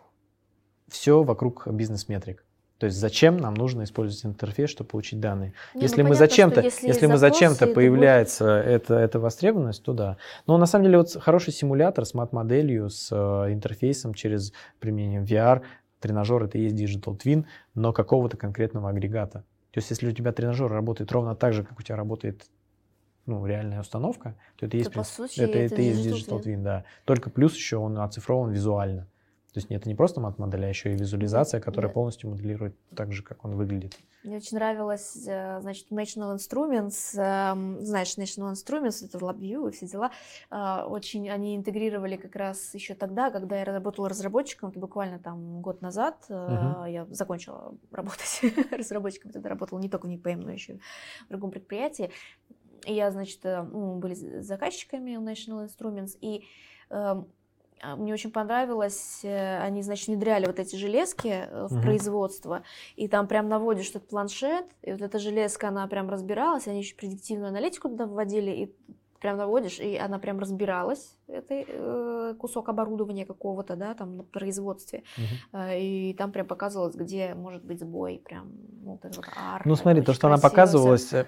Все 0.88 1.24
вокруг 1.24 1.68
бизнес-метрик. 1.68 2.46
То 2.78 2.86
есть 2.86 2.98
зачем 2.98 3.36
нам 3.36 3.54
нужно 3.54 3.84
использовать 3.84 4.26
интерфейс, 4.26 4.70
чтобы 4.70 4.90
получить 4.90 5.20
данные? 5.20 5.54
Не, 5.74 5.80
ну 5.80 5.82
если 5.82 6.02
мы 6.02 6.10
понятно, 6.10 6.26
зачем-то, 6.26 6.62
если 6.62 6.88
если 6.88 7.06
мы 7.08 7.18
зачем-то 7.18 7.68
появляется 7.68 8.46
это, 8.48 8.96
эта 8.96 9.20
востребованность, 9.20 9.84
то 9.84 9.92
да. 9.92 10.18
Но 10.48 10.58
на 10.58 10.66
самом 10.68 10.86
деле 10.86 11.00
вот 11.00 11.18
хороший 11.22 11.52
симулятор 11.52 12.06
с 12.06 12.14
мат-моделью, 12.14 12.90
с 12.90 13.10
э, 13.12 13.52
интерфейсом 13.52 14.14
через 14.14 14.54
применение 14.80 15.22
VR, 15.22 15.64
тренажер 16.00 16.44
это 16.44 16.58
и 16.58 16.62
есть 16.62 16.76
Digital 16.76 17.20
Twin, 17.20 17.44
но 17.76 17.92
какого-то 17.92 18.38
конкретного 18.38 18.90
агрегата. 18.90 19.40
То 19.72 19.80
есть 19.80 19.90
если 19.90 20.08
у 20.08 20.14
тебя 20.14 20.32
тренажер 20.32 20.72
работает 20.72 21.12
ровно 21.12 21.36
так 21.36 21.52
же, 21.52 21.66
как 21.66 21.78
у 21.78 21.84
тебя 21.84 21.98
работает 21.98 22.46
ну, 23.26 23.46
реальная 23.46 23.82
установка, 23.82 24.36
то 24.58 24.66
это 24.66 24.76
и 24.78 24.80
есть, 24.80 24.94
по 24.94 25.04
сути, 25.04 25.40
это, 25.40 25.58
это 25.58 25.76
это 25.76 25.82
есть 25.82 26.06
Digital 26.06 26.40
Digital 26.40 26.44
Twin, 26.44 26.62
да. 26.64 26.86
Только 27.06 27.30
плюс 27.30 27.56
еще 27.56 27.78
он 27.78 27.98
оцифрован 28.00 28.52
визуально. 28.52 29.08
То 29.54 29.60
есть 29.60 29.70
это 29.70 29.88
не 29.88 29.94
просто 29.94 30.20
мат-модель, 30.20 30.66
а 30.66 30.68
еще 30.70 30.92
и 30.94 30.96
визуализация, 30.98 31.62
которая 31.62 31.90
Да. 31.90 31.94
полностью 31.94 32.30
моделирует 32.32 32.76
так 32.96 33.12
же, 33.14 33.22
как 33.22 33.46
он 33.46 33.56
выглядит. 33.56 33.96
Мне 34.24 34.38
очень 34.38 34.58
нравилось, 34.58 35.28
э, 35.28 35.60
значит, 35.62 35.92
National 35.92 36.36
Instruments, 36.38 37.14
эм, 37.20 37.82
знаешь, 37.86 38.18
National 38.18 38.54
Instruments, 38.54 39.06
это 39.06 39.18
LabVIEW 39.18 39.68
и 39.68 39.72
все 39.74 39.86
дела, 39.86 40.12
а, 40.50 40.88
очень 40.88 41.30
они 41.30 41.58
интегрировали 41.58 42.16
как 42.16 42.36
раз 42.38 42.74
еще 42.74 42.96
тогда, 42.96 43.32
когда 43.32 43.60
я 43.60 43.66
работала 43.66 44.08
разработчиком, 44.08 44.70
это 44.70 44.80
буквально 44.80 45.20
там 45.20 45.62
год 45.62 45.82
назад, 45.82 46.26
э, 46.30 46.34
Мгм. 46.34 46.86
я 46.86 47.06
закончила 47.12 47.76
работать 47.92 48.42
разработчиком, 48.72 49.32
тогда 49.32 49.50
работала 49.50 49.80
не 49.80 49.90
только 49.90 50.06
в 50.06 50.10
НИПМ, 50.10 50.40
но 50.40 50.52
еще 50.52 50.80
в 51.26 51.30
другом 51.30 51.52
предприятии. 51.52 52.10
Я, 52.86 53.12
значит, 53.12 53.40
э, 53.44 53.64
ну, 53.64 53.94
мы 53.94 54.00
были 54.00 54.14
заказчиками 54.42 55.16
у 55.16 55.22
National 55.22 55.68
Instruments, 55.68 56.18
и 56.22 56.46
эм, 56.90 57.28
а, 57.82 57.96
мне 57.98 58.14
очень 58.14 58.32
понравилось, 58.32 59.20
э, 59.24 59.60
они, 59.60 59.84
значит, 59.84 60.08
внедряли 60.08 60.46
вот 60.46 60.58
эти 60.60 60.76
железки 60.78 61.28
э, 61.28 61.68
в 61.68 61.74
Мгм. 61.74 61.82
производство, 61.82 62.64
и 62.96 63.08
там 63.08 63.28
прям 63.28 63.50
наводишь 63.50 63.90
этот 63.90 64.08
планшет, 64.08 64.66
и 64.82 64.92
вот 64.92 65.02
эта 65.02 65.20
железка, 65.20 65.68
она 65.68 65.86
прям 65.88 66.10
разбиралась, 66.10 66.68
они 66.68 66.80
еще 66.80 66.96
предиктивную 66.96 67.50
аналитику 67.50 67.90
туда 67.90 68.06
вводили, 68.06 68.52
и 68.52 68.76
прям 69.24 69.38
наводишь, 69.38 69.80
и 69.80 69.96
она 69.96 70.20
прям 70.20 70.40
разбиралась, 70.40 71.18
это 71.28 71.54
э, 71.56 72.36
кусок 72.38 72.68
оборудования 72.68 73.26
какого-то, 73.26 73.78
да, 73.78 73.94
там 73.94 74.18
на 74.18 74.24
производстве. 74.24 75.04
Э, 75.54 75.80
и 75.80 76.14
там 76.14 76.32
прям 76.34 76.46
показывалось, 76.46 76.96
где 76.96 77.34
может 77.34 77.64
быть 77.64 77.80
сбой, 77.80 78.22
прям 78.24 78.52
ну, 78.84 79.00
вот 79.02 79.16
вот 79.16 79.26
арка, 79.36 79.68
Ну 79.68 79.76
смотри, 79.76 80.02
то, 80.02 80.14
что 80.14 80.28
она 80.28 80.38
показывалась, 80.38 81.14
э, 81.14 81.26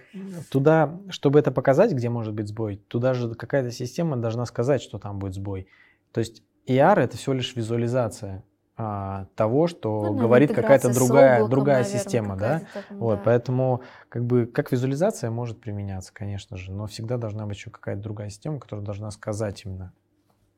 туда, 0.51 0.99
чтобы 1.09 1.39
это 1.39 1.51
показать, 1.51 1.93
где 1.93 2.09
может 2.09 2.33
быть 2.33 2.49
сбой, 2.49 2.75
туда 2.75 3.13
же 3.13 3.33
какая-то 3.33 3.71
система 3.71 4.17
должна 4.17 4.45
сказать, 4.45 4.81
что 4.81 4.99
там 4.99 5.17
будет 5.17 5.33
сбой. 5.33 5.67
То 6.11 6.19
есть 6.19 6.43
ER 6.67 6.99
это 6.99 7.15
всего 7.15 7.33
лишь 7.33 7.55
визуализация 7.55 8.43
а, 8.77 9.27
того, 9.35 9.67
что 9.67 10.01
Ну, 10.01 10.17
говорит 10.17 10.53
какая-то 10.53 10.93
другая, 10.93 11.35
облаком, 11.35 11.49
другая 11.49 11.83
наверное, 11.83 11.99
система, 12.03 12.35
да? 12.35 12.61
там, 12.73 12.99
Вот, 12.99 13.15
да. 13.15 13.21
поэтому 13.23 13.81
как 14.09 14.25
бы 14.25 14.45
как 14.45 14.71
визуализация 14.71 15.31
может 15.31 15.61
применяться, 15.61 16.13
конечно 16.13 16.57
же, 16.57 16.71
но 16.71 16.85
всегда 16.87 17.17
должна 17.17 17.45
быть 17.45 17.57
еще 17.57 17.69
какая-то 17.69 18.01
другая 18.01 18.29
система, 18.29 18.59
которая 18.59 18.85
должна 18.85 19.11
сказать 19.11 19.63
именно 19.65 19.93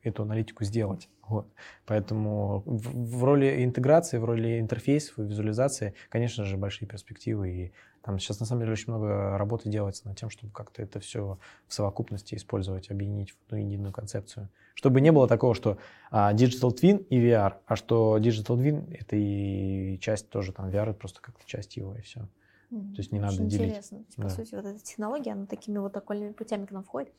эту 0.01 0.23
аналитику 0.23 0.63
сделать. 0.63 1.09
Вот. 1.27 1.47
Поэтому 1.85 2.63
в, 2.65 3.17
в 3.17 3.23
роли 3.23 3.63
интеграции, 3.63 4.17
в 4.17 4.25
роли 4.25 4.59
интерфейсов 4.59 5.19
и 5.19 5.23
визуализации, 5.23 5.93
конечно 6.09 6.43
же, 6.43 6.57
большие 6.57 6.87
перспективы. 6.87 7.49
И 7.49 7.73
там 8.07 8.19
сейчас 8.19 8.39
на 8.39 8.45
самом 8.45 8.61
деле 8.61 8.71
очень 8.71 8.85
много 8.87 9.37
работы 9.37 9.67
делается 9.67 10.07
над 10.07 10.17
тем, 10.17 10.29
чтобы 10.29 10.53
как-то 10.53 10.81
это 10.81 11.01
все 11.01 11.37
в 11.67 11.73
совокупности 11.73 12.35
использовать, 12.35 12.89
объединить 12.89 13.31
в 13.31 13.35
одну 13.45 13.57
единую 13.57 13.91
концепцию. 13.91 14.47
Чтобы 14.75 15.01
не 15.01 15.11
было 15.11 15.27
такого, 15.27 15.53
что 15.53 15.77
а, 16.09 16.33
Digital 16.33 16.73
Twin 16.73 17.03
и 17.09 17.19
VR, 17.19 17.55
а 17.65 17.75
что 17.75 18.17
Digital 18.17 18.55
Twin 18.55 18.97
это 18.97 19.17
и 19.17 19.99
часть 19.99 20.29
тоже 20.29 20.53
там 20.53 20.69
VR, 20.69 20.91
это 20.91 20.93
просто 20.93 21.19
как-то 21.19 21.45
часть 21.45 21.75
его 21.75 21.95
и 21.95 22.01
все. 22.01 22.29
Мгм. 22.69 22.93
То 22.93 23.01
есть 23.01 23.11
не 23.11 23.19
надо 23.19 23.33
Очень 23.33 23.49
делить. 23.49 23.67
Интересно. 23.71 23.97
То 23.97 24.03
есть, 24.05 24.17
Да. 24.17 24.23
По 24.23 24.29
сути, 24.29 24.55
вот 24.55 24.65
эта 24.65 24.79
технология, 24.79 25.33
она 25.33 25.45
такими 25.45 25.77
вот 25.77 25.97
окольными 25.97 26.31
путями 26.31 26.65
к 26.65 26.71
нам 26.71 26.85
входит. 26.85 27.11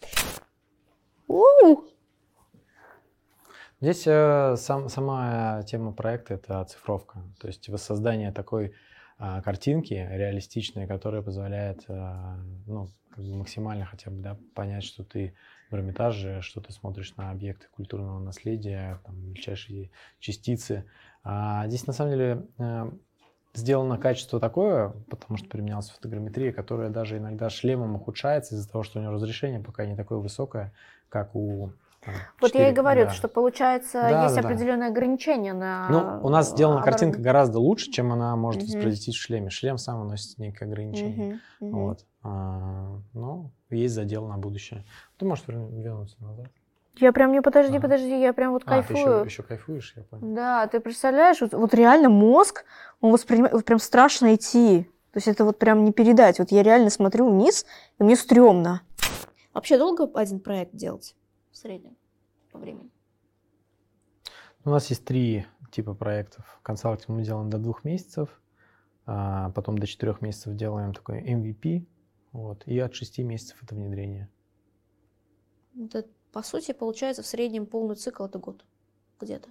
У! 1.26 1.82
Здесь 3.82 4.06
э, 4.06 4.56
сам, 4.56 4.88
сама 4.88 5.62
тема 5.64 5.92
проекта 5.92 6.32
это 6.32 6.62
оцифровка, 6.62 7.22
то 7.38 7.46
есть 7.46 7.68
воссоздание 7.68 8.32
такой 8.32 8.72
картинки 9.18 9.94
реалистичной, 9.94 10.86
которая 10.86 11.22
позволяет 11.22 11.84
а, 11.88 12.38
ну, 12.66 12.88
как 13.10 13.24
бы 13.24 13.34
максимально 13.34 13.84
хотя 13.84 14.10
бы 14.10 14.22
да, 14.22 14.38
понять, 14.54 14.84
что 14.84 15.02
ты 15.02 15.34
в 15.70 15.74
Эрмитаже, 15.74 16.40
что 16.40 16.60
ты 16.60 16.72
смотришь 16.72 17.16
на 17.16 17.30
объекты 17.30 17.66
культурного 17.72 18.20
наследия, 18.20 19.00
там, 19.04 19.20
мельчайшие 19.28 19.90
частицы. 20.20 20.84
А 21.24 21.66
здесь 21.66 21.86
на 21.86 21.92
самом 21.92 22.12
деле 22.12 22.46
э, 22.58 22.90
сделано 23.54 23.98
качество 23.98 24.40
такое, 24.40 24.90
потому 25.10 25.36
что 25.36 25.48
применялась 25.48 25.90
фотограмметрия, 25.90 26.52
которая 26.52 26.90
даже 26.90 27.18
иногда 27.18 27.50
шлемом 27.50 27.96
ухудшается 27.96 28.54
из-за 28.54 28.70
того, 28.70 28.84
что 28.84 28.98
у 28.98 29.02
него 29.02 29.12
разрешение 29.12 29.60
пока 29.60 29.84
не 29.84 29.96
такое 29.96 30.18
высокое, 30.18 30.72
как 31.08 31.34
у 31.34 31.72
там, 32.12 32.22
Вот 32.40 32.54
я 32.54 32.68
и 32.68 32.72
4К, 32.72 32.74
говорю, 32.74 33.04
да. 33.04 33.10
что 33.10 33.28
получается 33.28 34.00
Да, 34.02 34.22
есть 34.24 34.34
да, 34.36 34.42
да. 34.42 34.48
определенные 34.48 34.88
ограничения 34.88 35.52
на. 35.52 35.88
Ну, 35.90 36.26
у 36.26 36.28
нас 36.30 36.50
сделана 36.50 36.78
оборот- 36.80 36.90
картинка 36.92 37.20
гораздо 37.20 37.58
лучше, 37.60 37.90
чем 37.90 38.12
она 38.12 38.34
может 38.36 38.62
Мгм. 38.62 38.72
воспроизвести 38.72 39.12
в 39.12 39.16
шлеме. 39.16 39.50
Шлем 39.50 39.78
сам 39.78 40.06
носит 40.06 40.38
некое 40.38 40.66
ограничение. 40.66 41.40
Мгм. 41.60 41.70
Вот. 41.78 42.04
А, 42.22 42.98
ну, 43.14 43.50
есть 43.70 43.94
задел 43.94 44.26
на 44.26 44.36
будущее. 44.38 44.84
Ты 45.18 45.24
можешь 45.26 45.44
верну- 45.46 45.70
вернуться 45.80 46.16
назад. 46.20 46.46
Я 47.00 47.12
прям 47.12 47.30
не 47.30 47.40
подожди, 47.40 47.74
Ага. 47.76 47.82
подожди, 47.82 48.20
я 48.20 48.32
прям 48.32 48.52
вот 48.52 48.62
А, 48.66 48.70
ты 48.82 48.92
еще, 48.92 49.04
кайфую. 49.04 49.24
еще 49.24 49.42
кайфуешь, 49.44 49.92
я 49.96 50.02
понял. 50.02 50.34
Да, 50.34 50.66
ты 50.66 50.80
представляешь, 50.80 51.40
вот, 51.40 51.52
вот 51.54 51.72
реально 51.72 52.08
мозг, 52.08 52.64
он 53.00 53.12
воспринимает, 53.12 53.52
вот 53.54 53.64
прям 53.64 53.78
страшно 53.78 54.34
идти. 54.34 54.82
То 55.12 55.18
есть 55.18 55.28
это 55.28 55.44
вот 55.44 55.58
прям 55.60 55.84
не 55.84 55.92
передать. 55.92 56.38
Вот 56.40 56.50
я 56.50 56.62
реально 56.64 56.90
смотрю 56.90 57.30
вниз, 57.30 57.64
и 57.98 58.02
мне 58.02 58.16
стрёмно. 58.16 58.82
Вообще 59.54 59.78
долго 59.78 60.08
один 60.14 60.40
проект 60.40 60.74
делать 60.74 61.14
в 61.52 61.56
среднем 61.56 61.96
по 62.58 62.62
времени? 62.62 62.90
У 64.64 64.70
нас 64.70 64.90
есть 64.90 65.04
три 65.04 65.46
типа 65.70 65.94
проектов. 65.94 66.58
Консалтинг 66.62 67.08
мы 67.08 67.22
делаем 67.22 67.48
до 67.50 67.58
двух 67.58 67.84
месяцев, 67.84 68.28
а 69.06 69.50
потом 69.50 69.78
до 69.78 69.86
четырех 69.86 70.20
месяцев 70.20 70.54
делаем 70.54 70.92
такой 70.92 71.22
MVP, 71.22 71.86
вот, 72.32 72.66
и 72.66 72.78
от 72.78 72.94
шести 72.94 73.22
месяцев 73.22 73.62
это 73.62 73.74
внедрение. 73.74 74.28
Это, 75.78 76.06
по 76.32 76.42
сути, 76.42 76.72
получается 76.72 77.22
в 77.22 77.26
среднем 77.26 77.66
полный 77.66 77.96
цикл 77.96 78.24
это 78.24 78.38
год 78.38 78.64
где-то. 79.20 79.48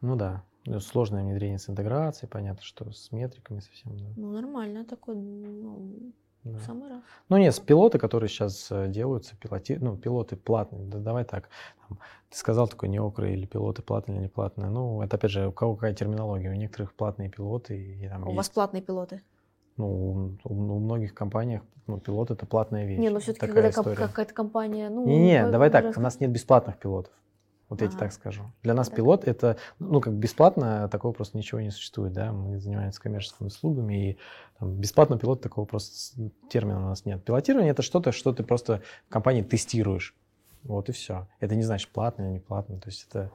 Ну 0.00 0.16
да, 0.16 0.44
ну, 0.66 0.80
сложное 0.80 1.22
внедрение 1.22 1.58
с 1.58 1.70
интеграцией, 1.70 2.28
понятно, 2.28 2.62
что 2.62 2.90
с 2.90 3.12
метриками 3.12 3.60
совсем. 3.60 3.96
Да. 3.96 4.06
Ну, 4.16 4.32
нормально, 4.32 4.84
такой, 4.84 5.14
ну, 5.16 6.12
Да. 6.44 6.58
в 6.58 6.62
самый 6.62 6.88
раз. 6.88 7.02
Ну 7.28 7.36
нет, 7.36 7.60
пилоты, 7.66 7.98
которые 7.98 8.28
сейчас 8.28 8.68
э, 8.70 8.88
делаются, 8.88 9.36
пилоти... 9.36 9.78
ну, 9.80 9.96
пилоты 9.96 10.36
платные, 10.36 10.86
да, 10.86 10.98
давай 10.98 11.24
так. 11.24 11.48
Там, 11.88 11.98
ты 12.30 12.36
сказал 12.36 12.68
такой 12.68 12.88
неокры 12.88 13.32
или 13.32 13.46
пилоты 13.46 13.82
платные 13.82 14.16
или 14.16 14.22
не 14.24 14.28
платные. 14.28 14.70
Ну, 14.70 15.02
это 15.02 15.16
опять 15.16 15.30
же, 15.30 15.48
у 15.48 15.52
кого 15.52 15.74
какая 15.74 15.94
терминология. 15.94 16.50
У 16.50 16.54
некоторых 16.54 16.94
платные 16.94 17.28
пилоты. 17.28 17.76
И, 17.76 18.08
там 18.08 18.24
А 18.24 18.28
у 18.28 18.34
вас 18.34 18.46
есть, 18.46 18.54
платные 18.54 18.82
пилоты? 18.82 19.22
ну, 19.78 20.38
у, 20.44 20.52
у 20.52 20.78
многих 20.80 21.14
компаниях 21.14 21.62
ну, 21.86 21.98
пилот 21.98 22.30
это 22.30 22.44
платная 22.44 22.84
вещь. 22.84 22.98
Не, 22.98 23.08
ну 23.10 23.20
все-таки 23.20 23.46
когда 23.46 23.70
какая-то 23.70 24.34
компания, 24.34 24.90
ну... 24.90 25.06
Не-не, 25.06 25.46
вы- 25.46 25.52
давай 25.52 25.70
так, 25.70 25.84
рас- 25.84 25.96
у 25.96 26.00
нас 26.00 26.20
нет 26.20 26.30
бесплатных 26.30 26.76
пилотов. 26.76 27.12
Вот 27.68 27.82
я 27.82 27.88
тебе 27.88 27.98
так 27.98 28.12
скажу. 28.12 28.44
Для 28.62 28.72
нас 28.74 28.88
пилот 28.88 29.28
это, 29.28 29.58
ну, 29.78 30.00
как 30.00 30.14
бесплатно, 30.14 30.88
такого 30.88 31.12
просто 31.12 31.36
ничего 31.36 31.60
не 31.60 31.70
существует, 31.70 32.12
да, 32.12 32.32
мы 32.32 32.58
занимаемся 32.58 33.00
коммерческими 33.00 33.48
услугами, 33.48 34.10
и 34.10 34.18
там, 34.58 34.74
бесплатно 34.74 35.18
пилот 35.18 35.42
такого 35.42 35.66
просто 35.66 36.30
термина 36.48 36.78
у 36.78 36.88
нас 36.88 37.04
нет. 37.04 37.22
Пилотирование 37.24 37.72
это 37.72 37.82
что-то, 37.82 38.12
что 38.12 38.32
ты 38.32 38.42
просто 38.42 38.82
в 39.06 39.12
компании 39.12 39.42
тестируешь. 39.42 40.14
Вот 40.64 40.88
и 40.88 40.92
все. 40.92 41.28
Это 41.40 41.54
не 41.54 41.62
значит 41.62 41.90
платно 41.90 42.22
или 42.22 42.32
не 42.32 42.40
платно. 42.40 42.80
То 42.80 42.88
есть 42.88 43.06
это 43.08 43.30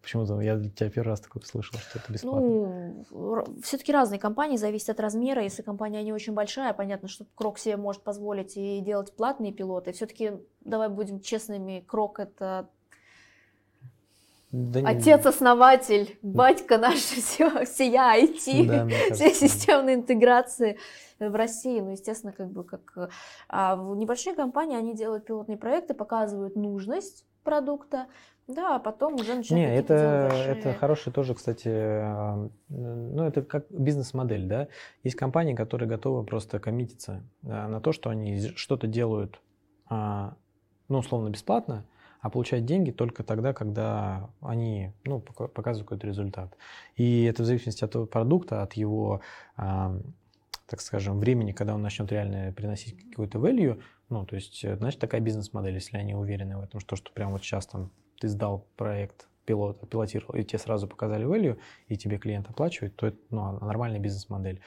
почему-то 0.00 0.40
я 0.40 0.56
для 0.56 0.70
тебя 0.70 0.90
первый 0.90 1.08
раз 1.08 1.20
такое 1.20 1.42
слышал, 1.42 1.78
что 1.78 1.98
это 1.98 2.12
бесплатно. 2.12 3.04
Ну, 3.10 3.44
все-таки 3.62 3.92
разные 3.92 4.18
компании, 4.18 4.56
зависит 4.56 4.90
от 4.90 5.00
размера. 5.00 5.42
Если 5.42 5.62
компания 5.62 6.02
не 6.02 6.12
очень 6.12 6.34
большая, 6.34 6.72
понятно, 6.72 7.08
что 7.08 7.26
Крок 7.34 7.58
себе 7.58 7.76
может 7.76 8.02
позволить 8.02 8.56
и 8.56 8.80
делать 8.80 9.14
платные 9.14 9.52
пилоты. 9.52 9.92
Все-таки, 9.92 10.32
давай 10.60 10.88
будем 10.88 11.20
честными, 11.20 11.84
Крок 11.86 12.20
это 12.20 12.68
Да 14.52 14.80
отец-основатель, 14.86 16.18
батька 16.20 16.76
наш, 16.76 16.98
все, 16.98 17.64
всея 17.64 18.22
IT, 18.22 18.66
Да, 18.66 19.14
все 19.14 19.32
системные 19.32 19.96
интеграции 19.96 20.78
в 21.18 21.34
России. 21.34 21.80
Ну, 21.80 21.92
естественно, 21.92 22.32
как 22.32 22.50
бы 22.50 22.62
как... 22.62 23.10
А 23.48 23.76
в 23.76 23.96
небольшие 23.96 24.36
компании, 24.36 24.76
они 24.76 24.94
делают 24.94 25.24
пилотные 25.24 25.56
проекты, 25.56 25.94
показывают 25.94 26.54
нужность 26.54 27.24
продукта, 27.44 28.06
да, 28.46 28.76
а 28.76 28.78
потом 28.78 29.14
уже 29.14 29.34
начинают 29.34 29.70
Не, 29.70 29.78
это, 29.78 29.94
это 29.94 30.74
хороший 30.74 31.12
тоже, 31.12 31.34
кстати, 31.34 31.68
ну, 32.68 33.24
это 33.24 33.42
как 33.42 33.66
бизнес-модель, 33.70 34.46
да. 34.46 34.68
Есть 35.02 35.16
компании, 35.16 35.54
которые 35.54 35.88
готовы 35.88 36.24
просто 36.24 36.58
коммититься 36.58 37.22
э, 37.42 37.66
на 37.66 37.80
то, 37.80 37.92
что 37.92 38.10
они 38.10 38.48
что-то 38.56 38.86
делают, 38.86 39.40
а, 39.88 40.34
ну, 40.88 40.98
условно, 40.98 41.30
бесплатно, 41.30 41.84
а 42.22 42.30
получают 42.30 42.64
деньги 42.64 42.92
только 42.92 43.24
тогда, 43.24 43.52
когда 43.52 44.30
они, 44.40 44.92
ну, 45.04 45.20
пока- 45.20 45.48
показывают 45.48 45.88
какой-то 45.88 46.06
результат. 46.06 46.56
И 46.96 47.24
это 47.24 47.42
в 47.42 47.46
зависимости 47.46 47.84
от 47.84 48.08
продукта, 48.10 48.62
от 48.62 48.74
его, 48.74 49.20
а, 49.56 49.94
так 50.68 50.80
скажем, 50.80 51.18
времени, 51.18 51.50
когда 51.50 51.74
он 51.74 51.82
начнет 51.82 52.10
реально 52.12 52.52
приносить 52.52 52.96
какой-то 53.10 53.38
value, 53.38 53.82
ну, 54.08 54.24
то 54.24 54.36
есть, 54.36 54.64
э, 54.64 54.76
значит, 54.76 55.00
такая 55.00 55.20
бизнес-модель, 55.20 55.74
если 55.74 55.96
они 55.96 56.14
уверены 56.14 56.56
в 56.56 56.60
этом, 56.60 56.78
что, 56.80 56.94
что 56.94 57.10
прямо 57.12 57.32
вот 57.32 57.42
сейчас 57.42 57.66
там 57.66 57.90
ты 58.20 58.28
сдал 58.28 58.66
проект, 58.76 59.26
пилот, 59.44 59.88
пилотировал, 59.90 60.34
и 60.36 60.44
тебе 60.44 60.60
сразу 60.60 60.86
показали 60.86 61.26
value, 61.26 61.58
и 61.88 61.96
тебе 61.96 62.18
клиент 62.18 62.48
оплачивает, 62.48 62.94
то 62.94 63.08
это 63.08 63.18
ну, 63.30 63.58
нормальная 63.58 63.98
бизнес-модель. 63.98 64.60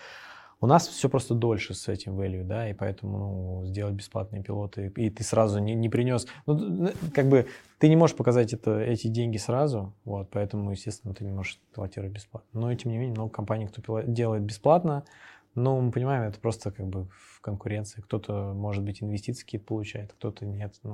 У 0.66 0.68
нас 0.68 0.88
все 0.88 1.10
просто 1.10 1.36
дольше 1.36 1.76
с 1.76 1.88
этим 1.88 2.20
value, 2.20 2.44
да, 2.44 2.68
и 2.68 2.74
поэтому 2.74 3.20
ну, 3.20 3.66
сделать 3.68 3.94
бесплатные 3.94 4.42
пилоты, 4.42 4.92
и 4.96 5.12
ты 5.12 5.24
сразу 5.24 5.60
не, 5.60 5.76
не 5.76 5.90
принес, 5.90 6.26
ну, 6.48 6.90
как 7.14 7.30
бы 7.30 7.46
ты 7.78 7.88
не 7.88 7.96
можешь 7.96 8.16
показать 8.16 8.52
это, 8.52 8.80
эти 8.80 9.06
деньги 9.06 9.38
сразу, 9.38 9.94
вот, 10.06 10.32
поэтому, 10.32 10.72
естественно, 10.72 11.14
ты 11.14 11.24
не 11.24 11.32
можешь 11.32 11.60
пилотировать 11.76 12.14
бесплатно. 12.14 12.60
Но, 12.60 12.74
тем 12.74 12.92
не 12.92 12.98
менее, 12.98 13.14
много 13.14 13.30
компаний, 13.32 13.68
кто 13.68 13.80
пилот, 13.80 14.12
делает 14.12 14.42
бесплатно, 14.42 15.06
но 15.54 15.80
мы 15.80 15.92
понимаем, 15.92 16.24
это 16.24 16.40
просто 16.40 16.72
как 16.72 16.88
бы 16.88 17.10
в 17.12 17.42
конкуренции. 17.42 18.02
Кто-то, 18.02 18.54
может 18.56 18.84
быть, 18.84 19.04
инвестиции 19.04 19.44
какие-то 19.44 19.68
получает, 19.68 20.14
кто-то 20.14 20.48
нет. 20.48 20.74
Ну, 20.82 20.94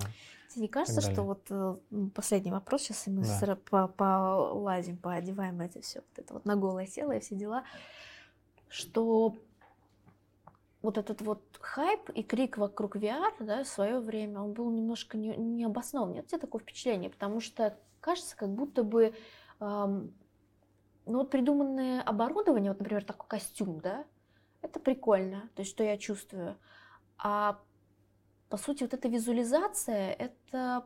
Тебе 0.49 0.63
не 0.63 0.67
кажется, 0.67 0.99
что 0.99 1.23
вот 1.23 1.45
э, 1.49 1.77
последний 2.13 2.51
вопрос 2.51 2.81
сейчас, 2.81 3.07
и 3.07 3.09
мы 3.09 3.23
Да. 3.23 3.55
по 3.69 3.87
полазим, 3.87 4.97
поодеваем 4.97 5.61
это 5.61 5.79
все, 5.79 5.99
вот 6.01 6.25
это 6.25 6.33
вот 6.33 6.43
на 6.43 6.57
голое 6.57 6.87
тело 6.87 7.13
и 7.13 7.21
все 7.21 7.35
дела, 7.35 7.63
что 8.67 9.33
вот 10.81 10.97
этот 10.97 11.21
вот 11.21 11.41
хайп 11.59 12.09
и 12.09 12.23
крик 12.23 12.57
вокруг 12.57 12.95
VR, 12.95 13.33
да, 13.39 13.63
в 13.63 13.67
свое 13.67 13.99
время, 13.99 14.41
он 14.41 14.53
был 14.53 14.71
немножко 14.71 15.17
не, 15.17 15.35
не 15.35 15.63
обоснован. 15.63 16.13
Нет 16.13 16.25
у 16.25 16.27
тебя 16.29 16.39
такое 16.39 16.61
впечатление? 16.61 17.09
Потому 17.09 17.39
что 17.39 17.77
кажется, 17.99 18.35
как 18.35 18.49
будто 18.49 18.83
бы, 18.83 19.13
эм, 19.59 20.13
ну 21.05 21.19
вот 21.19 21.29
придуманное 21.29 22.01
оборудование, 22.01 22.71
вот, 22.71 22.79
например, 22.79 23.03
такой 23.03 23.27
костюм, 23.27 23.79
да, 23.79 24.05
это 24.61 24.79
прикольно, 24.79 25.49
то 25.55 25.61
есть 25.61 25.71
что 25.71 25.83
я 25.83 25.97
чувствую. 25.97 26.57
А 27.17 27.59
по 28.49 28.57
сути, 28.57 28.83
вот 28.83 28.93
эта 28.93 29.07
визуализация, 29.07 30.11
это 30.11 30.85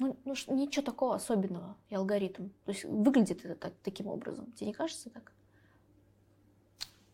ну, 0.00 0.16
ну, 0.24 0.34
ничего 0.54 0.84
такого 0.84 1.16
особенного 1.16 1.76
и 1.88 1.94
алгоритм. 1.94 2.50
То 2.64 2.72
есть 2.72 2.84
выглядит 2.84 3.44
это 3.44 3.56
так, 3.56 3.74
таким 3.82 4.06
образом. 4.06 4.52
Тебе 4.52 4.68
не 4.68 4.72
кажется 4.72 5.10
так? 5.10 5.32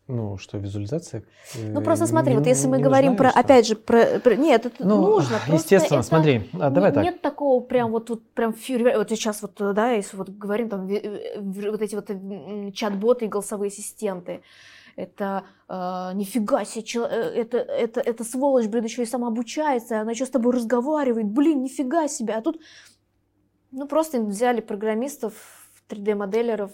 Ну, 0.07 0.37
что, 0.37 0.57
визуализация? 0.59 1.23
Ну 1.55 1.81
э, 1.81 1.83
просто 1.83 2.05
смотри, 2.05 2.33
не- 2.33 2.37
вот 2.37 2.47
если 2.47 2.67
мы 2.67 2.79
говорим 2.79 3.15
про, 3.15 3.31
что? 3.31 3.39
опять 3.39 3.67
же, 3.67 3.75
про, 3.75 4.19
про- 4.19 4.35
нет, 4.35 4.65
это 4.67 4.85
Ну, 4.85 5.01
нужно. 5.01 5.37
естественно, 5.47 5.99
это 5.99 6.07
смотри, 6.07 6.49
а, 6.53 6.69
давай 6.69 6.91
не- 6.91 6.95
так. 6.95 7.03
Нет 7.03 7.21
такого 7.21 7.59
прям 7.61 7.91
вот 7.91 8.05
тут 8.07 8.29
прям 8.31 8.51
фью- 8.51 8.97
вот 8.97 9.09
сейчас 9.09 9.41
вот 9.41 9.55
да, 9.73 9.91
если 9.91 10.15
вот 10.15 10.29
говорим 10.29 10.69
там 10.69 10.87
э, 10.87 11.39
вот 11.39 11.81
эти 11.81 11.95
вот 11.95 12.07
чат-боты 12.75 13.25
и 13.25 13.27
голосовые 13.27 13.69
ассистенты, 13.69 14.41
это 14.95 15.43
э, 15.67 16.11
нифига 16.13 16.65
себе, 16.65 17.05
э, 17.09 17.41
это, 17.41 17.57
это, 17.57 17.99
это 17.99 18.23
сволочь, 18.23 18.67
блин, 18.67 18.83
еще 18.83 19.01
и 19.01 19.05
сама 19.07 19.27
обучается, 19.29 20.01
она 20.01 20.11
еще 20.11 20.25
с 20.25 20.29
тобой 20.29 20.53
разговаривает, 20.53 21.25
блин, 21.25 21.63
нифига 21.63 22.07
себе, 22.07 22.35
а 22.35 22.41
тут 22.41 22.59
ну 23.71 23.87
просто 23.87 24.21
взяли 24.21 24.61
программистов, 24.61 25.33
3D-моделеров, 25.89 26.71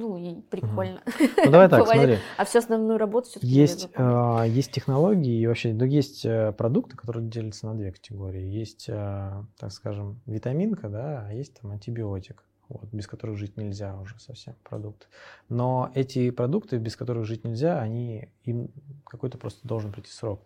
ну 0.00 0.16
и 0.16 0.40
прикольно. 0.40 1.02
Ну, 1.44 1.50
давай 1.50 1.68
так, 1.68 1.86
смотри. 1.86 2.18
А 2.36 2.44
всю 2.44 2.58
основную 2.58 2.98
работу 2.98 3.28
все-таки 3.28 3.52
Есть, 3.52 3.88
а, 3.94 4.44
есть 4.44 4.72
технологии 4.72 5.40
и 5.40 5.46
вообще, 5.46 5.72
ну, 5.74 5.84
есть 5.84 6.24
э, 6.24 6.52
продукты, 6.52 6.96
которые 6.96 7.28
делятся 7.28 7.66
на 7.66 7.74
две 7.74 7.92
категории. 7.92 8.42
Есть, 8.42 8.86
э, 8.88 9.44
так 9.58 9.72
скажем, 9.72 10.20
витаминка, 10.26 10.88
да, 10.88 11.26
а 11.26 11.32
есть 11.32 11.60
там 11.60 11.70
антибиотик, 11.72 12.44
вот, 12.68 12.88
без 12.92 13.06
которых 13.06 13.36
жить 13.36 13.56
нельзя 13.56 13.96
уже 14.00 14.18
совсем 14.18 14.54
продукт. 14.64 15.08
Но 15.48 15.90
эти 15.94 16.30
продукты, 16.30 16.78
без 16.78 16.96
которых 16.96 17.26
жить 17.26 17.44
нельзя, 17.44 17.80
они, 17.80 18.30
им 18.44 18.70
какой-то 19.04 19.36
просто 19.36 19.66
должен 19.68 19.92
прийти 19.92 20.10
срок. 20.10 20.42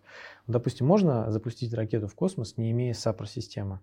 Допустим, 0.47 0.85
можно 0.85 1.31
запустить 1.31 1.73
ракету 1.73 2.07
в 2.07 2.15
космос, 2.15 2.57
не 2.57 2.71
имея 2.71 2.93
САПР-системы? 2.93 3.79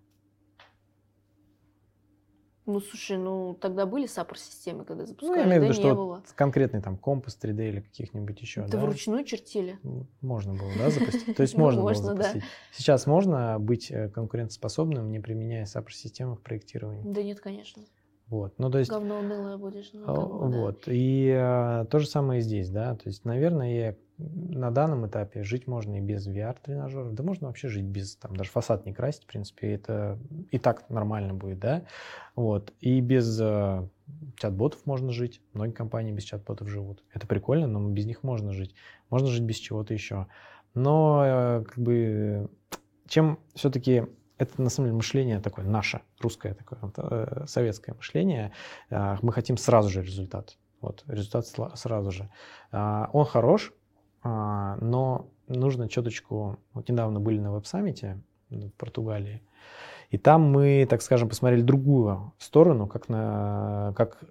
Ну, 2.65 2.79
слушай, 2.79 3.17
ну 3.17 3.57
тогда 3.59 3.85
были 3.85 4.05
саппорт-системы, 4.05 4.85
когда 4.85 5.03
Ну, 5.03 5.07
запускали, 5.07 5.39
я 5.39 5.45
имею 5.45 5.59
в 5.59 5.63
да, 5.63 5.67
виду, 5.67 5.81
не 5.81 5.87
что 5.87 5.95
было. 5.95 6.05
вот 6.15 6.31
конкретный 6.35 6.81
там 6.81 6.97
компас 6.97 7.37
3D 7.41 7.67
или 7.69 7.79
каких-нибудь 7.81 8.39
еще, 8.41 8.61
Это 8.61 8.71
да? 8.77 8.81
вручную 8.85 9.25
чертили. 9.25 9.77
Можно 10.21 10.53
было, 10.53 10.71
да, 10.77 10.89
запустить? 10.89 11.35
То 11.35 11.41
есть 11.43 11.53
Ну, 11.57 11.63
можно 11.63 11.81
было 11.81 11.93
да. 11.93 12.23
запустить. 12.23 12.43
Сейчас 12.71 13.05
можно 13.05 13.59
быть 13.59 13.91
э, 13.91 14.07
конкурентоспособным, 14.09 15.11
не 15.11 15.19
применяя 15.19 15.65
САПР-системы 15.65 16.35
в 16.35 16.41
проектировании. 16.41 17.03
Да 17.05 17.21
нет, 17.21 17.41
конечно. 17.41 17.83
Вот. 18.27 18.53
Ну, 18.57 18.71
то 18.71 18.79
есть, 18.79 18.89
Говно 18.89 19.19
унылое 19.19 19.57
будешь. 19.57 19.91
Ну, 19.93 20.03
а, 20.05 20.15
как 20.15 20.29
бы, 20.29 20.49
да. 20.49 20.57
вот. 20.57 20.83
И 20.87 21.27
э, 21.27 21.85
то 21.89 21.99
же 21.99 22.07
самое 22.07 22.39
и 22.39 22.43
здесь, 22.43 22.69
да. 22.69 22.95
То 22.95 23.09
есть, 23.09 23.25
наверное, 23.25 23.97
на 24.17 24.71
данном 24.71 25.07
этапе 25.07 25.43
жить 25.43 25.67
можно 25.67 25.97
и 25.97 26.01
без 26.01 26.27
VR-тренажеров. 26.27 27.13
Да 27.13 27.23
можно 27.23 27.47
вообще 27.47 27.67
жить 27.67 27.85
без, 27.85 28.15
там, 28.15 28.35
даже 28.35 28.49
фасад 28.49 28.85
не 28.85 28.93
красить, 28.93 29.23
в 29.23 29.27
принципе, 29.27 29.73
это 29.73 30.19
и 30.51 30.57
так 30.57 30.89
нормально 30.89 31.33
будет, 31.33 31.59
да. 31.59 31.85
Вот. 32.35 32.73
И 32.79 33.01
без 33.01 33.39
э, 33.41 33.87
чат-ботов 34.37 34.85
можно 34.85 35.11
жить. 35.11 35.41
Многие 35.53 35.73
компании 35.73 36.11
без 36.11 36.23
чат-ботов 36.23 36.67
живут. 36.69 37.03
Это 37.13 37.27
прикольно, 37.27 37.67
но 37.67 37.89
без 37.89 38.05
них 38.05 38.23
можно 38.23 38.53
жить. 38.53 38.75
Можно 39.09 39.27
жить 39.27 39.43
без 39.43 39.57
чего-то 39.57 39.93
еще. 39.93 40.27
Но, 40.73 41.23
э, 41.25 41.63
как 41.65 41.77
бы, 41.77 42.49
чем 43.07 43.39
все-таки 43.53 44.05
это 44.43 44.61
на 44.61 44.69
самом 44.69 44.87
деле 44.87 44.97
мышление 44.97 45.39
такое 45.39 45.65
наше, 45.65 46.01
русское 46.19 46.53
такое, 46.53 46.79
э, 46.97 47.45
советское 47.47 47.93
мышление. 47.93 48.51
А, 48.89 49.17
Мы 49.21 49.33
хотим 49.33 49.57
сразу 49.57 49.89
же 49.89 50.01
результат. 50.01 50.57
Вот, 50.81 51.03
результат 51.07 51.47
сразу 51.75 52.11
же. 52.11 52.29
А, 52.71 53.09
Он 53.13 53.25
хорош, 53.25 53.73
а, 54.23 54.77
но 54.81 55.29
нужно 55.47 55.89
чуточку... 55.89 56.59
Вот 56.73 56.89
недавно 56.89 57.19
были 57.19 57.39
на 57.39 57.51
веб-саммите 57.51 58.21
в 58.49 58.69
Португалии, 58.71 59.41
и 60.09 60.17
там 60.17 60.41
мы, 60.43 60.85
так 60.87 61.01
скажем, 61.01 61.27
посмотрели 61.27 61.61
другую 61.61 62.33
сторону, 62.37 62.87
как, 62.87 63.09
на, 63.09 63.93
как 63.97 64.23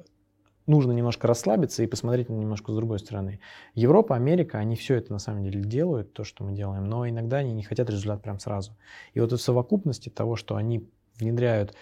нужно 0.66 0.92
немножко 0.92 1.26
расслабиться 1.26 1.82
и 1.82 1.86
посмотреть 1.86 2.28
немножко 2.28 2.72
с 2.72 2.76
другой 2.76 2.98
стороны. 2.98 3.40
Европа, 3.74 4.16
Америка, 4.16 4.58
они 4.58 4.76
все 4.76 4.96
это 4.96 5.12
на 5.12 5.18
самом 5.18 5.44
деле 5.44 5.60
делают, 5.62 6.12
то, 6.12 6.24
что 6.24 6.44
мы 6.44 6.52
делаем, 6.52 6.84
но 6.84 7.08
иногда 7.08 7.38
они 7.38 7.52
не 7.52 7.62
хотят 7.62 7.90
результат 7.90 8.22
прям 8.22 8.38
сразу. 8.38 8.76
И 9.14 9.20
вот 9.20 9.32
в 9.32 9.38
совокупности 9.38 10.08
того, 10.08 10.36
что 10.36 10.56
они 10.56 10.88
внедряют, 11.18 11.74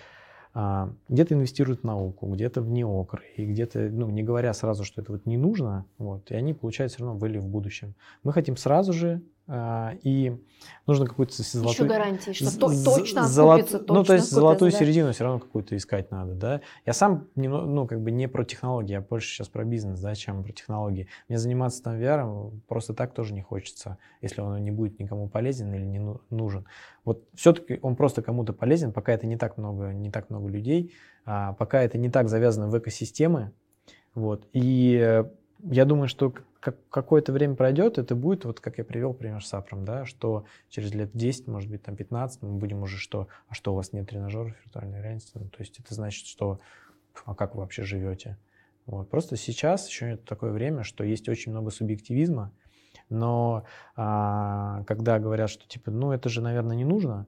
а, 0.52 0.92
где-то 1.08 1.34
инвестируют 1.34 1.82
в 1.82 1.84
науку, 1.84 2.26
где-то 2.26 2.60
в 2.60 2.68
неокры, 2.68 3.22
и 3.36 3.46
где-то, 3.46 3.88
ну, 3.90 4.10
не 4.10 4.22
говоря 4.22 4.52
сразу, 4.52 4.84
что 4.84 5.00
это 5.00 5.12
вот 5.12 5.24
не 5.24 5.36
нужно, 5.36 5.86
вот, 5.98 6.30
и 6.30 6.34
они 6.34 6.54
получают 6.54 6.92
все 6.92 7.04
равно 7.04 7.24
value 7.24 7.38
в 7.38 7.46
будущем. 7.46 7.94
Мы 8.24 8.32
хотим 8.32 8.56
сразу 8.56 8.92
же, 8.92 9.22
и 10.02 10.36
нужно 10.86 11.06
какую-то 11.06 11.32
Еще 11.32 11.58
золотую... 11.58 11.88
гарантии, 11.88 12.32
что 12.32 12.46
З- 12.46 12.58
то- 12.58 12.84
точно 12.84 13.26
золот- 13.26 13.60
окупится, 13.60 13.78
Ну, 13.80 13.84
точно 13.86 14.04
то 14.04 14.14
есть 14.14 14.30
золотую 14.30 14.70
да. 14.70 14.78
середину 14.78 15.12
все 15.12 15.24
равно 15.24 15.38
какую-то 15.40 15.76
искать 15.76 16.10
надо, 16.10 16.34
да. 16.34 16.60
Я 16.86 16.92
сам, 16.92 17.26
ну, 17.34 17.86
как 17.86 18.00
бы 18.00 18.10
не 18.10 18.28
про 18.28 18.44
технологии, 18.44 18.92
я 18.92 19.00
больше 19.00 19.28
сейчас 19.28 19.48
про 19.48 19.64
бизнес, 19.64 20.00
да, 20.00 20.14
чем 20.14 20.44
про 20.44 20.52
технологии. 20.52 21.08
Мне 21.28 21.38
заниматься 21.38 21.82
там 21.82 21.94
VR 21.98 22.52
просто 22.68 22.94
так 22.94 23.12
тоже 23.12 23.34
не 23.34 23.42
хочется, 23.42 23.98
если 24.22 24.40
он 24.40 24.62
не 24.62 24.70
будет 24.70 24.98
никому 25.00 25.28
полезен 25.28 25.72
или 25.74 25.84
не 25.84 25.98
ну- 25.98 26.20
нужен. 26.30 26.66
Вот 27.04 27.24
все-таки 27.34 27.78
он 27.82 27.96
просто 27.96 28.22
кому-то 28.22 28.52
полезен, 28.52 28.92
пока 28.92 29.12
это 29.12 29.26
не 29.26 29.36
так 29.36 29.58
много, 29.58 29.92
не 29.92 30.10
так 30.10 30.30
много 30.30 30.48
людей, 30.48 30.92
а, 31.24 31.54
пока 31.54 31.82
это 31.82 31.98
не 31.98 32.10
так 32.10 32.28
завязано 32.28 32.68
в 32.68 32.78
экосистемы, 32.78 33.52
вот. 34.14 34.46
И 34.52 34.98
э, 35.00 35.24
я 35.64 35.84
думаю, 35.84 36.08
что 36.08 36.32
как- 36.60 36.88
какое-то 36.90 37.32
время 37.32 37.54
пройдет, 37.56 37.98
это 37.98 38.14
будет, 38.14 38.44
вот 38.44 38.60
как 38.60 38.78
я 38.78 38.84
привел 38.84 39.14
пример 39.14 39.44
с 39.44 39.52
Апром, 39.54 39.84
да, 39.84 40.04
что 40.04 40.44
через 40.68 40.94
лет 40.94 41.10
10, 41.14 41.46
может 41.48 41.70
быть, 41.70 41.82
там 41.82 41.96
15 41.96 42.42
мы 42.42 42.58
будем 42.58 42.82
уже 42.82 42.98
что, 42.98 43.28
а 43.48 43.54
что 43.54 43.72
у 43.72 43.76
вас 43.76 43.92
нет 43.92 44.08
тренажеров 44.08 44.54
виртуальной 44.64 45.02
реальности, 45.02 45.32
ну, 45.34 45.48
то 45.48 45.60
есть 45.60 45.80
это 45.80 45.94
значит, 45.94 46.26
что, 46.26 46.60
а 47.24 47.34
как 47.34 47.54
вы 47.54 47.62
вообще 47.62 47.82
живете? 47.82 48.36
Вот. 48.86 49.08
Просто 49.08 49.36
сейчас 49.36 49.88
еще 49.88 50.16
такое 50.16 50.52
время, 50.52 50.82
что 50.82 51.02
есть 51.02 51.28
очень 51.28 51.52
много 51.52 51.70
субъективизма, 51.70 52.52
но 53.08 53.64
а, 53.96 54.84
когда 54.84 55.18
говорят, 55.18 55.50
что 55.50 55.66
типа, 55.66 55.90
ну 55.90 56.12
это 56.12 56.28
же, 56.28 56.42
наверное, 56.42 56.76
не 56.76 56.84
нужно, 56.84 57.26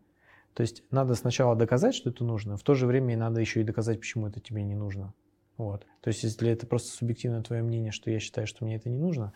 то 0.54 0.60
есть 0.60 0.84
надо 0.90 1.14
сначала 1.14 1.56
доказать, 1.56 1.94
что 1.94 2.10
это 2.10 2.24
нужно, 2.24 2.56
в 2.56 2.62
то 2.62 2.74
же 2.74 2.86
время 2.86 3.14
и 3.14 3.16
надо 3.16 3.40
еще 3.40 3.60
и 3.60 3.64
доказать, 3.64 4.00
почему 4.00 4.26
это 4.26 4.40
тебе 4.40 4.62
не 4.62 4.74
нужно. 4.74 5.14
Вот. 5.62 5.86
То 6.00 6.08
есть, 6.08 6.22
если 6.22 6.50
это 6.50 6.66
просто 6.66 6.90
субъективное 6.90 7.42
твое 7.42 7.62
мнение, 7.62 7.92
что 7.92 8.10
я 8.10 8.18
считаю, 8.18 8.46
что 8.46 8.64
мне 8.64 8.76
это 8.76 8.88
не 8.88 8.98
нужно, 8.98 9.32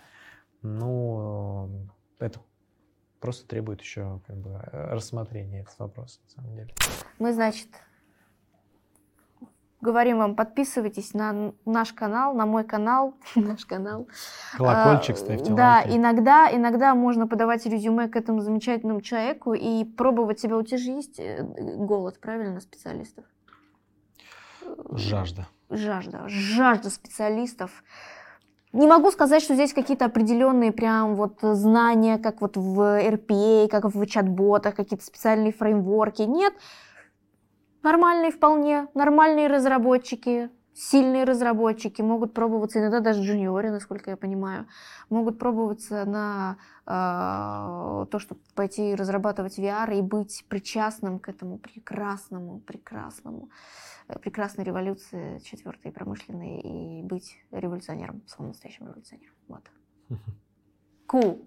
ну, 0.63 1.71
это 2.19 2.41
просто 3.21 3.47
требует 3.47 3.81
еще 3.81 4.21
как 4.27 4.37
бы 4.37 4.51
э, 4.51 4.95
рассмотрения 4.95 5.61
этот 5.61 5.79
вопрос, 5.79 6.21
на 6.25 6.31
самом 6.31 6.57
деле. 6.57 6.75
Мы, 7.19 7.33
значит, 7.33 7.69
говорим 9.81 10.19
вам, 10.19 10.35
подписывайтесь 10.35 11.15
на 11.15 11.53
наш 11.65 11.93
канал, 11.93 12.35
на 12.35 12.47
мой 12.47 12.65
канал, 12.65 13.15
наш 13.35 13.65
канал. 13.65 14.09
Колокольчик 14.57 15.17
А, 15.17 15.19
ставьте 15.19 15.53
Да, 15.53 15.77
лайки. 15.77 15.97
иногда, 15.97 16.49
иногда 16.53 16.95
можно 16.95 17.27
подавать 17.27 17.65
резюме 17.67 18.09
к 18.09 18.17
этому 18.17 18.41
замечательному 18.41 19.01
человеку 19.01 19.55
и 19.55 19.85
пробовать 19.85 20.41
себя. 20.41 20.57
У 20.57 20.63
тебя 20.63 20.79
же 20.79 20.91
есть 20.91 21.19
э, 21.19 21.43
голод, 21.43 22.19
правильно, 22.21 22.61
специалистов? 22.61 23.25
Жажда 24.91 25.47
жажда, 25.71 26.29
жажда 26.29 26.91
специалистов. 26.91 27.71
Не 28.73 28.87
могу 28.87 29.11
сказать, 29.11 29.43
что 29.43 29.55
здесь 29.55 29.73
какие-то 29.73 30.05
определенные 30.05 30.73
прям 30.73 31.15
вот 31.15 31.39
знания, 31.41 32.19
как 32.19 32.41
вот 32.41 32.57
в 32.57 32.81
RPA, 32.81 33.69
как 33.69 33.85
в 33.87 34.07
чат-ботах, 34.07 34.75
какие-то 34.75 35.05
специальные 35.05 35.53
фреймворки. 35.53 36.23
Нет, 36.23 36.53
нормальные 37.83 38.33
вполне, 38.33 38.89
нормальные 38.95 39.47
разработчики, 39.47 40.51
сильные 40.75 41.25
разработчики 41.25 42.03
могут 42.03 42.35
пробоваться, 42.35 42.79
иногда 42.79 43.01
даже 43.01 43.23
джуниоры, 43.23 43.71
насколько 43.71 44.11
я 44.11 44.17
понимаю, 44.17 44.67
могут 45.09 45.39
пробоваться 45.39 46.05
на 46.05 46.59
э, 46.85 48.07
то, 48.11 48.19
чтобы 48.19 48.43
пойти 48.55 48.95
разрабатывать 48.95 49.59
VR 49.59 49.99
и 49.99 50.03
быть 50.03 50.45
причастным 50.49 51.19
к 51.19 51.31
этому 51.31 51.59
прекрасному, 51.59 52.61
прекрасному 52.61 53.49
Э, 54.09 54.19
прекрасной 54.19 54.65
революции 54.65 55.39
четвертой 55.41 55.93
промышленной 55.93 56.61
и 56.61 57.03
быть 57.03 57.39
революционером, 57.51 58.23
самым 58.27 58.51
настоящим 58.51 58.87
революционером. 58.87 59.35
Вот. 59.49 59.71
Cool. 61.09 61.47